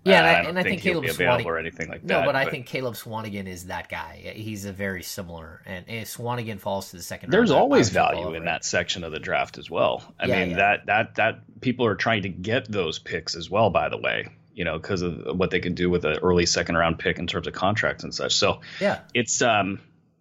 Yeah, 0.03 0.17
and 0.19 0.27
I- 0.27 0.49
and 0.49 0.59
I 0.59 0.63
think 0.63 0.81
he'll 0.81 1.01
Caleb 1.01 1.15
Swanigan- 1.41 1.45
or 1.45 1.57
anything 1.59 1.87
like 1.89 2.03
No, 2.03 2.19
that. 2.19 2.25
but 2.25 2.35
I 2.35 2.45
think 2.45 2.65
Caleb 2.65 2.95
Swanigan 2.95 3.47
is 3.47 3.65
that 3.67 3.87
guy. 3.87 4.33
He's 4.35 4.65
a 4.65 4.71
very 4.73 5.03
similar, 5.03 5.61
and 5.65 5.85
if 5.87 6.07
Swanigan 6.07 6.59
falls 6.59 6.89
to 6.89 6.97
the 6.97 7.03
second, 7.03 7.31
there's 7.31 7.51
round, 7.51 7.61
always 7.61 7.89
would 7.89 7.93
jump 7.95 8.09
all 8.15 8.21
value 8.23 8.35
in 8.37 8.45
that 8.45 8.65
section 8.65 9.03
of 9.03 9.11
the 9.11 9.19
draft 9.19 9.57
as 9.59 9.69
well. 9.69 10.03
I 10.19 10.25
Yeah, 10.25 10.39
mean 10.39 10.49
yeah. 10.51 10.55
that 10.57 10.85
that 10.87 11.15
that 11.15 11.61
people 11.61 11.85
are 11.85 11.95
trying 11.95 12.23
to 12.23 12.29
get 12.29 12.71
those 12.71 12.97
picks 12.97 13.35
as 13.35 13.49
well. 13.49 13.69
By 13.69 13.89
the 13.89 13.97
way, 13.97 14.27
you 14.55 14.65
know 14.65 14.77
because 14.79 15.03
of 15.03 15.37
what 15.37 15.51
they 15.51 15.59
can 15.59 15.75
do 15.75 15.89
with 15.89 16.03
an 16.05 16.17
early 16.23 16.45
second 16.47 16.77
round 16.77 16.97
pick 16.97 17.19
in 17.19 17.27
terms 17.27 17.45
of 17.45 17.53
contracts 17.53 18.03
and 18.03 18.13
such. 18.13 18.33
So 18.33 18.61
Yeah, 18.79 18.99
it's 19.13 19.41
um 19.43 19.79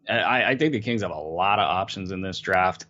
I, 0.08 0.44
I 0.44 0.56
think 0.56 0.72
the 0.72 0.80
Kings 0.80 1.02
have 1.02 1.10
a 1.10 1.14
lot 1.18 1.58
of 1.58 1.64
options 1.66 2.10
in 2.10 2.20
this 2.20 2.40
draft. 2.40 2.84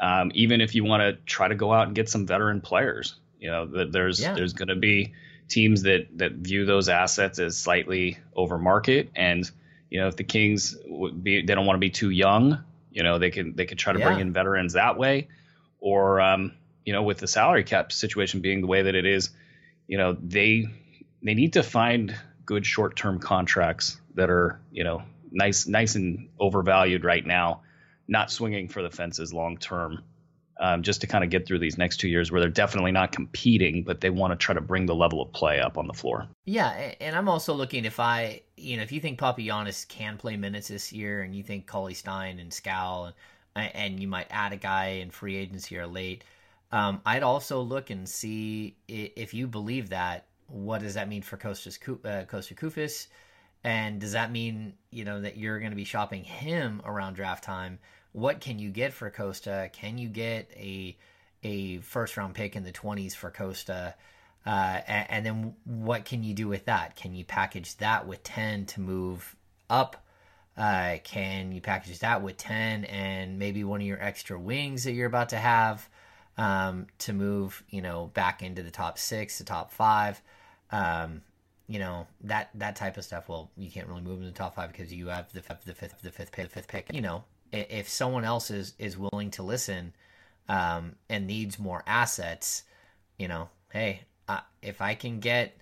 Um, 0.00 0.30
even 0.34 0.60
if 0.60 0.74
you 0.76 0.84
want 0.84 1.00
to 1.00 1.14
try 1.24 1.48
to 1.48 1.54
go 1.56 1.72
out 1.72 1.86
and 1.86 1.96
get 1.96 2.08
some 2.08 2.26
veteran 2.26 2.60
players, 2.60 3.16
you 3.40 3.50
know, 3.50 3.64
there's 3.66 4.20
Yeah. 4.20 4.34
there's 4.34 4.52
going 4.52 4.68
to 4.68 4.76
be 4.76 5.14
teams 5.48 5.82
that 5.82 6.06
that 6.18 6.32
view 6.32 6.64
those 6.64 6.88
assets 6.88 7.38
as 7.38 7.56
slightly 7.56 8.18
over 8.34 8.58
market, 8.58 9.10
and 9.16 9.50
you 9.90 10.00
know, 10.00 10.08
if 10.08 10.16
the 10.16 10.24
Kings 10.24 10.76
would 10.86 11.22
be 11.22 11.42
they 11.42 11.54
don't 11.54 11.66
want 11.66 11.76
to 11.76 11.80
be 11.80 11.90
too 11.90 12.10
young, 12.10 12.62
you 12.92 13.02
know, 13.02 13.18
they 13.18 13.30
can 13.30 13.54
they 13.56 13.66
could 13.66 13.78
try 13.78 13.92
to 13.92 13.98
bring 13.98 14.20
in 14.20 14.32
veterans 14.32 14.74
that 14.74 14.98
way, 14.98 15.28
or 15.80 16.20
um, 16.20 16.52
you 16.84 16.92
know, 16.92 17.02
with 17.02 17.18
the 17.18 17.26
salary 17.26 17.64
cap 17.64 17.92
situation 17.92 18.40
being 18.40 18.60
the 18.60 18.66
way 18.66 18.82
that 18.82 18.94
it 18.94 19.06
is, 19.06 19.30
you 19.86 19.98
know, 19.98 20.16
they 20.20 20.66
they 21.22 21.34
need 21.34 21.54
to 21.54 21.62
find 21.62 22.14
good 22.44 22.64
short 22.64 22.96
term 22.96 23.18
contracts 23.18 24.00
that 24.14 24.30
are 24.30 24.60
you 24.70 24.84
know 24.84 25.02
nice 25.30 25.66
nice 25.66 25.94
and 25.94 26.28
overvalued 26.38 27.04
right 27.04 27.26
now, 27.26 27.62
not 28.06 28.30
swinging 28.30 28.68
for 28.68 28.82
the 28.82 28.90
fences 28.90 29.32
long 29.32 29.56
term. 29.56 30.02
Um, 30.60 30.82
just 30.82 31.00
to 31.02 31.06
kind 31.06 31.22
of 31.22 31.30
get 31.30 31.46
through 31.46 31.60
these 31.60 31.78
next 31.78 31.98
two 31.98 32.08
years 32.08 32.32
where 32.32 32.40
they're 32.40 32.50
definitely 32.50 32.90
not 32.90 33.12
competing, 33.12 33.84
but 33.84 34.00
they 34.00 34.10
want 34.10 34.32
to 34.32 34.36
try 34.36 34.56
to 34.56 34.60
bring 34.60 34.86
the 34.86 34.94
level 34.94 35.22
of 35.22 35.32
play 35.32 35.60
up 35.60 35.78
on 35.78 35.86
the 35.86 35.92
floor. 35.92 36.26
Yeah, 36.46 36.94
and 37.00 37.14
I'm 37.14 37.28
also 37.28 37.54
looking 37.54 37.84
if 37.84 38.00
I, 38.00 38.42
you 38.56 38.76
know, 38.76 38.82
if 38.82 38.90
you 38.90 38.98
think 38.98 39.20
Papagiannis 39.20 39.86
can 39.86 40.16
play 40.16 40.36
minutes 40.36 40.66
this 40.66 40.92
year, 40.92 41.22
and 41.22 41.32
you 41.32 41.44
think 41.44 41.68
Cauley-Stein 41.68 42.40
and 42.40 42.52
Skal, 42.52 43.14
and, 43.54 43.76
and 43.76 44.00
you 44.00 44.08
might 44.08 44.26
add 44.30 44.52
a 44.52 44.56
guy 44.56 44.86
in 45.00 45.10
free 45.10 45.36
agency 45.36 45.78
or 45.78 45.86
late, 45.86 46.24
um, 46.72 47.02
I'd 47.06 47.22
also 47.22 47.60
look 47.60 47.90
and 47.90 48.08
see 48.08 48.74
if 48.88 49.32
you 49.32 49.46
believe 49.46 49.90
that. 49.90 50.26
What 50.48 50.80
does 50.80 50.94
that 50.94 51.08
mean 51.08 51.22
for 51.22 51.36
Kostas 51.36 51.80
Ku- 51.80 52.00
uh, 52.04 52.24
Kosta 52.24 52.56
Koufos? 52.56 53.06
And 53.62 54.00
does 54.00 54.12
that 54.12 54.32
mean 54.32 54.74
you 54.90 55.04
know 55.04 55.20
that 55.20 55.36
you're 55.36 55.60
going 55.60 55.70
to 55.70 55.76
be 55.76 55.84
shopping 55.84 56.24
him 56.24 56.82
around 56.84 57.14
draft 57.14 57.44
time? 57.44 57.78
What 58.12 58.40
can 58.40 58.58
you 58.58 58.70
get 58.70 58.92
for 58.92 59.10
Kosta? 59.10 59.72
Can 59.72 59.98
you 59.98 60.08
get 60.08 60.50
a 60.56 60.96
a 61.42 61.78
first 61.78 62.16
round 62.16 62.34
pick 62.34 62.56
in 62.56 62.64
the 62.64 62.72
20s 62.72 63.14
for 63.14 63.30
Kosta? 63.30 63.94
Uh, 64.46 64.80
and, 64.86 65.06
and 65.10 65.26
then 65.26 65.54
what 65.64 66.04
can 66.04 66.24
you 66.24 66.34
do 66.34 66.48
with 66.48 66.64
that? 66.64 66.96
Can 66.96 67.14
you 67.14 67.24
package 67.24 67.76
that 67.76 68.06
with 68.06 68.22
10 68.22 68.66
to 68.66 68.80
move 68.80 69.36
up? 69.68 70.04
Uh, 70.56 70.96
can 71.04 71.52
you 71.52 71.60
package 71.60 72.00
that 72.00 72.22
with 72.22 72.36
10 72.36 72.84
and 72.86 73.38
maybe 73.38 73.62
one 73.62 73.80
of 73.80 73.86
your 73.86 74.02
extra 74.02 74.38
wings 74.38 74.84
that 74.84 74.92
you're 74.92 75.06
about 75.06 75.28
to 75.28 75.36
have 75.36 75.88
um, 76.36 76.86
to 76.98 77.12
move, 77.12 77.62
you 77.70 77.82
know, 77.82 78.10
back 78.14 78.42
into 78.42 78.62
the 78.62 78.70
top 78.70 78.98
six, 78.98 79.38
the 79.38 79.44
top 79.44 79.70
five? 79.70 80.20
Um, 80.72 81.22
you 81.68 81.78
know 81.78 82.06
that 82.22 82.48
that 82.54 82.76
type 82.76 82.96
of 82.96 83.04
stuff. 83.04 83.28
Well, 83.28 83.50
you 83.56 83.70
can't 83.70 83.86
really 83.86 84.00
move 84.00 84.20
in 84.20 84.24
the 84.24 84.32
top 84.32 84.54
five 84.54 84.72
because 84.72 84.92
you 84.92 85.08
have 85.08 85.30
the 85.32 85.42
fifth, 85.42 85.64
the 85.64 85.74
fifth, 85.74 86.00
the 86.02 86.10
fifth, 86.10 86.32
the 86.32 86.48
fifth 86.48 86.66
pick. 86.66 86.92
You 86.92 87.02
know, 87.02 87.24
if 87.52 87.88
someone 87.88 88.24
else 88.24 88.50
is 88.50 88.74
is 88.78 88.96
willing 88.96 89.30
to 89.32 89.42
listen 89.42 89.94
um, 90.48 90.96
and 91.08 91.26
needs 91.26 91.58
more 91.58 91.82
assets, 91.86 92.62
you 93.18 93.28
know, 93.28 93.48
hey, 93.72 94.02
if 94.62 94.80
I 94.80 94.94
can 94.94 95.20
get 95.20 95.56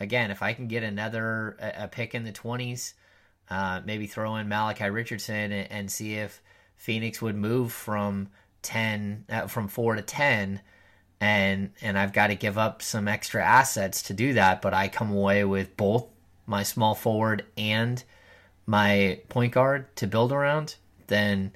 again, 0.00 0.30
if 0.30 0.42
I 0.42 0.52
can 0.52 0.68
get 0.68 0.82
another 0.82 1.56
a, 1.60 1.84
a 1.84 1.88
pick 1.88 2.14
in 2.14 2.24
the 2.24 2.32
twenties, 2.32 2.94
uh, 3.50 3.80
maybe 3.84 4.06
throw 4.06 4.36
in 4.36 4.48
Malachi 4.48 4.90
Richardson 4.90 5.52
and, 5.52 5.70
and 5.70 5.90
see 5.90 6.14
if 6.14 6.42
Phoenix 6.76 7.22
would 7.22 7.36
move 7.36 7.72
from 7.72 8.28
ten 8.62 9.24
uh, 9.28 9.46
from 9.46 9.68
four 9.68 9.94
to 9.94 10.02
ten, 10.02 10.60
and 11.20 11.70
and 11.80 11.98
I've 11.98 12.12
got 12.12 12.28
to 12.28 12.34
give 12.34 12.58
up 12.58 12.82
some 12.82 13.08
extra 13.08 13.44
assets 13.44 14.02
to 14.02 14.14
do 14.14 14.34
that, 14.34 14.62
but 14.62 14.74
I 14.74 14.88
come 14.88 15.12
away 15.12 15.44
with 15.44 15.76
both 15.76 16.06
my 16.46 16.62
small 16.62 16.94
forward 16.94 17.44
and 17.56 18.02
my 18.66 19.20
point 19.28 19.52
guard 19.52 19.94
to 19.96 20.06
build 20.06 20.32
around, 20.32 20.76
then 21.08 21.52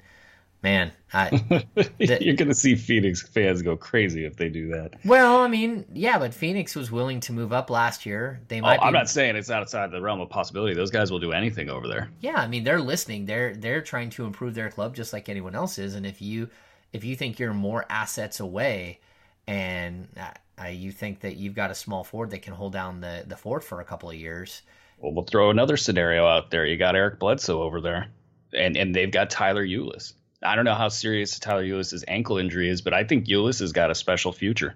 man, 0.63 0.91
I 1.13 1.31
You're 1.99 2.35
going 2.35 2.49
to 2.49 2.55
see 2.55 2.75
Phoenix 2.75 3.21
fans 3.21 3.61
go 3.61 3.77
crazy 3.77 4.25
if 4.25 4.35
they 4.37 4.49
do 4.49 4.69
that. 4.69 4.95
well, 5.05 5.37
I 5.41 5.47
mean, 5.47 5.85
yeah, 5.93 6.17
but 6.19 6.33
Phoenix 6.33 6.75
was 6.75 6.91
willing 6.91 7.19
to 7.21 7.33
move 7.33 7.53
up 7.53 7.69
last 7.69 8.05
year. 8.05 8.41
They 8.47 8.61
Oh, 8.61 8.61
might. 8.61 8.81
I'm 8.81 8.93
be, 8.93 8.93
not 8.93 9.09
saying 9.09 9.35
it's 9.35 9.51
outside 9.51 9.91
the 9.91 10.01
realm 10.01 10.19
of 10.19 10.29
possibility. 10.29 10.73
Those 10.73 10.91
guys 10.91 11.11
will 11.11 11.19
do 11.19 11.31
anything 11.31 11.69
over 11.69 11.87
there. 11.87 12.09
Yeah, 12.19 12.35
I 12.35 12.47
mean, 12.47 12.63
they're 12.63 12.81
listening. 12.81 13.25
They're 13.25 13.55
they're 13.55 13.81
trying 13.81 14.09
to 14.11 14.25
improve 14.25 14.55
their 14.55 14.69
club 14.69 14.95
just 14.95 15.13
like 15.13 15.29
anyone 15.29 15.55
else 15.55 15.77
is. 15.77 15.95
And 15.95 16.05
if 16.05 16.21
you 16.21 16.49
if 16.93 17.03
you 17.03 17.15
think 17.15 17.39
you're 17.39 17.53
more 17.53 17.85
assets 17.89 18.39
away, 18.39 18.99
and 19.47 20.07
uh, 20.19 20.31
uh, 20.63 20.67
you 20.67 20.91
think 20.91 21.21
that 21.21 21.37
you've 21.37 21.55
got 21.55 21.71
a 21.71 21.75
small 21.75 22.03
forward 22.03 22.31
that 22.31 22.41
can 22.41 22.53
hold 22.53 22.73
down 22.73 22.99
the 23.01 23.23
the 23.27 23.37
fort 23.37 23.63
for 23.63 23.79
a 23.79 23.85
couple 23.85 24.09
of 24.09 24.15
years, 24.15 24.63
Well, 24.97 25.13
we'll 25.13 25.23
throw 25.25 25.49
another 25.51 25.77
scenario 25.77 26.25
out 26.25 26.49
there. 26.51 26.65
You 26.65 26.77
got 26.77 26.95
Eric 26.95 27.19
Bledsoe 27.19 27.61
over 27.61 27.79
there, 27.81 28.07
and 28.53 28.75
and 28.77 28.93
they've 28.95 29.11
got 29.11 29.29
Tyler 29.29 29.65
Ulis. 29.65 30.13
I 30.43 30.55
don't 30.55 30.65
know 30.65 30.75
how 30.75 30.89
serious 30.89 31.39
Tyler 31.39 31.63
Ulis's 31.63 32.03
ankle 32.07 32.37
injury 32.37 32.69
is, 32.69 32.81
but 32.81 32.93
I 32.93 33.03
think 33.03 33.25
Ulis 33.25 33.59
has 33.59 33.71
got 33.71 33.89
a 33.91 33.95
special 33.95 34.31
future. 34.31 34.75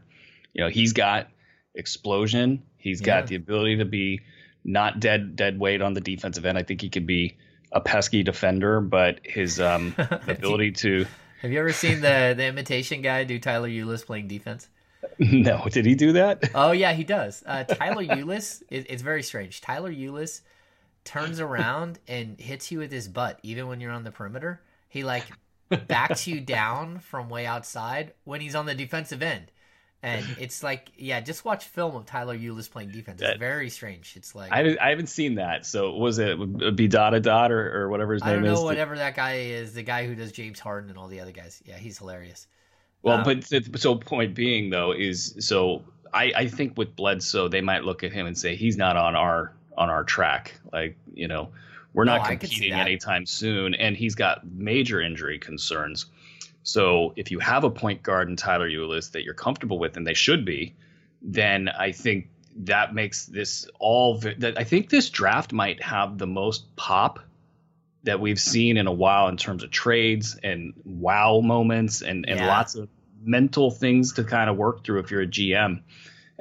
You 0.53 0.63
know, 0.63 0.69
he's 0.69 0.93
got 0.93 1.27
explosion. 1.75 2.63
He's 2.77 3.01
Yeah. 3.01 3.05
got 3.21 3.27
the 3.27 3.35
ability 3.35 3.77
to 3.77 3.85
be 3.85 4.21
not 4.63 4.99
dead 4.99 5.35
dead 5.35 5.59
weight 5.59 5.81
on 5.81 5.93
the 5.93 6.01
defensive 6.01 6.45
end. 6.45 6.57
I 6.57 6.63
think 6.63 6.81
he 6.81 6.89
could 6.89 7.07
be 7.07 7.37
a 7.71 7.79
pesky 7.81 8.23
defender, 8.23 8.81
but 8.81 9.19
his 9.23 9.59
um, 9.59 9.95
ability 10.27 10.71
to 10.73 11.05
have 11.41 11.51
you 11.51 11.59
ever 11.59 11.73
seen 11.73 12.01
the 12.01 12.33
the 12.35 12.45
imitation 12.45 13.01
guy 13.01 13.23
do 13.23 13.39
Tyler 13.39 13.69
Ulis 13.69 14.05
playing 14.05 14.27
defense? 14.27 14.67
no, 15.19 15.65
did 15.71 15.85
he 15.85 15.95
do 15.95 16.13
that? 16.13 16.43
Oh 16.53 16.71
yeah, 16.71 16.93
he 16.93 17.03
does. 17.03 17.43
Uh, 17.45 17.63
Tyler 17.63 18.03
Ulis, 18.03 18.61
it, 18.69 18.85
it's 18.89 19.01
very 19.01 19.23
strange. 19.23 19.59
Tyler 19.61 19.91
Ulis 19.91 20.41
turns 21.03 21.39
around 21.47 21.99
and 22.07 22.39
hits 22.39 22.71
you 22.71 22.79
with 22.79 22.91
his 22.91 23.07
butt, 23.07 23.39
even 23.43 23.67
when 23.67 23.79
you're 23.79 23.91
on 23.91 24.03
the 24.03 24.11
perimeter. 24.11 24.61
He 24.89 25.03
like 25.03 25.25
backs 25.87 26.27
you 26.27 26.41
down 26.41 26.99
from 26.99 27.29
way 27.29 27.45
outside 27.45 28.13
when 28.23 28.41
he's 28.41 28.55
on 28.55 28.65
the 28.65 28.75
defensive 28.75 29.21
end, 29.21 29.51
and 30.03 30.25
it's 30.39 30.63
like, 30.63 30.91
yeah, 30.97 31.21
just 31.21 31.45
watch 31.45 31.65
film 31.65 31.95
of 31.95 32.05
Tyler 32.05 32.37
Ulis 32.37 32.69
playing 32.69 32.89
defense. 32.91 33.21
It's 33.21 33.39
very 33.39 33.69
strange. 33.69 34.13
It's 34.17 34.35
like 34.35 34.51
I, 34.51 34.57
haven't- 34.57 34.79
I 34.79 34.89
haven't 34.89 35.07
seen 35.07 35.35
that. 35.35 35.65
So 35.65 35.95
was 35.95 36.19
it 36.19 36.75
be 36.75 36.87
dot 36.87 37.13
a 37.13 37.19
dot 37.19 37.51
or, 37.51 37.83
or 37.83 37.89
whatever 37.89 38.13
his 38.13 38.21
I 38.23 38.33
name 38.33 38.43
don't 38.43 38.53
know 38.53 38.59
is? 38.59 38.63
whatever 38.65 38.97
that 38.97 39.15
guy 39.15 39.35
is, 39.37 39.73
the 39.73 39.83
guy 39.83 40.05
who 40.07 40.15
does 40.15 40.31
James 40.31 40.59
Harden 40.59 40.89
and 40.89 40.99
all 40.99 41.07
the 41.07 41.19
other 41.21 41.31
guys. 41.31 41.61
Yeah, 41.65 41.77
he's 41.77 41.97
hilarious. 41.99 42.47
Well, 43.03 43.17
Um, 43.17 43.23
but 43.23 43.79
so 43.79 43.95
point 43.95 44.35
being 44.35 44.69
though 44.69 44.91
is 44.91 45.35
so 45.39 45.83
I, 46.13 46.33
I 46.35 46.47
think 46.47 46.77
with 46.77 46.95
Bledsoe 46.95 47.47
they 47.47 47.61
might 47.61 47.83
look 47.83 48.03
at 48.03 48.11
him 48.11 48.27
and 48.27 48.37
say 48.37 48.55
he's 48.55 48.75
not 48.77 48.97
on 48.97 49.15
our 49.15 49.53
on 49.77 49.89
our 49.89 50.03
track. 50.03 50.59
Like 50.71 50.97
you 51.13 51.27
know 51.27 51.49
we're 51.93 52.05
not 52.05 52.25
see 52.27 52.37
competing 52.37 52.73
anytime 52.73 53.25
soon, 53.25 53.73
and 53.73 53.95
he's 53.95 54.15
got 54.15 54.45
major 54.45 55.01
injury 55.01 55.39
concerns. 55.39 56.05
So 56.63 57.13
if 57.15 57.31
you 57.31 57.39
have 57.39 57.63
a 57.63 57.69
point 57.69 58.03
guard 58.03 58.29
in 58.29 58.35
Tyler 58.35 58.69
Ulis 58.69 59.11
that 59.11 59.23
you're 59.23 59.33
comfortable 59.33 59.79
with, 59.79 59.97
and 59.97 60.05
they 60.05 60.13
should 60.13 60.45
be, 60.45 60.75
then 61.21 61.69
I 61.69 61.91
think 61.91 62.29
that 62.57 62.93
makes 62.93 63.25
this 63.25 63.67
all. 63.79 64.19
That 64.19 64.57
I 64.57 64.63
think 64.63 64.89
this 64.89 65.09
draft 65.09 65.53
might 65.53 65.81
have 65.81 66.17
the 66.17 66.27
most 66.27 66.75
pop 66.75 67.19
that 68.03 68.19
we've 68.19 68.39
seen 68.39 68.77
in 68.77 68.87
a 68.87 68.91
while 68.91 69.27
in 69.27 69.37
terms 69.37 69.63
of 69.63 69.69
trades 69.71 70.37
and 70.43 70.73
wow 70.85 71.39
moments 71.39 72.01
and, 72.01 72.25
and 72.27 72.39
Yeah. 72.39 72.47
lots 72.47 72.73
of 72.75 72.89
mental 73.23 73.69
things 73.69 74.13
to 74.13 74.23
kind 74.23 74.49
of 74.49 74.57
work 74.57 74.83
through 74.83 74.99
if 74.99 75.11
you're 75.11 75.21
a 75.21 75.27
GM 75.27 75.81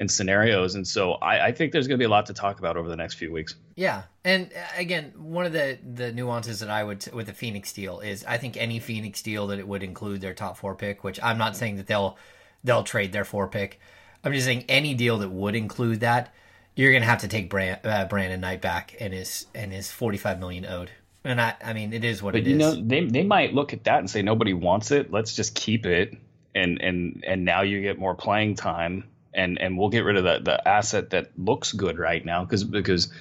and 0.01 0.11
scenarios. 0.11 0.74
And 0.74 0.88
so 0.88 1.12
I, 1.12 1.48
I 1.48 1.53
think 1.53 1.72
there's 1.72 1.86
going 1.86 1.98
to 1.98 2.03
be 2.03 2.07
a 2.07 2.11
lot 2.11 2.26
to 2.26 2.34
talk 2.34 2.59
about 2.59 2.78
over 2.78 2.88
the 2.88 2.96
next 2.96 3.14
few 3.14 3.30
weeks. 3.30 3.55
Yeah, 3.76 4.05
and 4.24 4.51
uh, 4.53 4.59
again, 4.76 5.12
one 5.16 5.46
of 5.46 5.53
the 5.53 5.78
the 5.94 6.11
nuances 6.11 6.61
that 6.61 6.70
I 6.70 6.82
would 6.82 7.07
with 7.12 7.26
the 7.26 7.34
Phoenix 7.34 7.72
deal 7.72 8.01
is 8.01 8.24
I 8.24 8.38
think 8.38 8.57
any 8.57 8.80
Phoenix 8.80 9.22
deal 9.22 9.46
that 9.48 9.59
it 9.59 9.68
would 9.68 9.82
include 9.82 10.22
their 10.22 10.34
top 10.34 10.57
four 10.57 10.74
pick, 10.74 11.05
which 11.05 11.22
I'm 11.22 11.38
not 11.38 11.55
saying 11.55 11.76
that 11.76 11.86
they'll 11.86 12.16
they'll 12.64 12.82
trade 12.82 13.12
their 13.12 13.24
four 13.24 13.46
pick. 13.46 13.78
I'm 14.24 14.32
just 14.32 14.46
saying 14.46 14.64
any 14.68 14.94
deal 14.94 15.18
that 15.18 15.30
would 15.30 15.55
include 15.55 16.01
that, 16.01 16.34
you're 16.74 16.92
gonna 16.92 17.05
have 17.05 17.20
to 17.20 17.28
take 17.28 17.51
Brand, 17.51 17.80
uh, 17.84 18.07
Brandon 18.07 18.40
Knight 18.40 18.62
back 18.62 18.96
and 18.98 19.12
his 19.12 19.46
and 19.55 19.70
his 19.70 19.90
45 19.92 20.40
million 20.40 20.64
owed. 20.64 20.90
And 21.24 21.38
I 21.40 21.55
I 21.62 21.74
mean 21.74 21.92
it 21.92 22.05
is 22.05 22.22
what 22.22 22.34
it 22.34 22.40
is. 22.40 22.44
But 22.44 22.48
it 22.48 22.51
you 22.51 22.70
is. 22.70 22.78
know, 22.78 22.82
they 22.86 23.05
they 23.05 23.22
might 23.22 23.53
look 23.55 23.74
at 23.74 23.84
that 23.84 23.98
and 23.98 24.09
say 24.09 24.22
nobody 24.22 24.55
wants 24.55 24.90
it. 24.90 25.12
Let's 25.12 25.36
just 25.36 25.55
keep 25.55 25.84
it, 25.84 26.16
and 26.55 26.80
and 26.80 27.22
and 27.26 27.44
now 27.44 27.61
you 27.61 27.82
get 27.82 27.98
more 27.98 28.14
playing 28.14 28.55
time, 28.55 29.05
and 29.34 29.58
and 29.60 29.78
we'll 29.78 29.88
get 29.90 30.04
rid 30.04 30.16
of 30.16 30.24
the 30.24 30.40
the 30.42 30.68
asset 30.68 31.10
that 31.10 31.30
looks 31.38 31.72
good 31.72 31.98
right 31.98 32.24
now 32.24 32.44
because 32.44 32.64
because 32.64 33.12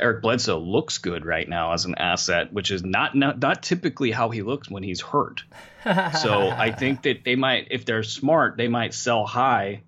Eric 0.00 0.22
Bledsoe 0.22 0.58
looks 0.58 0.98
good 0.98 1.24
right 1.24 1.48
now 1.48 1.72
as 1.72 1.84
an 1.84 1.94
asset, 1.94 2.52
which 2.52 2.70
is 2.70 2.82
not 2.84 3.14
not 3.14 3.38
not 3.38 3.62
typically 3.62 4.10
how 4.10 4.30
he 4.30 4.42
looks 4.42 4.68
when 4.68 4.82
he's 4.82 5.00
hurt. 5.00 5.44
so 5.84 6.48
I 6.50 6.72
think 6.78 7.02
that 7.02 7.24
they 7.24 7.36
might, 7.36 7.68
if 7.70 7.84
they're 7.84 8.02
smart, 8.02 8.56
they 8.56 8.68
might 8.68 8.94
sell 8.94 9.24
high 9.26 9.82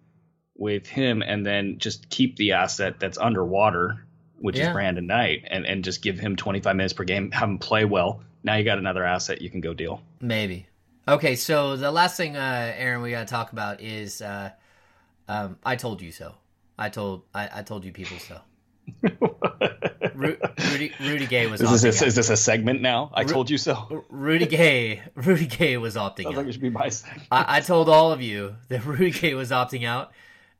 with 0.57 0.87
him 0.87 1.23
and 1.23 1.45
then 1.45 1.79
just 1.79 2.09
keep 2.09 2.37
the 2.37 2.53
asset 2.53 3.01
that's 3.01 3.19
underwater, 3.19 4.05
which 4.39 4.57
Yeah. 4.59 4.69
is 4.69 4.73
Brandon 4.73 5.07
Knight, 5.07 5.45
and, 5.51 5.67
and 5.67 5.83
just 5.85 6.03
give 6.03 6.19
him 6.19 6.37
25 6.37 6.77
minutes 6.77 6.93
per 6.95 7.05
game, 7.05 7.31
have 7.33 7.49
him 7.49 7.59
play 7.59 7.85
well. 7.85 8.23
Now 8.43 8.55
you 8.57 8.65
got 8.65 8.79
another 8.79 9.05
asset 9.05 9.43
you 9.43 9.51
can 9.51 9.61
go 9.61 9.75
deal. 9.75 10.01
Maybe. 10.21 10.67
Okay, 11.09 11.35
so 11.37 11.77
the 11.77 11.91
last 11.91 12.17
thing, 12.17 12.37
uh, 12.37 12.73
Aaron, 12.77 13.03
we 13.03 13.11
got 13.11 13.27
to 13.27 13.31
talk 13.33 13.53
about 13.53 13.81
is 13.81 14.23
uh, 14.23 14.51
um, 15.29 15.59
I 15.65 15.77
told 15.77 16.01
you 16.03 16.13
so. 16.13 16.35
I 16.79 16.89
told 16.91 17.23
I, 17.35 17.49
I 17.57 17.63
told 17.63 17.85
you 17.85 17.93
people 17.93 18.19
so. 18.19 18.41
Ru- 20.15 20.39
Rudy 20.71 20.93
Rudy 21.01 21.27
Gay 21.27 21.47
was 21.47 21.61
Is 21.61 21.69
opting 21.69 21.83
this, 21.83 22.03
out. 22.03 22.09
is 22.09 22.15
this 22.15 22.31
a 22.31 22.37
segment 22.37 22.81
now? 22.83 23.11
I 23.15 23.25
told 23.25 23.51
you 23.51 23.59
so. 23.59 24.05
Rudy 24.09 24.47
Gay 24.47 25.03
Rudy 25.15 25.47
Gay 25.47 25.77
was 25.77 25.97
opting 25.97 26.25
Sounds 26.25 26.35
out. 26.35 26.39
like 26.39 26.47
it 26.49 26.53
should 26.53 26.63
be 26.63 26.71
my 26.71 26.89
segment. 26.89 27.27
I, 27.31 27.57
I 27.57 27.61
told 27.61 27.89
all 27.89 28.13
of 28.13 28.23
you 28.23 28.57
that 28.69 28.85
Rudy 28.87 29.11
Gay 29.11 29.35
was 29.35 29.51
opting 29.51 29.85
out, 29.87 30.13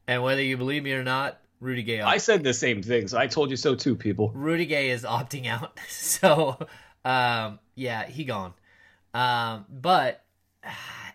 and 0.07 0.23
whether 0.23 0.43
you 0.43 0.57
believe 0.57 0.83
me 0.83 0.93
or 0.93 1.05
not, 1.05 1.41
Rudy 1.61 1.83
Gay. 1.83 2.01
I 2.01 2.19
said 2.19 2.43
the 2.43 2.53
same 2.55 2.83
things. 2.83 3.13
so 3.13 3.19
I 3.19 3.27
told 3.29 3.51
you 3.51 3.57
so 3.57 3.75
too, 3.75 3.95
people. 3.97 4.31
Rudy 4.35 4.67
Gay 4.67 4.91
is 4.91 5.05
opting 5.05 5.47
out. 5.47 5.79
So, 5.89 6.59
um, 7.05 7.59
yeah, 7.75 8.07
he 8.07 8.25
gone. 8.25 8.55
Um, 9.15 9.67
but 9.71 10.23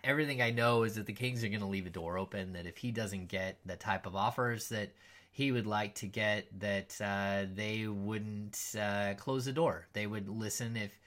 everything 0.04 0.42
I 0.42 0.50
know 0.50 0.82
is 0.82 0.94
that 0.96 1.06
the 1.06 1.12
Kings 1.12 1.44
are 1.44 1.48
going 1.48 1.60
to 1.60 1.66
leave 1.66 1.86
a 1.86 1.90
door 1.90 2.18
open. 2.18 2.52
That 2.52 2.66
if 2.66 2.76
he 2.76 2.90
doesn't 2.90 3.28
get 3.28 3.58
the 3.64 3.76
type 3.76 4.06
of 4.06 4.16
offers 4.16 4.68
that 4.70 4.90
he 5.30 5.52
would 5.52 5.66
like 5.66 5.94
to 5.96 6.06
get, 6.06 6.46
that 6.60 7.00
uh, 7.00 7.46
they 7.54 7.86
wouldn't 7.86 8.58
uh, 8.78 9.14
close 9.14 9.46
the 9.46 9.52
door. 9.52 9.86
They 9.92 10.06
would 10.06 10.28
listen 10.28 10.76
if 10.76 10.98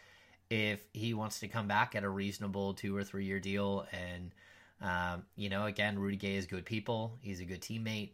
if 0.50 0.86
he 0.94 1.14
wants 1.14 1.40
to 1.40 1.48
come 1.48 1.68
back 1.68 1.96
at 1.96 2.04
a 2.04 2.10
reasonable 2.10 2.74
two 2.74 2.96
or 2.96 3.04
three 3.04 3.26
year 3.26 3.40
deal. 3.40 3.86
And 3.92 4.32
um, 4.82 5.24
you 5.36 5.50
know, 5.50 5.66
again, 5.66 6.00
Rudy 6.00 6.18
Gay 6.18 6.36
is 6.36 6.46
good 6.46 6.66
people. 6.66 7.18
He's 7.22 7.40
a 7.40 7.46
good 7.46 7.62
teammate. 7.62 8.12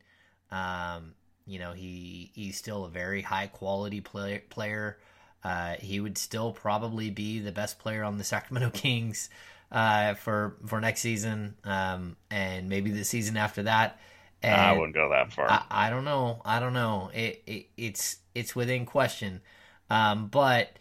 Um, 0.52 1.14
you 1.46 1.60
know, 1.60 1.74
he 1.74 2.32
he's 2.34 2.58
still 2.58 2.86
a 2.86 2.90
very 2.90 3.22
high 3.22 3.48
quality 3.48 4.02
play, 4.02 4.40
player. 4.50 4.98
Uh, 5.44 5.74
he 5.80 6.00
would 6.00 6.18
still 6.18 6.52
probably 6.52 7.10
be 7.10 7.40
the 7.40 7.52
best 7.52 7.80
player 7.80 8.04
on 8.04 8.18
the 8.18 8.24
Sacramento 8.24 8.70
Kings 8.74 9.30
uh, 9.72 10.16
for 10.16 10.58
for 10.66 10.82
next 10.82 11.02
season, 11.02 11.56
um, 11.64 12.18
and 12.30 12.70
maybe 12.70 12.92
the 12.92 13.04
season 13.04 13.38
after 13.38 13.64
that. 13.64 14.00
And 14.44 14.60
I 14.60 14.74
wouldn't 14.74 14.96
go 14.96 15.10
that 15.10 15.32
far. 15.32 15.50
I, 15.50 15.64
I 15.70 15.90
don't 15.90 16.06
know. 16.06 16.42
I 16.44 16.60
don't 16.60 16.74
know. 16.74 17.12
It, 17.14 17.44
it 17.46 17.66
it's 17.78 18.18
it's 18.34 18.56
within 18.56 18.86
question, 18.86 19.42
um, 19.90 20.28
but 20.28 20.78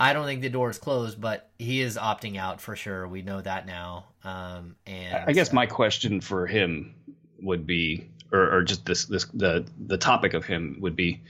I 0.00 0.12
don't 0.12 0.26
think 0.26 0.42
the 0.42 0.48
door 0.48 0.70
is 0.70 0.78
closed. 0.78 1.20
But 1.20 1.50
he 1.58 1.80
is 1.80 1.96
opting 1.96 2.38
out 2.38 2.60
for 2.60 2.74
sure. 2.76 3.06
We 3.06 3.22
know 3.22 3.40
that 3.40 3.66
now. 3.66 4.06
Um, 4.24 4.76
and 4.86 5.24
I 5.26 5.32
guess 5.32 5.52
my 5.52 5.66
question 5.66 6.20
for 6.20 6.46
him 6.46 6.94
would 7.40 7.66
be, 7.66 8.08
or, 8.30 8.58
or 8.58 8.62
just 8.62 8.86
this, 8.86 9.06
this, 9.06 9.24
the, 9.34 9.66
the 9.84 9.98
topic 9.98 10.34
of 10.34 10.44
him 10.44 10.76
would 10.80 10.94
be, 10.94 11.20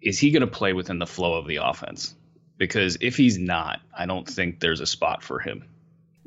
is 0.00 0.18
he 0.18 0.30
going 0.30 0.40
to 0.40 0.46
play 0.46 0.72
within 0.72 0.98
the 0.98 1.06
flow 1.06 1.34
of 1.34 1.46
the 1.46 1.56
offense? 1.56 2.14
Because 2.56 2.96
if 3.02 3.16
he's 3.16 3.38
not, 3.38 3.80
I 3.96 4.06
don't 4.06 4.26
think 4.26 4.58
there's 4.58 4.80
a 4.80 4.86
spot 4.86 5.22
for 5.22 5.38
him. 5.38 5.64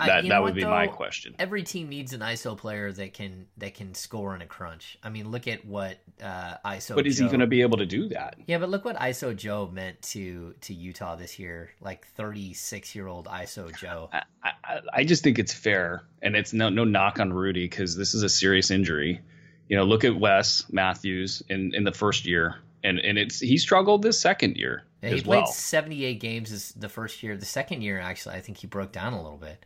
That 0.05 0.27
that 0.27 0.43
would 0.43 0.55
be 0.55 0.63
my 0.63 0.87
question. 0.87 1.35
every 1.39 1.63
team 1.63 1.89
needs 1.89 2.13
an 2.13 2.21
ISO 2.21 2.57
player 2.57 2.91
that 2.91 3.13
can 3.13 3.47
that 3.57 3.73
can 3.73 3.93
score 3.93 4.35
in 4.35 4.41
a 4.41 4.45
crunch. 4.45 4.97
I 5.03 5.09
mean, 5.09 5.29
look 5.29 5.47
at 5.47 5.65
what 5.65 5.97
uh, 6.21 6.55
ISO. 6.65 6.95
But 6.95 7.07
is 7.07 7.17
he 7.17 7.27
going 7.27 7.39
to 7.39 7.47
be 7.47 7.61
able 7.61 7.77
to 7.77 7.85
do 7.85 8.07
that? 8.09 8.35
Yeah, 8.47 8.57
but 8.57 8.69
look 8.69 8.85
what 8.85 8.95
ISO 8.97 9.35
Joe 9.35 9.69
meant 9.71 10.01
to 10.03 10.55
to 10.61 10.73
Utah 10.73 11.15
this 11.15 11.39
year. 11.39 11.71
Like 11.81 12.07
thirty 12.07 12.53
six 12.53 12.95
year 12.95 13.07
old 13.07 13.27
ISO 13.27 13.75
Joe. 13.77 14.09
I, 14.13 14.23
I, 14.43 14.79
I 14.93 15.03
just 15.03 15.23
think 15.23 15.39
it's 15.39 15.53
fair, 15.53 16.03
and 16.21 16.35
it's 16.35 16.53
no 16.53 16.69
no 16.69 16.83
knock 16.83 17.19
on 17.19 17.33
Rudy 17.33 17.65
because 17.65 17.95
this 17.95 18.13
is 18.13 18.23
a 18.23 18.29
serious 18.29 18.71
injury. 18.71 19.21
You 19.67 19.77
know, 19.77 19.83
look 19.83 20.03
at 20.03 20.19
Wes 20.19 20.65
Matthews 20.71 21.43
in 21.49 21.73
in 21.73 21.83
the 21.83 21.91
first 21.91 22.25
year, 22.25 22.57
and 22.83 22.99
and 22.99 23.17
it's 23.17 23.39
he 23.39 23.57
struggled 23.57 24.01
this 24.01 24.19
second 24.19 24.57
year 24.57 24.83
Yeah, 25.01 25.09
he 25.09 25.21
played 25.21 25.39
well. 25.43 25.45
seventy 25.47 26.03
eight 26.05 26.19
games 26.19 26.73
the 26.73 26.89
first 26.89 27.23
year. 27.23 27.37
The 27.37 27.45
second 27.45 27.81
year, 27.81 27.99
actually, 27.99 28.35
I 28.35 28.41
think 28.41 28.57
he 28.57 28.67
broke 28.67 28.91
down 28.91 29.13
a 29.13 29.21
little 29.21 29.37
bit. 29.37 29.65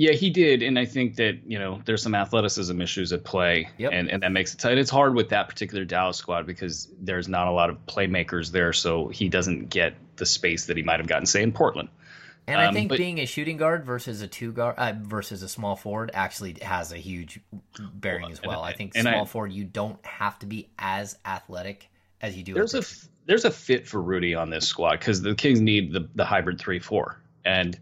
Yeah, 0.00 0.12
he 0.12 0.30
did, 0.30 0.62
and 0.62 0.78
I 0.78 0.86
think 0.86 1.16
that 1.16 1.40
you 1.46 1.58
know 1.58 1.82
there's 1.84 2.02
some 2.02 2.14
athleticism 2.14 2.80
issues 2.80 3.12
at 3.12 3.22
play, 3.22 3.68
Yep. 3.76 3.90
and 3.92 4.10
and 4.10 4.22
that 4.22 4.32
makes 4.32 4.54
it 4.54 4.58
tight. 4.58 4.78
It's 4.78 4.88
hard 4.88 5.14
with 5.14 5.28
that 5.28 5.46
particular 5.46 5.84
Dallas 5.84 6.16
squad 6.16 6.46
because 6.46 6.88
there's 6.98 7.28
not 7.28 7.48
a 7.48 7.50
lot 7.50 7.68
of 7.68 7.84
playmakers 7.84 8.50
there, 8.50 8.72
so 8.72 9.08
he 9.08 9.28
doesn't 9.28 9.68
get 9.68 9.96
the 10.16 10.24
space 10.24 10.64
that 10.66 10.78
he 10.78 10.82
might 10.82 11.00
have 11.00 11.06
gotten, 11.06 11.26
say, 11.26 11.42
in 11.42 11.52
Portland. 11.52 11.90
And 12.46 12.58
I 12.58 12.66
Um, 12.68 12.74
think 12.74 12.88
but- 12.88 12.96
being 12.96 13.18
a 13.20 13.26
shooting 13.26 13.58
guard 13.58 13.84
versus 13.84 14.22
a 14.22 14.26
two 14.26 14.52
guard 14.52 14.76
uh, 14.78 14.94
versus 15.02 15.42
a 15.42 15.48
small 15.50 15.76
forward 15.76 16.10
actually 16.14 16.56
has 16.62 16.92
a 16.92 16.96
huge 16.96 17.38
bearing 17.92 18.32
as 18.32 18.40
well. 18.42 18.62
I- 18.62 18.70
I 18.70 18.72
think 18.72 18.92
and 18.94 19.06
I- 19.06 19.12
small 19.12 19.26
forward 19.26 19.52
you 19.52 19.64
don't 19.64 20.02
have 20.06 20.38
to 20.38 20.46
be 20.46 20.70
as 20.78 21.18
athletic 21.26 21.90
as 22.22 22.38
you 22.38 22.42
do. 22.42 22.54
There's 22.54 22.74
a 22.74 22.82
there's 23.26 23.44
a 23.44 23.50
fit 23.50 23.86
for 23.86 24.00
Rudy 24.00 24.34
on 24.34 24.48
this 24.48 24.66
squad 24.66 24.92
because 24.98 25.20
the 25.20 25.34
Kings 25.34 25.60
need 25.60 25.92
the 25.92 26.08
the 26.14 26.24
hybrid 26.24 26.58
three 26.58 26.78
four, 26.78 27.20
and 27.44 27.78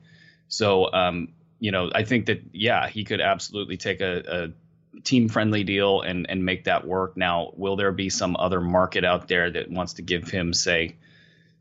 so 0.49 0.93
um 0.93 1.29
you 1.61 1.71
know 1.71 1.91
I 1.95 2.05
think 2.05 2.27
that 2.27 2.43
yeah 2.53 2.89
he 2.89 3.05
could 3.05 3.21
absolutely 3.21 3.77
take 3.77 4.01
a, 4.01 4.23
a 4.27 5.01
team 5.01 5.29
friendly 5.29 5.65
deal 5.65 6.01
and 6.03 6.29
and 6.29 6.45
make 6.45 6.65
that 6.65 6.87
work. 6.87 7.17
Now, 7.17 7.53
will 7.57 7.77
there 7.77 7.93
be 7.93 8.11
some 8.11 8.37
other 8.37 8.61
market 8.61 9.05
out 9.05 9.29
there 9.29 9.51
that 9.51 9.71
wants 9.71 9.95
to 9.95 10.03
give 10.03 10.29
him 10.29 10.53
say 10.53 10.97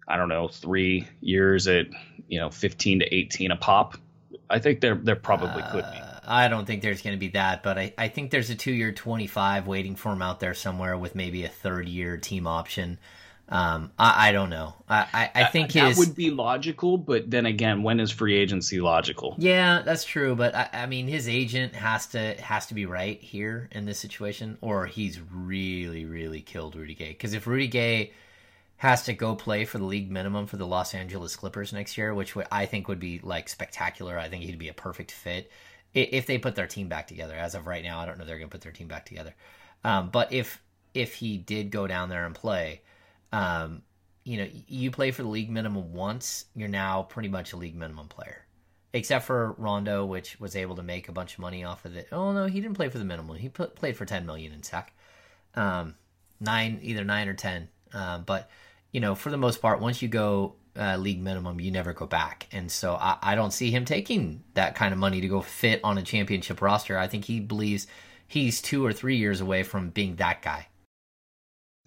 I 0.07 0.17
don't 0.17 0.29
know 0.29 0.47
three 0.47 1.07
years 1.21 1.67
at 1.67 1.87
you 2.27 2.39
know 2.39 2.49
15 2.49 2.99
to 2.99 3.15
18 3.15 3.51
a 3.51 3.55
pop? 3.55 3.97
I 4.49 4.59
think 4.59 4.81
there 4.81 4.95
there 4.95 5.15
probably 5.15 5.63
could 5.71 5.83
be. 5.83 5.97
Uh, 5.99 6.19
I 6.27 6.49
don't 6.49 6.65
think 6.65 6.81
there's 6.81 7.01
going 7.01 7.15
to 7.15 7.19
be 7.19 7.29
that, 7.29 7.63
but 7.63 7.77
I, 7.77 7.93
I 7.97 8.09
think 8.09 8.31
there's 8.31 8.49
a 8.49 8.55
two 8.55 8.73
year 8.73 8.91
25 8.91 9.65
waiting 9.65 9.95
for 9.95 10.11
him 10.11 10.21
out 10.21 10.39
there 10.39 10.53
somewhere 10.53 10.97
with 10.97 11.15
maybe 11.15 11.45
a 11.45 11.49
third 11.49 11.87
year 11.87 12.17
team 12.17 12.47
option. 12.47 12.99
Um, 13.49 13.91
I, 13.97 14.29
I 14.29 14.31
don't 14.33 14.49
know. 14.49 14.73
I, 14.89 15.07
I, 15.13 15.43
I 15.43 15.43
think 15.45 15.71
that 15.71 15.89
his. 15.89 15.97
would 15.97 16.15
be 16.15 16.31
logical, 16.31 16.97
but 16.97 17.29
then 17.31 17.45
again, 17.45 17.81
when 17.81 17.99
is 17.99 18.11
free 18.11 18.35
agency 18.35 18.81
logical? 18.81 19.35
Yeah, 19.37 19.83
that's 19.83 20.03
true, 20.03 20.35
but 20.35 20.53
I, 20.53 20.69
I 20.73 20.85
mean, 20.85 21.07
his 21.07 21.29
agent 21.29 21.73
has 21.73 22.07
to 22.07 22.33
has 22.41 22.65
to 22.67 22.73
be 22.73 22.85
right 22.85 23.21
here 23.21 23.69
in 23.71 23.85
this 23.85 23.99
situation, 23.99 24.57
or 24.59 24.85
he's 24.85 25.21
really, 25.31 26.05
really 26.05 26.41
killed 26.41 26.75
Rudy 26.75 26.93
Gay. 26.93 27.09
Because 27.09 27.33
if 27.33 27.47
Rudy 27.47 27.67
Gay 27.67 28.11
has 28.77 29.03
to 29.05 29.13
go 29.13 29.33
play 29.33 29.63
for 29.63 29.77
the 29.77 29.85
league 29.85 30.11
minimum 30.11 30.45
for 30.45 30.57
the 30.57 30.67
Los 30.67 30.93
Angeles 30.93 31.35
Clippers 31.35 31.71
next 31.71 31.97
year, 31.97 32.13
which 32.13 32.35
would, 32.35 32.47
I 32.51 32.65
think 32.65 32.87
would 32.87 32.99
be 32.99 33.19
like 33.23 33.49
spectacular. 33.49 34.19
I 34.19 34.27
think 34.27 34.43
he'd 34.43 34.59
be 34.59 34.69
a 34.69 34.73
perfect 34.73 35.11
fit 35.11 35.49
if 35.93 36.25
they 36.25 36.37
put 36.37 36.55
their 36.55 36.67
team 36.67 36.89
back 36.89 37.07
together. 37.07 37.33
As 37.33 37.55
of 37.55 37.65
right 37.65 37.83
now, 37.83 37.99
I 37.99 38.05
don't 38.05 38.17
know 38.17 38.25
they're 38.25 38.37
going 38.37 38.49
to 38.49 38.53
put 38.53 38.61
their 38.61 38.71
team 38.73 38.87
back 38.87 39.05
together. 39.05 39.33
Um, 39.83 40.09
but 40.09 40.33
if 40.33 40.61
if 40.93 41.15
he 41.15 41.37
did 41.37 41.71
go 41.71 41.87
down 41.87 42.09
there 42.09 42.25
and 42.25 42.35
play, 42.35 42.81
um, 43.31 43.81
you 44.23 44.37
know, 44.37 44.47
you 44.67 44.91
play 44.91 45.11
for 45.11 45.23
the 45.23 45.29
league 45.29 45.49
minimum 45.49 45.93
once, 45.93 46.45
you're 46.55 46.67
now 46.67 47.03
pretty 47.03 47.29
much 47.29 47.53
a 47.53 47.57
league 47.57 47.75
minimum 47.75 48.07
player 48.07 48.47
except 48.93 49.25
for 49.25 49.53
Rondo, 49.53 50.05
which 50.05 50.39
was 50.39 50.55
able 50.55 50.75
to 50.75 50.83
make 50.83 51.07
a 51.07 51.11
bunch 51.11 51.33
of 51.33 51.39
money 51.39 51.63
off 51.63 51.85
of 51.85 51.95
it. 51.95 52.07
Oh 52.11 52.33
no, 52.33 52.45
he 52.45 52.59
didn't 52.61 52.75
play 52.75 52.89
for 52.89 52.97
the 52.97 53.05
minimum. 53.05 53.37
He 53.37 53.49
put, 53.49 53.75
played 53.75 53.97
for 53.97 54.05
ten 54.05 54.25
million 54.25 54.51
in 54.51 54.63
SAC, 54.63 54.93
um, 55.55 55.95
nine 56.39 56.79
either 56.81 57.03
nine 57.03 57.27
or 57.27 57.33
ten. 57.33 57.69
Um, 57.93 58.23
but 58.23 58.49
you 58.91 58.99
know, 58.99 59.15
for 59.15 59.29
the 59.29 59.37
most 59.37 59.61
part, 59.61 59.79
once 59.79 60.01
you 60.01 60.07
go 60.07 60.55
uh, 60.77 60.97
league 60.97 61.21
minimum, 61.21 61.59
you 61.59 61.71
never 61.71 61.93
go 61.93 62.05
back. 62.05 62.47
And 62.51 62.71
so 62.71 62.95
I, 62.95 63.17
I 63.21 63.35
don't 63.35 63.51
see 63.51 63.71
him 63.71 63.85
taking 63.85 64.43
that 64.53 64.75
kind 64.75 64.93
of 64.93 64.99
money 64.99 65.21
to 65.21 65.27
go 65.27 65.41
fit 65.41 65.81
on 65.83 65.97
a 65.97 66.03
championship 66.03 66.61
roster. 66.61 66.97
I 66.97 67.07
think 67.07 67.25
he 67.25 67.39
believes 67.39 67.87
he's 68.27 68.61
two 68.61 68.85
or 68.85 68.93
three 68.93 69.17
years 69.17 69.41
away 69.41 69.63
from 69.63 69.89
being 69.89 70.15
that 70.17 70.41
guy. 70.41 70.67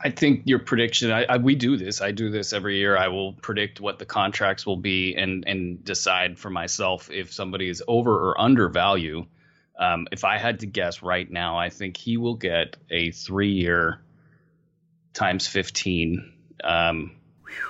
I 0.03 0.11
think 0.11 0.43
your 0.47 0.61
prediction. 0.61 1.11
I, 1.11 1.25
I 1.25 1.37
we 1.37 1.55
do 1.55 1.77
this. 1.77 2.01
I 2.01 2.13
do 2.13 2.31
this 2.31 2.53
every 2.55 2.79
year. 2.79 2.97
I 2.97 3.09
will 3.09 3.35
predict 3.35 3.81
what 3.81 3.99
the 3.99 4.07
contracts 4.07 4.65
will 4.65 4.79
be 4.79 5.15
and 5.15 5.45
and 5.47 5.85
decide 5.85 6.39
for 6.39 6.49
myself 6.49 7.11
if 7.11 7.33
somebody 7.33 7.69
is 7.69 7.83
over 7.87 8.31
or 8.31 8.41
under 8.41 8.69
value. 8.69 9.27
Um, 9.79 10.09
if 10.11 10.25
I 10.25 10.39
had 10.39 10.61
to 10.61 10.67
guess 10.67 11.03
right 11.03 11.31
now, 11.31 11.59
I 11.59 11.69
think 11.69 11.97
he 11.97 12.17
will 12.17 12.35
get 12.35 12.77
a 12.91 13.11
three 13.11 13.53
year 13.53 14.01
times 15.13 15.47
fifteen 15.47 16.33
um, 16.65 17.13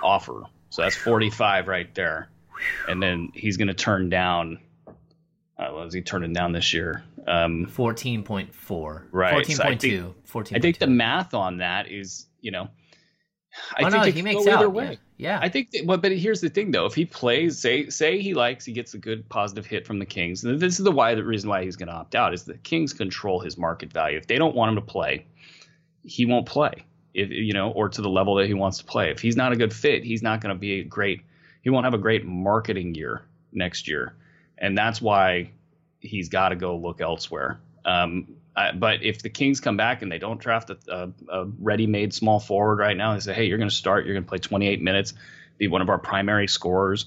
offer. 0.03 0.45
So 0.71 0.83
that's 0.83 0.97
forty 0.97 1.31
five 1.31 1.67
right 1.67 1.93
there, 1.95 2.29
and 2.89 3.03
then 3.03 3.33
he's 3.35 3.57
going 3.57 3.69
to 3.69 3.75
turn 3.75 4.09
down. 4.09 4.61
Uh, 5.59 5.71
what 5.71 5.89
is 5.89 5.95
he 5.95 6.01
turning 6.01 6.33
down 6.33 6.53
this 6.53 6.73
year? 6.73 7.03
Um, 7.27 7.67
14.4. 7.67 9.03
Right, 9.13 9.47
so 9.47 9.63
I 9.63 9.75
14.2. 9.75 9.81
think- 9.81 10.27
14.2. 10.27 10.57
I 10.57 10.61
think 10.61 10.79
the 10.79 10.87
math 10.87 11.35
on 11.35 11.59
that 11.59 11.91
is, 11.91 12.27
you 12.41 12.51
know, 12.51 12.69
I 13.77 13.83
oh, 13.83 13.91
think 13.91 14.05
no, 14.05 14.11
he 14.11 14.23
makes 14.23 14.45
go 14.45 14.53
either 14.53 14.67
out. 14.67 14.73
way. 14.73 14.99
Yeah. 15.17 15.39
yeah. 15.39 15.39
I 15.43 15.49
think, 15.49 15.71
that, 15.73 15.85
well, 15.85 15.99
but 15.99 16.13
here's 16.13 16.41
the 16.41 16.49
thing 16.49 16.71
though: 16.71 16.87
if 16.87 16.95
he 16.95 17.05
plays, 17.05 17.59
say, 17.59 17.89
say 17.89 18.21
he 18.21 18.35
likes, 18.35 18.65
he 18.65 18.73
gets 18.73 18.95
a 18.95 18.99
good 18.99 19.29
positive 19.29 19.67
hit 19.67 19.87
from 19.87 19.99
the 19.99 20.07
Kings. 20.07 20.45
And 20.45 20.61
this 20.61 20.79
is 20.79 20.85
the 20.85 20.93
why 20.93 21.15
the 21.15 21.25
reason 21.25 21.51
why 21.51 21.65
he's 21.65 21.77
going 21.77 21.89
to 21.89 21.95
opt 21.95 22.15
out 22.15 22.33
is 22.33 22.45
the 22.45 22.59
Kings 22.59 22.93
control 22.93 23.41
his 23.41 23.59
market 23.59 23.93
value. 23.93 24.17
If 24.17 24.27
they 24.27 24.37
don't 24.37 24.55
want 24.55 24.71
him 24.71 24.77
to 24.77 24.83
play, 24.83 25.27
he 26.05 26.27
won't 26.27 26.47
play. 26.47 26.85
If 27.13 27.31
you 27.31 27.53
know, 27.53 27.73
or 27.73 27.89
to 27.89 28.01
the 28.01 28.09
level 28.09 28.37
that 28.37 28.47
he 28.47 28.55
wants 28.55 28.79
to 28.79 28.85
play. 28.85 29.11
If 29.11 29.21
he's 29.21 29.37
not 29.37 29.53
a 29.53 29.57
good 29.57 29.73
fit, 29.73 30.05
he's 30.05 30.23
not 30.23 30.41
going 30.41 30.55
to 30.55 30.59
be 30.59 30.81
a 30.81 30.85
great. 30.85 31.23
He 31.63 31.71
won't 31.71 31.85
have 31.85 31.95
a 31.95 31.99
great 31.99 32.25
marketing 32.25 32.95
year 32.95 33.23
next 33.53 33.89
year, 33.89 34.15
and 34.59 34.79
that's 34.79 35.03
why 35.03 35.51
he's 36.01 36.29
got 36.29 36.51
to 36.51 36.57
go 36.57 36.77
look 36.77 37.01
elsewhere. 37.01 37.61
Um, 37.85 38.35
I, 38.57 38.73
but 38.73 39.03
if 39.03 39.23
the 39.23 39.31
Kings 39.31 39.61
come 39.61 39.77
back 39.77 40.03
and 40.03 40.11
they 40.11 40.19
don't 40.19 40.41
draft 40.41 40.71
a, 40.71 40.79
a, 40.89 41.11
a 41.29 41.45
ready-made 41.59 42.13
small 42.13 42.41
forward 42.41 42.79
right 42.79 42.97
now, 42.97 43.15
they 43.15 43.21
say, 43.21 43.33
"Hey, 43.33 43.45
you're 43.45 43.59
going 43.59 43.71
to 43.71 43.75
start. 43.75 44.05
You're 44.05 44.15
going 44.15 44.25
to 44.25 44.29
play 44.29 44.39
28 44.39 44.83
minutes, 44.83 45.15
be 45.59 45.69
one 45.69 45.83
of 45.83 45.89
our 45.89 45.99
primary 45.99 46.49
scorers. 46.49 47.07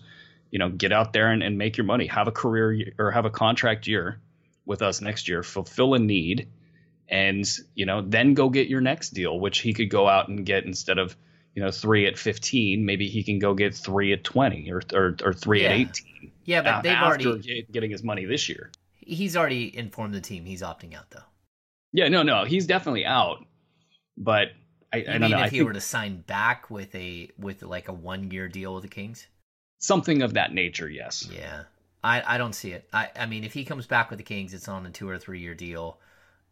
You 0.51 0.59
know, 0.59 0.69
get 0.69 0.91
out 0.91 1.13
there 1.13 1.31
and, 1.31 1.43
and 1.43 1.57
make 1.57 1.77
your 1.77 1.85
money. 1.85 2.07
Have 2.07 2.27
a 2.27 2.31
career 2.31 2.71
year, 2.71 2.93
or 2.97 3.11
have 3.11 3.25
a 3.25 3.29
contract 3.29 3.87
year 3.87 4.19
with 4.65 4.81
us 4.81 5.01
next 5.01 5.27
year. 5.27 5.43
Fulfill 5.43 5.95
a 5.95 5.99
need, 5.99 6.47
and 7.09 7.45
you 7.75 7.85
know, 7.85 8.01
then 8.01 8.33
go 8.35 8.49
get 8.49 8.67
your 8.67 8.81
next 8.81 9.09
deal, 9.09 9.37
which 9.39 9.59
he 9.59 9.73
could 9.73 9.89
go 9.89 10.07
out 10.07 10.29
and 10.29 10.45
get 10.45 10.63
instead 10.63 10.97
of 10.97 11.15
you 11.55 11.61
know 11.61 11.71
three 11.71 12.05
at 12.07 12.17
15, 12.17 12.85
maybe 12.85 13.09
he 13.09 13.23
can 13.23 13.39
go 13.39 13.53
get 13.53 13.75
three 13.75 14.13
at 14.13 14.23
20 14.23 14.71
or 14.71 14.81
or, 14.93 15.15
or 15.23 15.33
three 15.33 15.65
at 15.65 15.71
18. 15.71 16.31
yeah, 16.45 16.61
but 16.61 16.83
they've 16.83 16.93
after 16.93 17.29
already 17.29 17.41
get- 17.41 17.71
getting 17.71 17.91
his 17.91 18.03
money 18.03 18.25
this 18.25 18.47
year. 18.47 18.71
He's 19.07 19.35
already 19.37 19.75
informed 19.77 20.13
the 20.13 20.21
team 20.21 20.45
he's 20.45 20.61
opting 20.61 20.95
out 20.95 21.09
though. 21.11 21.23
Yeah, 21.91 22.07
no, 22.09 22.23
no, 22.23 22.43
he's 22.45 22.65
definitely 22.65 23.05
out. 23.05 23.45
But 24.17 24.49
I, 24.91 24.97
I 24.97 25.01
don't 25.03 25.21
mean 25.21 25.31
know. 25.31 25.37
if 25.37 25.43
I 25.43 25.49
he 25.49 25.57
think 25.57 25.67
were 25.67 25.73
to 25.73 25.81
sign 25.81 26.21
back 26.21 26.69
with 26.69 26.93
a 26.95 27.29
with 27.37 27.63
like 27.63 27.87
a 27.87 27.93
one 27.93 28.29
year 28.31 28.47
deal 28.47 28.73
with 28.75 28.83
the 28.83 28.89
Kings? 28.89 29.27
something 29.79 30.21
of 30.21 30.35
that 30.35 30.53
nature. 30.53 30.89
Yes. 30.89 31.27
Yeah. 31.29 31.63
I, 32.05 32.35
I 32.35 32.37
don't 32.37 32.53
see 32.53 32.71
it. 32.71 32.87
I, 32.93 33.09
I 33.17 33.25
mean 33.25 33.43
if 33.43 33.51
he 33.53 33.65
comes 33.65 33.85
back 33.85 34.09
with 34.09 34.17
the 34.17 34.23
Kings 34.23 34.53
it's 34.53 34.67
on 34.69 34.85
a 34.85 34.89
two 34.91 35.09
or 35.09 35.17
three 35.17 35.39
year 35.39 35.55
deal. 35.55 35.97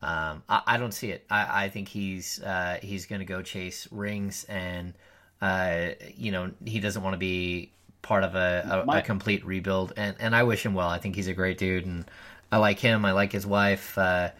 Um 0.01 0.43
I, 0.49 0.61
I 0.67 0.77
don't 0.77 0.91
see 0.93 1.11
it. 1.11 1.25
I, 1.29 1.65
I 1.65 1.69
think 1.69 1.87
he's 1.87 2.41
uh 2.43 2.77
he's 2.81 3.05
gonna 3.05 3.23
go 3.25 3.41
chase 3.41 3.87
rings 3.91 4.43
and 4.49 4.93
uh 5.41 5.89
you 6.15 6.31
know, 6.31 6.51
he 6.65 6.79
doesn't 6.81 7.01
want 7.03 7.13
to 7.13 7.17
be 7.19 7.71
part 8.01 8.23
of 8.23 8.35
a, 8.35 8.81
a, 8.81 8.85
My- 8.85 8.99
a 8.99 9.01
complete 9.01 9.45
rebuild 9.45 9.93
and, 9.95 10.15
and 10.19 10.35
I 10.35 10.43
wish 10.43 10.65
him 10.65 10.73
well. 10.73 10.89
I 10.89 10.97
think 10.97 11.15
he's 11.15 11.27
a 11.27 11.33
great 11.33 11.57
dude 11.57 11.85
and 11.85 12.03
I 12.51 12.57
like 12.57 12.79
him, 12.79 13.05
I 13.05 13.11
like 13.11 13.31
his 13.31 13.45
wife. 13.45 13.97
Uh 13.97 14.31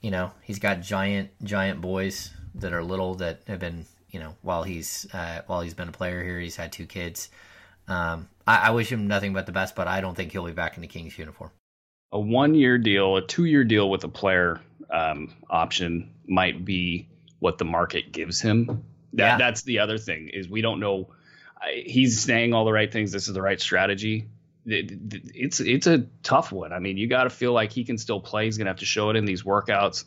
you 0.00 0.10
know, 0.10 0.30
he's 0.42 0.58
got 0.58 0.82
giant 0.82 1.30
giant 1.42 1.80
boys 1.80 2.30
that 2.54 2.72
are 2.72 2.82
little 2.82 3.16
that 3.16 3.40
have 3.46 3.58
been 3.58 3.84
you 4.10 4.20
know 4.20 4.34
while 4.42 4.62
he's 4.62 5.06
uh, 5.12 5.42
while 5.46 5.60
he's 5.60 5.74
been 5.74 5.88
a 5.88 5.92
player 5.92 6.22
here, 6.22 6.38
he's 6.38 6.56
had 6.56 6.72
two 6.72 6.86
kids. 6.86 7.28
Um, 7.88 8.28
I, 8.46 8.68
I 8.68 8.70
wish 8.70 8.90
him 8.90 9.06
nothing 9.06 9.32
but 9.32 9.46
the 9.46 9.52
best, 9.52 9.74
but 9.74 9.86
I 9.86 10.00
don't 10.00 10.16
think 10.16 10.32
he'll 10.32 10.46
be 10.46 10.52
back 10.52 10.76
in 10.76 10.80
the 10.80 10.86
Kings 10.86 11.18
uniform. 11.18 11.50
A 12.12 12.20
one-year 12.20 12.78
deal, 12.78 13.16
a 13.16 13.26
two-year 13.26 13.64
deal 13.64 13.90
with 13.90 14.04
a 14.04 14.08
player 14.08 14.60
um, 14.90 15.34
option 15.50 16.10
might 16.26 16.64
be 16.64 17.08
what 17.38 17.58
the 17.58 17.64
market 17.64 18.12
gives 18.12 18.40
him. 18.40 18.66
That, 19.12 19.22
Yeah. 19.24 19.38
That's 19.38 19.62
the 19.62 19.80
other 19.80 19.98
thing 19.98 20.30
is 20.32 20.48
we 20.48 20.62
don't 20.62 20.80
know. 20.80 21.10
I, 21.60 21.82
he's 21.84 22.20
saying 22.20 22.54
all 22.54 22.64
the 22.64 22.72
right 22.72 22.90
things. 22.90 23.12
This 23.12 23.28
is 23.28 23.34
the 23.34 23.42
right 23.42 23.60
strategy. 23.60 24.28
It- 24.66 24.90
it- 24.92 25.30
It's 25.34 25.60
it's 25.60 25.86
a 25.86 26.06
tough 26.22 26.52
one. 26.52 26.72
I 26.72 26.78
mean, 26.80 26.96
you 26.96 27.06
got 27.06 27.24
to 27.24 27.30
feel 27.30 27.52
like 27.52 27.72
he 27.72 27.84
can 27.84 27.98
still 27.98 28.20
play. 28.20 28.44
He's 28.46 28.58
gonna 28.58 28.70
have 28.70 28.78
to 28.80 28.84
show 28.86 29.10
it 29.10 29.16
in 29.16 29.24
these 29.24 29.42
workouts, 29.44 30.04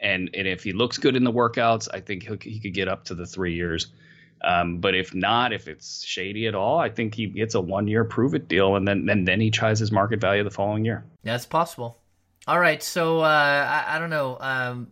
and 0.00 0.30
and 0.34 0.46
if 0.46 0.62
he 0.62 0.72
looks 0.72 0.98
good 0.98 1.16
in 1.16 1.24
the 1.24 1.32
workouts, 1.32 1.88
I 1.92 2.00
think 2.00 2.22
he 2.24 2.50
he 2.50 2.60
could 2.60 2.74
get 2.74 2.88
up 2.88 3.04
to 3.06 3.14
the 3.14 3.26
three 3.26 3.54
years. 3.54 3.88
Um, 4.44 4.78
but 4.78 4.94
if 4.96 5.14
not, 5.14 5.52
if 5.52 5.68
it's 5.68 6.04
shady 6.04 6.48
at 6.48 6.54
all, 6.56 6.78
I 6.78 6.88
think 6.88 7.14
he 7.14 7.26
gets 7.28 7.54
a 7.54 7.60
one 7.60 7.86
year 7.86 8.04
prove 8.04 8.34
it 8.34 8.48
deal, 8.48 8.74
and 8.76 8.86
then 8.86 9.06
then 9.06 9.24
then 9.24 9.40
he 9.40 9.50
tries 9.50 9.78
his 9.78 9.92
market 9.92 10.20
value 10.20 10.42
the 10.44 10.50
following 10.50 10.84
year. 10.84 11.04
That's 11.22 11.46
possible. 11.46 11.98
All 12.48 12.58
right, 12.58 12.82
so 12.82 13.20
uh, 13.20 13.24
I, 13.86 13.96
I 13.96 13.98
don't 14.00 14.10
know. 14.10 14.36
Um, 14.40 14.88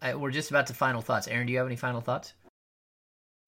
I, 0.00 0.14
we're 0.14 0.30
just 0.30 0.48
about 0.50 0.68
to 0.68 0.74
final 0.74 1.02
thoughts. 1.02 1.28
Aaron, 1.28 1.46
do 1.46 1.52
you 1.52 1.58
have 1.58 1.66
any 1.66 1.76
final 1.76 2.00
thoughts? 2.00 2.32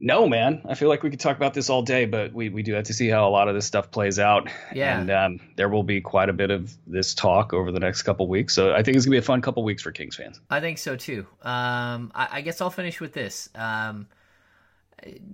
No, 0.02 0.26
man. 0.26 0.62
I 0.66 0.74
feel 0.74 0.88
like 0.88 1.02
we 1.02 1.10
could 1.10 1.20
talk 1.20 1.36
about 1.36 1.52
this 1.52 1.68
all 1.68 1.82
day, 1.82 2.06
but 2.06 2.32
we, 2.32 2.48
we 2.48 2.62
do 2.62 2.72
have 2.72 2.84
to 2.84 2.94
see 2.94 3.08
how 3.08 3.28
a 3.28 3.30
lot 3.30 3.48
of 3.48 3.54
this 3.54 3.66
stuff 3.66 3.90
plays 3.90 4.18
out. 4.18 4.48
Yeah. 4.74 4.98
And 4.98 5.10
um, 5.10 5.40
there 5.56 5.68
will 5.68 5.82
be 5.82 6.00
quite 6.00 6.30
a 6.30 6.32
bit 6.32 6.50
of 6.50 6.74
this 6.86 7.12
talk 7.14 7.52
over 7.52 7.70
the 7.70 7.80
next 7.80 8.02
couple 8.02 8.26
weeks. 8.26 8.54
So 8.54 8.72
I 8.72 8.82
think 8.82 8.96
it's 8.96 9.04
going 9.04 9.12
to 9.12 9.16
be 9.16 9.18
a 9.18 9.22
fun 9.22 9.42
couple 9.42 9.62
weeks 9.62 9.82
for 9.82 9.92
Kings 9.92 10.16
fans. 10.16 10.40
I 10.48 10.60
think 10.60 10.78
so 10.78 10.96
too. 10.96 11.26
Um, 11.42 12.12
I, 12.14 12.28
I 12.32 12.40
guess 12.40 12.62
I'll 12.62 12.70
finish 12.70 12.98
with 12.98 13.12
this. 13.12 13.50
Um, 13.54 14.06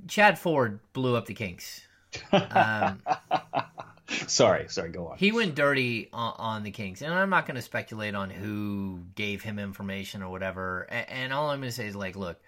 Chad 0.09 0.39
Ford 0.39 0.81
blew 0.93 1.15
up 1.15 1.27
the 1.27 1.35
Kings. 1.35 1.83
Um, 2.33 3.03
sorry, 4.27 4.67
sorry. 4.69 4.91
Go 4.91 5.09
on. 5.09 5.19
He 5.19 5.31
went 5.31 5.55
dirty 5.55 6.09
on, 6.13 6.35
on 6.39 6.63
the 6.65 6.71
Kings, 6.73 7.03
and 7.03 7.13
I'm 7.13 7.31
not 7.31 7.47
going 7.47 7.57
to 7.57 7.63
speculate 7.63 8.15
on 8.15 8.31
who 8.31 9.01
gave 9.15 9.43
him 9.43 9.59
information 9.59 10.23
or 10.23 10.31
whatever. 10.31 10.89
And, 10.91 11.09
and 11.09 11.33
all 11.33 11.51
I'm 11.51 11.61
going 11.61 11.71
to 11.71 11.77
say 11.77 11.87
is, 11.87 11.97
like, 11.97 12.17
look, 12.17 12.41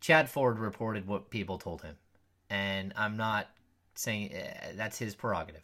Chad 0.00 0.28
Ford 0.28 0.58
reported 0.58 1.06
what 1.06 1.30
people 1.30 1.58
told 1.58 1.82
him, 1.82 1.96
and 2.50 2.92
I'm 2.96 3.16
not 3.16 3.48
saying 3.94 4.32
uh, 4.32 4.72
that's 4.74 4.98
his 4.98 5.14
prerogative. 5.14 5.62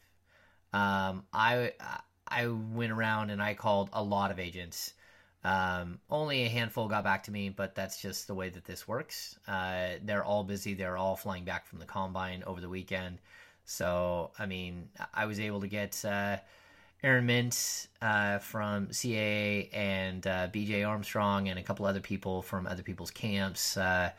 Um, 0.73 1.25
I 1.33 1.73
I 2.27 2.49
went 2.49 2.93
around 2.93 3.31
and 3.31 3.43
I 3.43 3.55
called 3.55 3.91
a 3.93 4.03
lot 4.03 4.31
of 4.31 4.39
agents. 4.39 4.93
Um, 5.45 6.01
only 6.09 6.45
a 6.45 6.49
handful 6.49 6.89
got 6.89 7.05
back 7.05 7.25
to 7.25 7.31
me, 7.31 7.51
but 7.51 7.75
that's 7.75 8.01
just 8.01 8.27
the 8.27 8.35
way 8.35 8.49
that 8.49 8.65
this 8.65 8.89
works. 8.89 9.39
Uh, 9.47 9.91
they're 10.03 10.25
all 10.25 10.43
busy. 10.43 10.75
They're 10.75 10.97
all 10.97 11.17
flying 11.17 11.45
back 11.45 11.67
from 11.67 11.79
the 11.79 11.85
combine 11.85 12.43
over 12.47 12.61
the 12.61 12.69
weekend. 12.69 13.19
So, 13.67 14.31
I 14.39 14.47
mean, 14.47 14.89
I 15.13 15.27
was 15.27 15.39
able 15.39 15.61
to 15.61 15.69
get 15.69 16.03
uh, 16.05 16.39
Aaron 17.05 17.27
Mintz 17.27 17.87
uh, 18.01 18.39
from 18.39 18.87
CAA 18.87 19.69
and 19.75 20.27
uh, 20.27 20.49
BJ 20.49 20.89
Armstrong 20.89 21.49
and 21.49 21.59
a 21.59 21.63
couple 21.63 21.85
other 21.85 22.01
people 22.01 22.41
from 22.41 22.67
other 22.67 22.83
people's 22.83 23.11
camps, 23.11 23.77
uh, 23.77 24.11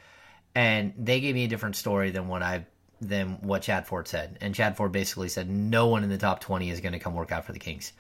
and 0.54 0.94
they 0.96 1.20
gave 1.20 1.34
me 1.34 1.46
a 1.46 1.48
different 1.48 1.76
story 1.76 2.12
than 2.12 2.28
what 2.28 2.44
I 2.44 2.68
than 3.02 3.40
what 3.42 3.64
Chad 3.64 3.88
Ford 3.88 4.08
said. 4.08 4.38
And 4.40 4.54
Chad 4.54 4.78
Ford 4.78 4.92
basically 4.92 5.30
said 5.30 5.50
no 5.50 5.88
one 5.88 6.04
in 6.04 6.10
the 6.10 6.20
top 6.20 6.42
twenty 6.42 6.70
is 6.70 6.80
going 6.80 6.94
to 6.94 7.00
come 7.00 7.16
work 7.16 7.32
out 7.32 7.46
for 7.46 7.54
the 7.54 7.60
Kings. 7.60 7.92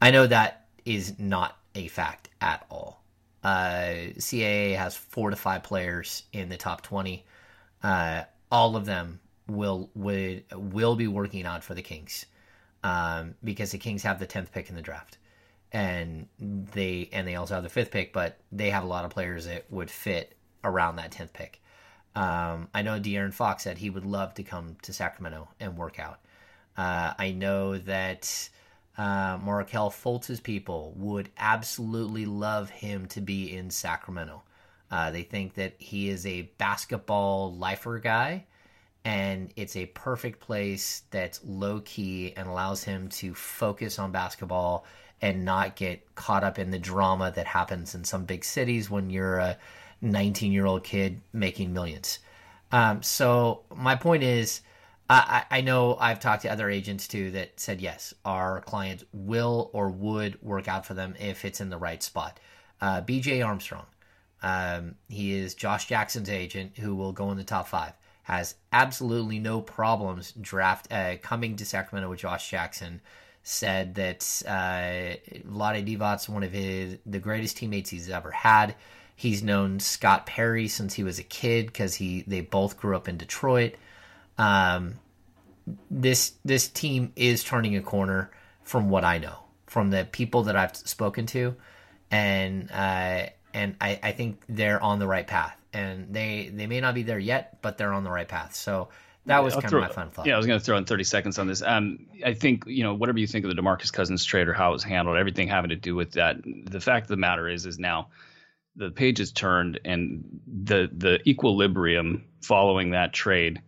I 0.00 0.10
know 0.10 0.26
that 0.26 0.68
is 0.86 1.18
not 1.18 1.58
a 1.74 1.88
fact 1.88 2.30
at 2.40 2.64
all. 2.70 3.02
Uh, 3.42 4.14
CAA 4.16 4.74
has 4.74 4.96
four 4.96 5.28
to 5.28 5.36
five 5.36 5.62
players 5.62 6.22
in 6.32 6.48
the 6.48 6.56
top 6.56 6.80
twenty. 6.80 7.26
Uh, 7.82 8.22
all 8.50 8.74
of 8.74 8.86
them 8.86 9.20
will 9.48 9.90
would 9.94 10.44
will 10.54 10.96
be 10.96 11.08
working 11.08 11.44
out 11.44 11.62
for 11.62 11.74
the 11.74 11.82
Kings 11.82 12.24
um, 12.84 13.34
because 13.42 13.72
the 13.72 13.78
Kings 13.78 14.02
have 14.04 14.20
the 14.20 14.26
tenth 14.26 14.52
pick 14.52 14.68
in 14.68 14.76
the 14.76 14.82
draft, 14.82 15.18
and 15.72 16.28
they 16.38 17.08
and 17.12 17.26
they 17.26 17.34
also 17.34 17.54
have 17.54 17.64
the 17.64 17.70
fifth 17.70 17.90
pick, 17.90 18.12
but 18.12 18.38
they 18.52 18.70
have 18.70 18.84
a 18.84 18.86
lot 18.86 19.04
of 19.04 19.10
players 19.10 19.46
that 19.46 19.64
would 19.70 19.90
fit 19.90 20.36
around 20.62 20.96
that 20.96 21.10
tenth 21.10 21.32
pick. 21.32 21.60
Um, 22.14 22.68
I 22.72 22.82
know 22.82 23.00
De'Aaron 23.00 23.34
Fox 23.34 23.64
said 23.64 23.78
he 23.78 23.90
would 23.90 24.04
love 24.04 24.34
to 24.34 24.44
come 24.44 24.76
to 24.82 24.92
Sacramento 24.92 25.48
and 25.58 25.76
work 25.76 25.98
out. 25.98 26.20
Uh, 26.76 27.14
I 27.18 27.32
know 27.32 27.78
that 27.78 28.48
uh, 28.96 29.38
Markelle 29.42 29.90
Fultz's 29.90 30.38
people 30.38 30.92
would 30.96 31.30
absolutely 31.38 32.26
love 32.26 32.70
him 32.70 33.06
to 33.06 33.20
be 33.20 33.56
in 33.56 33.70
Sacramento. 33.70 34.42
Uh, 34.90 35.10
they 35.10 35.22
think 35.22 35.54
that 35.54 35.74
he 35.78 36.08
is 36.08 36.24
a 36.26 36.42
basketball 36.58 37.52
lifer 37.52 37.98
guy 37.98 38.44
and 39.04 39.52
it's 39.56 39.76
a 39.76 39.86
perfect 39.86 40.40
place 40.40 41.02
that's 41.10 41.40
low 41.44 41.80
key 41.84 42.32
and 42.36 42.48
allows 42.48 42.82
him 42.82 43.08
to 43.08 43.34
focus 43.34 43.98
on 43.98 44.12
basketball 44.12 44.86
and 45.20 45.44
not 45.44 45.76
get 45.76 46.14
caught 46.14 46.42
up 46.42 46.58
in 46.58 46.70
the 46.70 46.78
drama 46.78 47.32
that 47.34 47.46
happens 47.46 47.94
in 47.94 48.04
some 48.04 48.24
big 48.24 48.44
cities 48.44 48.90
when 48.90 49.10
you're 49.10 49.38
a 49.38 49.58
19 50.00 50.52
year 50.52 50.66
old 50.66 50.84
kid 50.84 51.20
making 51.32 51.72
millions. 51.72 52.18
Um, 52.72 53.02
so 53.02 53.62
my 53.74 53.94
point 53.94 54.22
is, 54.22 54.62
I, 55.08 55.44
I 55.50 55.60
know 55.60 55.96
I've 55.96 56.18
talked 56.18 56.42
to 56.42 56.50
other 56.50 56.70
agents 56.70 57.06
too 57.06 57.30
that 57.32 57.60
said 57.60 57.82
yes, 57.82 58.14
our 58.24 58.62
clients 58.62 59.04
will 59.12 59.70
or 59.74 59.90
would 59.90 60.42
work 60.42 60.66
out 60.66 60.86
for 60.86 60.94
them 60.94 61.14
if 61.20 61.44
it's 61.44 61.60
in 61.60 61.68
the 61.68 61.76
right 61.76 62.02
spot. 62.02 62.40
Uh, 62.80 63.02
BJ 63.02 63.46
Armstrong, 63.46 63.84
um, 64.42 64.94
he 65.08 65.34
is 65.34 65.54
Josh 65.54 65.86
Jackson's 65.86 66.30
agent 66.30 66.78
who 66.78 66.94
will 66.94 67.12
go 67.12 67.30
in 67.30 67.36
the 67.36 67.44
top 67.44 67.68
five 67.68 67.92
has 68.24 68.54
absolutely 68.72 69.38
no 69.38 69.60
problems 69.60 70.32
draft 70.40 70.92
uh, 70.92 71.16
coming 71.22 71.56
to 71.56 71.64
Sacramento 71.64 72.10
with 72.10 72.20
Josh 72.20 72.50
Jackson. 72.50 73.00
Said 73.46 73.96
that 73.96 74.22
uh, 74.46 75.16
Vlade 75.46 75.86
Divac's 75.86 76.30
one 76.30 76.42
of 76.42 76.52
his 76.52 76.96
the 77.04 77.18
greatest 77.18 77.58
teammates 77.58 77.90
he's 77.90 78.08
ever 78.08 78.30
had. 78.30 78.74
He's 79.14 79.42
known 79.42 79.78
Scott 79.78 80.24
Perry 80.24 80.66
since 80.66 80.94
he 80.94 81.04
was 81.04 81.18
a 81.18 81.22
kid 81.22 81.66
because 81.66 81.94
he 81.96 82.24
they 82.26 82.40
both 82.40 82.78
grew 82.78 82.96
up 82.96 83.06
in 83.06 83.18
Detroit. 83.18 83.74
Um, 84.38 84.94
this 85.90 86.32
this 86.42 86.68
team 86.68 87.12
is 87.16 87.44
turning 87.44 87.76
a 87.76 87.82
corner 87.82 88.30
from 88.62 88.88
what 88.88 89.04
I 89.04 89.18
know 89.18 89.36
from 89.66 89.90
the 89.90 90.08
people 90.10 90.44
that 90.44 90.56
I've 90.56 90.74
spoken 90.74 91.26
to, 91.26 91.54
and 92.10 92.70
uh, 92.72 93.26
and 93.52 93.76
I, 93.78 94.00
I 94.02 94.12
think 94.12 94.42
they're 94.48 94.82
on 94.82 94.98
the 94.98 95.06
right 95.06 95.26
path 95.26 95.60
and 95.74 96.14
they 96.14 96.50
they 96.52 96.66
may 96.66 96.80
not 96.80 96.94
be 96.94 97.02
there 97.02 97.18
yet, 97.18 97.60
but 97.62 97.78
they're 97.78 97.92
on 97.92 98.04
the 98.04 98.10
right 98.10 98.28
path. 98.28 98.54
So 98.54 98.88
that 99.26 99.42
was 99.42 99.54
I'll 99.54 99.62
kind 99.62 99.70
throw, 99.70 99.82
of 99.82 99.88
my 99.88 99.94
fun 99.94 100.10
thought. 100.10 100.26
Yeah, 100.26 100.34
I 100.34 100.36
was 100.36 100.46
going 100.46 100.58
to 100.58 100.64
throw 100.64 100.76
in 100.76 100.84
30 100.84 101.04
seconds 101.04 101.38
on 101.38 101.46
this. 101.46 101.62
Um, 101.62 102.06
I 102.24 102.34
think 102.34 102.64
you 102.66 102.82
know 102.82 102.94
whatever 102.94 103.18
you 103.18 103.26
think 103.26 103.44
of 103.44 103.54
the 103.54 103.60
Demarcus 103.60 103.92
Cousins 103.92 104.24
trade 104.24 104.48
or 104.48 104.52
how 104.52 104.70
it 104.70 104.72
was 104.72 104.84
handled, 104.84 105.16
everything 105.16 105.48
having 105.48 105.70
to 105.70 105.76
do 105.76 105.94
with 105.94 106.12
that. 106.12 106.36
The 106.44 106.80
fact 106.80 107.04
of 107.04 107.08
the 107.08 107.16
matter 107.16 107.48
is, 107.48 107.66
is 107.66 107.78
now 107.78 108.08
the 108.76 108.90
page 108.90 109.20
is 109.20 109.32
turned, 109.32 109.80
and 109.84 110.40
the 110.46 110.88
the 110.92 111.26
equilibrium 111.28 112.24
following 112.42 112.90
that 112.90 113.12
trade 113.12 113.62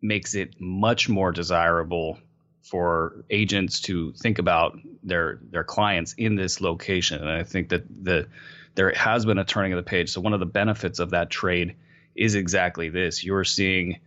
makes 0.00 0.34
it 0.34 0.60
much 0.60 1.08
more 1.08 1.32
desirable 1.32 2.18
for 2.62 3.24
agents 3.30 3.80
to 3.82 4.12
think 4.12 4.38
about 4.38 4.78
their 5.02 5.40
their 5.50 5.64
clients 5.64 6.14
in 6.14 6.36
this 6.36 6.60
location. 6.60 7.20
And 7.20 7.30
I 7.30 7.42
think 7.42 7.70
that 7.70 7.84
the 7.88 8.28
there 8.74 8.92
has 8.94 9.24
been 9.24 9.38
a 9.38 9.44
turning 9.44 9.72
of 9.72 9.76
the 9.76 9.88
page. 9.88 10.10
So 10.10 10.20
one 10.20 10.32
of 10.32 10.40
the 10.40 10.46
benefits 10.46 10.98
of 10.98 11.10
that 11.10 11.30
trade 11.30 11.76
is 12.14 12.34
exactly 12.34 12.88
this. 12.88 13.24
You're 13.24 13.44
seeing, 13.44 14.00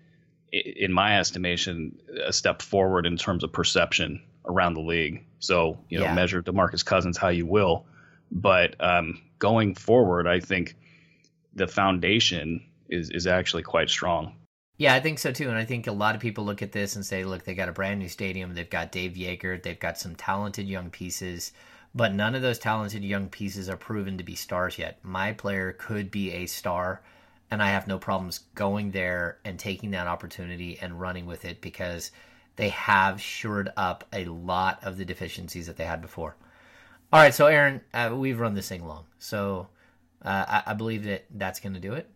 in 0.51 0.91
my 0.93 1.19
estimation, 1.19 1.97
a 2.25 2.33
step 2.33 2.61
forward 2.61 3.05
in 3.05 3.17
terms 3.17 3.43
of 3.43 3.51
perception 3.51 4.21
around 4.45 4.73
the 4.75 4.81
league. 4.81 5.25
So 5.39 5.77
you 5.89 5.99
know, 5.99 6.05
Yeah. 6.05 6.13
measure 6.15 6.41
Demarcus 6.41 6.83
Cousins 6.85 7.17
how 7.17 7.29
you 7.29 7.45
will, 7.45 7.85
but 8.31 8.75
um, 8.83 9.21
going 9.39 9.75
forward, 9.75 10.27
I 10.27 10.39
think 10.39 10.75
the 11.53 11.67
foundation 11.67 12.61
is 12.89 13.09
is 13.09 13.27
actually 13.27 13.63
quite 13.63 13.89
strong. 13.89 14.33
Yeah, 14.77 14.93
I 14.93 14.99
think 14.99 15.17
so 15.19 15.31
too. 15.31 15.49
And 15.49 15.57
I 15.57 15.65
think 15.65 15.87
a 15.87 15.91
lot 15.91 16.13
of 16.15 16.21
people 16.21 16.45
look 16.45 16.61
at 16.61 16.71
this 16.71 16.95
and 16.95 17.05
say, 17.05 17.23
look, 17.25 17.43
they 17.43 17.55
got 17.55 17.67
a 17.67 17.71
brand 17.71 17.99
new 17.99 18.07
stadium. 18.07 18.53
They've 18.53 18.69
got 18.69 18.91
Dave 18.91 19.13
Joerger. 19.13 19.61
They've 19.61 19.79
got 19.79 19.97
some 19.97 20.15
talented 20.15 20.67
young 20.67 20.91
pieces, 20.91 21.51
but 21.97 22.13
none 22.13 22.35
of 22.35 22.41
those 22.41 22.59
talented 22.59 23.03
young 23.03 23.27
pieces 23.27 23.67
are 23.69 23.75
proven 23.77 24.17
to 24.17 24.23
be 24.23 24.35
stars 24.35 24.77
yet. 24.77 24.99
My 25.03 25.33
player 25.33 25.73
could 25.73 26.11
be 26.11 26.31
a 26.31 26.45
star, 26.45 27.01
and 27.51 27.61
I 27.61 27.69
have 27.71 27.87
no 27.87 27.97
problems 27.97 28.39
going 28.55 28.91
there 28.91 29.39
and 29.43 29.57
taking 29.59 29.91
that 29.91 30.07
opportunity 30.07 30.77
and 30.81 30.99
running 31.01 31.25
with 31.25 31.43
it 31.45 31.59
because 31.61 32.11
they 32.55 32.69
have 32.69 33.21
shored 33.21 33.69
up 33.77 34.03
a 34.13 34.25
lot 34.25 34.83
of 34.83 34.97
the 34.97 35.05
deficiencies 35.05 35.67
that 35.67 35.77
they 35.77 35.85
had 35.85 36.01
before. 36.01 36.35
All 37.11 37.19
right, 37.21 37.33
so 37.33 37.47
Aaron, 37.47 37.81
uh, 37.93 38.13
we've 38.15 38.39
run 38.39 38.53
this 38.53 38.69
thing 38.69 38.85
long. 38.85 39.05
So 39.19 39.67
uh, 40.23 40.45
I, 40.47 40.63
I 40.67 40.73
believe 40.73 41.03
that 41.05 41.25
that's 41.35 41.59
going 41.59 41.73
to 41.73 41.79
do 41.79 41.93
it. 41.93 42.09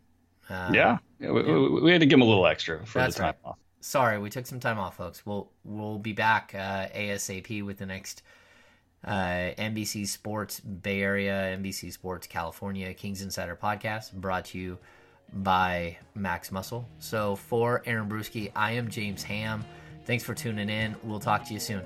Uh, 0.49 0.71
yeah, 0.73 0.97
we, 1.19 1.29
we- 1.31 1.81
we 1.81 1.91
had 1.91 2.01
to 2.01 2.05
give 2.05 2.17
him 2.17 2.23
a 2.23 2.25
little 2.25 2.45
extra 2.47 2.85
for 2.85 2.99
That's 2.99 3.15
the 3.15 3.21
time 3.21 3.33
right. 3.43 3.51
off. 3.51 3.57
sorry, 3.79 4.19
we 4.19 4.29
took 4.29 4.45
some 4.45 4.59
time 4.59 4.77
off, 4.79 4.97
folks. 4.97 5.25
We'll 5.25 5.49
we'll 5.63 5.97
be 5.99 6.13
back 6.13 6.53
uh, 6.55 6.87
ASAP 6.89 7.63
with 7.63 7.77
the 7.77 7.85
next 7.85 8.21
uh, 9.05 9.53
NBC 9.57 10.07
Sports 10.07 10.59
Bay 10.59 11.01
Area, 11.01 11.57
NBC 11.57 11.91
Sports 11.91 12.27
California 12.27 12.93
Kings 12.93 13.21
Insider 13.21 13.57
podcast, 13.61 14.13
brought 14.13 14.45
to 14.45 14.57
you 14.57 14.77
by 15.33 15.97
Max 16.15 16.51
Muscle. 16.51 16.87
So 16.99 17.35
for 17.35 17.81
Aaron 17.85 18.09
Bruski, 18.09 18.51
I 18.55 18.73
am 18.73 18.89
James 18.89 19.23
Ham. 19.23 19.63
Thanks 20.05 20.23
for 20.23 20.33
tuning 20.33 20.69
in. 20.69 20.95
We'll 21.03 21.19
talk 21.19 21.45
to 21.45 21.53
you 21.53 21.59
soon. 21.59 21.83